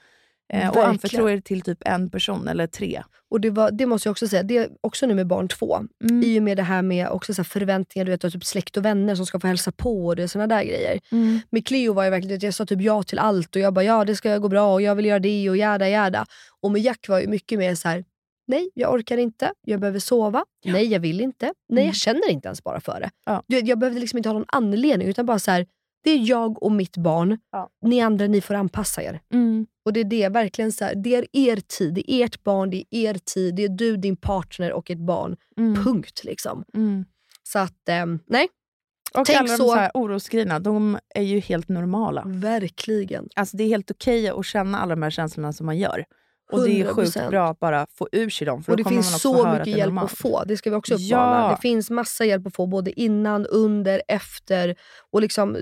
Eh, 0.53 0.69
och 0.69 0.87
anförtro 0.87 1.29
er 1.31 1.41
till 1.41 1.61
typ 1.63 1.79
en 1.85 2.11
person 2.11 2.49
eller 2.49 2.67
tre. 2.67 3.03
Och 3.31 3.41
det, 3.41 3.51
var, 3.51 3.71
det 3.71 3.87
måste 3.87 4.09
jag 4.09 4.11
också 4.11 4.29
säga, 4.29 4.43
det 4.43 4.57
är 4.57 4.69
också 4.81 5.07
nu 5.07 5.15
med 5.15 5.27
barn 5.27 5.49
två. 5.49 5.77
Mm. 6.11 6.23
I 6.23 6.39
och 6.39 6.43
med 6.43 6.57
det 6.57 6.63
här 6.63 6.83
med 6.83 7.09
också 7.09 7.35
så 7.35 7.45
förväntningar, 7.45 8.05
du 8.05 8.11
vet, 8.11 8.21
typ 8.21 8.45
släkt 8.45 8.77
och 8.77 8.85
vänner 8.85 9.15
som 9.15 9.27
ska 9.27 9.41
få 9.41 9.47
hälsa 9.47 9.73
på 9.73 10.07
och 10.07 10.17
det 10.17 10.29
såna 10.29 10.47
där 10.47 10.63
grejer. 10.65 11.01
Mm. 11.13 11.41
Med 11.51 11.67
Cleo 11.67 11.93
var 11.93 12.05
jag 12.05 12.11
verkligen, 12.11 12.39
jag 12.43 12.55
sa 12.55 12.67
typ 12.67 12.81
ja 12.81 13.03
till 13.03 13.19
allt 13.19 13.57
och 13.57 13.63
jag 13.63 13.75
bara 13.75 13.85
ja 13.85 14.05
det 14.05 14.17
ska 14.17 14.39
gå 14.39 14.49
bra 14.49 14.73
och 14.73 14.83
jag 14.83 14.95
vill 14.95 15.05
göra 15.07 15.19
det 15.19 15.51
och 15.51 15.57
jada 15.57 15.89
jada. 15.89 16.27
Och 16.61 16.71
med 16.71 16.83
Jack 16.83 17.09
var 17.09 17.19
jag 17.21 17.29
mycket 17.29 17.59
mer 17.59 17.75
så 17.75 17.89
här. 17.89 18.05
nej 18.47 18.71
jag 18.75 18.93
orkar 18.95 19.17
inte, 19.19 19.53
jag 19.67 19.81
behöver 19.81 19.99
sova, 19.99 20.45
nej 20.65 20.85
jag 20.93 21.01
vill 21.01 21.21
inte, 21.21 21.45
nej 21.69 21.83
Mm. 21.83 21.87
jag 21.87 21.95
känner 21.95 22.31
inte 22.31 22.49
ens 22.49 22.65
bara 22.65 22.81
för 22.81 23.01
det. 23.01 23.11
Ja. 23.27 23.43
Vet, 23.49 23.67
jag 23.69 23.79
behövde 23.79 24.01
liksom 24.01 24.17
inte 24.17 24.29
ha 24.29 24.35
någon 24.35 24.45
anledning 24.49 25.09
utan 25.09 25.27
bara 25.27 25.39
så 25.39 25.51
här. 25.51 25.67
det 26.05 26.11
är 26.11 26.29
jag 26.31 26.63
och 26.63 26.73
mitt 26.73 26.97
barn, 26.97 27.39
Ja. 27.53 27.69
ni 27.87 28.01
andra 28.01 28.27
ni 28.27 28.41
får 28.41 28.55
anpassa 28.55 29.03
er. 29.03 29.21
Mm. 29.33 29.67
Och 29.89 29.93
det 29.93 30.01
är 30.01 30.05
det, 30.05 30.29
verkligen 30.29 30.73
så 30.73 30.85
här, 30.85 30.95
det 30.95 31.15
är 31.17 31.27
er 31.33 31.57
tid, 31.57 31.95
det 31.95 32.13
är 32.13 32.25
ert 32.25 32.45
barn, 32.45 32.71
det 32.71 32.77
är 32.91 33.11
er 33.11 33.19
tid, 33.35 33.55
det 33.55 33.65
är 33.65 33.69
du, 33.69 33.97
din 33.97 34.17
partner 34.17 34.73
och 34.73 34.91
ett 34.91 34.99
barn. 34.99 35.37
Mm. 35.59 35.85
Punkt. 35.85 36.21
liksom. 36.25 36.65
Mm. 36.75 37.05
Så 37.43 37.59
att, 37.59 37.89
ehm, 37.89 38.19
nej, 38.27 38.49
Och 39.15 39.27
Tänk 39.27 39.39
alla 39.39 39.49
de 39.49 39.57
så- 39.57 39.69
så 39.69 39.75
här 39.75 39.91
orosgrejerna, 39.95 40.59
de 40.61 40.99
är 41.15 41.23
ju 41.23 41.39
helt 41.41 41.69
normala. 41.69 42.23
verkligen. 42.27 43.29
Alltså 43.37 43.57
det 43.57 43.65
är 43.65 43.69
helt 43.69 43.91
okej 43.91 44.29
att 44.29 44.47
känna 44.47 44.79
alla 44.79 44.95
de 44.95 45.03
här 45.03 45.11
känslorna 45.11 45.53
som 45.53 45.67
man 45.67 45.79
gör. 45.79 46.05
Och 46.53 46.65
det 46.65 46.81
är 46.81 46.85
sjukt 46.85 47.17
100%. 47.17 47.31
bra 47.31 47.49
att 47.49 47.59
bara 47.61 47.87
få 47.95 48.09
ur 48.13 48.31
sig 48.31 48.47
dem. 48.47 48.63
För 48.63 48.73
Och 48.73 48.77
det 48.79 48.85
finns 48.85 49.21
så 49.21 49.33
mycket 49.47 49.61
att 49.61 49.67
hjälp 49.67 49.85
normalt. 49.87 50.13
att 50.13 50.19
få. 50.19 50.45
Det 50.45 50.57
ska 50.57 50.71
vi 50.71 50.77
också 50.77 50.95
uppmana. 50.95 51.41
Ja. 51.41 51.51
Det 51.51 51.63
finns 51.69 51.91
massa 51.91 52.25
hjälp 52.25 52.47
att 52.47 52.55
få 52.55 52.67
både 52.67 53.01
innan, 53.01 53.47
under, 53.47 54.03
efter 54.09 54.77
och 55.13 55.21
liksom 55.23 55.57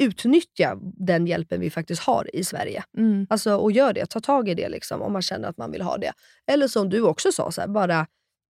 utnyttja 0.00 0.78
den 0.82 1.26
hjälpen 1.26 1.60
vi 1.60 1.70
faktiskt 1.70 2.02
har 2.02 2.36
i 2.36 2.44
Sverige. 2.44 2.84
Mm. 2.98 3.26
Alltså, 3.30 3.56
och 3.56 3.72
gör 3.72 3.92
det. 3.92 4.06
Ta 4.06 4.20
tag 4.20 4.48
i 4.48 4.54
det 4.54 4.68
liksom, 4.68 5.02
om 5.02 5.12
man 5.12 5.22
känner 5.22 5.48
att 5.48 5.56
man 5.56 5.70
vill 5.72 5.82
ha 5.82 5.96
det. 5.98 6.12
Eller 6.46 6.68
som 6.68 6.88
du 6.88 7.00
också 7.02 7.32
sa, 7.32 7.50
så 7.50 7.60
här, 7.60 7.68
bara 7.68 8.06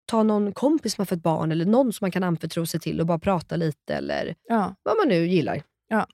ta 0.06 0.22
någon 0.22 0.52
kompis 0.52 0.94
som 0.94 1.02
har 1.02 1.06
fått 1.06 1.22
barn 1.22 1.52
eller 1.52 1.64
någon 1.64 1.92
som 1.92 2.04
man 2.04 2.10
kan 2.10 2.22
anförtro 2.24 2.66
sig 2.66 2.80
till 2.80 3.00
och 3.00 3.06
bara 3.06 3.18
prata 3.18 3.56
lite 3.56 3.94
eller 3.94 4.34
Ja. 4.48 4.74
vad 4.82 4.96
man 4.96 5.08
nu 5.08 5.26
gillar. 5.26 5.62
Ja. 5.88 6.06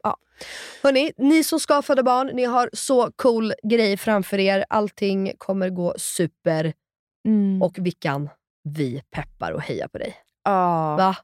Hörni, 0.83 1.13
ni 1.17 1.45
som 1.45 1.61
ska 1.61 1.83
föda 1.83 2.03
barn, 2.03 2.31
ni 2.35 2.45
har 2.45 2.71
så 2.73 3.11
cool 3.17 3.53
grej 3.63 3.97
framför 3.97 4.39
er. 4.39 4.65
Allting 4.69 5.33
kommer 5.39 5.71
gå 5.71 5.95
super. 5.99 6.73
Mm. 7.29 7.63
Och 7.63 7.79
Vickan, 7.79 8.29
vi 8.63 9.03
peppar 9.11 9.53
och 9.53 9.63
hejar 9.63 9.89
på 9.89 9.99
dig. 9.99 10.15
Ja. 10.45 10.97
Va? 10.97 11.17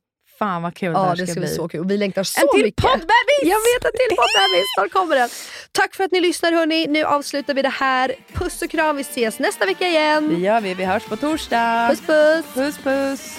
Fan 0.43 0.63
vad 0.63 0.75
kul 0.75 0.93
Ja, 0.93 1.01
det 1.01 1.07
här 1.09 1.17
det 1.17 1.27
ska 1.27 1.33
ska 1.33 1.41
bli 1.41 1.47
bli. 1.49 1.57
så 1.57 1.69
kul. 1.69 1.87
Vi 1.87 1.97
längtar 1.97 2.23
så 2.25 2.41
en 2.41 2.49
till 2.55 2.65
mycket. 2.65 2.83
poddbebis! 2.85 3.43
Jag 3.43 3.59
vet 3.69 3.85
en 3.85 3.93
till 3.93 4.17
poddbebis, 4.17 4.65
snart 4.79 4.93
kommer 4.93 5.17
den. 5.17 5.29
Tack 5.73 5.95
för 5.95 6.05
att 6.05 6.13
ni 6.13 6.21
lyssnar 6.21 6.53
hörni. 6.53 6.87
Nu 6.87 7.05
avslutar 7.05 7.55
vi 7.55 7.63
det 7.63 7.69
här. 7.69 8.15
Puss 8.33 8.63
och 8.63 8.71
kram, 8.71 8.97
vi 8.97 9.03
ses 9.03 9.39
nästa 9.39 9.67
vecka 9.67 9.87
igen. 9.89 10.29
Det 10.29 10.41
gör 10.41 10.61
vi. 10.61 10.75
Vi 10.75 10.85
hörs 10.85 11.03
på 11.05 11.17
torsdag. 11.17 11.89
Puss 11.91 12.01
puss. 12.07 12.45
puss. 12.55 12.79
puss. 12.79 13.37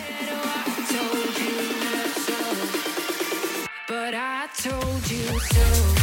But 3.88 4.14
I 4.16 4.48
told 4.64 5.12
you 5.12 5.40
so. 5.40 6.03